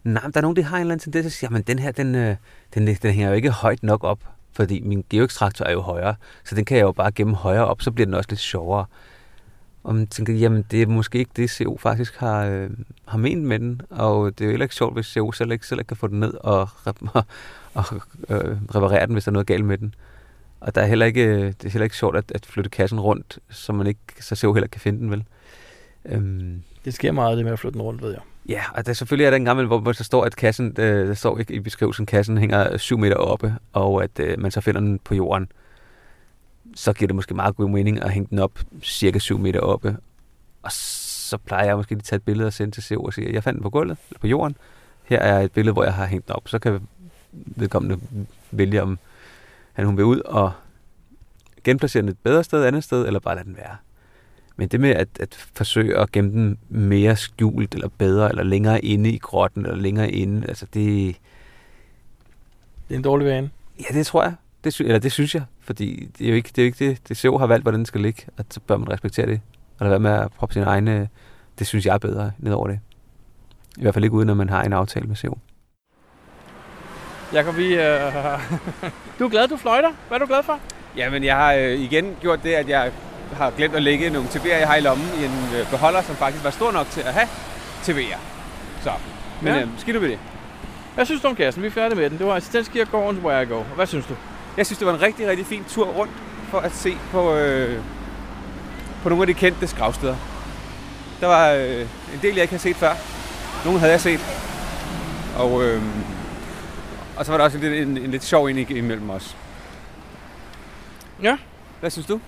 Nej, 0.05 0.23
der 0.23 0.31
er 0.35 0.41
nogen, 0.41 0.57
der 0.57 0.63
har 0.63 0.77
en 0.77 0.81
eller 0.81 0.93
anden 0.93 1.05
tendens 1.05 1.23
til 1.25 1.29
at 1.29 1.51
sige, 1.51 1.59
at 1.59 1.67
den 1.67 1.79
her, 1.79 1.93
den, 1.93 2.15
øh, 2.15 2.37
den, 2.75 2.87
den 2.87 3.13
hænger 3.13 3.29
jo 3.29 3.35
ikke 3.35 3.51
højt 3.51 3.83
nok 3.83 4.05
op, 4.05 4.19
fordi 4.53 4.81
min 4.81 5.05
geoextraktor 5.11 5.65
er 5.65 5.73
jo 5.73 5.81
højere, 5.81 6.15
så 6.45 6.55
den 6.55 6.65
kan 6.65 6.77
jeg 6.77 6.83
jo 6.83 6.93
bare 6.93 7.13
gemme 7.13 7.35
højere 7.35 7.67
op, 7.67 7.83
så 7.83 7.91
bliver 7.91 8.07
den 8.07 8.15
også 8.15 8.31
lidt 8.31 8.41
sjovere. 8.41 8.87
Og 9.85 9.95
man 9.95 10.07
tænker, 10.07 10.33
jamen 10.33 10.65
det 10.71 10.83
er 10.83 10.87
måske 10.87 11.19
ikke 11.19 11.31
det, 11.37 11.51
CO 11.51 11.77
faktisk 11.81 12.17
har, 12.17 12.47
øh, 12.47 12.71
har 13.05 13.19
ment 13.19 13.45
med 13.45 13.59
den, 13.59 13.81
og 13.91 14.39
det 14.39 14.45
er 14.45 14.47
jo 14.47 14.51
heller 14.51 14.65
ikke 14.65 14.75
sjovt, 14.75 14.95
hvis 14.95 15.07
CO 15.07 15.33
selv 15.33 15.53
ikke, 15.53 15.67
selv 15.67 15.81
ikke 15.81 15.89
kan 15.89 15.97
få 15.97 16.07
den 16.07 16.21
ned 16.21 16.35
og, 16.35 16.69
og, 17.15 17.25
og 17.75 17.85
øh, 18.29 18.57
reparere 18.75 19.07
den, 19.07 19.13
hvis 19.13 19.25
der 19.25 19.31
er 19.31 19.33
noget 19.33 19.47
galt 19.47 19.65
med 19.65 19.79
den. 19.79 19.95
Og 20.63 20.75
der 20.75 20.81
er 20.81 20.87
heller 20.87 21.07
ikke, 21.07 21.47
det 21.47 21.65
er 21.65 21.69
heller 21.69 21.85
ikke 21.85 21.97
sjovt 21.97 22.17
at, 22.17 22.33
at 22.35 22.47
flytte 22.47 22.71
kassen 22.71 23.01
rundt, 23.01 23.39
så 23.51 23.73
man 23.73 23.87
ikke 23.87 23.99
så 24.21 24.37
CO 24.37 24.53
heller 24.53 24.69
kan 24.69 24.81
finde 24.81 24.99
den, 24.99 25.11
vel? 25.11 25.25
Øhm, 26.05 26.63
det 26.85 26.95
sker 26.95 27.13
meget, 27.13 27.37
det 27.37 27.45
med 27.45 27.53
at 27.53 27.59
flytte 27.59 27.75
den 27.75 27.83
rundt, 27.83 28.03
ved 28.03 28.11
jeg. 28.11 28.21
Ja, 28.49 28.63
og 28.75 28.87
der 28.87 28.93
selvfølgelig 28.93 29.25
er 29.25 29.31
der 29.31 29.37
en 29.37 29.45
gammel, 29.45 29.67
hvor, 29.67 29.81
der 29.81 30.05
står, 30.05 30.25
at 30.25 30.37
kassen, 30.37 30.75
øh, 30.79 31.09
der 31.09 31.15
står 31.15 31.39
ikke 31.39 31.55
i 31.55 31.61
beskrivelsen, 31.61 32.07
kassen 32.07 32.39
hænger 32.39 32.77
7 32.77 32.99
meter 32.99 33.17
oppe, 33.17 33.55
og 33.73 34.03
at 34.05 34.21
øh, 34.21 34.41
man 34.41 34.51
så 34.51 34.61
finder 34.61 34.81
den 34.81 34.99
på 34.99 35.15
jorden. 35.15 35.49
Så 36.75 36.93
giver 36.93 37.07
det 37.07 37.15
måske 37.15 37.35
meget 37.35 37.57
god 37.57 37.69
mening 37.69 38.03
at 38.03 38.11
hænge 38.11 38.29
den 38.31 38.39
op 38.39 38.59
cirka 38.83 39.19
7 39.19 39.39
meter 39.39 39.61
oppe. 39.61 39.97
Og 40.63 40.73
så 40.73 41.37
plejer 41.37 41.65
jeg 41.65 41.77
måske 41.77 41.91
lige 41.91 41.99
at 41.99 42.05
tage 42.05 42.17
et 42.17 42.23
billede 42.23 42.47
og 42.47 42.53
sende 42.53 42.75
til 42.75 42.83
CO 42.83 43.03
og 43.03 43.13
sige, 43.13 43.29
at 43.29 43.35
jeg 43.35 43.43
fandt 43.43 43.57
den 43.57 43.63
på 43.63 43.71
gulvet, 43.71 43.99
eller 44.11 44.21
på 44.21 44.27
jorden. 44.27 44.57
Her 45.05 45.19
er 45.19 45.41
et 45.41 45.53
billede, 45.53 45.73
hvor 45.73 45.85
jeg 45.85 45.95
har 45.95 46.07
hængt 46.07 46.27
den 46.27 46.37
op. 46.37 46.49
Så 46.49 46.59
kan 46.59 46.81
vedkommende 47.33 48.01
vælge, 48.51 48.83
om 48.83 48.99
han 49.73 49.85
hun 49.87 49.97
vil 49.97 50.05
ud 50.05 50.21
og 50.21 50.53
genplacere 51.65 52.03
den 52.03 52.09
et 52.09 52.19
bedre 52.19 52.45
sted, 52.45 52.63
et 52.63 52.67
andet 52.67 52.85
sted, 52.85 53.07
eller 53.07 53.21
bare 53.21 53.35
lade 53.35 53.47
den 53.47 53.57
være. 53.57 53.77
Men 54.57 54.69
det 54.69 54.81
med 54.81 54.91
at, 54.91 55.09
at 55.21 55.49
forsøge 55.55 55.99
at 55.99 56.13
gemme 56.13 56.31
den 56.31 56.59
mere 56.69 57.17
skjult, 57.17 57.75
eller 57.75 57.89
bedre, 57.99 58.29
eller 58.29 58.43
længere 58.43 58.85
inde 58.85 59.11
i 59.11 59.19
grotten, 59.19 59.67
eller 59.67 59.77
længere 59.77 60.11
inde, 60.11 60.49
altså 60.49 60.67
det... 60.75 61.17
Det 62.89 62.95
er 62.95 62.99
en 62.99 63.05
dårlig 63.05 63.27
vane. 63.27 63.51
Ja, 63.81 63.95
det 63.95 64.07
tror 64.07 64.23
jeg. 64.23 64.35
Det, 64.65 64.81
eller 64.81 64.99
det 64.99 65.13
synes 65.13 65.35
jeg, 65.35 65.43
fordi 65.61 66.09
det 66.19 66.25
er 66.27 66.31
jo 66.31 66.37
ikke 66.37 66.51
det, 66.57 66.59
er 66.59 66.63
jo 66.63 66.67
ikke 66.67 66.89
det, 66.89 67.09
det 67.09 67.17
SEO 67.17 67.39
har 67.39 67.47
valgt, 67.47 67.65
hvordan 67.65 67.79
den 67.79 67.87
skal 67.87 68.01
ligge, 68.01 68.23
og 68.39 68.45
så 68.51 68.61
bør 68.61 68.77
man 68.77 68.91
respektere 68.91 69.27
det. 69.27 69.41
Og 69.79 69.87
lade 69.87 69.91
være 69.91 70.01
med 70.01 70.11
at 70.11 70.33
proppe 70.33 70.53
sine 70.53 70.65
egne, 70.65 71.09
det 71.59 71.67
synes 71.67 71.87
jeg 71.87 71.95
er 71.95 71.99
bedre 71.99 72.33
ned 72.39 72.53
over 72.53 72.69
det. 72.69 72.81
I 73.79 73.83
hvert 73.83 73.95
fald 73.95 74.05
ikke 74.05 74.17
uden, 74.17 74.31
at 74.31 74.37
man 74.37 74.49
har 74.49 74.63
en 74.63 74.73
aftale 74.73 75.07
med 75.07 75.17
SEO. 75.17 75.39
Jakob, 77.33 77.57
vi, 77.57 77.75
øh, 77.75 77.81
du 79.19 79.25
er 79.25 79.29
glad, 79.29 79.49
du 79.49 79.57
fløjter. 79.57 79.93
Hvad 80.09 80.17
er 80.17 80.25
du 80.25 80.27
glad 80.27 80.43
for? 80.43 80.59
Jamen, 80.97 81.25
jeg 81.25 81.37
har 81.37 81.53
øh, 81.53 81.81
igen 81.81 82.17
gjort 82.21 82.43
det, 82.43 82.55
at 82.55 82.69
jeg 82.69 82.91
har 83.37 83.51
glemt 83.51 83.75
at 83.75 83.83
lægge 83.83 84.11
nogle 84.11 84.29
TV'er, 84.29 84.59
jeg 84.59 84.69
har 84.69 84.77
i 84.77 84.81
lommen 84.81 85.09
i 85.21 85.25
en 85.25 85.49
øh, 85.57 85.71
beholder, 85.71 86.03
som 86.03 86.17
faktisk 86.17 86.45
var 86.45 86.51
stor 86.51 86.73
nok 86.73 86.87
til 86.91 87.01
at 87.01 87.13
have 87.13 87.29
TV'er. 87.83 88.19
Så, 88.83 88.91
men 89.43 89.55
ja. 89.55 89.61
øh, 89.61 89.69
skidt 89.79 90.03
med 90.03 90.09
det. 90.11 90.19
Hvad 90.95 91.05
synes 91.05 91.23
du 91.23 91.29
om 91.29 91.37
kassen? 91.37 91.63
Vi 91.63 91.67
er 91.67 91.71
færdige 91.71 92.01
med 92.01 92.11
den. 92.11 92.19
Det 92.19 92.27
var 92.27 92.35
Assistentskirkegården 92.35 93.25
Where 93.25 93.43
I 93.43 93.47
Go. 93.47 93.63
Hvad 93.63 93.87
synes 93.87 94.07
du? 94.07 94.15
Jeg 94.57 94.67
synes, 94.67 94.79
det 94.79 94.87
var 94.87 94.95
en 94.95 95.03
rigtig, 95.03 95.29
rigtig 95.29 95.47
fin 95.47 95.65
tur 95.69 95.87
rundt 95.87 96.13
for 96.49 96.59
at 96.59 96.73
se 96.73 96.97
på, 97.11 97.35
øh, 97.35 97.79
på 99.03 99.09
nogle 99.09 99.23
af 99.23 99.27
de 99.27 99.35
kendte 99.35 99.77
gravsteder. 99.79 100.17
Der 101.21 101.27
var 101.27 101.51
øh, 101.51 101.81
en 102.15 102.19
del, 102.23 102.35
jeg 102.35 102.43
ikke 102.43 102.53
havde 102.53 102.63
set 102.63 102.77
før. 102.77 102.93
Nogle 103.65 103.79
havde 103.81 103.93
jeg 103.93 104.01
set. 104.01 104.21
Og 105.39 105.63
øh, 105.65 105.83
og 107.17 107.25
så 107.25 107.33
var 107.33 107.39
der 107.39 107.45
også 107.45 107.59
en, 107.59 107.65
en, 107.65 107.99
en, 107.99 108.11
lidt 108.11 108.25
sjov 108.25 108.51
ind 108.51 108.71
imellem 108.71 109.11
os. 109.11 109.37
Ja. 111.23 111.37
Hvad 111.81 111.91
synes 111.91 112.07
du? 112.07 112.21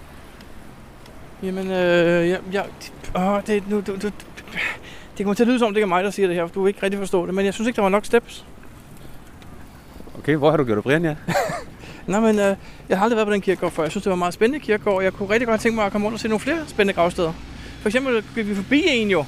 Jamen, 1.43 1.71
øh, 1.71 2.29
ja, 2.29 2.37
ja, 2.53 2.63
åh, 3.17 3.41
det, 3.47 3.69
nu, 3.69 3.81
du, 3.81 3.97
du, 4.03 4.11
det 5.19 5.25
kommer 5.25 5.35
til 5.35 5.43
at 5.43 5.49
lyde 5.49 5.59
som, 5.59 5.69
det 5.69 5.77
ikke 5.77 5.85
er 5.85 5.89
mig, 5.89 6.05
der 6.05 6.11
siger 6.11 6.27
det 6.27 6.37
her, 6.37 6.47
for 6.47 6.55
du 6.55 6.63
vil 6.63 6.69
ikke 6.69 6.83
rigtig 6.83 6.99
forstå 6.99 7.27
det, 7.27 7.35
men 7.35 7.45
jeg 7.45 7.55
synes 7.55 7.69
ikke, 7.69 7.77
der 7.77 7.83
var 7.83 7.89
nok 7.89 8.05
steps. 8.05 8.45
Okay, 10.19 10.37
hvor 10.37 10.51
har 10.51 10.57
du 10.57 10.65
gjort 10.65 10.77
det, 10.77 10.85
Brian, 10.85 11.05
ja? 11.05 11.17
Nej, 12.07 12.21
men 12.21 12.39
øh, 12.39 12.57
jeg 12.89 12.99
har 12.99 13.05
aldrig 13.05 13.17
været 13.17 13.27
på 13.27 13.33
den 13.33 13.41
kirkegård 13.41 13.71
før. 13.73 13.83
Jeg 13.83 13.91
synes, 13.91 14.03
det 14.03 14.11
var 14.11 14.15
en 14.15 14.19
meget 14.19 14.35
spændende 14.35 14.65
kirkegård, 14.65 14.95
og 14.97 15.05
jeg 15.05 15.13
kunne 15.13 15.31
rigtig 15.31 15.49
godt 15.49 15.61
tænke 15.61 15.77
mig 15.77 15.87
at 15.87 15.93
komme 15.93 16.05
rundt 16.05 16.15
og 16.15 16.21
se 16.21 16.29
nogle 16.29 16.41
flere 16.41 16.59
spændende 16.67 16.95
gravsteder. 16.95 17.33
For 17.81 17.89
eksempel 17.89 18.25
gik 18.35 18.49
vi 18.49 18.55
forbi 18.55 18.83
en 18.87 19.11
jo, 19.11 19.25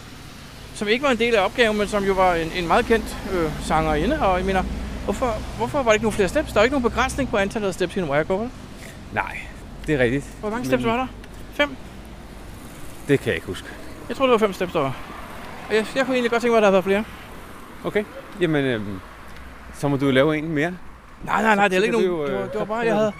som 0.74 0.88
ikke 0.88 1.02
var 1.02 1.10
en 1.10 1.18
del 1.18 1.34
af 1.34 1.44
opgaven, 1.44 1.78
men 1.78 1.88
som 1.88 2.04
jo 2.04 2.12
var 2.12 2.34
en, 2.34 2.52
en 2.56 2.66
meget 2.66 2.86
kendt 2.86 3.16
øh, 3.32 3.50
sangerinde, 3.62 4.20
og 4.22 4.38
jeg 4.38 4.46
mener, 4.46 4.62
Hvorfor, 5.06 5.56
hvorfor 5.56 5.78
var 5.78 5.84
der 5.84 5.92
ikke 5.92 6.04
nogen 6.04 6.16
flere 6.16 6.28
steps? 6.28 6.52
Der 6.52 6.60
er 6.60 6.64
ikke 6.64 6.74
nogen 6.74 6.90
begrænsning 6.90 7.30
på 7.30 7.36
antallet 7.36 7.68
af 7.68 7.74
steps 7.74 7.96
i 7.96 8.00
en 8.00 8.08
vel? 8.08 8.50
Nej, 9.12 9.38
det 9.86 9.94
er 9.94 9.98
rigtigt. 9.98 10.24
Hvor 10.40 10.50
mange 10.50 10.66
steps 10.66 10.82
Men... 10.82 10.92
var 10.92 10.96
der? 10.96 11.06
Fem? 11.52 11.76
Det 13.08 13.20
kan 13.20 13.26
jeg 13.26 13.34
ikke 13.34 13.46
huske. 13.46 13.68
Jeg 14.08 14.16
tror, 14.16 14.26
det 14.26 14.32
var 14.32 14.38
fem 14.38 14.52
steps, 14.52 14.72
der 14.72 14.80
var. 14.80 14.96
Og 15.68 15.74
jeg, 15.74 15.86
jeg 15.96 16.04
kunne 16.04 16.14
egentlig 16.14 16.30
godt 16.30 16.42
tænke 16.42 16.52
mig, 16.52 16.58
at 16.58 16.62
der 16.62 16.66
havde 16.66 16.72
været 16.72 16.84
flere. 16.84 17.04
Okay. 17.84 18.04
Jamen, 18.40 18.64
øhm, 18.64 19.00
så 19.74 19.88
må 19.88 19.96
du 19.96 20.10
lave 20.10 20.38
en 20.38 20.48
mere. 20.48 20.72
Nej, 21.24 21.42
nej, 21.42 21.54
nej, 21.54 21.68
det 21.68 21.78
er 21.78 21.82
ikke 21.82 21.92
nogen. 21.92 22.26
Det 22.26 22.38
var, 22.38 22.46
det 22.46 22.58
var 22.58 22.64
bare, 22.64 22.78
jeg 22.78 22.94
havde... 22.94 23.12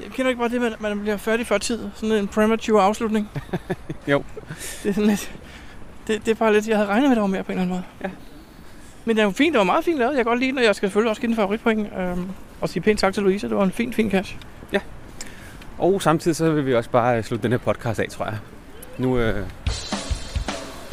Jeg 0.00 0.10
kender 0.10 0.28
ikke 0.28 0.38
bare 0.38 0.48
det, 0.48 0.72
at 0.72 0.80
man 0.80 1.00
bliver 1.00 1.16
færdig 1.16 1.46
før 1.46 1.58
tid. 1.58 1.90
Sådan 1.94 2.16
en 2.16 2.28
premature 2.28 2.82
afslutning. 2.82 3.28
jo. 4.08 4.24
Det 4.82 4.88
er 4.88 4.92
sådan 4.92 5.10
lidt... 5.10 5.32
Det, 6.06 6.24
det 6.26 6.30
er 6.30 6.34
bare 6.34 6.52
lidt... 6.52 6.68
Jeg 6.68 6.76
havde 6.76 6.88
regnet 6.88 7.02
med, 7.02 7.10
at 7.10 7.16
der 7.16 7.22
var 7.22 7.28
mere 7.28 7.42
på 7.42 7.52
en 7.52 7.58
eller 7.58 7.74
anden 7.74 7.76
måde. 7.76 7.84
Ja. 8.02 8.31
Men 9.04 9.16
det 9.16 9.24
var 9.24 9.30
fint, 9.30 9.52
det 9.52 9.58
var 9.58 9.64
meget 9.64 9.84
fint 9.84 9.98
lavet. 9.98 10.10
Jeg 10.10 10.16
kan 10.16 10.24
godt 10.24 10.38
lide 10.40 10.50
den, 10.50 10.58
og 10.58 10.64
jeg 10.64 10.74
skal 10.74 10.86
selvfølgelig 10.88 11.10
også 11.10 11.20
give 11.20 11.28
den 11.28 11.36
favoritpoint. 11.36 11.88
Øhm, 11.98 12.26
og 12.60 12.68
sige 12.68 12.82
pænt 12.82 12.98
tak 13.00 13.14
til 13.14 13.22
Louise. 13.22 13.48
Det 13.48 13.56
var 13.56 13.64
en 13.64 13.72
fin, 13.72 13.92
fin 13.92 14.10
cash. 14.10 14.36
Ja. 14.72 14.80
Og 15.78 16.02
samtidig 16.02 16.36
så 16.36 16.50
vil 16.50 16.66
vi 16.66 16.74
også 16.74 16.90
bare 16.90 17.16
øh, 17.16 17.24
slutte 17.24 17.42
den 17.42 17.52
her 17.52 17.58
podcast 17.58 18.00
af, 18.00 18.08
tror 18.08 18.24
jeg. 18.24 18.36
Nu, 18.98 19.18
øh, 19.18 19.36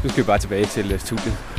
Nu 0.04 0.10
skal 0.10 0.24
vi 0.24 0.28
bare 0.28 0.38
tilbage 0.38 0.66
til 0.66 0.92
øh, 0.94 1.00
studiet. 1.00 1.59